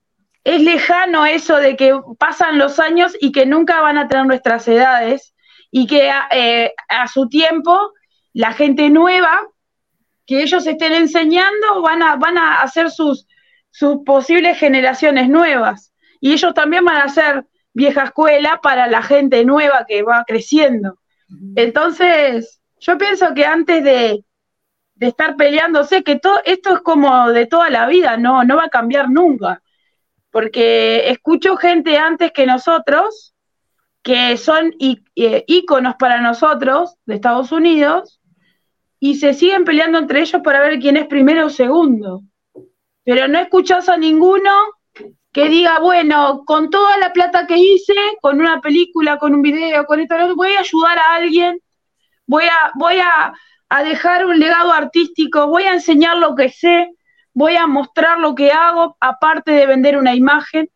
es 0.45 0.63
lejano 0.63 1.27
eso 1.27 1.57
de 1.57 1.77
que 1.77 1.99
pasan 2.19 2.59
los 2.59 2.79
años 2.79 3.15
y 3.21 3.33
que 3.33 3.47
nunca 3.47 3.81
van 3.81 3.99
a 3.99 4.09
tener 4.09 4.27
nuestras 4.27 4.67
edades 4.69 5.35
y 5.71 5.87
que 5.87 6.11
eh, 6.31 6.73
a 6.89 7.09
su 7.09 7.29
tiempo 7.29 7.93
la 8.33 8.53
gente 8.53 8.89
nueva 8.91 9.47
que 10.27 10.43
ellos 10.43 10.67
estén 10.67 10.93
enseñando 10.93 11.83
van 11.83 12.03
a, 12.03 12.17
van 12.17 12.39
a 12.39 12.63
hacer 12.63 12.91
sus, 12.91 13.27
sus 13.71 13.99
posibles 14.05 14.59
generaciones 14.59 15.29
nuevas. 15.29 15.93
Y 16.21 16.33
ellos 16.33 16.55
también 16.55 16.85
van 16.85 17.03
a 17.03 17.09
ser 17.09 17.47
vieja 17.75 18.05
escuela 18.05 18.61
para 18.63 18.87
la 18.87 19.03
gente 19.03 19.45
nueva 19.45 19.85
que 19.87 20.03
va 20.03 20.25
creciendo. 20.27 20.99
Entonces, 21.57 22.61
yo 22.79 22.97
pienso 22.97 23.35
que 23.35 23.45
antes 23.45 23.83
de, 23.83 24.25
de 24.95 25.07
estar 25.07 25.37
peleándose, 25.37 26.05
que 26.05 26.19
todo 26.19 26.41
esto 26.45 26.75
es 26.75 26.81
como 26.81 27.31
de 27.33 27.47
toda 27.47 27.69
la 27.71 27.87
vida, 27.87 28.17
no, 28.17 28.45
no 28.45 28.57
va 28.57 28.65
a 28.65 28.71
cambiar 28.71 29.11
nunca. 29.11 29.61
Porque 30.31 31.11
escucho 31.11 31.57
gente 31.57 31.99
antes 31.99 32.33
que 32.33 32.47
nosotros, 32.47 33.35
que 34.03 34.37
son 34.37 34.75
íconos 34.79 35.95
para 35.99 36.21
nosotros 36.21 36.97
de 37.07 37.15
Estados 37.15 37.53
Unidos, 37.53 38.21
y 39.01 39.17
se 39.17 39.35
siguen 39.35 39.65
peleando 39.65 39.99
entre 39.99 40.21
ellos 40.21 40.41
para 40.43 40.61
ver 40.61 40.79
quién 40.79 40.97
es 40.97 41.07
primero 41.07 41.47
o 41.47 41.51
segundo. 41.51 42.23
Pero 43.05 43.29
no 43.29 43.39
escuchas 43.39 43.89
a 43.89 43.97
ninguno 43.97 44.51
que 45.35 45.49
diga, 45.49 45.81
bueno, 45.81 46.45
con 46.47 46.71
toda 46.71 46.97
la 46.97 47.13
plata 47.13 47.45
que 47.49 47.59
hice, 47.59 47.93
con 48.23 48.41
una 48.41 48.61
película, 48.61 49.19
con 49.19 49.35
un 49.35 49.43
video, 49.43 49.85
con 49.85 49.99
esto, 49.99 50.15
voy 50.37 50.55
a 50.55 50.61
ayudar 50.61 50.97
a 50.97 51.15
alguien, 51.17 51.61
voy 52.25 52.45
a, 52.45 52.71
voy 52.77 53.01
a, 53.01 53.35
dejar 53.83 54.25
un 54.27 54.39
legado 54.39 54.73
artístico, 54.73 55.49
voy 55.49 55.65
a 55.65 55.73
enseñar 55.73 56.19
lo 56.19 56.37
que 56.37 56.51
sé, 56.51 56.93
voy 57.33 57.57
a 57.57 57.67
mostrar 57.67 58.21
lo 58.21 58.37
que 58.37 58.53
hago, 58.53 58.97
aparte 59.01 59.51
de 59.51 59.67
vender 59.67 59.99
una 59.99 60.15
imagen. 60.15 60.71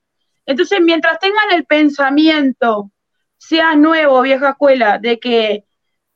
Entonces, 0.44 0.80
mientras 0.80 1.20
tengan 1.20 1.52
el 1.52 1.64
pensamiento, 1.64 2.90
sea 3.36 3.76
nuevo, 3.76 4.20
vieja 4.22 4.50
escuela, 4.50 4.98
de 4.98 5.20
que, 5.20 5.66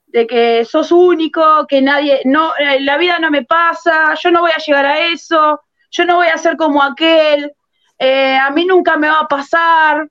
de 0.06 0.26
que 0.26 0.64
sos 0.64 0.90
único, 0.90 1.64
que 1.68 1.80
nadie, 1.80 2.22
no, 2.24 2.56
eh, 2.56 2.80
la 2.80 2.96
vida 2.98 3.20
no 3.20 3.30
me 3.30 3.44
pasa, 3.44 4.14
yo 4.14 4.32
no 4.32 4.40
voy 4.40 4.50
a 4.50 4.58
llegar 4.58 4.84
a 4.84 4.98
eso, 4.98 5.60
yo 5.92 6.04
no 6.06 6.16
voy 6.16 6.26
a 6.26 6.38
ser 6.38 6.56
como 6.56 6.82
aquel, 6.82 7.52
eh, 8.04 8.36
a 8.36 8.50
mí 8.50 8.64
nunca 8.64 8.96
me 8.96 9.08
va 9.08 9.20
a 9.20 9.28
pasar, 9.28 10.08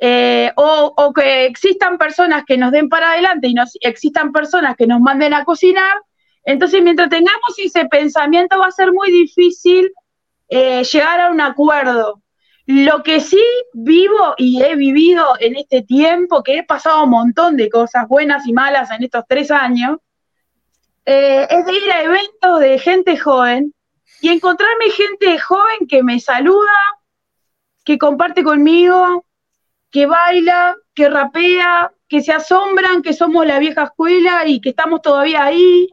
eh, 0.00 0.50
o, 0.56 1.12
que 1.14 1.46
existan 1.46 1.98
personas 1.98 2.42
que 2.44 2.58
nos 2.58 2.72
den 2.72 2.88
para 2.88 3.12
adelante 3.12 3.46
y 3.46 3.54
nos, 3.54 3.78
existan 3.80 4.32
personas 4.32 4.74
que 4.76 4.88
nos 4.88 5.00
manden 5.00 5.32
a 5.32 5.44
cocinar. 5.44 5.98
Entonces, 6.42 6.82
mientras 6.82 7.08
tengamos 7.08 7.56
ese 7.58 7.84
pensamiento, 7.84 8.58
va 8.58 8.66
a 8.66 8.72
ser 8.72 8.92
muy 8.92 9.12
difícil 9.12 9.92
eh, 10.48 10.82
llegar 10.82 11.20
a 11.20 11.30
un 11.30 11.40
acuerdo. 11.40 12.22
Lo 12.66 13.04
que 13.04 13.20
sí 13.20 13.44
vivo 13.72 14.34
y 14.36 14.60
he 14.64 14.74
vivido 14.74 15.24
en 15.38 15.54
este 15.54 15.82
tiempo, 15.82 16.42
que 16.42 16.58
he 16.58 16.64
pasado 16.64 17.04
un 17.04 17.10
montón 17.10 17.56
de 17.56 17.70
cosas 17.70 18.08
buenas 18.08 18.48
y 18.48 18.52
malas 18.52 18.90
en 18.90 19.04
estos 19.04 19.22
tres 19.28 19.52
años, 19.52 19.98
es 21.04 21.66
de 21.66 21.72
ir 21.72 21.92
a 21.92 22.02
eventos 22.02 22.58
de 22.58 22.80
gente 22.80 23.16
joven 23.16 23.72
y 24.20 24.30
encontrarme 24.30 24.90
gente 24.90 25.38
joven 25.38 25.86
que 25.88 26.02
me 26.02 26.18
saluda, 26.18 26.95
que 27.86 27.96
comparte 27.96 28.42
conmigo, 28.42 29.24
que 29.90 30.04
baila, 30.04 30.76
que 30.94 31.08
rapea, 31.08 31.92
que 32.08 32.20
se 32.20 32.32
asombran 32.32 33.00
que 33.00 33.14
somos 33.14 33.46
la 33.46 33.58
vieja 33.58 33.84
escuela 33.84 34.46
y 34.46 34.60
que 34.60 34.70
estamos 34.70 35.00
todavía 35.00 35.44
ahí. 35.44 35.88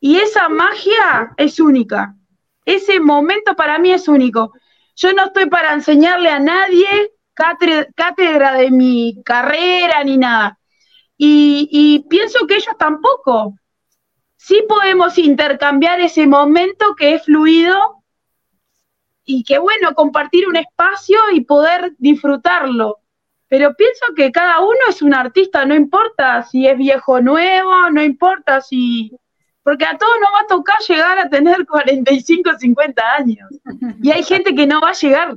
Y 0.00 0.16
esa 0.16 0.48
magia 0.48 1.34
es 1.36 1.60
única. 1.60 2.16
Ese 2.64 2.98
momento 3.00 3.54
para 3.54 3.78
mí 3.78 3.92
es 3.92 4.08
único. 4.08 4.52
Yo 4.96 5.12
no 5.12 5.26
estoy 5.26 5.46
para 5.46 5.74
enseñarle 5.74 6.30
a 6.30 6.40
nadie 6.40 7.12
cátedra 7.94 8.54
de 8.54 8.70
mi 8.70 9.22
carrera 9.24 10.02
ni 10.02 10.16
nada. 10.16 10.58
Y, 11.16 12.06
pienso 12.08 12.46
que 12.46 12.56
ellos 12.56 12.76
tampoco 12.78 13.54
sí 14.36 14.64
podemos 14.68 15.18
intercambiar 15.18 16.00
ese 16.00 16.26
momento 16.26 16.94
que 16.96 17.14
es 17.14 17.24
fluido 17.24 17.97
y 19.30 19.44
que 19.44 19.58
bueno, 19.58 19.94
compartir 19.94 20.48
un 20.48 20.56
espacio 20.56 21.18
y 21.34 21.42
poder 21.42 21.92
disfrutarlo. 21.98 23.00
Pero 23.46 23.74
pienso 23.74 24.06
que 24.16 24.32
cada 24.32 24.60
uno 24.60 24.78
es 24.88 25.02
un 25.02 25.12
artista, 25.12 25.66
no 25.66 25.74
importa 25.74 26.42
si 26.44 26.66
es 26.66 26.78
viejo 26.78 27.12
o 27.12 27.20
nuevo, 27.20 27.90
no 27.90 28.02
importa 28.02 28.62
si... 28.62 29.14
Porque 29.62 29.84
a 29.84 29.98
todos 29.98 30.14
nos 30.18 30.30
va 30.32 30.44
a 30.44 30.46
tocar 30.46 30.78
llegar 30.88 31.18
a 31.18 31.28
tener 31.28 31.66
45, 31.70 32.58
50 32.58 33.02
años. 33.18 33.48
Y 34.02 34.10
hay 34.10 34.22
gente 34.22 34.54
que 34.54 34.66
no 34.66 34.80
va 34.80 34.90
a 34.90 34.94
llegar. 34.94 35.36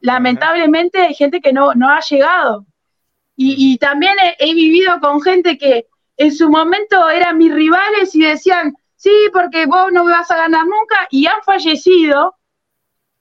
Lamentablemente 0.00 1.00
hay 1.00 1.14
gente 1.14 1.40
que 1.40 1.52
no, 1.52 1.74
no 1.74 1.88
ha 1.88 2.00
llegado. 2.00 2.64
Y, 3.36 3.78
también 3.78 4.14
he 4.38 4.54
vivido 4.54 5.00
con 5.00 5.22
gente 5.22 5.56
que 5.56 5.86
en 6.18 6.30
su 6.30 6.50
momento 6.50 7.08
eran 7.08 7.38
mis 7.38 7.52
rivales 7.52 8.14
y 8.14 8.20
decían, 8.20 8.74
sí, 8.96 9.10
porque 9.32 9.64
vos 9.64 9.90
no 9.90 10.04
me 10.04 10.12
vas 10.12 10.30
a 10.30 10.36
ganar 10.36 10.66
nunca, 10.66 11.08
y 11.10 11.26
han 11.26 11.42
fallecido. 11.42 12.36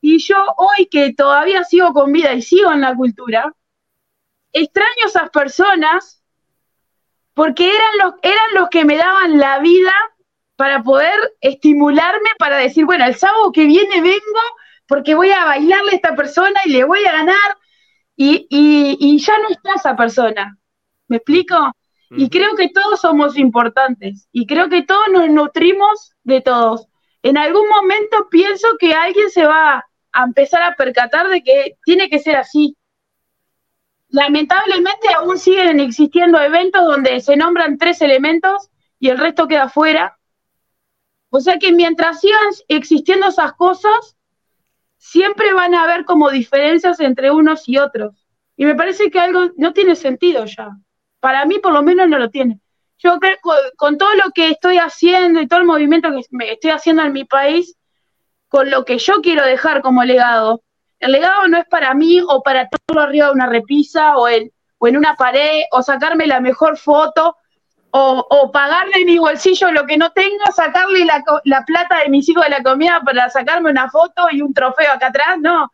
Y 0.01 0.19
yo 0.19 0.37
hoy 0.57 0.87
que 0.87 1.13
todavía 1.13 1.63
sigo 1.63 1.93
con 1.93 2.11
vida 2.11 2.33
y 2.33 2.41
sigo 2.41 2.71
en 2.71 2.81
la 2.81 2.95
cultura, 2.95 3.53
extraño 4.53 5.03
a 5.03 5.07
esas 5.07 5.29
personas 5.29 6.23
porque 7.33 7.69
eran 7.69 7.97
los, 8.03 8.13
eran 8.21 8.53
los 8.53 8.69
que 8.69 8.85
me 8.85 8.97
daban 8.97 9.37
la 9.37 9.59
vida 9.59 9.93
para 10.55 10.83
poder 10.83 11.17
estimularme, 11.41 12.29
para 12.37 12.57
decir, 12.57 12.85
bueno, 12.85 13.05
el 13.05 13.15
sábado 13.15 13.51
que 13.51 13.65
viene 13.65 14.01
vengo 14.01 14.41
porque 14.87 15.15
voy 15.15 15.31
a 15.31 15.45
bailarle 15.45 15.91
a 15.91 15.95
esta 15.95 16.15
persona 16.15 16.59
y 16.65 16.71
le 16.71 16.83
voy 16.83 17.05
a 17.05 17.11
ganar, 17.11 17.57
y, 18.15 18.47
y 18.49 19.17
ya 19.19 19.37
no 19.37 19.49
está 19.49 19.75
esa 19.75 19.95
persona. 19.95 20.57
¿Me 21.07 21.17
explico? 21.17 21.71
Y 22.11 22.29
creo 22.29 22.55
que 22.55 22.69
todos 22.69 23.01
somos 23.01 23.37
importantes 23.37 24.27
y 24.31 24.47
creo 24.47 24.67
que 24.67 24.81
todos 24.81 25.07
nos 25.11 25.29
nutrimos 25.29 26.13
de 26.23 26.41
todos. 26.41 26.87
En 27.21 27.37
algún 27.37 27.69
momento 27.69 28.27
pienso 28.29 28.67
que 28.79 28.93
alguien 28.93 29.29
se 29.29 29.45
va 29.45 29.85
a 30.11 30.23
empezar 30.23 30.63
a 30.63 30.75
percatar 30.75 31.27
de 31.29 31.43
que 31.43 31.77
tiene 31.83 32.09
que 32.09 32.19
ser 32.19 32.37
así. 32.37 32.75
Lamentablemente 34.09 35.07
aún 35.15 35.37
siguen 35.37 35.79
existiendo 35.79 36.39
eventos 36.39 36.83
donde 36.85 37.21
se 37.21 37.35
nombran 37.35 37.77
tres 37.77 38.01
elementos 38.01 38.69
y 38.99 39.09
el 39.09 39.17
resto 39.17 39.47
queda 39.47 39.69
fuera. 39.69 40.17
O 41.29 41.39
sea 41.39 41.59
que 41.59 41.71
mientras 41.71 42.21
sigan 42.21 42.47
existiendo 42.67 43.27
esas 43.27 43.53
cosas, 43.53 44.17
siempre 44.97 45.53
van 45.53 45.75
a 45.75 45.83
haber 45.83 46.05
como 46.05 46.29
diferencias 46.29 46.99
entre 46.99 47.31
unos 47.31 47.67
y 47.69 47.77
otros. 47.77 48.25
Y 48.57 48.65
me 48.65 48.75
parece 48.75 49.09
que 49.09 49.19
algo 49.19 49.51
no 49.57 49.73
tiene 49.73 49.95
sentido 49.95 50.45
ya. 50.45 50.69
Para 51.19 51.45
mí 51.45 51.59
por 51.59 51.73
lo 51.73 51.83
menos 51.83 52.09
no 52.09 52.17
lo 52.17 52.29
tiene. 52.29 52.59
Yo 52.97 53.17
creo 53.19 53.37
que 53.37 53.77
con 53.77 53.97
todo 53.97 54.13
lo 54.15 54.31
que 54.35 54.49
estoy 54.49 54.77
haciendo 54.77 55.39
y 55.39 55.47
todo 55.47 55.59
el 55.59 55.65
movimiento 55.65 56.09
que 56.11 56.51
estoy 56.51 56.71
haciendo 56.71 57.03
en 57.03 57.13
mi 57.13 57.23
país, 57.23 57.77
con 58.49 58.69
lo 58.69 58.83
que 58.83 58.97
yo 58.97 59.21
quiero 59.21 59.45
dejar 59.45 59.81
como 59.81 60.03
legado, 60.03 60.63
el 60.99 61.13
legado 61.13 61.47
no 61.47 61.57
es 61.57 61.65
para 61.67 61.93
mí 61.93 62.21
o 62.27 62.43
para 62.43 62.67
todo 62.67 62.99
arriba 62.99 63.27
de 63.27 63.31
una 63.31 63.47
repisa 63.47 64.17
o 64.17 64.27
en, 64.27 64.51
una 64.81 65.15
pared 65.15 65.63
o 65.71 65.81
sacarme 65.81 66.27
la 66.27 66.41
mejor 66.41 66.77
foto 66.77 67.37
o, 67.91 68.27
o 68.29 68.51
pagar 68.51 68.89
de 68.89 69.05
mi 69.05 69.17
bolsillo 69.17 69.71
lo 69.71 69.85
que 69.85 69.97
no 69.97 70.11
tenga, 70.11 70.51
sacarle 70.53 71.05
la, 71.05 71.23
la 71.45 71.63
plata 71.63 71.99
de 71.99 72.09
mis 72.09 72.27
hijos 72.27 72.43
de 72.43 72.49
la 72.49 72.63
comida 72.63 73.01
para 73.05 73.29
sacarme 73.29 73.71
una 73.71 73.89
foto 73.89 74.27
y 74.31 74.41
un 74.41 74.53
trofeo 74.53 74.91
acá 74.91 75.07
atrás, 75.07 75.37
no. 75.39 75.71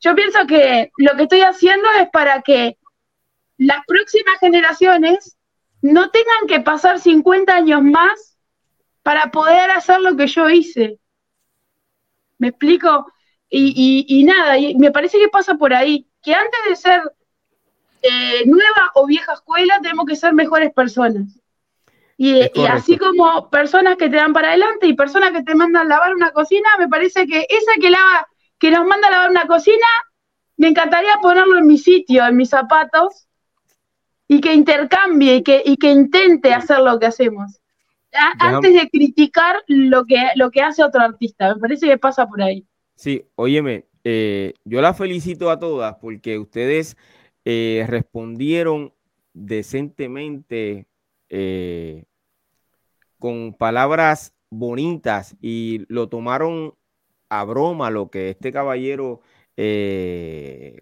Yo 0.00 0.14
pienso 0.14 0.46
que 0.46 0.90
lo 0.98 1.16
que 1.16 1.24
estoy 1.24 1.40
haciendo 1.40 1.88
es 2.00 2.08
para 2.10 2.42
que 2.42 2.78
las 3.56 3.84
próximas 3.86 4.38
generaciones 4.38 5.36
no 5.82 6.10
tengan 6.10 6.46
que 6.46 6.60
pasar 6.60 7.00
50 7.00 7.54
años 7.54 7.82
más 7.82 8.38
para 9.02 9.30
poder 9.30 9.70
hacer 9.70 10.00
lo 10.00 10.16
que 10.16 10.26
yo 10.26 10.48
hice. 10.48 10.98
¿Me 12.38 12.48
explico? 12.48 13.12
Y, 13.50 14.24
nada, 14.24 14.58
y 14.58 14.74
me 14.76 14.90
parece 14.90 15.18
que 15.18 15.28
pasa 15.28 15.54
por 15.54 15.72
ahí, 15.72 16.06
que 16.22 16.34
antes 16.34 16.60
de 16.68 16.76
ser 16.76 17.02
eh, 18.02 18.44
nueva 18.46 18.92
o 18.94 19.06
vieja 19.06 19.32
escuela, 19.32 19.80
tenemos 19.82 20.06
que 20.06 20.16
ser 20.16 20.34
mejores 20.34 20.72
personas. 20.72 21.40
Y, 22.16 22.42
así 22.68 22.98
como 22.98 23.48
personas 23.48 23.96
que 23.96 24.10
te 24.10 24.16
dan 24.16 24.32
para 24.32 24.48
adelante 24.48 24.86
y 24.86 24.94
personas 24.94 25.30
que 25.30 25.44
te 25.44 25.54
mandan 25.54 25.86
a 25.86 25.88
lavar 25.88 26.14
una 26.14 26.32
cocina, 26.32 26.68
me 26.78 26.88
parece 26.88 27.26
que 27.26 27.46
esa 27.48 27.72
que 27.80 27.90
lava, 27.90 28.26
que 28.58 28.70
nos 28.70 28.84
manda 28.86 29.06
a 29.08 29.12
lavar 29.12 29.30
una 29.30 29.46
cocina, 29.46 29.86
me 30.56 30.68
encantaría 30.68 31.16
ponerlo 31.22 31.58
en 31.58 31.66
mi 31.66 31.78
sitio, 31.78 32.26
en 32.26 32.36
mis 32.36 32.50
zapatos, 32.50 33.28
y 34.26 34.40
que 34.40 34.52
intercambie 34.52 35.36
y 35.36 35.42
que, 35.42 35.62
y 35.64 35.76
que 35.76 35.90
intente 35.90 36.52
hacer 36.52 36.80
lo 36.80 36.98
que 36.98 37.06
hacemos. 37.06 37.60
Antes 38.12 38.74
de 38.74 38.88
criticar 38.90 39.56
lo 39.66 40.04
que, 40.04 40.16
lo 40.36 40.50
que 40.50 40.62
hace 40.62 40.82
otro 40.82 41.00
artista. 41.00 41.54
Me 41.54 41.60
parece 41.60 41.86
que 41.86 41.98
pasa 41.98 42.26
por 42.26 42.42
ahí. 42.42 42.66
Sí, 42.94 43.24
óyeme, 43.36 43.86
eh, 44.04 44.54
yo 44.64 44.80
la 44.80 44.94
felicito 44.94 45.50
a 45.50 45.58
todas 45.58 45.96
porque 46.00 46.38
ustedes 46.38 46.96
eh, 47.44 47.84
respondieron 47.88 48.92
decentemente 49.32 50.86
eh, 51.28 52.04
con 53.18 53.54
palabras 53.54 54.34
bonitas 54.50 55.36
y 55.40 55.84
lo 55.88 56.08
tomaron 56.08 56.74
a 57.28 57.44
broma 57.44 57.90
lo 57.90 58.10
que 58.10 58.30
este 58.30 58.52
caballero 58.52 59.20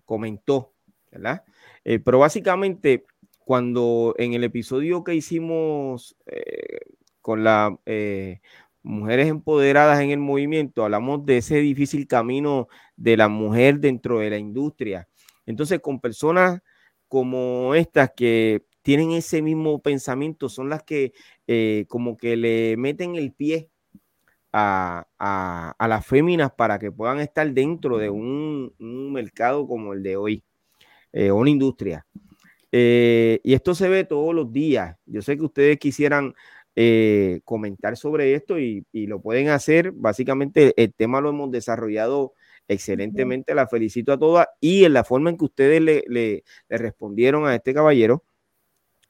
comentó, 0.04 0.74
¿verdad? 1.10 1.44
pero 1.82 2.18
básicamente 2.18 3.06
cuando 3.46 4.12
en 4.18 4.34
el 4.34 4.42
episodio 4.42 5.04
que 5.04 5.14
hicimos 5.14 6.16
eh, 6.26 6.80
con 7.26 7.42
las 7.42 7.72
eh, 7.86 8.38
mujeres 8.84 9.26
empoderadas 9.26 9.98
en 10.00 10.10
el 10.10 10.20
movimiento, 10.20 10.84
hablamos 10.84 11.26
de 11.26 11.38
ese 11.38 11.56
difícil 11.56 12.06
camino 12.06 12.68
de 12.96 13.16
la 13.16 13.26
mujer 13.26 13.80
dentro 13.80 14.20
de 14.20 14.30
la 14.30 14.38
industria. 14.38 15.08
Entonces, 15.44 15.80
con 15.80 16.00
personas 16.00 16.62
como 17.08 17.74
estas 17.74 18.12
que 18.16 18.64
tienen 18.82 19.10
ese 19.10 19.42
mismo 19.42 19.82
pensamiento, 19.82 20.48
son 20.48 20.68
las 20.68 20.84
que 20.84 21.14
eh, 21.48 21.86
como 21.88 22.16
que 22.16 22.36
le 22.36 22.76
meten 22.76 23.16
el 23.16 23.32
pie 23.32 23.70
a, 24.52 25.74
las 25.80 26.06
féminas 26.06 26.52
para 26.52 26.78
que 26.78 26.92
puedan 26.92 27.18
estar 27.18 27.50
dentro 27.52 27.98
de 27.98 28.08
un, 28.08 28.72
mercado 29.12 29.66
como 29.66 29.94
el 29.94 30.04
de 30.04 30.16
hoy, 30.16 30.44
eh, 31.12 31.32
una 31.32 31.50
industria. 31.50 32.06
Eh, 32.70 33.40
y 33.42 33.54
esto 33.54 33.74
se 33.74 33.88
ve 33.88 34.04
todos 34.04 34.32
los 34.32 34.52
días. 34.52 34.96
Yo 35.06 35.22
sé 35.22 35.36
que 35.36 35.44
ustedes 35.44 35.78
quisieran 35.78 36.34
comentar 37.44 37.96
sobre 37.96 38.34
esto 38.34 38.58
y, 38.58 38.84
lo 38.92 39.20
pueden 39.20 39.48
hacer. 39.48 39.92
Básicamente 39.92 40.74
el 40.76 40.92
tema 40.92 41.20
lo 41.20 41.30
hemos 41.30 41.50
desarrollado 41.50 42.34
excelentemente. 42.68 43.54
La 43.54 43.66
felicito 43.66 44.12
a 44.12 44.18
todas 44.18 44.48
y 44.60 44.84
en 44.84 44.92
la 44.92 45.04
forma 45.04 45.30
en 45.30 45.38
que 45.38 45.44
ustedes 45.44 45.80
le, 45.80 46.04
le 46.08 46.42
respondieron 46.68 47.46
a 47.46 47.54
este 47.54 47.74
caballero, 47.74 48.24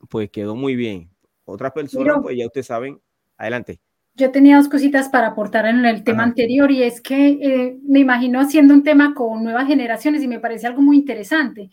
pues 0.09 0.31
quedó 0.31 0.55
muy 0.55 0.77
bien. 0.77 1.11
Otras 1.45 1.73
personas, 1.73 2.17
pues 2.23 2.37
ya 2.37 2.47
ustedes 2.47 2.67
saben, 2.67 3.01
adelante. 3.37 3.81
Yo 4.17 4.31
tenía 4.31 4.57
dos 4.57 4.69
cositas 4.69 5.11
para 5.11 5.29
aportar 5.29 5.67
en 5.67 5.85
el 5.85 6.03
tema 6.03 6.23
anterior 6.23 6.71
y 6.71 6.83
es 6.83 7.03
que 7.03 7.29
eh, 7.29 7.79
me 7.83 7.99
imagino 7.99 8.41
haciendo 8.41 8.73
un 8.73 8.83
tema 8.83 9.13
con 9.15 9.45
nuevas 9.45 9.67
generaciones 9.67 10.23
y 10.23 10.29
me 10.29 10.41
parece 10.41 10.67
algo 10.67 10.81
muy 10.81 10.97
interesante 10.97 11.71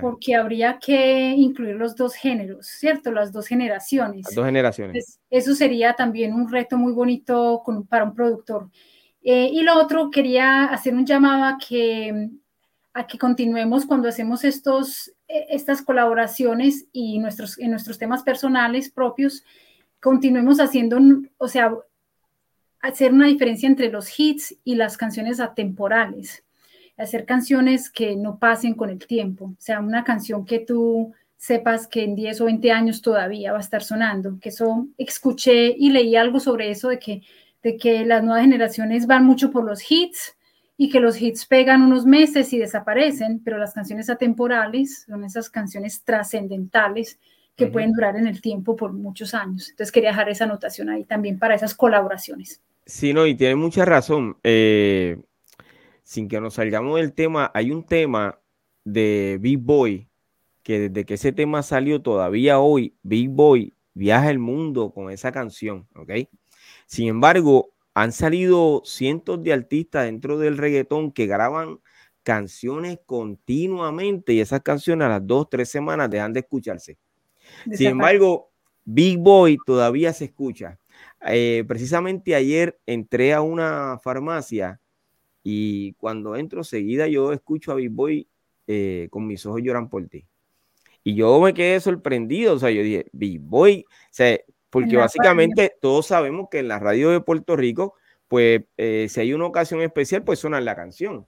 porque 0.00 0.34
habría 0.34 0.78
que 0.78 1.34
incluir 1.36 1.76
los 1.76 1.94
dos 1.94 2.14
géneros, 2.14 2.66
¿cierto? 2.66 3.12
Las 3.12 3.32
dos 3.32 3.46
generaciones. 3.46 4.24
Las 4.26 4.34
dos 4.34 4.44
generaciones. 4.44 5.20
eso 5.30 5.54
sería 5.54 5.94
también 5.94 6.34
un 6.34 6.50
reto 6.50 6.76
muy 6.76 6.92
bonito 6.92 7.62
para 7.88 8.04
un 8.04 8.14
productor. 8.14 8.70
Eh, 9.22 9.50
y 9.52 9.62
lo 9.62 9.80
otro, 9.80 10.10
quería 10.10 10.64
hacer 10.64 10.94
un 10.94 11.06
llamado 11.06 11.44
a 11.44 11.58
que, 11.58 12.28
a 12.92 13.06
que 13.06 13.18
continuemos 13.18 13.86
cuando 13.86 14.08
hacemos 14.08 14.44
estos, 14.44 15.12
e, 15.26 15.46
estas 15.48 15.80
colaboraciones 15.80 16.86
y 16.92 17.18
nuestros, 17.18 17.58
en 17.58 17.70
nuestros 17.70 17.98
temas 17.98 18.22
personales 18.22 18.90
propios 18.90 19.44
continuemos 20.04 20.60
haciendo, 20.60 20.98
o 21.38 21.48
sea, 21.48 21.74
hacer 22.80 23.10
una 23.10 23.26
diferencia 23.26 23.66
entre 23.66 23.90
los 23.90 24.20
hits 24.20 24.54
y 24.62 24.74
las 24.74 24.98
canciones 24.98 25.40
atemporales. 25.40 26.44
Hacer 26.98 27.24
canciones 27.24 27.88
que 27.88 28.14
no 28.14 28.38
pasen 28.38 28.74
con 28.74 28.90
el 28.90 28.98
tiempo. 28.98 29.46
O 29.46 29.56
sea, 29.58 29.80
una 29.80 30.04
canción 30.04 30.44
que 30.44 30.58
tú 30.58 31.14
sepas 31.38 31.86
que 31.86 32.04
en 32.04 32.16
10 32.16 32.38
o 32.42 32.44
20 32.44 32.70
años 32.70 33.00
todavía 33.00 33.52
va 33.52 33.58
a 33.58 33.62
estar 33.62 33.82
sonando. 33.82 34.38
Que 34.42 34.50
eso 34.50 34.88
escuché 34.98 35.74
y 35.74 35.88
leí 35.88 36.16
algo 36.16 36.38
sobre 36.38 36.70
eso 36.70 36.90
de 36.90 36.98
que, 36.98 37.22
de 37.62 37.78
que 37.78 38.04
las 38.04 38.22
nuevas 38.22 38.42
generaciones 38.42 39.06
van 39.06 39.24
mucho 39.24 39.50
por 39.50 39.64
los 39.64 39.90
hits 39.90 40.36
y 40.76 40.90
que 40.90 41.00
los 41.00 41.18
hits 41.18 41.46
pegan 41.46 41.80
unos 41.80 42.04
meses 42.04 42.52
y 42.52 42.58
desaparecen, 42.58 43.40
pero 43.42 43.56
las 43.56 43.72
canciones 43.72 44.10
atemporales 44.10 45.06
son 45.08 45.24
esas 45.24 45.48
canciones 45.48 46.02
trascendentales 46.04 47.18
que 47.56 47.66
pueden 47.68 47.92
durar 47.92 48.16
en 48.16 48.26
el 48.26 48.40
tiempo 48.40 48.76
por 48.76 48.92
muchos 48.92 49.34
años. 49.34 49.70
Entonces 49.70 49.92
quería 49.92 50.10
dejar 50.10 50.28
esa 50.28 50.44
anotación 50.44 50.88
ahí 50.88 51.04
también 51.04 51.38
para 51.38 51.54
esas 51.54 51.74
colaboraciones. 51.74 52.60
Sí, 52.86 53.12
no, 53.12 53.26
y 53.26 53.34
tiene 53.34 53.54
mucha 53.54 53.84
razón. 53.84 54.36
Eh, 54.42 55.22
sin 56.02 56.28
que 56.28 56.40
nos 56.40 56.54
salgamos 56.54 57.00
del 57.00 57.12
tema, 57.12 57.50
hay 57.54 57.70
un 57.70 57.84
tema 57.84 58.38
de 58.84 59.38
Big 59.40 59.58
Boy 59.58 60.08
que 60.62 60.88
desde 60.88 61.04
que 61.04 61.14
ese 61.14 61.32
tema 61.32 61.62
salió 61.62 62.02
todavía 62.02 62.58
hoy, 62.58 62.96
Big 63.02 63.28
Boy 63.28 63.74
viaja 63.92 64.30
el 64.30 64.38
mundo 64.38 64.92
con 64.92 65.10
esa 65.10 65.30
canción, 65.30 65.86
¿ok? 65.94 66.10
Sin 66.86 67.08
embargo, 67.08 67.74
han 67.92 68.12
salido 68.12 68.82
cientos 68.84 69.42
de 69.42 69.52
artistas 69.52 70.06
dentro 70.06 70.38
del 70.38 70.58
reggaetón 70.58 71.12
que 71.12 71.26
graban 71.26 71.80
canciones 72.22 72.98
continuamente 73.06 74.32
y 74.32 74.40
esas 74.40 74.62
canciones 74.62 75.06
a 75.06 75.10
las 75.10 75.26
dos, 75.26 75.48
tres 75.50 75.68
semanas 75.68 76.10
dejan 76.10 76.32
de 76.32 76.40
escucharse. 76.40 76.98
Sin 77.72 77.88
embargo, 77.88 78.50
Big 78.84 79.18
Boy 79.18 79.58
todavía 79.64 80.12
se 80.12 80.26
escucha. 80.26 80.78
Eh, 81.26 81.64
precisamente 81.66 82.34
ayer 82.34 82.78
entré 82.86 83.32
a 83.32 83.40
una 83.40 83.98
farmacia 84.02 84.80
y 85.42 85.94
cuando 85.94 86.36
entro 86.36 86.64
seguida 86.64 87.08
yo 87.08 87.32
escucho 87.32 87.72
a 87.72 87.76
Big 87.76 87.90
Boy 87.90 88.28
eh, 88.66 89.08
con 89.10 89.26
mis 89.26 89.44
ojos 89.46 89.62
lloran 89.62 89.88
por 89.88 90.06
ti. 90.06 90.26
Y 91.02 91.14
yo 91.14 91.38
me 91.40 91.52
quedé 91.52 91.80
sorprendido, 91.80 92.54
o 92.54 92.58
sea, 92.58 92.70
yo 92.70 92.82
dije, 92.82 93.06
Big 93.12 93.38
Boy, 93.40 93.84
porque 94.70 94.96
básicamente 94.96 95.74
todos 95.80 96.06
sabemos 96.06 96.48
que 96.50 96.58
en 96.60 96.68
la 96.68 96.78
radio 96.78 97.10
de 97.10 97.20
Puerto 97.20 97.56
Rico, 97.56 97.94
pues 98.26 98.62
eh, 98.78 99.06
si 99.10 99.20
hay 99.20 99.34
una 99.34 99.46
ocasión 99.46 99.82
especial, 99.82 100.24
pues 100.24 100.38
suena 100.38 100.60
la 100.60 100.74
canción 100.74 101.26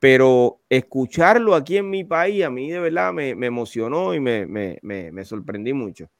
pero 0.00 0.62
escucharlo 0.70 1.54
aquí 1.54 1.76
en 1.76 1.90
mi 1.90 2.04
país 2.04 2.42
a 2.42 2.50
mí 2.50 2.70
de 2.70 2.80
verdad 2.80 3.12
me, 3.12 3.30
emocionó 3.30 4.14
y 4.14 4.18
me, 4.18 5.24
sorprendí 5.24 5.74
mucho. 5.74 6.10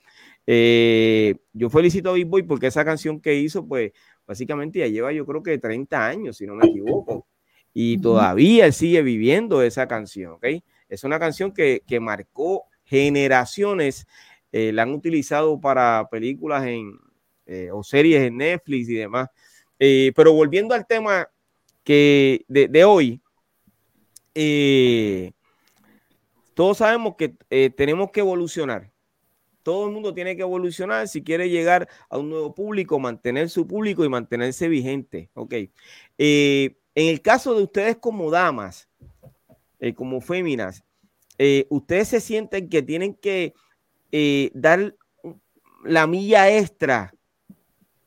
Eh, 0.47 1.36
yo 1.55 1.70
felicito 1.70 2.11
a 2.11 2.12
Big 2.12 2.27
Boy 2.27 2.43
porque 2.43 2.66
esa 2.66 2.85
canción 2.85 3.20
que 3.20 3.35
hizo, 3.35 3.66
pues 3.66 3.93
básicamente 4.27 4.81
ya 4.81 4.86
lleva 4.86 5.12
yo 5.12 5.24
creo 5.24 5.43
que 5.43 5.57
30 5.57 6.07
años, 6.07 6.36
si 6.36 6.47
no 6.47 6.55
me 6.55 6.66
equivoco, 6.66 7.27
y 7.73 7.98
todavía 7.98 8.66
él 8.66 8.74
sigue 8.74 9.01
viviendo 9.01 9.62
esa 9.62 9.89
canción, 9.89 10.32
¿ok? 10.32 10.47
Es 10.89 11.05
una 11.05 11.19
canción 11.19 11.52
que, 11.52 11.82
marcó 12.01 12.65
generaciones, 12.85 14.07
eh, 14.52 14.73
la 14.73 14.82
han 14.82 14.90
utilizado 14.90 15.59
para 15.59 16.07
películas 16.11 16.66
en, 16.66 16.98
eh, 17.47 17.70
o 17.73 17.82
series 17.82 18.23
en 18.23 18.36
Netflix 18.36 18.90
y 18.90 18.94
demás. 18.94 19.28
pero 19.78 20.35
volviendo 20.35 20.74
al 20.74 20.86
tema 20.86 21.28
que 21.82 22.44
de 22.48 22.85
hoy, 22.85 23.23
eh, 24.35 25.32
todos 26.55 26.78
sabemos 26.78 27.16
que 27.16 27.35
eh, 27.51 27.70
tenemos 27.70 28.11
que 28.11 28.20
evolucionar. 28.20 28.90
Todo 29.62 29.86
el 29.86 29.93
mundo 29.93 30.15
tiene 30.15 30.36
que 30.36 30.43
evolucionar 30.43 31.07
si 31.09 31.23
quiere 31.23 31.51
llegar 31.51 31.89
a 32.09 32.19
un 32.19 32.31
nuevo 32.31 32.55
público, 32.55 32.98
mantener 32.98 33.51
su 33.51 33.66
público 33.66 34.05
y 34.05 34.09
mantenerse 34.09 34.69
vigente. 34.69 35.31
Ok. 35.35 35.55
Eh, 36.19 36.77
en 36.94 37.09
el 37.09 37.20
caso 37.20 37.55
de 37.55 37.62
ustedes 37.62 37.97
como 37.97 38.31
damas, 38.31 38.89
como 39.94 40.20
féminas, 40.20 40.82
ustedes 41.70 42.09
se 42.09 42.20
sienten 42.20 42.69
que 42.69 42.82
tienen 42.82 43.15
que 43.15 43.55
dar 44.52 44.94
la 45.85 46.07
milla 46.07 46.55
extra 46.55 47.15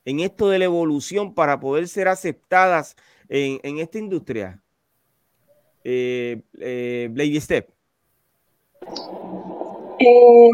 en 0.05 0.19
esto 0.19 0.49
de 0.49 0.59
la 0.59 0.65
evolución 0.65 1.33
para 1.33 1.59
poder 1.59 1.87
ser 1.87 2.07
aceptadas 2.07 2.95
en 3.29 3.79
esta 3.79 3.97
industria 3.97 4.62
eh, 5.83 6.41
eh, 6.59 7.39
Step? 7.41 7.69
Eh, 9.99 10.49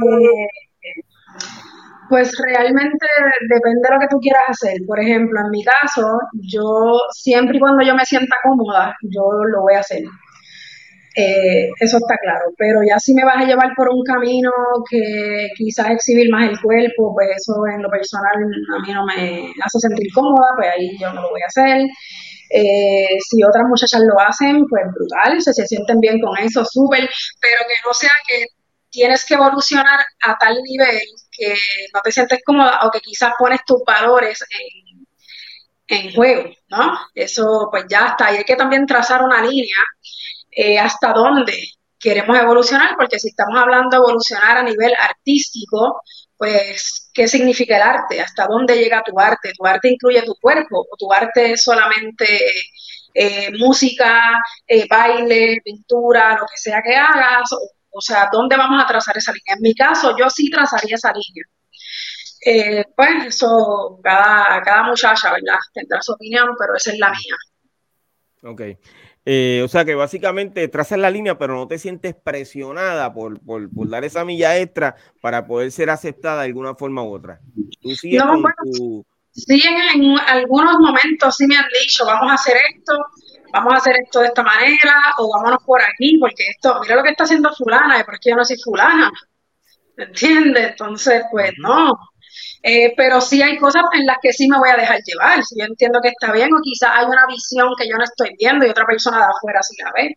pues 2.10 2.35
realmente 2.43 3.06
depende 3.49 3.81
de 3.88 3.93
lo 3.93 3.99
que 3.99 4.07
tú 4.10 4.19
quieras 4.19 4.43
hacer. 4.49 4.77
Por 4.88 4.99
ejemplo, 4.99 5.39
en 5.41 5.51
mi 5.51 5.64
caso, 5.64 6.19
yo 6.34 6.99
siempre 7.11 7.57
y 7.57 7.60
cuando 7.60 7.84
yo 7.85 7.95
me 7.95 8.06
sienta 8.06 8.35
cómoda, 8.43 8.95
yo 9.03 9.22
lo 9.53 9.61
voy 9.61 9.76
a 9.76 9.80
hacer. 9.80 10.03
Eh, 11.15 11.69
eso 11.80 11.97
está 11.97 12.18
claro. 12.18 12.45
Pero 12.57 12.80
ya 12.88 12.97
si 12.99 13.14
me 13.14 13.26
vas 13.26 13.38
a 13.38 13.45
llevar 13.45 13.73
por 13.76 13.89
un 13.89 14.03
camino 14.03 14.51
que 14.89 15.49
quizás 15.56 15.91
exhibir 15.91 16.31
más 16.31 16.49
el 16.49 16.60
cuerpo, 16.61 17.14
pues 17.14 17.30
eso 17.38 17.53
en 17.68 17.81
lo 17.84 17.89
personal 17.89 18.34
a 18.35 18.80
mí 18.80 18.93
no 18.93 19.06
me 19.06 19.51
hace 19.64 19.80
sentir 19.80 20.07
cómoda, 20.14 20.47
pues 20.56 20.69
ahí 20.76 20.97
yo 20.99 21.14
no 21.14 21.22
lo 21.22 21.30
voy 21.30 21.41
a 21.41 21.47
hacer. 21.47 21.81
Eh, 22.49 23.17
si 23.19 23.43
otras 23.43 23.65
muchachas 23.67 24.01
lo 24.01 24.19
hacen, 24.19 24.65
pues 24.67 24.84
brutal, 24.93 25.41
se, 25.41 25.53
se 25.53 25.67
sienten 25.67 25.99
bien 25.99 26.19
con 26.19 26.38
eso, 26.38 26.65
súper, 26.65 27.09
pero 27.39 27.61
que 27.67 27.76
no 27.85 27.93
sea 27.93 28.11
que 28.27 28.45
tienes 28.89 29.26
que 29.26 29.35
evolucionar 29.35 29.99
a 30.23 30.38
tal 30.38 30.55
nivel 30.63 30.99
que 31.31 31.55
no 31.93 32.01
te 32.01 32.11
sientes 32.11 32.39
cómoda 32.45 32.80
o 32.84 32.91
que 32.91 33.01
quizás 33.01 33.34
pones 33.38 33.61
tus 33.65 33.84
valores 33.85 34.43
en, 34.49 35.99
en 35.99 36.13
juego, 36.13 36.49
¿no? 36.69 36.99
Eso 37.13 37.67
pues 37.71 37.85
ya 37.89 38.07
está. 38.09 38.34
Y 38.34 38.38
hay 38.38 38.43
que 38.43 38.55
también 38.55 38.85
trazar 38.85 39.23
una 39.23 39.41
línea 39.41 39.76
eh, 40.51 40.80
hasta 40.80 41.13
dónde 41.13 41.53
queremos 41.99 42.38
evolucionar, 42.39 42.95
porque 42.97 43.19
si 43.19 43.30
estamos 43.30 43.59
hablando 43.59 43.89
de 43.91 43.97
evolucionar 43.97 44.57
a 44.57 44.63
nivel 44.63 44.93
artístico, 45.01 46.01
pues, 46.40 47.11
¿qué 47.14 47.28
significa 47.28 47.76
el 47.76 47.82
arte? 47.82 48.22
¿Hasta 48.22 48.48
dónde 48.48 48.78
llega 48.78 49.03
tu 49.03 49.20
arte? 49.20 49.52
¿Tu 49.52 49.66
arte 49.66 49.90
incluye 49.90 50.22
tu 50.22 50.36
cuerpo? 50.36 50.88
¿O 50.90 50.95
tu 50.98 51.11
arte 51.11 51.52
es 51.52 51.64
solamente 51.64 52.26
eh, 53.14 53.52
música, 53.57 54.22
eh, 54.66 54.88
baile, 54.90 55.60
pintura, 55.61 56.38
lo 56.38 56.45
que 56.45 56.56
sea 56.56 56.82
que 56.82 56.95
hagas? 56.95 57.49
O, 57.91 57.99
sea, 57.99 58.30
¿dónde 58.32 58.56
vamos 58.56 58.82
a 58.82 58.88
trazar 58.88 59.18
esa 59.18 59.34
línea? 59.34 59.56
En 59.57 59.61
mi 59.61 59.76
caso, 59.76 60.16
yo 60.18 60.30
sí 60.30 60.49
trazaría 60.49 60.95
esa 60.95 61.11
línea. 61.11 61.44
Eh, 62.45 62.86
pues 62.95 63.36
eso, 63.36 63.99
cada, 64.02 64.61
cada 64.61 64.84
muchacha, 64.84 65.34
¿verdad? 65.34 65.60
Tendrá 65.74 66.02
su 66.02 66.14
opinión, 66.14 66.56
pero 66.57 66.74
esa 66.78 66.94
es 66.94 66.99
la 66.99 67.10
mía. 67.10 67.36
Ok. 68.44 68.61
Eh, 69.25 69.61
o 69.63 69.67
sea 69.67 69.85
que 69.85 69.95
básicamente 69.95 70.67
trazas 70.67 70.97
la 70.97 71.11
línea, 71.11 71.37
pero 71.37 71.55
no 71.55 71.67
te 71.67 71.77
sientes 71.77 72.15
presionada 72.15 73.13
por, 73.13 73.39
por, 73.41 73.69
dar 73.89 74.03
esa 74.03 74.25
milla 74.25 74.57
extra 74.57 74.95
para 75.21 75.45
poder 75.45 75.71
ser 75.71 75.89
aceptada 75.89 76.41
de 76.41 76.47
alguna 76.47 76.75
forma 76.75 77.03
u 77.03 77.13
otra. 77.13 77.39
no, 77.81 79.03
Sí, 79.31 79.61
en, 79.93 80.17
algunos 80.19 80.75
momentos 80.79 81.37
sí 81.37 81.45
me 81.45 81.55
han 81.55 81.65
dicho, 81.81 82.05
vamos 82.05 82.31
a 82.31 82.33
hacer 82.33 82.57
esto, 82.75 82.93
vamos 83.53 83.73
a 83.73 83.77
hacer 83.77 83.95
esto 84.03 84.19
de 84.19 84.27
esta 84.27 84.43
manera, 84.43 84.95
o 85.19 85.31
vámonos 85.31 85.63
por 85.63 85.81
aquí, 85.81 86.17
porque 86.19 86.43
esto, 86.49 86.79
mira 86.81 86.95
lo 86.95 87.03
que 87.03 87.11
está 87.11 87.23
haciendo 87.25 87.53
fulana, 87.53 87.99
y 87.99 88.03
por 88.03 88.19
qué 88.19 88.31
yo 88.31 88.35
no 88.35 88.43
soy 88.43 88.57
fulana. 88.63 89.11
¿entiendes? 89.99 90.71
Entonces, 90.71 91.23
pues 91.31 91.51
no, 91.57 91.91
eh, 92.61 92.94
pero 92.98 93.22
sí 93.22 93.41
hay 93.41 93.57
cosas 93.57 93.84
en 93.94 94.06
las 94.06 94.18
que 94.22 94.34
sí 94.34 94.48
me 94.49 94.57
voy 94.57 94.69
a 94.69 94.77
dejar 94.77 94.99
llevar. 95.06 95.44
Si 95.44 95.60
yo 95.60 95.65
entiendo 95.65 95.99
que 96.02 96.10
está 96.10 96.31
bien, 96.31 96.49
o 96.53 96.61
quizás 96.61 96.91
hay 96.94 97.06
una 97.06 97.26
visión 97.27 97.69
que 97.77 97.88
yo 97.88 97.95
no 97.98 98.03
estoy 98.03 98.31
viendo 98.38 98.65
y 98.65 98.69
otra 98.69 98.86
persona 98.86 99.18
de 99.18 99.23
afuera 99.23 99.61
sí 99.64 99.76
la 99.84 99.91
ve. 99.95 100.15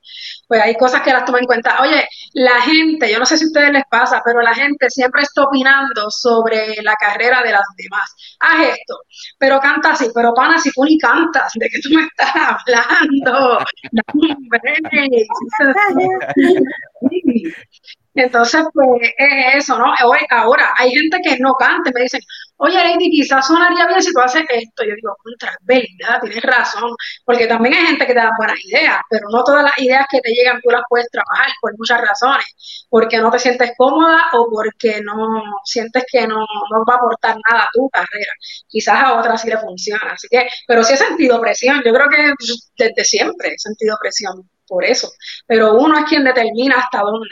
Pues 0.49 0.61
hay 0.61 0.75
cosas 0.75 1.03
que 1.03 1.13
las 1.13 1.25
tomo 1.25 1.39
en 1.39 1.47
cuenta. 1.47 1.79
Oye, 1.83 2.07
la 2.35 2.61
gente, 2.63 3.11
yo 3.11 3.19
no 3.19 3.27
sé 3.27 3.37
si 3.37 3.45
a 3.45 3.47
ustedes 3.47 3.73
les 3.73 3.85
pasa, 3.91 4.21
pero 4.25 4.41
la 4.43 4.55
gente 4.55 4.89
siempre 4.91 5.23
está 5.23 5.43
opinando 5.43 6.11
sobre 6.11 6.75
la 6.83 6.95
carrera 6.95 7.43
de 7.43 7.53
las 7.53 7.65
demás. 7.77 8.15
Haz 8.41 8.69
esto, 8.79 9.01
pero 9.39 9.61
canta 9.61 9.93
así, 9.93 10.09
pero 10.15 10.33
pana, 10.35 10.59
si 10.59 10.71
tú 10.73 10.85
ni 10.85 10.99
cantas, 10.99 11.53
¿de 11.55 11.69
qué 11.69 11.79
tú 11.83 11.91
me 11.95 12.03
estás 12.03 12.33
hablando? 12.35 13.59
Entonces, 18.15 18.63
pues 18.75 19.01
es 19.17 19.55
eso, 19.57 19.79
¿no? 19.79 19.87
Ahora, 20.31 20.75
hay 20.79 20.91
gente 20.91 21.19
que 21.25 21.39
no 21.39 21.55
canta 21.55 21.91
me 21.95 22.03
dicen, 22.03 22.21
oye, 22.57 22.77
Lady, 22.77 23.11
quizás 23.11 23.47
sonaría 23.47 23.87
bien 23.87 24.03
si 24.03 24.13
tú 24.13 24.21
haces 24.21 24.45
esto. 24.51 24.85
Yo 24.85 24.95
digo, 24.97 25.17
contra, 25.23 25.53
verdad, 25.63 26.21
tienes 26.21 26.43
razón, 26.43 26.91
porque 27.25 27.47
también 27.47 27.75
hay 27.75 27.87
gente 27.87 28.07
que 28.07 28.13
te 28.13 28.19
da 28.21 28.31
buenas 28.37 28.59
ideas, 28.67 29.01
pero 29.09 29.29
no 29.31 29.43
todas 29.45 29.65
las 29.65 29.79
ideas 29.79 30.07
que 30.11 30.21
te 30.21 30.31
llegan 30.31 30.61
tú 30.63 30.71
las 30.71 30.83
puedes 30.89 31.09
trabajar 31.11 31.49
por 31.63 31.73
muchas 31.79 32.01
razones, 32.03 32.45
porque 32.91 33.19
no 33.19 33.31
te 33.31 33.39
sientes 33.39 33.73
cómoda 33.79 34.19
o 34.35 34.47
porque 34.51 35.01
no 35.03 35.43
sientes 35.65 36.05
que 36.11 36.27
no, 36.27 36.37
no 36.71 36.85
va 36.89 36.95
a 36.95 36.97
aportar 36.97 37.37
nada 37.51 37.65
a 37.65 37.69
tu 37.73 37.89
carrera. 37.89 38.33
Quizás 38.69 39.03
a 39.05 39.15
otras 39.19 39.41
sí 39.41 39.49
le 39.49 39.59
funciona, 39.59 40.13
así 40.13 40.29
que, 40.31 40.47
pero 40.67 40.85
sí 40.85 40.93
he 40.95 40.97
sentido 40.99 41.41
presión, 41.41 41.83
yo 41.85 41.93
creo 41.93 42.09
que 42.11 42.33
desde 42.77 43.05
siempre 43.05 43.49
he 43.55 43.59
sentido 43.59 43.97
presión 44.01 44.49
por 44.67 44.85
eso, 44.85 45.11
pero 45.47 45.75
uno 45.75 45.99
es 45.99 46.05
quien 46.07 46.25
determina 46.25 46.77
hasta 46.77 47.01
dónde. 47.01 47.29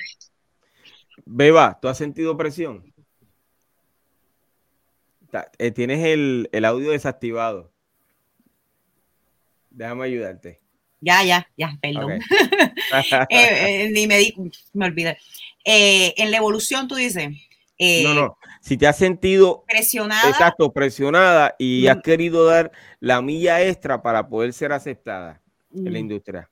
Beba, 1.32 1.78
¿tú 1.80 1.86
has 1.86 1.96
sentido 1.96 2.36
presión? 2.36 2.92
Eh, 5.58 5.70
tienes 5.70 6.04
el, 6.04 6.64
audio 6.64 6.90
desactivado. 6.90 7.70
Déjame 9.70 10.06
ayudarte. 10.06 10.60
Ya, 11.00 11.22
ya, 11.22 11.48
ya, 11.56 11.78
perdón. 11.80 12.20
Eh, 13.30 13.84
eh, 13.84 13.90
ni 13.92 14.08
me, 14.08 14.18
di, 14.18 14.34
me 14.72 14.86
olvidé. 14.86 15.16
en 15.64 16.30
la 16.32 16.36
evolución, 16.38 16.88
tú 16.88 16.96
dices. 16.96 17.28
no, 17.78 18.14
no. 18.14 18.38
Si 18.60 18.76
te 18.76 18.88
has 18.88 18.98
sentido 18.98 19.64
presionada. 19.68 20.28
Exacto, 20.28 20.72
presionada 20.72 21.54
y 21.60 21.86
has 21.86 21.98
mm. 21.98 22.02
querido 22.02 22.44
dar 22.44 22.72
la 22.98 23.22
milla 23.22 23.62
extra 23.62 24.02
para 24.02 24.28
poder 24.28 24.52
ser 24.52 24.72
aceptada 24.72 25.40
en 25.72 25.84
la 25.84 25.90
mm. 25.90 25.96
industria 25.96 26.49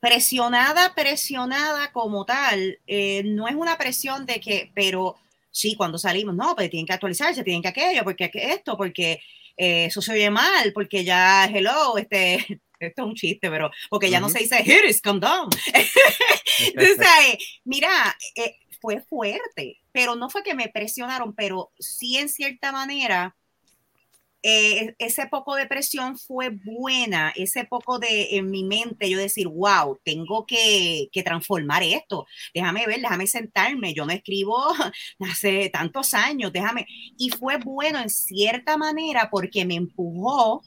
presionada, 0.00 0.94
presionada 0.94 1.92
como 1.92 2.24
tal, 2.24 2.78
eh, 2.86 3.22
no 3.24 3.48
es 3.48 3.54
una 3.54 3.76
presión 3.76 4.26
de 4.26 4.40
que, 4.40 4.70
pero 4.74 5.16
sí, 5.50 5.74
cuando 5.76 5.98
salimos, 5.98 6.34
no, 6.34 6.54
pues 6.54 6.70
tienen 6.70 6.86
que 6.86 6.92
actualizarse, 6.92 7.42
tienen 7.42 7.62
que 7.62 7.68
aquello, 7.68 8.04
porque 8.04 8.30
esto, 8.32 8.76
porque 8.76 9.20
eh, 9.56 9.86
eso 9.86 10.00
se 10.00 10.12
oye 10.12 10.30
mal, 10.30 10.72
porque 10.72 11.04
ya, 11.04 11.46
hello, 11.46 11.98
este, 11.98 12.36
esto 12.78 13.02
es 13.02 13.08
un 13.08 13.14
chiste, 13.14 13.50
pero 13.50 13.70
porque 13.90 14.10
ya 14.10 14.20
no 14.20 14.28
se 14.28 14.38
dice, 14.38 14.62
here 14.64 14.88
is, 14.88 15.02
come 15.02 15.20
down. 15.20 15.48
Entonces, 16.66 17.38
mira, 17.64 18.16
eh, 18.36 18.56
fue 18.80 19.00
fuerte, 19.00 19.80
pero 19.92 20.14
no 20.14 20.30
fue 20.30 20.42
que 20.44 20.54
me 20.54 20.68
presionaron, 20.68 21.34
pero 21.34 21.72
sí 21.78 22.16
en 22.18 22.28
cierta 22.28 22.70
manera 22.70 23.36
eh, 24.50 24.94
ese 24.98 25.26
poco 25.26 25.56
de 25.56 25.66
presión 25.66 26.16
fue 26.16 26.48
buena, 26.48 27.34
ese 27.36 27.66
poco 27.66 27.98
de 27.98 28.38
en 28.38 28.50
mi 28.50 28.64
mente 28.64 29.10
yo 29.10 29.18
decir, 29.18 29.46
wow, 29.46 30.00
tengo 30.02 30.46
que, 30.46 31.10
transformar 31.22 31.82
esto, 31.82 32.26
déjame 32.54 32.86
ver, 32.86 33.02
déjame 33.02 33.26
sentarme, 33.26 33.92
yo 33.92 34.06
no 34.06 34.12
escribo 34.12 34.56
hace 35.30 35.68
tantos 35.68 36.14
años, 36.14 36.50
déjame, 36.50 36.86
y 37.18 37.28
fue 37.28 37.58
bueno 37.58 37.98
en 37.98 38.08
cierta 38.08 38.78
manera 38.78 39.28
porque 39.30 39.66
me 39.66 39.74
empujó 39.74 40.62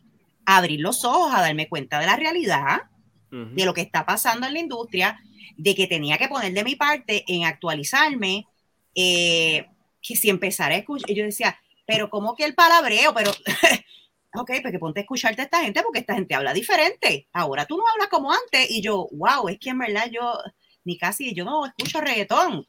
a 0.46 0.58
abrir 0.58 0.80
los 0.80 1.04
ojos, 1.04 1.34
a 1.34 1.42
darme 1.42 1.68
cuenta 1.68 2.00
de 2.00 2.06
la 2.06 2.18
realidad, 2.18 2.84
de 3.32 3.66
lo 3.66 3.74
que 3.74 3.82
está 3.82 4.06
pasando 4.06 4.46
en 4.46 4.54
la 4.54 4.60
industria, 4.60 5.20
de 5.58 5.74
que 5.74 5.88
tenía 5.88 6.20
que 6.20 6.28
poner 6.28 6.54
de 6.54 6.64
mi 6.64 6.76
parte 6.76 7.24
en 7.28 7.46
actualizarme, 7.46 8.46
eh, 8.94 9.66
que 10.04 10.16
si 10.16 10.30
empezara 10.30 10.76
a 10.76 10.78
escuchar, 10.78 11.16
yo 11.16 11.24
decía, 11.24 11.58
pero 11.92 12.10
como 12.10 12.34
que 12.36 12.46
el 12.46 12.56
palabreo, 12.56 13.14
pero, 13.14 13.32
ok, 14.34 14.50
pues 14.62 14.72
que 14.72 14.80
ponte 14.80 15.02
a 15.02 15.04
escucharte 15.04 15.42
a 15.42 15.44
esta 15.44 15.62
gente 15.62 15.84
porque 15.84 16.00
esta 16.00 16.14
gente 16.14 16.34
habla 16.34 16.54
diferente. 16.54 17.28
Ahora 17.34 17.66
tú 17.66 17.76
no 17.78 17.84
hablas 17.86 18.08
como 18.08 18.32
antes 18.32 18.72
y 18.72 18.82
yo, 18.82 19.10
wow, 19.12 19.50
es 19.50 19.60
que 19.60 19.72
en 19.72 19.80
verdad 19.80 20.10
yo 20.10 20.40
ni 20.86 20.98
casi, 20.98 21.34
yo 21.34 21.44
no 21.44 21.66
escucho 21.66 22.00
reggaetón. 22.00 22.66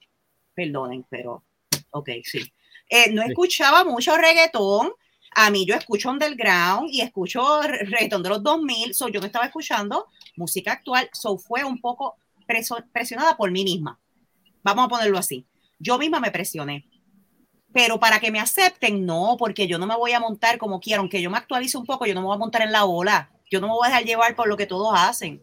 Perdonen, 0.55 1.07
pero, 1.09 1.45
ok, 1.93 2.09
sí. 2.25 2.53
Eh, 2.91 3.13
no 3.13 3.23
escuchaba 3.23 3.85
mucho 3.85 4.17
reggaetón. 4.17 4.91
A 5.37 5.51
mí 5.53 5.67
yo 5.67 5.77
escucho 5.77 6.11
underground 6.11 6.89
y 6.91 7.01
escucho 7.01 7.63
reggaetón 7.63 8.25
de 8.25 8.29
los 8.29 8.43
2000, 8.43 8.93
so 8.93 9.07
yo 9.07 9.21
no 9.21 9.27
estaba 9.27 9.47
escuchando 9.47 10.09
música 10.35 10.73
actual, 10.73 11.09
so 11.13 11.39
fue 11.39 11.63
un 11.63 11.81
poco 11.81 12.17
presionada 12.93 13.37
por 13.37 13.53
mí 13.53 13.63
misma. 13.63 14.01
Vamos 14.65 14.87
a 14.87 14.89
ponerlo 14.89 15.17
así. 15.17 15.47
Yo 15.79 15.97
misma 15.97 16.19
me 16.19 16.33
presioné 16.33 16.92
pero 17.73 17.99
para 17.99 18.21
que 18.21 18.31
me 18.31 18.41
acepten, 18.41 19.07
no, 19.07 19.37
porque 19.39 19.67
yo 19.67 19.79
no 19.79 19.87
me 19.87 19.97
voy 19.97 20.13
a 20.13 20.21
montar 20.21 20.59
como 20.59 20.81
quiero, 20.81 21.01
aunque 21.01 21.23
yo 21.23 21.31
me 21.31 21.39
actualice 21.39 21.79
un 21.79 21.87
poco, 21.87 22.07
yo 22.07 22.15
no 22.15 22.21
me 22.21 22.27
voy 22.27 22.37
a 22.37 22.39
montar 22.39 22.63
en 22.63 22.73
la 22.73 22.85
ola, 22.85 23.31
yo 23.51 23.61
no 23.61 23.69
me 23.69 23.73
voy 23.75 23.87
a 23.87 23.89
dejar 23.89 24.05
llevar 24.05 24.37
por 24.37 24.49
lo 24.49 24.57
que 24.57 24.67
todos 24.67 24.93
hacen, 24.95 25.43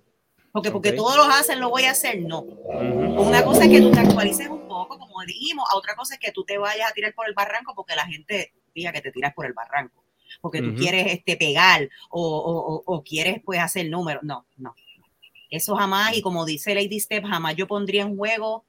porque 0.52 0.72
porque 0.72 0.92
todos 0.92 1.16
lo 1.16 1.24
hacen, 1.24 1.60
lo 1.60 1.70
voy 1.70 1.84
a 1.84 1.92
hacer, 1.92 2.22
no. 2.22 2.42
Una 2.42 3.44
cosa 3.44 3.66
es 3.66 3.70
que 3.70 3.82
tú 3.82 3.92
te 3.92 4.00
actualices 4.00 4.48
un 4.48 4.68
poco, 4.68 4.98
como 4.98 5.22
dijimos, 5.26 5.68
a 5.72 5.78
otra 5.78 5.96
cosa 5.96 6.16
es 6.16 6.20
que 6.20 6.32
tú 6.32 6.44
te 6.44 6.58
vayas 6.58 6.90
a 6.90 6.94
tirar 6.94 7.14
por 7.14 7.28
el 7.28 7.34
barranco 7.34 7.74
porque 7.76 7.96
la 7.96 8.06
gente 8.06 8.54
diga 8.74 8.92
que 8.92 9.02
te 9.02 9.12
tiras 9.12 9.34
por 9.34 9.46
el 9.46 9.54
barranco, 9.54 10.04
porque 10.42 10.62
tú 10.62 10.76
quieres 10.76 11.08
este, 11.08 11.38
pegar 11.38 11.90
o, 12.10 12.84
o, 12.86 13.04
quieres 13.04 13.42
pues 13.44 13.60
hacer 13.60 13.90
números, 13.90 14.24
no, 14.24 14.46
no. 14.58 14.76
Eso 15.50 15.76
jamás, 15.76 16.16
y 16.16 16.22
como 16.22 16.46
dice 16.46 16.76
Lady 16.76 17.00
Step, 17.00 17.26
jamás 17.26 17.56
yo 17.56 17.68
pondría 17.68 18.04
en 18.04 18.16
juego 18.16 18.66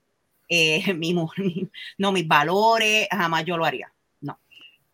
eh, 0.51 0.83
no, 1.99 2.13
mis 2.13 2.29
valores, 2.29 3.07
jamás 3.11 3.45
yo 3.45 3.57
lo 3.57 3.65
haría. 3.65 3.93
No. 4.21 4.39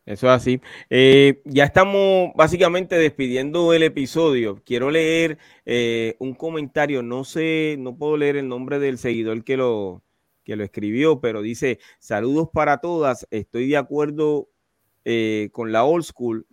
Eso 0.04 0.28
es 0.28 0.32
así. 0.32 0.60
Eh, 0.90 1.42
ya 1.46 1.64
estamos 1.64 2.30
básicamente 2.36 2.96
despidiendo 2.96 3.72
el 3.72 3.82
episodio. 3.82 4.62
Quiero 4.64 4.90
leer 4.90 5.38
eh, 5.64 6.14
un 6.20 6.34
comentario. 6.34 7.02
No 7.02 7.24
sé, 7.24 7.76
no 7.78 7.96
puedo 7.96 8.16
leer 8.16 8.36
el 8.36 8.48
nombre 8.48 8.78
del 8.78 8.98
seguidor 8.98 9.42
que 9.42 9.56
lo, 9.56 10.02
que 10.44 10.56
lo 10.56 10.62
escribió, 10.62 11.20
pero 11.20 11.40
dice: 11.42 11.80
Saludos 11.98 12.50
para 12.52 12.78
todas. 12.78 13.26
Estoy 13.30 13.68
de 13.68 13.78
acuerdo 13.78 14.48
con 15.52 15.70
la 15.70 15.84
old 15.84 16.04
school, 16.04 16.46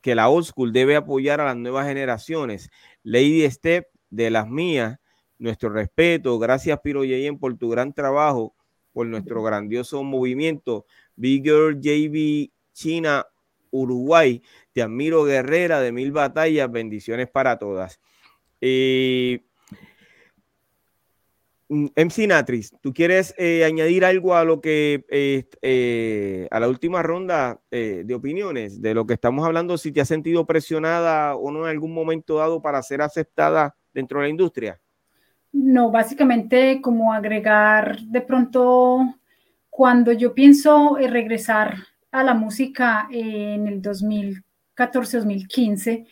que 0.00 0.14
la 0.14 0.28
old 0.28 0.46
school 0.46 0.72
debe 0.72 0.94
apoyar 0.94 1.40
a 1.40 1.46
las 1.46 1.56
nuevas 1.56 1.86
generaciones. 1.86 2.70
Lady 3.02 3.48
Step 3.50 3.88
de 4.10 4.30
las 4.30 4.48
mías 4.48 5.00
nuestro 5.38 5.70
respeto. 5.70 6.38
Gracias, 6.38 6.78
Piro 6.80 7.04
Yeyen, 7.04 7.38
por 7.38 7.56
tu 7.56 7.70
gran 7.70 7.92
trabajo, 7.92 8.54
por 8.92 9.06
nuestro 9.06 9.42
grandioso 9.42 10.02
movimiento. 10.02 10.86
Bigger 11.16 11.78
JB 11.80 12.50
China, 12.72 13.26
Uruguay. 13.70 14.42
Te 14.72 14.82
admiro, 14.82 15.24
guerrera 15.24 15.80
de 15.80 15.92
mil 15.92 16.12
batallas. 16.12 16.70
Bendiciones 16.70 17.28
para 17.28 17.58
todas. 17.58 18.00
Eh, 18.60 19.44
MC 21.68 22.26
Natris, 22.26 22.72
¿tú 22.80 22.94
quieres 22.94 23.34
eh, 23.36 23.62
añadir 23.64 24.02
algo 24.06 24.34
a 24.34 24.44
lo 24.44 24.62
que 24.62 25.04
eh, 25.10 26.48
a 26.50 26.60
la 26.60 26.68
última 26.68 27.02
ronda 27.02 27.60
de 27.70 28.14
opiniones 28.14 28.80
de 28.80 28.94
lo 28.94 29.06
que 29.06 29.12
estamos 29.12 29.44
hablando? 29.44 29.76
Si 29.76 29.92
te 29.92 30.00
has 30.00 30.08
sentido 30.08 30.46
presionada 30.46 31.36
o 31.36 31.50
no 31.50 31.64
en 31.64 31.70
algún 31.70 31.92
momento 31.92 32.36
dado 32.38 32.62
para 32.62 32.82
ser 32.82 33.02
aceptada 33.02 33.76
dentro 33.92 34.18
de 34.18 34.26
la 34.26 34.30
industria. 34.30 34.80
No, 35.52 35.90
básicamente 35.90 36.80
como 36.80 37.12
agregar 37.12 37.98
de 38.00 38.20
pronto, 38.20 39.14
cuando 39.70 40.12
yo 40.12 40.34
pienso 40.34 40.96
regresar 40.96 41.74
a 42.10 42.22
la 42.22 42.34
música 42.34 43.08
en 43.10 43.66
el 43.66 43.82
2014-2015, 43.82 46.06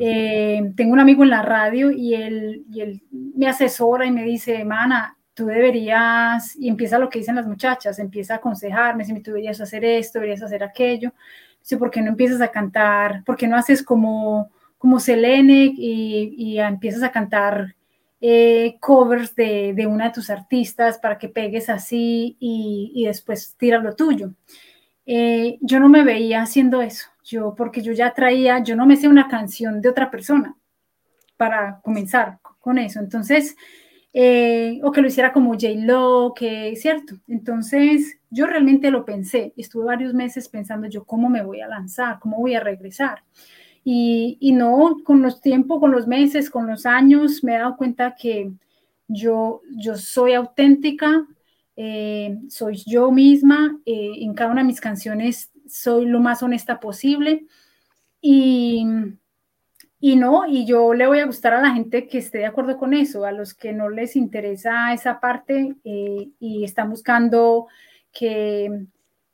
eh, 0.00 0.72
tengo 0.76 0.92
un 0.92 1.00
amigo 1.00 1.22
en 1.22 1.30
la 1.30 1.42
radio 1.42 1.90
y 1.90 2.14
él, 2.14 2.64
y 2.70 2.80
él 2.80 3.02
me 3.10 3.46
asesora 3.46 4.06
y 4.06 4.10
me 4.10 4.24
dice, 4.24 4.64
Mana, 4.64 5.16
tú 5.34 5.46
deberías, 5.46 6.56
y 6.56 6.68
empieza 6.68 6.98
lo 6.98 7.08
que 7.08 7.20
dicen 7.20 7.36
las 7.36 7.46
muchachas, 7.46 7.98
empieza 7.98 8.34
a 8.34 8.38
aconsejarme, 8.38 9.04
si 9.04 9.14
tú 9.20 9.30
deberías 9.30 9.60
hacer 9.60 9.84
esto, 9.84 10.18
deberías 10.18 10.42
hacer 10.42 10.64
aquello, 10.64 11.12
dice, 11.60 11.76
¿por 11.76 11.90
qué 11.90 12.02
no 12.02 12.08
empiezas 12.08 12.40
a 12.40 12.48
cantar? 12.48 13.22
¿Por 13.24 13.36
qué 13.36 13.46
no 13.46 13.56
haces 13.56 13.82
como, 13.82 14.50
como 14.78 15.00
Selene 15.00 15.72
y, 15.76 16.34
y 16.36 16.58
empiezas 16.58 17.02
a 17.02 17.12
cantar 17.12 17.74
eh, 18.20 18.76
covers 18.80 19.34
de, 19.34 19.86
una 19.88 20.06
de 20.06 20.14
tus 20.14 20.30
artistas 20.30 20.98
para 20.98 21.18
que 21.18 21.28
pegues 21.28 21.68
así 21.68 22.36
y, 22.38 23.04
después 23.06 23.56
tiras 23.56 23.82
lo 23.82 23.94
tuyo. 23.94 24.34
Eh, 25.06 25.58
yo 25.60 25.80
no 25.80 25.88
me 25.88 26.04
veía 26.04 26.42
haciendo 26.42 26.82
eso, 26.82 27.08
yo 27.24 27.54
porque 27.56 27.82
yo 27.82 27.92
ya 27.92 28.12
traía, 28.12 28.62
yo 28.62 28.76
no 28.76 28.86
me 28.86 28.96
sé 28.96 29.08
una 29.08 29.28
canción 29.28 29.80
de 29.80 29.88
otra 29.88 30.10
persona 30.10 30.56
para 31.36 31.80
comenzar 31.82 32.38
con 32.60 32.78
eso. 32.78 33.00
Entonces, 33.00 33.56
eh, 34.12 34.80
o 34.82 34.90
que 34.92 35.00
lo 35.00 35.08
hiciera 35.08 35.32
como 35.32 35.52
J-Lo, 35.52 36.34
que 36.34 36.70
es 36.70 36.82
cierto. 36.82 37.16
Entonces, 37.28 38.18
yo 38.28 38.46
realmente 38.46 38.90
lo 38.90 39.04
pensé, 39.04 39.52
estuve 39.56 39.84
varios 39.84 40.14
meses 40.14 40.48
pensando 40.48 40.88
yo 40.88 41.04
cómo 41.04 41.30
me 41.30 41.42
voy 41.42 41.60
a 41.60 41.68
lanzar, 41.68 42.18
cómo 42.20 42.38
voy 42.38 42.54
a 42.54 42.60
regresar. 42.60 43.22
Y, 43.82 44.36
y 44.40 44.52
no, 44.52 44.98
con 45.04 45.22
los 45.22 45.40
tiempos, 45.40 45.80
con 45.80 45.90
los 45.90 46.06
meses, 46.06 46.50
con 46.50 46.66
los 46.66 46.86
años, 46.86 47.42
me 47.42 47.54
he 47.54 47.58
dado 47.58 47.76
cuenta 47.76 48.14
que 48.14 48.52
yo, 49.08 49.62
yo 49.70 49.96
soy 49.96 50.34
auténtica, 50.34 51.26
eh, 51.76 52.38
soy 52.48 52.76
yo 52.86 53.10
misma, 53.10 53.80
eh, 53.86 54.12
en 54.20 54.34
cada 54.34 54.52
una 54.52 54.60
de 54.62 54.66
mis 54.66 54.80
canciones 54.80 55.50
soy 55.66 56.06
lo 56.06 56.20
más 56.20 56.42
honesta 56.42 56.78
posible. 56.80 57.46
Y, 58.20 58.84
y 59.98 60.16
no, 60.16 60.46
y 60.46 60.66
yo 60.66 60.94
le 60.94 61.06
voy 61.06 61.18
a 61.20 61.26
gustar 61.26 61.54
a 61.54 61.62
la 61.62 61.72
gente 61.72 62.06
que 62.08 62.18
esté 62.18 62.38
de 62.38 62.46
acuerdo 62.46 62.78
con 62.78 62.94
eso, 62.94 63.24
a 63.24 63.32
los 63.32 63.54
que 63.54 63.72
no 63.72 63.88
les 63.90 64.16
interesa 64.16 64.92
esa 64.92 65.20
parte 65.20 65.76
eh, 65.84 66.28
y 66.38 66.64
están 66.64 66.90
buscando 66.90 67.66
que, 68.12 68.86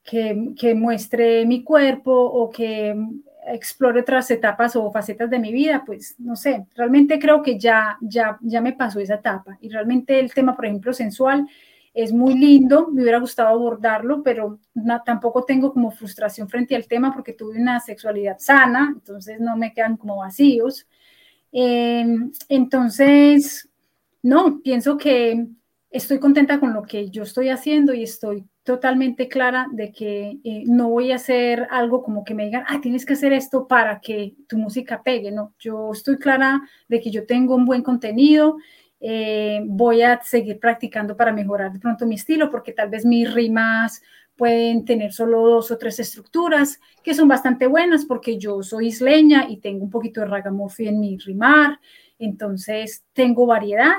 que, 0.03 0.75
muestre 0.75 1.47
mi 1.47 1.63
cuerpo 1.63 2.13
o 2.13 2.51
que 2.51 2.97
explore 3.47 4.01
otras 4.01 4.31
etapas 4.31 4.77
o 4.77 4.91
facetas 4.91 5.31
de 5.31 5.39
mi 5.39 5.53
vida, 5.53 5.85
pues 5.87 6.15
no 6.19 6.37
sé, 6.37 6.67
realmente 6.75 7.19
creo 7.19 7.43
que 7.43 7.59
ya, 7.59 7.97
ya, 8.01 8.39
ya 8.41 8.61
me 8.61 8.73
pasó 8.73 9.01
esa 9.01 9.15
etapa 9.15 9.57
y 9.61 9.69
realmente 9.69 10.19
el 10.19 10.33
tema, 10.35 10.57
por 10.57 10.67
ejemplo, 10.67 10.93
sensual 10.93 11.49
es 11.97 12.13
muy 12.13 12.35
lindo, 12.35 12.89
me 12.89 13.03
hubiera 13.03 13.19
gustado 13.19 13.49
abordarlo, 13.49 14.23
pero 14.23 14.61
tampoco 15.07 15.45
tengo 15.45 15.73
como 15.73 15.91
frustración 15.91 16.47
frente 16.47 16.77
al 16.77 16.87
tema 16.87 17.15
porque 17.15 17.33
tuve 17.33 17.59
una 17.59 17.81
sexualidad 17.81 18.37
sana, 18.39 18.93
entonces 18.95 19.41
no 19.41 19.57
me 19.57 19.73
quedan 19.73 19.97
como 19.97 20.19
vacíos. 20.19 20.87
Em, 21.53 22.31
entonces, 22.51 23.71
no, 24.23 24.61
pienso 24.61 24.99
que 24.99 25.47
estoy 25.91 26.19
contenta 26.19 26.61
con 26.61 26.75
lo 26.75 26.83
que 26.83 27.09
yo 27.09 27.23
estoy 27.23 27.49
haciendo 27.49 27.95
y 27.95 28.03
estoy 28.03 28.45
totalmente 28.67 29.29
clara 29.29 29.69
de 29.73 29.93
que 29.93 30.39
eh, 30.45 30.65
no 30.67 30.91
voy 30.91 31.13
a 31.13 31.17
hacer 31.17 31.67
algo 31.71 32.03
como 32.03 32.25
que 32.25 32.35
me 32.35 32.45
digan, 32.45 32.65
ah, 32.67 32.81
tienes 32.83 33.07
que 33.07 33.15
hacer 33.15 33.33
esto 33.33 33.67
para 33.67 34.01
que 34.01 34.35
tu 34.47 34.59
música 34.59 35.03
pegue, 35.03 35.33
no, 35.33 35.55
yo 35.59 35.93
estoy 35.93 36.19
clara 36.19 36.61
de 36.89 37.01
que 37.01 37.11
yo 37.11 37.25
tengo 37.25 37.55
un 37.55 37.65
buen 37.65 37.83
contenido 37.83 38.59
eh, 39.01 39.61
voy 39.67 40.03
a 40.03 40.21
seguir 40.23 40.59
practicando 40.59 41.17
para 41.17 41.33
mejorar 41.33 41.73
de 41.73 41.79
pronto 41.79 42.07
mi 42.07 42.15
estilo, 42.15 42.51
porque 42.51 42.73
tal 42.73 42.89
vez 42.89 43.05
mis 43.05 43.33
rimas 43.33 44.03
pueden 44.37 44.85
tener 44.85 45.13
solo 45.13 45.47
dos 45.47 45.71
o 45.71 45.79
tres 45.79 45.99
estructuras 45.99 46.81
que 47.03 47.15
son 47.15 47.29
bastante 47.29 47.67
buenas 47.67 48.05
porque 48.05 48.39
yo 48.39 48.63
soy 48.63 48.89
isleña 48.89 49.47
y 49.49 49.59
tengo 49.59 49.85
un 49.85 49.91
poquito 49.91 50.21
de 50.21 50.27
ragamuffin 50.27 50.89
en 50.89 51.01
mi 51.01 51.19
rimar, 51.19 51.79
entonces 52.19 53.05
tengo 53.13 53.47
variedad. 53.47 53.95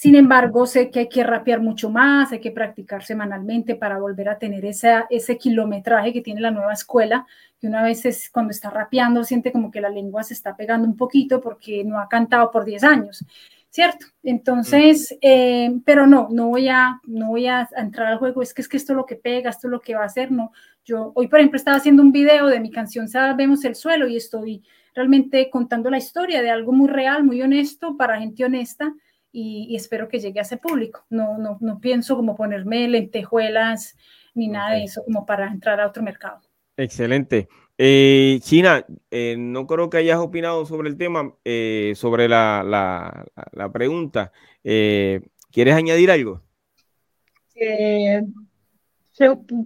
Sin 0.00 0.14
embargo, 0.14 0.64
sé 0.64 0.90
que 0.92 1.00
hay 1.00 1.08
que 1.08 1.24
rapear 1.24 1.60
mucho 1.60 1.90
más, 1.90 2.30
hay 2.30 2.38
que 2.38 2.52
practicar 2.52 3.02
semanalmente 3.02 3.74
para 3.74 3.98
volver 3.98 4.28
a 4.28 4.38
tener 4.38 4.64
esa, 4.64 5.08
ese 5.10 5.36
kilometraje 5.36 6.12
que 6.12 6.20
tiene 6.20 6.40
la 6.40 6.52
nueva 6.52 6.72
escuela, 6.72 7.26
que 7.58 7.66
una 7.66 7.82
vez 7.82 8.06
es, 8.06 8.30
cuando 8.30 8.52
está 8.52 8.70
rapeando 8.70 9.24
siente 9.24 9.50
como 9.50 9.72
que 9.72 9.80
la 9.80 9.88
lengua 9.88 10.22
se 10.22 10.34
está 10.34 10.54
pegando 10.54 10.86
un 10.86 10.96
poquito 10.96 11.40
porque 11.40 11.82
no 11.82 11.98
ha 11.98 12.08
cantado 12.08 12.52
por 12.52 12.64
10 12.64 12.84
años. 12.84 13.24
¿cierto? 13.70 14.06
Entonces, 14.22 15.18
eh, 15.20 15.72
pero 15.84 16.06
no, 16.06 16.28
no 16.30 16.46
voy, 16.46 16.68
a, 16.68 17.00
no 17.02 17.30
voy 17.30 17.48
a 17.48 17.68
entrar 17.76 18.06
al 18.06 18.18
juego, 18.18 18.40
es 18.40 18.54
que 18.54 18.62
es 18.62 18.68
que 18.68 18.76
esto 18.76 18.92
es 18.92 18.96
lo 18.98 19.04
que 19.04 19.16
pega, 19.16 19.50
esto 19.50 19.66
es 19.66 19.72
lo 19.72 19.80
que 19.80 19.96
va 19.96 20.02
a 20.02 20.06
hacer, 20.06 20.30
no. 20.30 20.52
Yo 20.84 21.10
hoy, 21.16 21.26
por 21.26 21.40
ejemplo, 21.40 21.56
estaba 21.56 21.76
haciendo 21.76 22.04
un 22.04 22.12
video 22.12 22.46
de 22.46 22.60
mi 22.60 22.70
canción 22.70 23.08
Sabemos 23.08 23.64
el 23.64 23.74
suelo 23.74 24.06
y 24.06 24.16
estoy 24.16 24.62
realmente 24.94 25.50
contando 25.50 25.90
la 25.90 25.98
historia 25.98 26.40
de 26.40 26.50
algo 26.50 26.70
muy 26.70 26.88
real, 26.88 27.24
muy 27.24 27.42
honesto, 27.42 27.96
para 27.96 28.20
gente 28.20 28.44
honesta 28.44 28.94
y, 29.38 29.76
espero 29.76 30.08
que 30.08 30.18
llegue 30.18 30.40
a 30.40 30.42
ese 30.42 30.56
público. 30.56 31.04
No, 31.10 31.38
no, 31.38 31.58
no 31.60 31.80
pienso 31.80 32.16
como 32.16 32.36
ponerme 32.36 32.88
lentejuelas 32.88 33.96
ni 34.34 34.48
nada 34.48 34.74
de 34.74 34.84
eso 34.84 35.04
como 35.04 35.26
para 35.26 35.48
entrar 35.48 35.80
a 35.80 35.86
otro 35.86 36.02
mercado. 36.02 36.40
Excelente. 36.76 37.48
Eh, 37.76 38.38
China, 38.42 38.84
eh, 39.10 39.36
no 39.38 39.66
creo 39.66 39.90
que 39.90 39.98
hayas 39.98 40.18
opinado 40.18 40.66
sobre 40.66 40.88
el 40.88 40.96
tema, 40.96 41.34
eh, 41.44 41.92
sobre 41.96 42.28
la, 42.28 42.62
la, 42.64 43.72
pregunta. 43.72 44.32
¿Quieres 44.62 45.74
añadir 45.74 46.10
algo? 46.10 46.42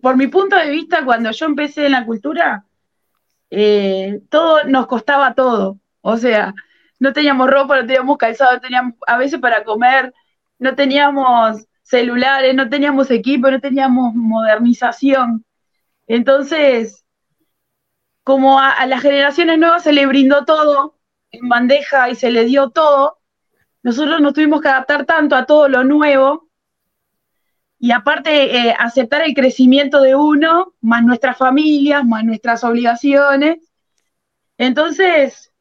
por 0.01 0.17
mi 0.17 0.29
punto 0.29 0.57
de 0.57 0.71
vista, 0.71 1.05
cuando 1.05 1.31
yo 1.31 1.45
empecé 1.45 1.85
en 1.85 1.93
la 1.93 2.07
cultura, 2.07 2.65
todo 4.31 4.65
nos 4.65 4.87
costaba 4.87 5.35
todo. 5.35 5.79
O 6.01 6.17
sea, 6.17 6.55
no 7.03 7.13
teníamos 7.13 7.51
ropa, 7.51 7.81
no 7.81 7.85
teníamos 7.85 8.17
calzado, 8.17 8.61
teníamos 8.61 8.95
a 9.09 9.19
veces 9.19 9.41
para 9.41 9.65
comer, 9.65 10.15
no 10.61 10.77
teníamos 10.77 11.67
celulares, 11.83 12.55
no 12.55 12.69
teníamos 12.69 13.11
equipo, 13.11 13.51
no 13.51 13.61
teníamos 13.61 14.15
modernización. 14.15 15.45
Entonces, 16.07 17.05
como 18.23 18.61
a, 18.61 18.87
las 18.87 19.03
generaciones 19.03 19.59
nuevas 19.59 19.83
se 19.83 19.93
le 19.93 20.07
brindó 20.07 20.45
todo 20.45 20.97
en 21.33 21.49
bandeja 21.49 22.09
y 22.09 22.15
se 22.15 22.31
le 22.31 22.45
dio 22.45 22.71
todo, 22.71 23.19
nosotros 23.83 24.21
nos 24.21 24.33
tuvimos 24.33 24.61
que 24.61 24.69
adaptar 24.69 25.05
tanto 25.05 25.35
a 25.35 25.45
todo 25.45 25.69
lo 25.69 25.83
nuevo 25.83 26.51
y 27.81 27.91
aparte 27.91 28.69
eh, 28.69 28.77
aceptar 28.79 29.23
el 29.23 29.35
crecimiento 29.35 30.01
de 30.03 30.15
uno, 30.15 30.75
más 30.81 31.03
nuestras 31.03 31.37
familias, 31.37 32.05
más 32.05 32.25
nuestras 32.25 32.63
obligaciones. 32.63 33.59
Entonces, 34.57 35.52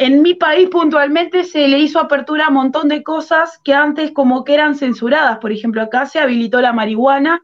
en 0.00 0.22
mi 0.22 0.34
país 0.34 0.68
puntualmente 0.68 1.42
se 1.42 1.66
le 1.66 1.80
hizo 1.80 1.98
apertura 1.98 2.46
a 2.46 2.48
un 2.48 2.54
montón 2.54 2.86
de 2.86 3.02
cosas 3.02 3.58
que 3.64 3.74
antes 3.74 4.12
como 4.12 4.44
que 4.44 4.54
eran 4.54 4.76
censuradas. 4.76 5.38
Por 5.38 5.50
ejemplo, 5.50 5.82
acá 5.82 6.06
se 6.06 6.20
habilitó 6.20 6.60
la 6.60 6.72
marihuana 6.72 7.42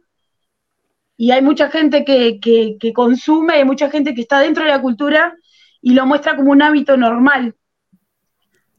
y 1.17 1.33
hay 1.33 1.43
mucha 1.43 1.69
gente 1.69 2.05
que, 2.05 2.79
consume, 2.95 3.55
hay 3.55 3.65
mucha 3.65 3.91
gente 3.91 4.15
que 4.15 4.21
está 4.21 4.39
dentro 4.39 4.63
de 4.63 4.71
la 4.71 4.81
cultura 4.81 5.37
y 5.83 5.95
lo 5.95 6.07
muestra 6.07 6.37
como 6.37 6.53
un 6.53 6.63
hábito 6.63 6.97
normal. 6.97 7.57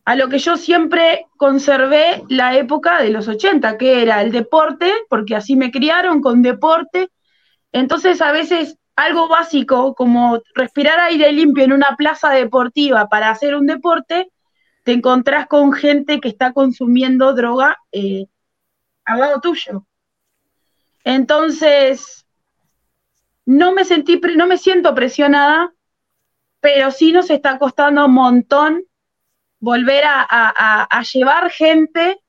A 0.06 0.15
lo 0.15 0.30
que 0.30 0.39
yo 0.39 0.56
siempre 0.56 1.26
conservé 1.35 2.23
la 2.30 2.56
época 2.56 3.02
de 3.02 3.10
los 3.10 3.27
80, 3.27 3.77
que 3.77 4.02
era 4.02 4.22
el 4.22 4.31
deporte, 4.31 4.89
porque 5.10 5.35
así 5.35 5.57
me 5.57 5.72
criaron 5.72 6.22
con 6.22 6.41
deporte. 6.41 7.10
Entonces 7.73 8.22
a 8.22 8.31
veces 8.31 8.77
algo 8.96 9.28
básico 9.28 9.94
como 9.94 10.42
respirar 10.54 11.00
aire 11.00 11.32
limpio 11.32 11.64
en 11.64 11.74
una 11.74 11.96
plaza 11.98 12.30
deportiva 12.30 13.08
para 13.08 13.30
hacer 13.30 13.56
un 13.56 13.66
deporte, 13.66 14.32
te 14.84 14.94
encontrás 14.94 15.48
con 15.48 15.74
gente 15.74 16.20
que 16.20 16.30
está 16.30 16.54
consumiendo 16.54 17.34
droga 17.34 17.78
eh, 17.92 18.26
al 19.04 19.20
lado 19.20 19.42
tuyo. 19.42 19.86
Entonces, 21.04 22.26
no 23.46 23.74
me 23.74 23.86
sentí, 23.86 24.20
no 24.36 24.48
me 24.48 24.58
siento 24.58 24.96
presionada, 24.96 25.74
pero 26.60 26.92
sí 26.92 27.12
nos 27.12 27.30
está 27.30 27.58
costando 27.60 28.06
un 28.06 28.14
montón 28.14 28.84
volver 29.60 30.04
a, 30.06 31.04
llevar 31.14 31.50
gente 31.50 32.20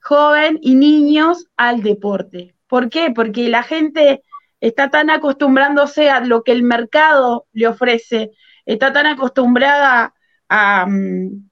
joven 0.00 0.58
y 0.62 0.74
niños 0.74 1.46
al 1.56 1.82
deporte. 1.82 2.54
¿Por 2.68 2.90
qué? 2.90 3.10
Porque 3.10 3.48
la 3.48 3.62
gente 3.62 4.22
está 4.68 4.90
tan 4.90 5.10
acostumbrándose 5.10 6.10
a 6.10 6.20
lo 6.20 6.42
que 6.42 6.52
el 6.52 6.62
mercado 6.62 7.46
le 7.52 7.66
ofrece, 7.68 8.30
está 8.64 8.92
tan 8.92 9.06
acostumbrada 9.06 10.14
a, 10.48 10.86
mm, 10.86 11.50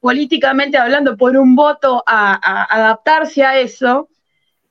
políticamente 0.00 0.76
hablando, 0.76 1.16
por 1.16 1.36
un 1.36 1.54
voto, 1.54 2.02
a 2.06 2.66
adaptarse 2.74 3.44
a 3.44 3.58
eso, 3.58 4.08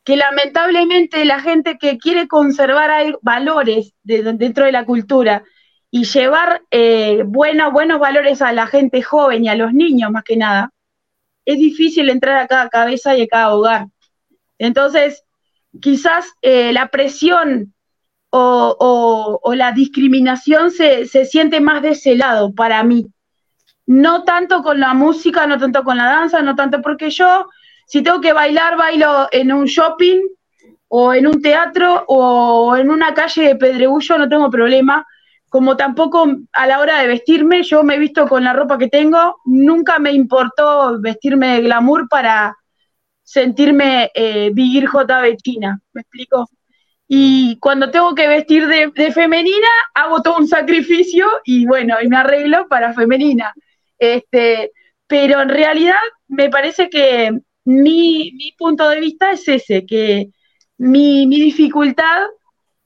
que 0.03 0.15
lamentablemente 0.15 1.25
la 1.25 1.39
gente 1.39 1.77
que 1.79 1.97
quiere 1.97 2.27
conservar 2.27 2.91
valores 3.21 3.93
dentro 4.03 4.65
de 4.65 4.71
la 4.71 4.85
cultura 4.85 5.43
y 5.89 6.05
llevar 6.05 6.61
eh, 6.71 7.23
buenos, 7.25 7.71
buenos 7.71 7.99
valores 7.99 8.41
a 8.41 8.53
la 8.53 8.67
gente 8.67 9.01
joven 9.01 9.45
y 9.45 9.49
a 9.49 9.55
los 9.55 9.73
niños 9.73 10.11
más 10.11 10.23
que 10.23 10.37
nada, 10.37 10.71
es 11.45 11.57
difícil 11.57 12.09
entrar 12.09 12.37
a 12.37 12.47
cada 12.47 12.69
cabeza 12.69 13.15
y 13.17 13.23
a 13.23 13.27
cada 13.27 13.55
hogar. 13.55 13.87
Entonces, 14.59 15.23
quizás 15.79 16.25
eh, 16.41 16.73
la 16.73 16.89
presión 16.89 17.73
o, 18.31 19.53
la 19.55 19.71
discriminación 19.73 20.71
se, 20.71 21.05
se 21.05 21.25
siente 21.25 21.59
más 21.59 21.81
de 21.81 21.89
ese 21.89 22.15
lado 22.15 22.53
para 22.53 22.83
mí. 22.83 23.07
No 23.85 24.23
tanto 24.23 24.63
con 24.63 24.79
la 24.79 24.93
música, 24.93 25.45
no 25.47 25.57
tanto 25.57 25.83
con 25.83 25.97
la 25.97 26.05
danza, 26.05 26.41
no 26.41 26.55
tanto 26.55 26.81
porque 26.81 27.09
yo 27.09 27.47
si 27.91 28.01
tengo 28.01 28.21
que 28.21 28.31
bailar, 28.31 28.77
bailo 28.77 29.27
en 29.33 29.51
un 29.51 29.65
shopping 29.65 30.21
o 30.87 31.13
en 31.13 31.27
un 31.27 31.41
teatro 31.41 32.05
o 32.07 32.77
en 32.77 32.89
una 32.89 33.13
calle 33.13 33.49
de 33.49 33.55
Pedregullo, 33.57 34.17
no 34.17 34.29
tengo 34.29 34.49
problema. 34.49 35.05
Como 35.49 35.75
tampoco 35.75 36.25
a 36.53 36.67
la 36.67 36.79
hora 36.79 36.99
de 36.99 37.07
vestirme, 37.07 37.63
yo 37.63 37.83
me 37.83 37.95
he 37.95 37.99
visto 37.99 38.29
con 38.29 38.45
la 38.45 38.53
ropa 38.53 38.77
que 38.77 38.87
tengo, 38.87 39.41
nunca 39.43 39.99
me 39.99 40.13
importó 40.13 41.01
vestirme 41.01 41.55
de 41.55 41.63
glamour 41.63 42.07
para 42.07 42.55
sentirme 43.23 44.11
eh, 44.13 44.51
JB 44.53 45.37
China, 45.37 45.81
¿me 45.93 46.01
explico? 46.01 46.49
Y 47.13 47.57
cuando 47.59 47.91
tengo 47.91 48.15
que 48.15 48.27
vestir 48.27 48.67
de, 48.67 49.11
femenina, 49.11 49.67
hago 49.93 50.21
todo 50.21 50.37
un 50.37 50.47
sacrificio 50.47 51.27
y 51.43 51.65
bueno, 51.65 51.97
y 52.01 52.07
me 52.07 52.15
arreglo 52.15 52.69
para 52.69 52.93
femenina. 52.93 53.53
Este, 53.99 54.71
pero 55.07 55.41
en 55.41 55.49
realidad 55.49 55.99
me 56.29 56.49
parece 56.49 56.89
que 56.89 57.37
mi, 57.65 58.55
punto 58.57 58.87
de 58.87 59.01
vista 59.01 59.31
es 59.31 59.45
ese, 59.47 59.85
que 59.85 60.29
mi, 60.77 61.27
dificultad 61.27 62.27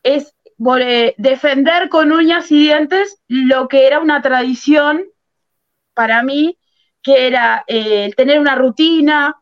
es 0.02 0.34
defender 1.18 1.90
con 1.90 2.12
uñas 2.12 2.52
y 2.52 2.60
dientes 2.60 3.22
lo 3.28 3.68
que 3.68 3.86
era 3.86 4.00
una 4.00 4.24
tradición 4.24 5.06
para 5.94 6.24
mí, 6.24 6.58
que 7.04 7.28
era 7.28 7.64
eh, 7.68 8.12
tener 8.18 8.40
una 8.40 8.56
rutina, 8.56 9.36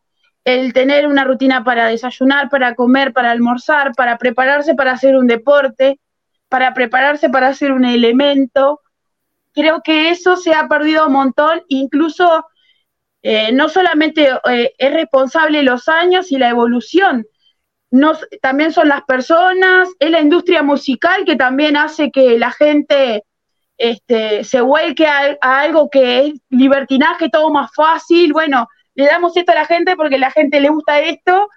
el 0.45 0.73
tener 0.73 1.07
una 1.07 1.23
rutina 1.23 1.63
para 1.63 1.87
desayunar, 1.87 2.49
para 2.49 2.75
comer, 2.75 3.13
para 3.13 3.31
almorzar, 3.31 3.93
para 3.95 4.17
prepararse 4.17 4.75
para 4.75 4.91
hacer 4.91 5.15
un 5.15 5.27
deporte, 5.27 5.99
para 6.49 6.73
prepararse 6.73 7.29
para 7.29 7.47
hacer 7.47 7.71
un 7.71 7.85
elemento. 7.85 8.81
Creo 9.53 9.81
que 9.81 10.09
eso 10.09 10.35
se 10.35 10.53
ha 10.53 10.67
perdido 10.67 11.07
un 11.07 11.13
montón, 11.13 11.63
incluso 11.67 12.45
eh, 13.21 13.51
no 13.53 13.69
solamente 13.69 14.29
eh, 14.49 14.73
es 14.77 14.93
responsable 14.93 15.63
los 15.63 15.87
años 15.87 16.31
y 16.31 16.37
la 16.37 16.49
evolución, 16.49 17.25
también 18.41 18.71
son 18.71 18.87
las 18.87 19.03
personas, 19.03 19.89
es 19.99 20.09
la 20.09 20.21
industria 20.21 20.63
musical 20.63 21.25
que 21.25 21.35
también 21.35 21.77
hace 21.77 22.09
que 22.09 22.39
la 22.39 22.51
gente 22.51 23.23
este, 23.77 24.43
se 24.43 24.61
vuelque 24.61 25.05
a, 25.05 25.37
algo 25.41 25.89
que 25.89 26.19
es 26.19 26.33
libertinaje, 26.49 27.29
todo 27.29 27.51
más 27.51 27.71
fácil. 27.75 28.33
Bueno, 28.33 28.67
le 28.95 29.05
damos 29.05 29.35
esto 29.35 29.51
a 29.51 29.55
la 29.55 29.65
gente 29.65 29.95
porque 29.95 30.17
la 30.17 30.31
gente 30.31 30.59
le 30.59 30.69
gusta 30.69 30.99
esto. 31.01 31.49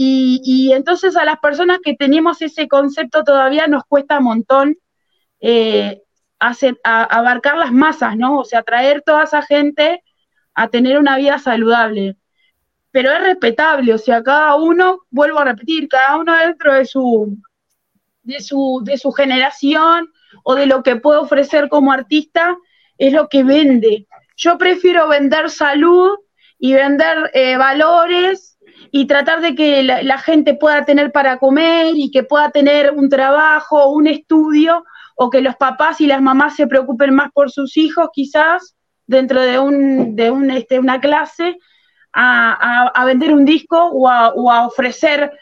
Y, 0.00 0.70
entonces 0.74 1.16
a 1.16 1.24
las 1.24 1.40
personas 1.40 1.80
que 1.82 1.94
tenemos 1.94 2.40
ese 2.40 2.68
concepto 2.68 3.24
todavía 3.24 3.66
nos 3.66 3.82
cuesta 3.84 4.18
un 4.18 4.24
montón 4.24 4.76
eh, 5.40 6.02
abarcar 6.38 7.58
las 7.58 7.72
masas, 7.72 8.16
¿no? 8.16 8.38
O 8.38 8.44
sea, 8.44 8.62
traer 8.62 9.02
toda 9.02 9.24
esa 9.24 9.42
gente 9.42 10.04
a 10.54 10.68
tener 10.68 10.98
una 10.98 11.16
vida 11.16 11.40
saludable. 11.40 12.16
Pero 12.92 13.12
es 13.12 13.20
respetable, 13.22 13.92
o 13.92 13.98
sea, 13.98 14.22
cada 14.22 14.54
uno, 14.54 15.00
vuelvo 15.10 15.40
a 15.40 15.44
repetir, 15.46 15.88
cada 15.88 16.16
uno 16.16 16.34
dentro 16.36 16.74
de 16.74 16.84
su, 16.84 17.36
de 18.22 18.40
su, 18.40 18.80
de 18.84 18.98
su 18.98 19.10
generación 19.10 20.12
o 20.44 20.54
de 20.54 20.66
lo 20.66 20.84
que 20.84 20.94
puede 20.94 21.18
ofrecer 21.18 21.68
como 21.68 21.92
artista, 21.92 22.56
es 22.98 23.12
lo 23.12 23.28
que 23.28 23.42
vende. 23.42 24.06
Yo 24.36 24.58
prefiero 24.58 25.08
vender 25.08 25.50
salud 25.50 26.18
y 26.58 26.74
vender 26.74 27.30
eh, 27.34 27.56
valores 27.56 28.58
y 28.90 29.06
tratar 29.06 29.40
de 29.40 29.54
que 29.54 29.82
la, 29.82 30.18
gente 30.18 30.54
pueda 30.54 30.84
tener 30.84 31.12
para 31.12 31.38
comer 31.38 31.92
y 31.94 32.10
que 32.10 32.22
pueda 32.22 32.50
tener 32.50 32.92
un 32.92 33.08
trabajo, 33.08 33.90
un 33.90 34.06
estudio, 34.06 34.84
o 35.16 35.30
que 35.30 35.40
los 35.40 35.56
papás 35.56 36.00
y 36.00 36.06
las 36.06 36.22
mamás 36.22 36.56
se 36.56 36.66
preocupen 36.66 37.14
más 37.14 37.30
por 37.32 37.50
sus 37.50 37.76
hijos 37.76 38.08
quizás, 38.12 38.76
dentro 39.06 39.42
de, 39.42 39.58
un, 39.58 40.16
de 40.16 40.30
un, 40.30 40.50
este, 40.50 40.78
una 40.78 41.00
clase 41.00 41.58
a, 42.12 42.88
a, 42.94 43.04
vender 43.04 43.32
un 43.32 43.44
disco 43.44 43.76
o 43.76 44.08
a, 44.08 44.66
ofrecer 44.66 45.32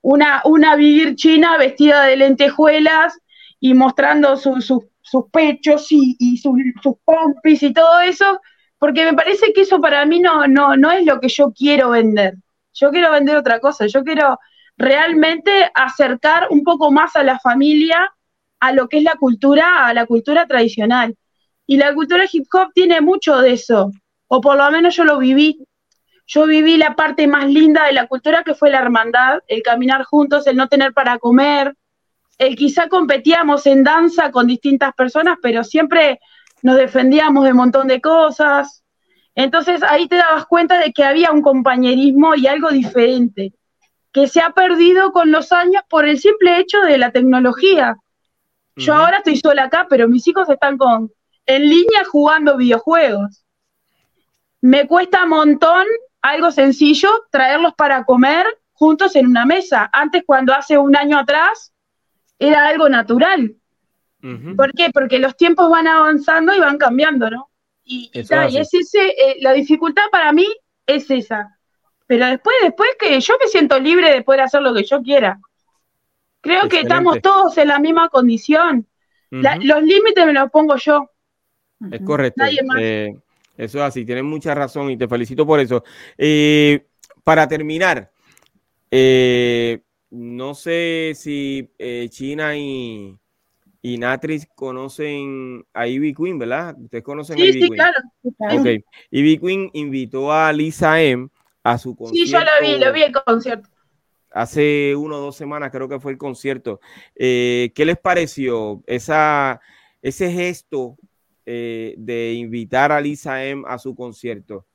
una, 0.00 0.42
una 0.44 0.74
vivir 0.76 1.16
china 1.16 1.58
vestida 1.58 2.04
de 2.04 2.16
lentejuelas 2.16 3.18
y 3.60 3.74
mostrando 3.74 4.36
sus 4.36 4.84
pechos 5.32 5.90
y, 5.90 6.16
y 6.18 6.38
sus, 6.38 6.58
sus 6.82 6.94
pompis 7.04 7.62
y 7.62 7.72
todo 7.72 8.00
eso, 8.00 8.40
porque 8.86 9.04
me 9.04 9.14
parece 9.14 9.52
que 9.52 9.62
eso 9.62 9.80
para 9.80 10.06
mí 10.06 10.20
no, 10.20 10.46
no, 10.46 10.76
no 10.76 10.92
es 10.92 11.04
lo 11.04 11.18
que 11.18 11.26
yo 11.26 11.50
quiero 11.50 11.90
vender. 11.90 12.34
Yo 12.72 12.90
quiero 12.90 13.10
vender 13.10 13.36
otra 13.36 13.58
cosa, 13.58 13.88
yo 13.88 14.04
quiero 14.04 14.38
realmente 14.76 15.68
acercar 15.74 16.46
un 16.50 16.62
poco 16.62 16.92
más 16.92 17.16
a 17.16 17.24
la 17.24 17.36
familia 17.40 18.14
a 18.60 18.70
lo 18.70 18.86
que 18.86 18.98
es 18.98 19.02
la 19.02 19.16
cultura, 19.16 19.88
a 19.88 19.92
la 19.92 20.06
cultura 20.06 20.46
tradicional. 20.46 21.16
Y 21.66 21.78
la 21.78 21.92
cultura 21.94 22.26
hip 22.30 22.44
hop 22.52 22.68
tiene 22.74 23.00
mucho 23.00 23.38
de 23.38 23.54
eso, 23.54 23.90
o 24.28 24.40
por 24.40 24.56
lo 24.56 24.70
menos 24.70 24.94
yo 24.94 25.02
lo 25.02 25.18
viví. 25.18 25.66
Yo 26.24 26.46
viví 26.46 26.76
la 26.76 26.94
parte 26.94 27.26
más 27.26 27.48
linda 27.48 27.86
de 27.86 27.92
la 27.92 28.06
cultura 28.06 28.44
que 28.44 28.54
fue 28.54 28.70
la 28.70 28.78
hermandad, 28.78 29.40
el 29.48 29.64
caminar 29.64 30.04
juntos, 30.04 30.46
el 30.46 30.54
no 30.54 30.68
tener 30.68 30.92
para 30.92 31.18
comer, 31.18 31.74
el 32.38 32.54
quizá 32.54 32.88
competíamos 32.88 33.66
en 33.66 33.82
danza 33.82 34.30
con 34.30 34.46
distintas 34.46 34.94
personas, 34.94 35.38
pero 35.42 35.64
siempre 35.64 36.20
nos 36.66 36.76
defendíamos 36.76 37.44
de 37.44 37.52
un 37.52 37.58
montón 37.58 37.86
de 37.86 38.00
cosas. 38.00 38.82
Entonces 39.36 39.84
ahí 39.84 40.08
te 40.08 40.16
dabas 40.16 40.46
cuenta 40.46 40.80
de 40.80 40.92
que 40.92 41.04
había 41.04 41.30
un 41.30 41.40
compañerismo 41.40 42.34
y 42.34 42.48
algo 42.48 42.70
diferente, 42.70 43.52
que 44.10 44.26
se 44.26 44.40
ha 44.40 44.50
perdido 44.50 45.12
con 45.12 45.30
los 45.30 45.52
años 45.52 45.84
por 45.88 46.08
el 46.08 46.18
simple 46.18 46.58
hecho 46.58 46.80
de 46.80 46.98
la 46.98 47.12
tecnología. 47.12 47.96
Yo 48.74 48.94
ahora 48.94 49.18
estoy 49.18 49.36
sola 49.36 49.64
acá, 49.64 49.86
pero 49.88 50.08
mis 50.08 50.26
hijos 50.26 50.48
están 50.48 50.76
con, 50.76 51.12
en 51.46 51.62
línea 51.70 52.04
jugando 52.10 52.56
videojuegos. 52.56 53.44
Me 54.60 54.88
cuesta 54.88 55.22
un 55.22 55.30
montón, 55.30 55.86
algo 56.20 56.50
sencillo, 56.50 57.10
traerlos 57.30 57.74
para 57.74 58.04
comer 58.04 58.44
juntos 58.72 59.14
en 59.14 59.28
una 59.28 59.46
mesa. 59.46 59.88
Antes, 59.92 60.24
cuando 60.26 60.52
hace 60.52 60.76
un 60.76 60.96
año 60.96 61.16
atrás, 61.16 61.72
era 62.40 62.66
algo 62.66 62.88
natural. 62.88 63.54
¿Por 64.20 64.72
qué? 64.72 64.90
Porque 64.92 65.18
los 65.18 65.36
tiempos 65.36 65.70
van 65.70 65.86
avanzando 65.86 66.54
y 66.54 66.58
van 66.58 66.78
cambiando, 66.78 67.30
¿no? 67.30 67.50
Y, 67.84 68.10
y, 68.12 68.20
es 68.20 68.74
ese, 68.74 69.08
eh, 69.10 69.36
la 69.40 69.52
dificultad 69.52 70.02
para 70.10 70.32
mí 70.32 70.46
es 70.86 71.08
esa. 71.10 71.56
Pero 72.06 72.26
después, 72.26 72.56
después 72.62 72.90
que 72.98 73.20
yo 73.20 73.34
me 73.40 73.48
siento 73.48 73.78
libre 73.78 74.10
de 74.12 74.22
poder 74.22 74.42
hacer 74.42 74.62
lo 74.62 74.74
que 74.74 74.84
yo 74.84 75.02
quiera. 75.02 75.38
Creo 76.40 76.68
que 76.68 76.80
estamos 76.80 77.20
todos 77.20 77.58
en 77.58 77.68
la 77.68 77.78
misma 77.78 78.08
condición. 78.08 78.86
los 79.30 79.82
límites 79.82 80.26
me 80.26 80.32
los 80.32 80.50
pongo 80.50 80.76
yo. 80.76 81.10
Es 81.90 82.00
correcto. 82.02 82.44
Eh, 82.78 83.16
eso 83.56 83.78
es 83.78 83.84
así, 83.84 84.04
tienes 84.04 84.24
mucha 84.24 84.54
razón 84.54 84.90
y 84.90 84.96
te 84.96 85.08
felicito 85.08 85.46
por 85.46 85.60
eso. 85.60 85.82
Eh, 86.16 86.86
para 87.24 87.48
terminar, 87.48 88.12
eh, 88.90 89.80
no 90.10 90.54
sé 90.54 91.12
si 91.16 91.68
China 92.10 92.56
y, 92.56 93.18
y 93.86 93.98
Natris 93.98 94.48
conocen 94.54 95.64
a 95.72 95.86
Ivy 95.86 96.14
Queen, 96.14 96.38
¿verdad? 96.38 96.76
Ustedes 96.78 97.04
conocen 97.04 97.38
a 97.38 97.44
Ivy 97.44 97.62
sí, 97.62 97.70
Claro, 97.70 97.98
Ok. 98.60 98.84
Ivy 99.10 99.38
Queen 99.38 99.70
invitó 99.74 100.32
a 100.32 100.52
Lisa 100.52 101.00
M 101.00 101.28
a 101.62 101.78
su 101.78 101.94
concierto. 101.94 102.26
Sí, 102.26 102.32
yo 102.32 102.40
lo 102.40 102.66
vi, 102.66 102.84
lo 102.84 102.92
vi 102.92 103.02
el 103.02 103.12
concierto. 103.12 103.68
Hace 104.30 104.94
uno 104.96 105.16
o 105.16 105.20
dos 105.20 105.36
semanas 105.36 105.70
creo 105.70 105.88
que 105.88 106.00
fue 106.00 106.12
el 106.12 106.18
concierto. 106.18 106.80
¿Qué 107.14 107.72
les 107.76 107.98
pareció 107.98 108.82
esa, 108.86 109.60
ese 110.02 110.30
gesto 110.30 110.96
eh, 111.48 111.94
de 111.96 112.32
invitar 112.32 112.90
a 112.90 113.00
Lisa 113.00 113.44
M 113.44 113.62
a 113.68 113.78
su 113.78 113.94
concierto. 113.94 114.66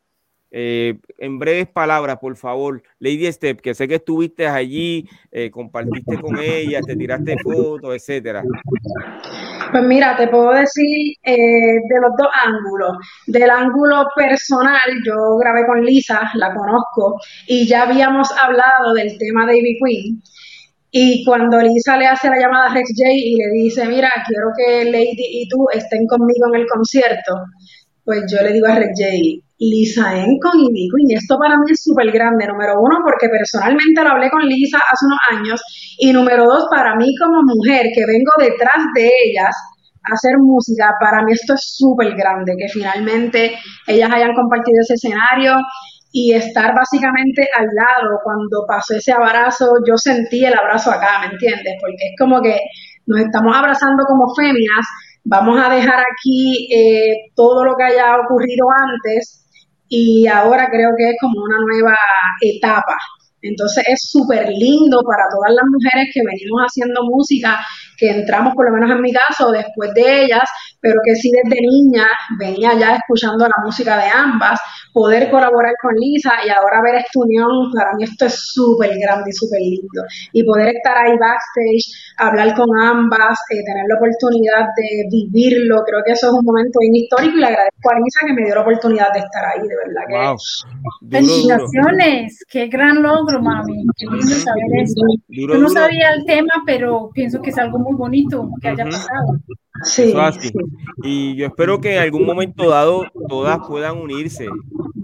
Eh, 0.54 1.00
en 1.18 1.40
breves 1.40 1.68
palabras, 1.68 2.18
por 2.20 2.36
favor, 2.36 2.84
Lady 3.00 3.32
Step, 3.32 3.62
que 3.62 3.74
sé 3.74 3.88
que 3.88 3.96
estuviste 3.96 4.48
allí, 4.48 5.08
eh, 5.32 5.50
compartiste 5.50 6.20
con 6.20 6.38
ella, 6.38 6.82
te 6.82 6.96
tiraste 6.98 7.36
fotos, 7.42 7.96
etcétera. 7.96 8.44
Pues 9.72 9.84
mira, 9.84 10.18
te 10.18 10.28
puedo 10.28 10.52
decir 10.52 11.16
de 11.24 12.00
los 12.02 12.12
dos 12.18 12.28
ángulos. 12.46 12.98
Del 13.28 13.50
ángulo 13.50 14.06
personal, 14.14 14.82
yo 15.06 15.38
grabé 15.38 15.66
con 15.66 15.86
Lisa, 15.86 16.30
la 16.36 16.54
conozco, 16.54 17.18
y 17.48 17.66
ya 17.66 17.84
habíamos 17.84 18.30
hablado 18.42 18.94
del 18.94 19.18
tema 19.18 19.46
de 19.46 19.58
Ivy 19.58 19.80
Queen. 19.82 20.22
Y 20.94 21.24
cuando 21.24 21.62
Lisa 21.62 21.96
le 21.96 22.08
hace 22.08 22.28
la 22.28 22.38
llamada 22.38 22.70
a 22.70 22.74
Rex 22.74 22.90
J 22.98 23.10
y 23.14 23.36
le 23.38 23.48
dice, 23.54 23.86
mira, 23.86 24.12
quiero 24.28 24.48
que 24.58 24.92
Lady 24.92 25.16
y 25.16 25.48
tú 25.48 25.66
estén 25.74 26.06
conmigo 26.06 26.48
en 26.54 26.60
el 26.60 26.68
concierto, 26.68 27.34
pues 28.04 28.24
yo 28.30 28.42
le 28.44 28.52
digo 28.52 28.68
a 28.68 28.76
Rex 28.76 28.92
J, 29.00 29.10
Lisa 29.62 30.18
en 30.18 30.40
con 30.40 30.58
Ivy 30.60 30.90
Queen. 30.90 31.18
Esto 31.18 31.38
para 31.38 31.56
mí 31.58 31.70
es 31.70 31.84
súper 31.84 32.12
grande, 32.12 32.48
número 32.48 32.82
uno, 32.82 32.98
porque 33.06 33.30
personalmente 33.30 34.04
lo 34.04 34.10
hablé 34.10 34.30
con 34.32 34.42
Lisa 34.42 34.78
hace 34.78 35.06
unos 35.06 35.20
años, 35.30 35.62
y 36.00 36.12
número 36.12 36.46
dos, 36.46 36.66
para 36.72 36.96
mí 36.96 37.14
como 37.22 37.44
mujer 37.44 37.86
que 37.94 38.06
vengo 38.08 38.32
detrás 38.40 38.82
de 38.96 39.06
ellas, 39.06 39.56
a 40.04 40.16
hacer 40.16 40.34
música, 40.40 40.96
para 41.00 41.24
mí 41.24 41.34
esto 41.34 41.54
es 41.54 41.76
súper 41.78 42.16
grande, 42.16 42.56
que 42.58 42.68
finalmente 42.70 43.54
ellas 43.86 44.10
hayan 44.12 44.34
compartido 44.34 44.80
ese 44.82 44.96
escenario 44.96 45.54
y 46.12 46.34
estar 46.34 46.74
básicamente 46.74 47.48
al 47.56 47.68
lado 47.68 48.18
cuando 48.24 48.66
pasó 48.68 48.96
ese 48.96 49.12
abrazo, 49.12 49.74
yo 49.88 49.96
sentí 49.96 50.44
el 50.44 50.58
abrazo 50.58 50.90
acá, 50.90 51.20
¿me 51.22 51.28
entiendes? 51.34 51.76
Porque 51.80 52.10
es 52.10 52.16
como 52.18 52.42
que 52.42 52.60
nos 53.06 53.20
estamos 53.22 53.56
abrazando 53.56 54.04
como 54.06 54.34
féminas, 54.34 54.88
vamos 55.24 55.60
a 55.64 55.70
dejar 55.70 56.00
aquí 56.00 56.68
eh, 56.74 57.32
todo 57.36 57.64
lo 57.64 57.76
que 57.76 57.84
haya 57.84 58.18
ocurrido 58.26 58.66
antes 58.72 59.41
y 59.94 60.26
ahora 60.26 60.70
creo 60.72 60.92
que 60.98 61.10
es 61.10 61.16
como 61.20 61.44
una 61.44 61.58
nueva 61.68 61.98
etapa. 62.40 62.96
Entonces 63.42 63.84
es 63.88 64.00
súper 64.10 64.48
lindo 64.48 65.02
para 65.06 65.26
todas 65.30 65.52
las 65.54 65.66
mujeres 65.68 66.08
que 66.14 66.22
venimos 66.24 66.62
haciendo 66.62 67.04
música, 67.04 67.60
que 68.02 68.10
entramos, 68.10 68.56
por 68.56 68.66
lo 68.66 68.74
menos 68.74 68.90
en 68.90 69.00
mi 69.00 69.14
caso, 69.14 69.52
después 69.52 69.94
de 69.94 70.24
ellas, 70.24 70.50
pero 70.82 71.00
que 71.06 71.16
sí 71.16 71.32
desde 71.32 71.62
niña 71.62 72.08
venía 72.40 72.74
ya 72.74 72.96
escuchando 72.96 73.48
la 73.48 73.64
música 73.64 73.96
de 73.98 74.10
ambas, 74.10 74.60
poder 74.92 75.30
colaborar 75.30 75.74
con 75.80 75.94
Lisa 75.94 76.34
y 76.44 76.50
ahora 76.50 76.82
ver 76.84 76.96
esta 76.96 77.20
unión, 77.20 77.72
para 77.72 77.94
mí 77.94 78.04
esto 78.04 78.26
es 78.26 78.34
súper 78.54 78.98
grande 78.98 79.30
y 79.30 79.34
súper 79.34 79.62
lindo. 79.62 80.02
Y 80.34 80.44
poder 80.44 80.76
estar 80.76 80.98
ahí 80.98 81.12
backstage, 81.12 81.86
hablar 82.18 82.56
con 82.56 82.68
ambas, 82.82 83.38
eh, 83.52 83.62
tener 83.64 83.86
la 83.88 83.96
oportunidad 83.96 84.66
de 84.76 85.06
vivirlo, 85.12 85.84
creo 85.86 86.02
que 86.04 86.14
eso 86.14 86.28
es 86.28 86.34
un 86.34 86.44
momento 86.44 86.80
bien 86.82 86.96
histórico 86.96 87.38
y 87.38 87.40
le 87.40 87.46
agradezco 87.46 87.92
a 87.92 88.00
Lisa 88.00 88.26
que 88.26 88.34
me 88.34 88.46
dio 88.46 88.56
la 88.56 88.62
oportunidad 88.62 89.14
de 89.14 89.20
estar 89.20 89.46
ahí, 89.46 89.62
de 89.62 89.76
verdad 89.78 90.02
que... 90.10 90.16
Wow. 90.18 90.38
Felicitaciones, 91.12 92.44
qué 92.50 92.68
gran 92.68 93.04
logro, 93.04 93.42
mami, 93.42 93.86
qué 93.96 94.06
lindo 94.08 94.36
saber 94.36 94.82
esto. 94.82 95.02
Yo 95.30 95.58
no 95.60 95.70
sabía 95.70 96.14
el 96.14 96.26
tema, 96.26 96.54
pero 96.66 97.12
pienso 97.14 97.40
que 97.42 97.52
es 97.52 97.58
algo 97.60 97.78
muy 97.78 97.91
bonito 97.96 98.50
que 98.62 98.70
haya 98.70 98.86
pasado. 98.86 99.40
Sí, 99.84 100.14
Y 101.04 101.36
yo 101.36 101.48
espero 101.48 101.82
que 101.82 101.96
en 101.96 102.02
algún 102.02 102.26
momento 102.26 102.70
dado 102.70 103.06
todas 103.28 103.60
puedan 103.68 103.98
unirse. 103.98 104.48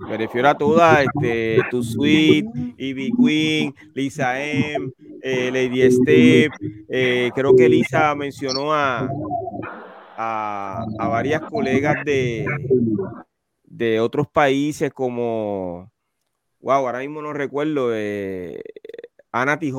Me 0.07 0.17
refiero 0.17 0.49
a 0.49 0.57
todas, 0.57 1.05
este, 1.05 1.59
Tu 1.71 1.83
Sweet, 1.83 2.45
Ivy 2.77 3.11
Queen, 3.17 3.75
Lisa 3.93 4.41
M, 4.41 4.91
eh, 5.21 5.49
Lady 5.51 5.91
Step. 5.91 6.51
Eh, 6.89 7.31
creo 7.33 7.55
que 7.55 7.67
Lisa 7.67 8.13
mencionó 8.15 8.73
a, 8.73 9.09
a, 10.15 11.07
varias 11.09 11.41
colegas 11.41 12.05
de, 12.05 12.45
de 13.63 13.99
otros 13.99 14.27
países 14.27 14.93
como, 14.93 15.91
wow, 16.59 16.73
ahora 16.75 16.99
mismo 16.99 17.21
no 17.21 17.33
recuerdo, 17.33 17.91
eh, 17.93 18.61
Anna 19.31 19.59
T. 19.59 19.71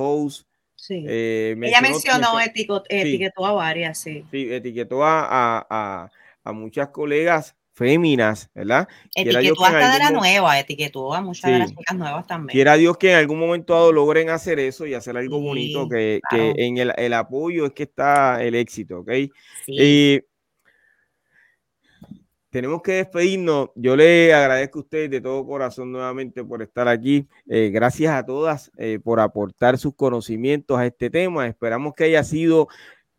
Eh, 0.91 1.57
Ella 1.63 1.81
mencionó, 1.81 2.39
etiquetó 2.41 3.47
a 3.47 3.53
varias, 3.53 3.99
sí. 3.99 4.25
Sí, 4.31 4.49
etiquetó 4.53 5.01
a, 5.03 6.11
muchas 6.47 6.89
colegas 6.89 7.55
féminas, 7.73 8.51
¿verdad? 8.55 8.89
Etiquetó 9.15 9.65
hasta 9.65 9.93
de 9.93 9.99
la 9.99 10.11
nueva, 10.11 10.59
etiquetó 10.59 11.15
a 11.15 11.21
muchas 11.21 11.53
de 11.53 11.59
las 11.59 11.71
chicas 11.71 11.97
nuevas 11.97 12.27
también. 12.27 12.53
Quiera 12.53 12.77
Dios 12.77 12.97
que 12.97 13.13
en 13.13 13.19
algún 13.19 13.39
momento 13.39 13.75
dado 13.75 13.93
logren 13.93 14.31
hacer 14.31 14.59
eso 14.59 14.87
y 14.87 14.95
hacer 14.95 15.17
algo 15.17 15.41
bonito, 15.41 15.89
que, 15.89 16.21
en 16.33 16.79
el, 16.79 17.13
apoyo 17.13 17.67
es 17.67 17.73
que 17.73 17.85
está 17.85 18.43
el 18.43 18.55
éxito, 18.55 19.01
¿ok? 19.01 19.11
Sí 19.65 20.23
tenemos 22.51 22.83
que 22.83 22.93
despedirnos. 22.93 23.71
Yo 23.75 23.97
le 23.97 24.33
agradezco 24.33 24.79
a 24.79 24.83
ustedes 24.83 25.11
de 25.11 25.21
todo 25.21 25.47
corazón 25.47 25.93
nuevamente 25.93 26.45
por 26.45 26.63
estar 26.63 26.89
aquí. 26.89 27.29
Eh, 27.49 27.71
gracias 27.71 28.15
a 28.15 28.25
todas 28.25 28.71
eh, 28.79 28.99
por 29.03 29.21
aportar 29.21 29.79
sus 29.79 29.95
conocimientos 29.95 30.79
a 30.79 30.87
este 30.87 31.11
tema. 31.11 31.47
Esperamos 31.47 31.95
que 31.95 32.05
haya 32.05 32.25
sido 32.25 32.69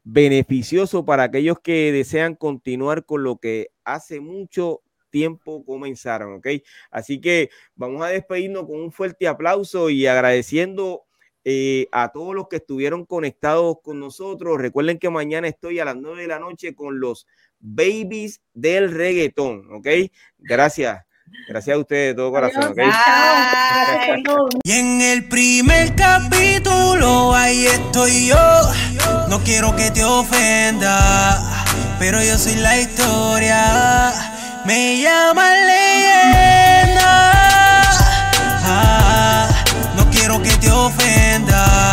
beneficioso 0.04 1.06
para 1.06 1.24
aquellos 1.24 1.60
que 1.60 1.92
desean 1.92 2.36
continuar 2.36 3.06
con 3.06 3.24
lo 3.24 3.38
que 3.38 3.70
hace 3.84 4.20
mucho 4.20 4.82
tiempo 5.10 5.66
comenzaron, 5.66 6.36
¿ok? 6.36 6.48
Así 6.92 7.20
que 7.20 7.50
vamos 7.76 8.04
a 8.04 8.08
despedirnos 8.08 8.66
con 8.66 8.80
un 8.80 8.92
fuerte 8.92 9.28
aplauso 9.28 9.90
y 9.90 10.08
agradeciendo 10.08 11.04
eh, 11.46 11.88
a 11.92 12.12
todos 12.12 12.36
los 12.36 12.48
que 12.48 12.58
estuvieron 12.58 13.06
conectados 13.06 13.78
con 13.84 14.00
nosotros. 14.00 14.60
Recuerden 14.60 15.00
que 15.00 15.10
mañana 15.10 15.48
estoy 15.48 15.80
a 15.80 15.86
las 15.86 15.96
9 15.96 16.24
de 16.24 16.28
la 16.28 16.40
noche 16.40 16.76
con 16.76 17.00
los 17.00 17.28
babies 17.60 18.42
del 18.54 18.92
reggaetón, 18.92 19.72
¿ok? 19.74 19.88
Gracias. 20.38 21.06
Gracias 21.48 21.76
a 21.76 21.80
ustedes 21.80 22.08
de 22.10 22.16
todo 22.16 22.32
corazón, 22.32 22.64
¿ok? 22.64 22.80
Y 24.64 24.72
en 24.72 25.02
el 25.02 25.28
primer 25.28 25.96
capítulo, 25.96 27.34
ahí 27.36 27.66
estoy 27.66 28.28
yo. 28.28 28.62
No 29.30 29.40
quiero 29.44 29.76
que 29.76 29.92
te 29.92 30.04
ofenda, 30.04 31.40
pero 32.00 32.24
yo 32.24 32.38
soy 32.38 32.56
la 32.56 32.80
historia. 32.80 34.12
Me 34.66 35.02
llama 35.02 35.50
leyenda. 35.56 37.02
Ah, 38.72 39.50
no 39.96 40.10
quiero 40.12 40.42
que 40.42 40.52
te 40.58 40.70
ofenda, 40.70 41.19
pero 41.60 41.89